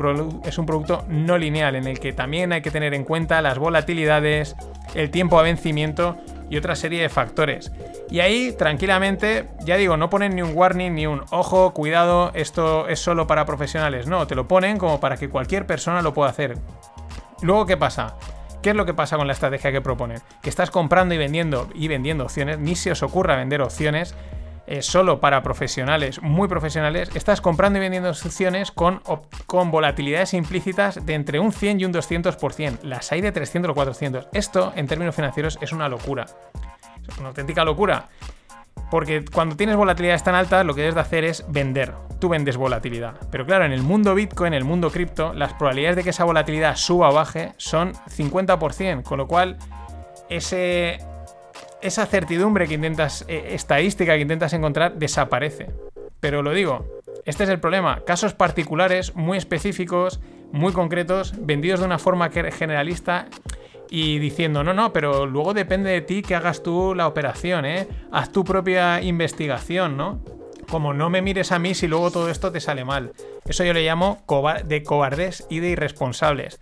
es 0.44 0.58
un 0.58 0.66
producto 0.66 1.04
no 1.08 1.38
lineal 1.38 1.74
en 1.74 1.86
el 1.86 1.98
que 1.98 2.12
también 2.12 2.52
hay 2.52 2.60
que 2.60 2.70
tener 2.70 2.92
en 2.92 3.04
cuenta 3.04 3.40
las 3.40 3.58
volatilidades, 3.58 4.54
el 4.94 5.10
tiempo 5.10 5.38
a 5.38 5.42
vencimiento 5.42 6.18
y 6.50 6.56
otra 6.56 6.76
serie 6.76 7.02
de 7.02 7.08
factores. 7.08 7.72
Y 8.10 8.20
ahí, 8.20 8.52
tranquilamente, 8.52 9.48
ya 9.60 9.76
digo, 9.76 9.96
no 9.96 10.10
ponen 10.10 10.36
ni 10.36 10.42
un 10.42 10.52
warning 10.54 10.94
ni 10.94 11.06
un 11.06 11.22
ojo, 11.30 11.72
cuidado, 11.72 12.30
esto 12.34 12.88
es 12.88 13.00
solo 13.00 13.26
para 13.26 13.46
profesionales. 13.46 14.06
No, 14.06 14.26
te 14.26 14.34
lo 14.34 14.46
ponen 14.48 14.78
como 14.78 15.00
para 15.00 15.16
que 15.16 15.28
cualquier 15.28 15.66
persona 15.66 16.02
lo 16.02 16.14
pueda 16.14 16.30
hacer. 16.30 16.58
Luego, 17.42 17.66
¿qué 17.66 17.76
pasa? 17.76 18.14
¿Qué 18.62 18.70
es 18.70 18.76
lo 18.76 18.86
que 18.86 18.94
pasa 18.94 19.16
con 19.16 19.26
la 19.26 19.34
estrategia 19.34 19.72
que 19.72 19.82
proponen? 19.82 20.22
Que 20.40 20.48
estás 20.48 20.70
comprando 20.70 21.14
y 21.14 21.18
vendiendo 21.18 21.68
y 21.74 21.88
vendiendo 21.88 22.24
opciones, 22.24 22.58
ni 22.58 22.76
se 22.76 22.92
os 22.92 23.02
ocurra 23.02 23.36
vender 23.36 23.60
opciones 23.60 24.14
eh, 24.66 24.82
solo 24.82 25.20
para 25.20 25.42
profesionales, 25.42 26.22
muy 26.22 26.48
profesionales, 26.48 27.10
estás 27.14 27.40
comprando 27.40 27.78
y 27.78 27.82
vendiendo 27.82 28.10
opciones 28.10 28.70
con, 28.70 29.02
con 29.46 29.70
volatilidades 29.70 30.34
implícitas 30.34 31.04
de 31.04 31.14
entre 31.14 31.38
un 31.38 31.52
100 31.52 31.80
y 31.80 31.84
un 31.84 31.92
200%. 31.92 32.82
Las 32.82 33.12
hay 33.12 33.20
de 33.20 33.32
300 33.32 33.70
o 33.70 33.74
400. 33.74 34.28
Esto, 34.32 34.72
en 34.76 34.86
términos 34.86 35.14
financieros, 35.14 35.58
es 35.60 35.72
una 35.72 35.88
locura. 35.88 36.26
Es 37.06 37.18
una 37.18 37.28
auténtica 37.28 37.64
locura. 37.64 38.08
Porque 38.90 39.24
cuando 39.24 39.56
tienes 39.56 39.76
volatilidades 39.76 40.22
tan 40.22 40.34
altas, 40.34 40.64
lo 40.64 40.74
que 40.74 40.82
debes 40.82 40.94
de 40.94 41.00
hacer 41.00 41.24
es 41.24 41.44
vender. 41.48 41.94
Tú 42.20 42.28
vendes 42.28 42.56
volatilidad. 42.56 43.14
Pero 43.30 43.44
claro, 43.44 43.64
en 43.64 43.72
el 43.72 43.82
mundo 43.82 44.14
Bitcoin, 44.14 44.52
en 44.52 44.58
el 44.58 44.64
mundo 44.64 44.90
cripto, 44.90 45.32
las 45.34 45.52
probabilidades 45.54 45.96
de 45.96 46.04
que 46.04 46.10
esa 46.10 46.24
volatilidad 46.24 46.76
suba 46.76 47.10
o 47.10 47.14
baje 47.14 47.52
son 47.56 47.92
50%. 47.92 49.02
Con 49.02 49.18
lo 49.18 49.26
cual, 49.26 49.58
ese, 50.28 50.98
esa 51.84 52.06
certidumbre 52.06 52.66
que 52.66 52.74
intentas, 52.74 53.24
eh, 53.28 53.48
estadística 53.50 54.14
que 54.14 54.22
intentas 54.22 54.54
encontrar, 54.54 54.94
desaparece. 54.94 55.68
Pero 56.18 56.42
lo 56.42 56.52
digo, 56.52 56.86
este 57.26 57.44
es 57.44 57.50
el 57.50 57.60
problema. 57.60 58.00
Casos 58.06 58.32
particulares, 58.32 59.14
muy 59.14 59.36
específicos, 59.36 60.20
muy 60.50 60.72
concretos, 60.72 61.34
vendidos 61.38 61.80
de 61.80 61.86
una 61.86 61.98
forma 61.98 62.30
generalista 62.30 63.26
y 63.90 64.18
diciendo, 64.18 64.64
no, 64.64 64.72
no, 64.72 64.92
pero 64.94 65.26
luego 65.26 65.52
depende 65.52 65.90
de 65.90 66.00
ti 66.00 66.22
que 66.22 66.34
hagas 66.34 66.62
tú 66.62 66.94
la 66.94 67.06
operación, 67.06 67.66
¿eh? 67.66 67.86
Haz 68.10 68.32
tu 68.32 68.44
propia 68.44 69.02
investigación, 69.02 69.98
¿no? 69.98 70.20
Como 70.70 70.94
no 70.94 71.10
me 71.10 71.20
mires 71.20 71.52
a 71.52 71.58
mí 71.58 71.74
si 71.74 71.86
luego 71.86 72.10
todo 72.10 72.30
esto 72.30 72.50
te 72.50 72.60
sale 72.60 72.86
mal. 72.86 73.12
Eso 73.46 73.62
yo 73.62 73.74
le 73.74 73.84
llamo 73.84 74.22
de 74.64 74.82
cobardes 74.82 75.46
y 75.50 75.60
de 75.60 75.68
irresponsables. 75.68 76.58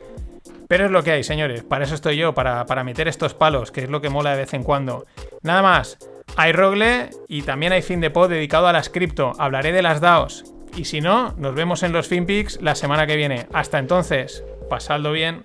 Pero 0.72 0.86
es 0.86 0.90
lo 0.90 1.02
que 1.02 1.12
hay, 1.12 1.22
señores. 1.22 1.62
Para 1.64 1.84
eso 1.84 1.94
estoy 1.94 2.16
yo, 2.16 2.32
para, 2.32 2.82
meter 2.82 3.06
estos 3.06 3.34
palos, 3.34 3.70
que 3.70 3.82
es 3.82 3.90
lo 3.90 4.00
que 4.00 4.08
mola 4.08 4.30
de 4.30 4.38
vez 4.38 4.54
en 4.54 4.62
cuando. 4.62 5.04
Nada 5.42 5.60
más. 5.60 5.98
Hay 6.34 6.52
Rogle 6.52 7.10
y 7.28 7.42
también 7.42 7.74
hay 7.74 7.82
fin 7.82 8.00
de 8.00 8.08
pod 8.08 8.30
dedicado 8.30 8.68
a 8.68 8.72
las 8.72 8.88
cripto. 8.88 9.32
Hablaré 9.38 9.72
de 9.72 9.82
las 9.82 10.00
DAOs. 10.00 10.44
Y 10.74 10.86
si 10.86 11.02
no, 11.02 11.34
nos 11.36 11.54
vemos 11.54 11.82
en 11.82 11.92
los 11.92 12.08
FinPix 12.08 12.62
la 12.62 12.74
semana 12.74 13.06
que 13.06 13.16
viene. 13.16 13.48
Hasta 13.52 13.78
entonces, 13.78 14.44
pasadlo 14.70 15.12
bien. 15.12 15.44